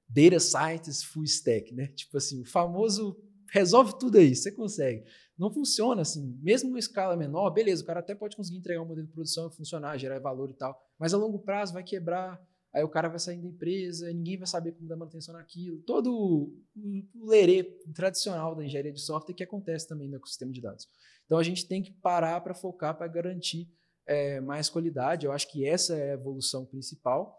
data 0.08 0.38
scientist 0.38 1.06
full 1.06 1.24
stack, 1.24 1.74
né? 1.74 1.86
Tipo 1.88 2.18
assim, 2.18 2.40
o 2.42 2.44
famoso 2.44 3.16
resolve 3.50 3.98
tudo 3.98 4.18
aí, 4.18 4.34
você 4.34 4.52
consegue. 4.52 5.04
Não 5.38 5.52
funciona 5.52 6.02
assim, 6.02 6.38
mesmo 6.42 6.74
em 6.74 6.78
escala 6.78 7.16
menor, 7.16 7.50
beleza, 7.50 7.82
o 7.82 7.86
cara 7.86 8.00
até 8.00 8.14
pode 8.14 8.36
conseguir 8.36 8.58
entregar 8.58 8.82
um 8.82 8.86
modelo 8.86 9.06
de 9.06 9.12
produção, 9.12 9.50
funcionar, 9.50 9.96
gerar 9.98 10.18
valor 10.18 10.50
e 10.50 10.54
tal, 10.54 10.78
mas 10.98 11.14
a 11.14 11.16
longo 11.16 11.38
prazo 11.38 11.72
vai 11.72 11.84
quebrar, 11.84 12.40
aí 12.74 12.82
o 12.82 12.88
cara 12.88 13.08
vai 13.08 13.18
sair 13.18 13.38
da 13.38 13.46
empresa, 13.46 14.12
ninguém 14.12 14.36
vai 14.36 14.46
saber 14.46 14.72
como 14.72 14.88
dar 14.88 14.96
manutenção 14.96 15.34
naquilo. 15.34 15.80
Todo 15.82 16.12
o 16.12 17.26
lerê 17.26 17.64
tradicional 17.94 18.54
da 18.54 18.64
engenharia 18.64 18.92
de 18.92 19.00
software 19.00 19.34
que 19.34 19.44
acontece 19.44 19.88
também 19.88 20.08
no 20.08 20.16
ecossistema 20.16 20.52
de 20.52 20.60
dados. 20.60 20.88
Então 21.24 21.38
a 21.38 21.42
gente 21.42 21.66
tem 21.66 21.82
que 21.82 21.92
parar 21.92 22.40
para 22.40 22.54
focar 22.54 22.96
para 22.96 23.06
garantir 23.06 23.68
é, 24.06 24.40
mais 24.40 24.68
qualidade. 24.68 25.26
Eu 25.26 25.32
acho 25.32 25.50
que 25.50 25.64
essa 25.64 25.94
é 25.94 26.10
a 26.10 26.14
evolução 26.14 26.64
principal. 26.64 27.37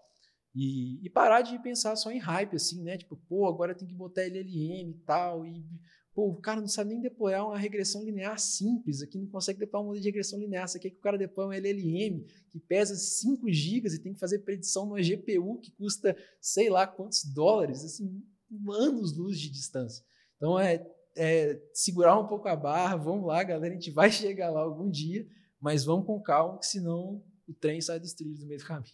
E, 0.62 1.00
e, 1.06 1.10
parar 1.10 1.42
de 1.42 1.58
pensar 1.60 1.96
só 1.96 2.12
em 2.12 2.18
hype, 2.18 2.58
assim, 2.58 2.84
né? 2.84 2.98
Tipo, 2.98 3.16
pô, 3.16 3.48
agora 3.48 3.74
tem 3.74 3.88
que 3.88 3.94
botar 3.94 4.24
LLM 4.24 4.90
e 4.90 5.02
tal. 5.06 5.46
E, 5.46 5.66
pô, 6.14 6.28
o 6.32 6.36
cara 6.36 6.60
não 6.60 6.68
sabe 6.68 6.90
nem 6.90 7.00
deployar 7.00 7.48
uma 7.48 7.58
regressão 7.58 8.04
linear 8.04 8.38
simples. 8.38 9.02
Aqui 9.02 9.18
não 9.18 9.26
consegue 9.28 9.58
deployar 9.58 9.86
um 9.86 9.88
modelo 9.88 10.02
de 10.02 10.10
regressão 10.10 10.38
linear. 10.38 10.68
Você 10.68 10.78
quer 10.78 10.90
que 10.90 10.98
o 10.98 11.02
cara 11.02 11.18
deploie 11.18 11.48
um 11.48 11.54
LLM 11.54 12.26
que 12.52 12.60
pesa 12.60 12.94
5 12.94 13.50
GB 13.50 13.88
e 13.88 14.00
tem 14.00 14.14
que 14.14 14.20
fazer 14.20 14.40
predição 14.40 14.86
numa 14.86 15.02
GPU 15.02 15.62
que 15.62 15.72
custa 15.72 16.14
sei 16.42 16.70
lá 16.70 16.86
quantos 16.86 17.24
dólares, 17.24 17.86
assim, 17.86 18.22
anos-luz 18.68 19.40
de 19.40 19.50
distância. 19.50 20.04
Então, 20.36 20.60
é, 20.60 20.86
é 21.16 21.58
segurar 21.74 22.20
um 22.20 22.28
pouco 22.28 22.50
a 22.50 22.56
barra. 22.58 22.98
Vamos 22.98 23.26
lá, 23.26 23.42
galera, 23.44 23.74
a 23.74 23.78
gente 23.78 23.92
vai 23.92 24.12
chegar 24.12 24.50
lá 24.50 24.60
algum 24.60 24.90
dia, 24.90 25.26
mas 25.58 25.86
vamos 25.86 26.06
com 26.06 26.22
calma, 26.22 26.60
que 26.60 26.66
senão 26.66 27.24
o 27.48 27.54
trem 27.54 27.80
sai 27.80 27.98
dos 27.98 28.14
trilhos 28.14 28.42
no 28.42 28.46
meio 28.46 28.60
do 28.60 28.66
caminho. 28.66 28.94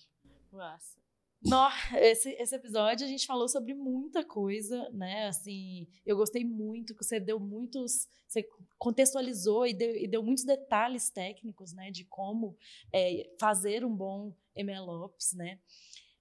Nossa. 0.52 1.05
No, 1.42 1.68
esse, 1.98 2.32
esse 2.32 2.56
episódio 2.56 3.06
a 3.06 3.10
gente 3.10 3.28
falou 3.28 3.48
sobre 3.48 3.74
muita 3.74 4.24
coisa, 4.24 4.90
né? 4.90 5.28
Assim, 5.28 5.88
eu 6.06 6.18
gostei 6.18 6.44
muito 6.44 6.96
que 6.96 7.04
você 7.04 7.20
deu 7.20 7.40
muitos, 7.40 8.08
você 8.28 8.48
contextualizou 8.78 9.68
e 9.68 9.74
deu, 9.74 9.96
e 9.96 10.08
deu 10.08 10.24
muitos 10.24 10.44
detalhes 10.44 11.10
técnicos, 11.10 11.74
né? 11.74 11.92
De 11.92 12.04
como 12.06 12.58
é, 12.92 13.30
fazer 13.40 13.86
um 13.86 13.96
bom 13.96 14.36
MLOps, 14.56 15.34
né? 15.34 15.60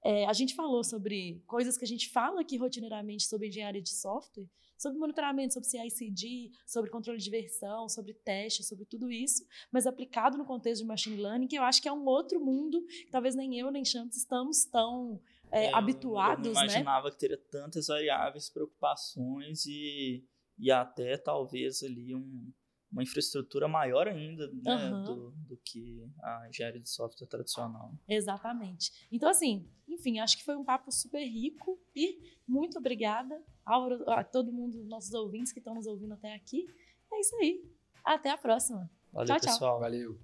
É, 0.04 0.26
a 0.26 0.34
gente 0.34 0.54
falou 0.54 0.84
sobre 0.84 1.42
coisas 1.46 1.78
que 1.78 1.84
a 1.84 1.88
gente 1.88 2.10
fala 2.10 2.42
aqui 2.42 2.58
rotineiramente 2.58 3.26
sobre 3.26 3.48
engenharia 3.48 3.80
de 3.80 3.88
software, 3.88 4.46
sobre 4.76 4.98
monitoramento, 4.98 5.54
sobre 5.54 5.66
CI/CD, 5.66 6.50
sobre 6.66 6.90
controle 6.90 7.18
de 7.18 7.30
versão, 7.30 7.88
sobre 7.88 8.12
teste, 8.12 8.62
sobre 8.62 8.84
tudo 8.84 9.10
isso, 9.10 9.46
mas 9.72 9.86
aplicado 9.86 10.36
no 10.36 10.44
contexto 10.44 10.82
de 10.82 10.88
machine 10.88 11.16
learning, 11.16 11.48
que 11.48 11.56
eu 11.56 11.62
acho 11.62 11.80
que 11.80 11.88
é 11.88 11.92
um 11.92 12.04
outro 12.04 12.38
mundo 12.38 12.84
que 12.86 13.10
talvez 13.10 13.34
nem 13.34 13.58
eu 13.58 13.70
nem 13.70 13.82
Champs 13.82 14.18
estamos 14.18 14.66
tão 14.66 15.18
é, 15.50 15.66
é, 15.66 15.74
habituados, 15.74 16.48
eu 16.48 16.52
não 16.52 16.60
né? 16.60 16.66
imaginava 16.66 17.10
que 17.10 17.18
teria 17.18 17.38
tantas 17.50 17.86
variáveis, 17.86 18.50
preocupações 18.50 19.64
e, 19.64 20.22
e 20.58 20.70
até 20.70 21.16
talvez 21.16 21.82
ali 21.82 22.14
um, 22.14 22.52
uma 22.94 23.02
infraestrutura 23.02 23.66
maior 23.66 24.06
ainda 24.06 24.48
né, 24.52 24.90
uhum. 24.90 25.04
do, 25.04 25.30
do, 25.48 25.56
que 25.64 26.08
a 26.22 26.48
engenharia 26.48 26.80
de 26.80 26.88
software 26.88 27.26
tradicional. 27.26 27.92
Exatamente. 28.08 28.92
Então, 29.10 29.28
assim, 29.28 29.68
enfim, 29.88 30.20
acho 30.20 30.38
que 30.38 30.44
foi 30.44 30.56
um 30.56 30.64
papo 30.64 30.92
super 30.92 31.22
rico 31.22 31.78
e 31.94 32.20
muito 32.46 32.78
obrigada 32.78 33.42
a 33.66 34.22
todo 34.22 34.52
mundo, 34.52 34.84
nossos 34.84 35.12
ouvintes 35.12 35.52
que 35.52 35.58
estão 35.58 35.74
nos 35.74 35.86
ouvindo 35.86 36.14
até 36.14 36.34
aqui. 36.34 36.66
É 37.12 37.20
isso 37.20 37.34
aí. 37.36 37.68
Até 38.04 38.30
a 38.30 38.38
próxima. 38.38 38.88
Valeu, 39.12 39.26
tchau, 39.26 39.40
pessoal. 39.40 39.80
Valeu. 39.80 40.18